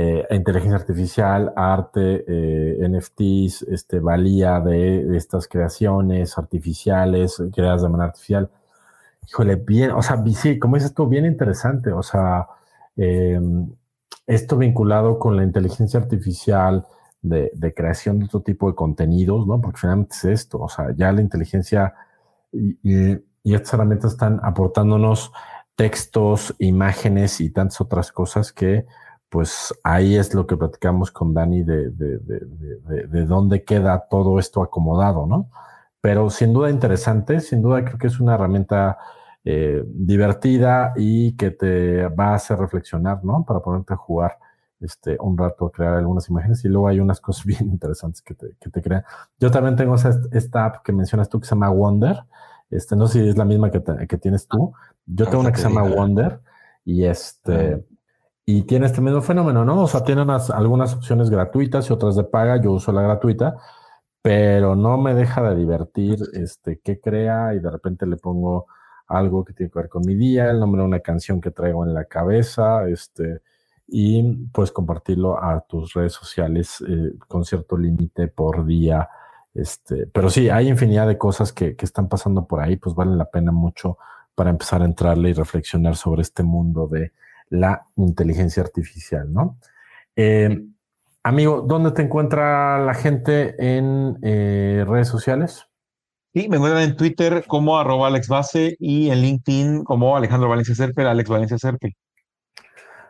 eh, 0.00 0.24
inteligencia 0.30 0.76
artificial, 0.76 1.52
arte, 1.56 2.24
eh, 2.28 2.88
NFTs, 2.88 3.62
este, 3.62 3.98
valía 3.98 4.60
de, 4.60 5.16
estas 5.16 5.48
creaciones 5.48 6.38
artificiales, 6.38 7.42
creadas 7.52 7.82
de 7.82 7.88
manera 7.88 8.10
artificial. 8.10 8.48
Híjole, 9.28 9.56
bien, 9.56 9.90
o 9.90 10.00
sea, 10.02 10.22
sí, 10.34 10.56
como 10.60 10.76
dices 10.76 10.94
tú, 10.94 11.08
bien 11.08 11.26
interesante, 11.26 11.92
o 11.92 12.04
sea, 12.04 12.46
em, 12.96 13.68
esto 14.26 14.56
vinculado 14.56 15.18
con 15.18 15.36
la 15.36 15.42
inteligencia 15.42 15.98
artificial, 15.98 16.86
de, 17.20 17.74
creación 17.74 18.20
de 18.20 18.26
otro 18.26 18.42
tipo 18.42 18.68
de 18.68 18.76
contenidos, 18.76 19.48
¿no? 19.48 19.60
Porque 19.60 19.80
finalmente 19.80 20.14
es 20.14 20.24
esto, 20.26 20.60
o 20.60 20.68
sea, 20.68 20.94
ya 20.96 21.10
la 21.10 21.20
inteligencia 21.22 21.92
y, 22.52 23.18
estas 23.44 23.74
herramientas 23.74 24.12
están 24.12 24.40
aportándonos 24.44 25.32
textos, 25.74 26.54
imágenes 26.60 27.40
y 27.40 27.50
tantas 27.50 27.80
otras 27.80 28.12
cosas 28.12 28.52
que, 28.52 28.86
pues 29.28 29.74
ahí 29.82 30.16
es 30.16 30.34
lo 30.34 30.46
que 30.46 30.56
platicamos 30.56 31.10
con 31.10 31.34
Dani 31.34 31.62
de, 31.62 31.90
de, 31.90 33.24
dónde 33.26 33.62
queda 33.64 34.06
todo 34.08 34.38
esto 34.38 34.62
acomodado, 34.62 35.26
¿no? 35.26 35.50
Pero 36.00 36.30
sin 36.30 36.52
duda 36.52 36.70
interesante, 36.70 37.40
sin 37.40 37.60
duda 37.60 37.84
creo 37.84 37.98
que 37.98 38.06
es 38.06 38.20
una 38.20 38.34
herramienta 38.34 38.98
eh, 39.44 39.84
divertida 39.86 40.94
y 40.96 41.36
que 41.36 41.50
te 41.50 42.08
va 42.08 42.28
a 42.28 42.34
hacer 42.34 42.58
reflexionar, 42.58 43.22
¿no? 43.24 43.44
Para 43.44 43.60
ponerte 43.60 43.94
a 43.94 43.96
jugar 43.96 44.38
este, 44.80 45.16
un 45.20 45.36
rato 45.36 45.66
a 45.66 45.72
crear 45.72 45.94
algunas 45.94 46.28
imágenes 46.28 46.64
y 46.64 46.68
luego 46.68 46.88
hay 46.88 47.00
unas 47.00 47.20
cosas 47.22 47.44
bien 47.44 47.68
interesantes 47.68 48.22
que 48.22 48.34
te, 48.34 48.56
que 48.58 48.70
te 48.70 48.80
crean. 48.80 49.04
Yo 49.38 49.50
también 49.50 49.76
tengo 49.76 49.96
esta 50.32 50.64
app 50.64 50.82
que 50.82 50.92
mencionas 50.92 51.28
tú 51.28 51.40
que 51.40 51.46
se 51.46 51.54
llama 51.54 51.68
Wonder. 51.68 52.24
Este, 52.70 52.96
no 52.96 53.06
sé 53.06 53.22
si 53.22 53.28
es 53.28 53.36
la 53.36 53.44
misma 53.44 53.70
que, 53.70 53.82
que 54.08 54.18
tienes 54.18 54.46
tú. 54.46 54.72
Yo 55.04 55.26
tengo 55.26 55.40
una 55.40 55.52
que 55.52 55.58
se 55.58 55.68
llama 55.68 55.82
Wonder 55.82 56.40
y 56.84 57.04
este... 57.04 57.84
Y 58.50 58.62
tiene 58.62 58.86
este 58.86 59.02
mismo 59.02 59.20
fenómeno, 59.20 59.62
¿no? 59.62 59.82
O 59.82 59.86
sea, 59.86 60.02
tiene 60.02 60.22
algunas 60.22 60.94
opciones 60.94 61.28
gratuitas 61.28 61.90
y 61.90 61.92
otras 61.92 62.16
de 62.16 62.24
paga. 62.24 62.58
Yo 62.58 62.72
uso 62.72 62.92
la 62.92 63.02
gratuita, 63.02 63.58
pero 64.22 64.74
no 64.74 64.96
me 64.96 65.14
deja 65.14 65.42
de 65.50 65.54
divertir 65.54 66.18
este, 66.32 66.80
qué 66.82 66.98
crea 66.98 67.52
y 67.52 67.58
de 67.58 67.70
repente 67.70 68.06
le 68.06 68.16
pongo 68.16 68.66
algo 69.06 69.44
que 69.44 69.52
tiene 69.52 69.70
que 69.70 69.78
ver 69.80 69.90
con 69.90 70.00
mi 70.06 70.14
día, 70.14 70.50
el 70.50 70.60
nombre 70.60 70.80
de 70.80 70.88
una 70.88 71.00
canción 71.00 71.42
que 71.42 71.50
traigo 71.50 71.84
en 71.84 71.92
la 71.92 72.06
cabeza, 72.06 72.88
este, 72.88 73.42
y 73.86 74.22
pues 74.50 74.72
compartirlo 74.72 75.36
a 75.44 75.60
tus 75.68 75.92
redes 75.92 76.14
sociales 76.14 76.82
eh, 76.88 77.18
con 77.28 77.44
cierto 77.44 77.76
límite 77.76 78.28
por 78.28 78.64
día. 78.64 79.10
Este, 79.52 80.06
pero 80.06 80.30
sí, 80.30 80.48
hay 80.48 80.68
infinidad 80.68 81.06
de 81.06 81.18
cosas 81.18 81.52
que, 81.52 81.76
que, 81.76 81.84
están 81.84 82.08
pasando 82.08 82.46
por 82.46 82.60
ahí, 82.60 82.76
pues 82.76 82.94
vale 82.94 83.14
la 83.14 83.26
pena 83.26 83.52
mucho 83.52 83.98
para 84.34 84.48
empezar 84.48 84.80
a 84.80 84.86
entrarle 84.86 85.28
y 85.28 85.34
reflexionar 85.34 85.96
sobre 85.96 86.22
este 86.22 86.42
mundo 86.42 86.88
de 86.88 87.12
la 87.50 87.86
inteligencia 87.96 88.62
artificial, 88.62 89.32
¿no? 89.32 89.58
Eh, 90.16 90.64
amigo, 91.22 91.62
¿dónde 91.66 91.92
te 91.92 92.02
encuentra 92.02 92.78
la 92.78 92.94
gente 92.94 93.54
en 93.58 94.18
eh, 94.22 94.84
redes 94.86 95.08
sociales? 95.08 95.66
Sí, 96.34 96.48
me 96.48 96.56
encuentran 96.56 96.82
en 96.82 96.96
Twitter 96.96 97.44
como 97.46 97.78
arroba 97.78 98.08
Alex 98.08 98.28
Base 98.28 98.76
y 98.78 99.10
en 99.10 99.20
LinkedIn 99.22 99.84
como 99.84 100.16
Alejandro 100.16 100.48
Valencia 100.48 100.74
Serpe, 100.74 101.02
Alex 101.02 101.28
Valencia 101.28 101.58
Serpe. 101.58 101.96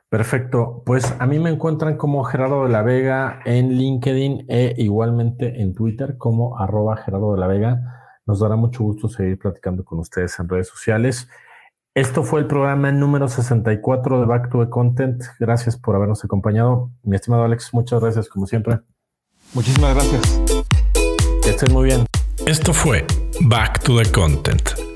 Perfecto. 0.09 0.83
Pues 0.87 1.15
a 1.19 1.27
mí 1.27 1.39
me 1.39 1.51
encuentran 1.51 1.99
como 1.99 2.25
Gerardo 2.25 2.65
de 2.65 2.71
la 2.71 2.81
Vega 2.83 3.41
en 3.45 3.77
LinkedIn 3.77 4.47
e 4.49 4.75
igualmente 4.79 5.61
en 5.61 5.75
Twitter 5.75 6.17
como 6.17 6.59
arroba 6.59 6.97
Gerardo 6.97 7.35
de 7.35 7.41
la 7.41 7.47
Vega. 7.47 8.21
Nos 8.25 8.41
dará 8.41 8.57
mucho 8.57 8.85
gusto 8.85 9.09
seguir 9.09 9.39
platicando 9.39 9.85
con 9.85 9.99
ustedes 9.99 10.39
en 10.39 10.49
redes 10.49 10.69
sociales. 10.69 11.29
Esto 11.99 12.23
fue 12.23 12.39
el 12.39 12.47
programa 12.47 12.93
número 12.93 13.27
64 13.27 14.21
de 14.21 14.27
Back 14.27 14.51
to 14.51 14.65
the 14.65 14.71
Content. 14.71 15.21
Gracias 15.41 15.77
por 15.77 15.97
habernos 15.97 16.25
acompañado. 16.25 16.93
Mi 17.03 17.17
estimado 17.17 17.43
Alex, 17.43 17.71
muchas 17.75 18.01
gracias 18.01 18.29
como 18.29 18.47
siempre. 18.47 18.79
Muchísimas 19.53 19.97
gracias. 19.97 20.41
Que 21.43 21.51
estén 21.51 21.73
muy 21.73 21.87
bien. 21.87 22.07
Esto 22.47 22.73
fue 22.73 23.05
Back 23.41 23.83
to 23.83 24.01
the 24.01 24.09
Content. 24.13 24.88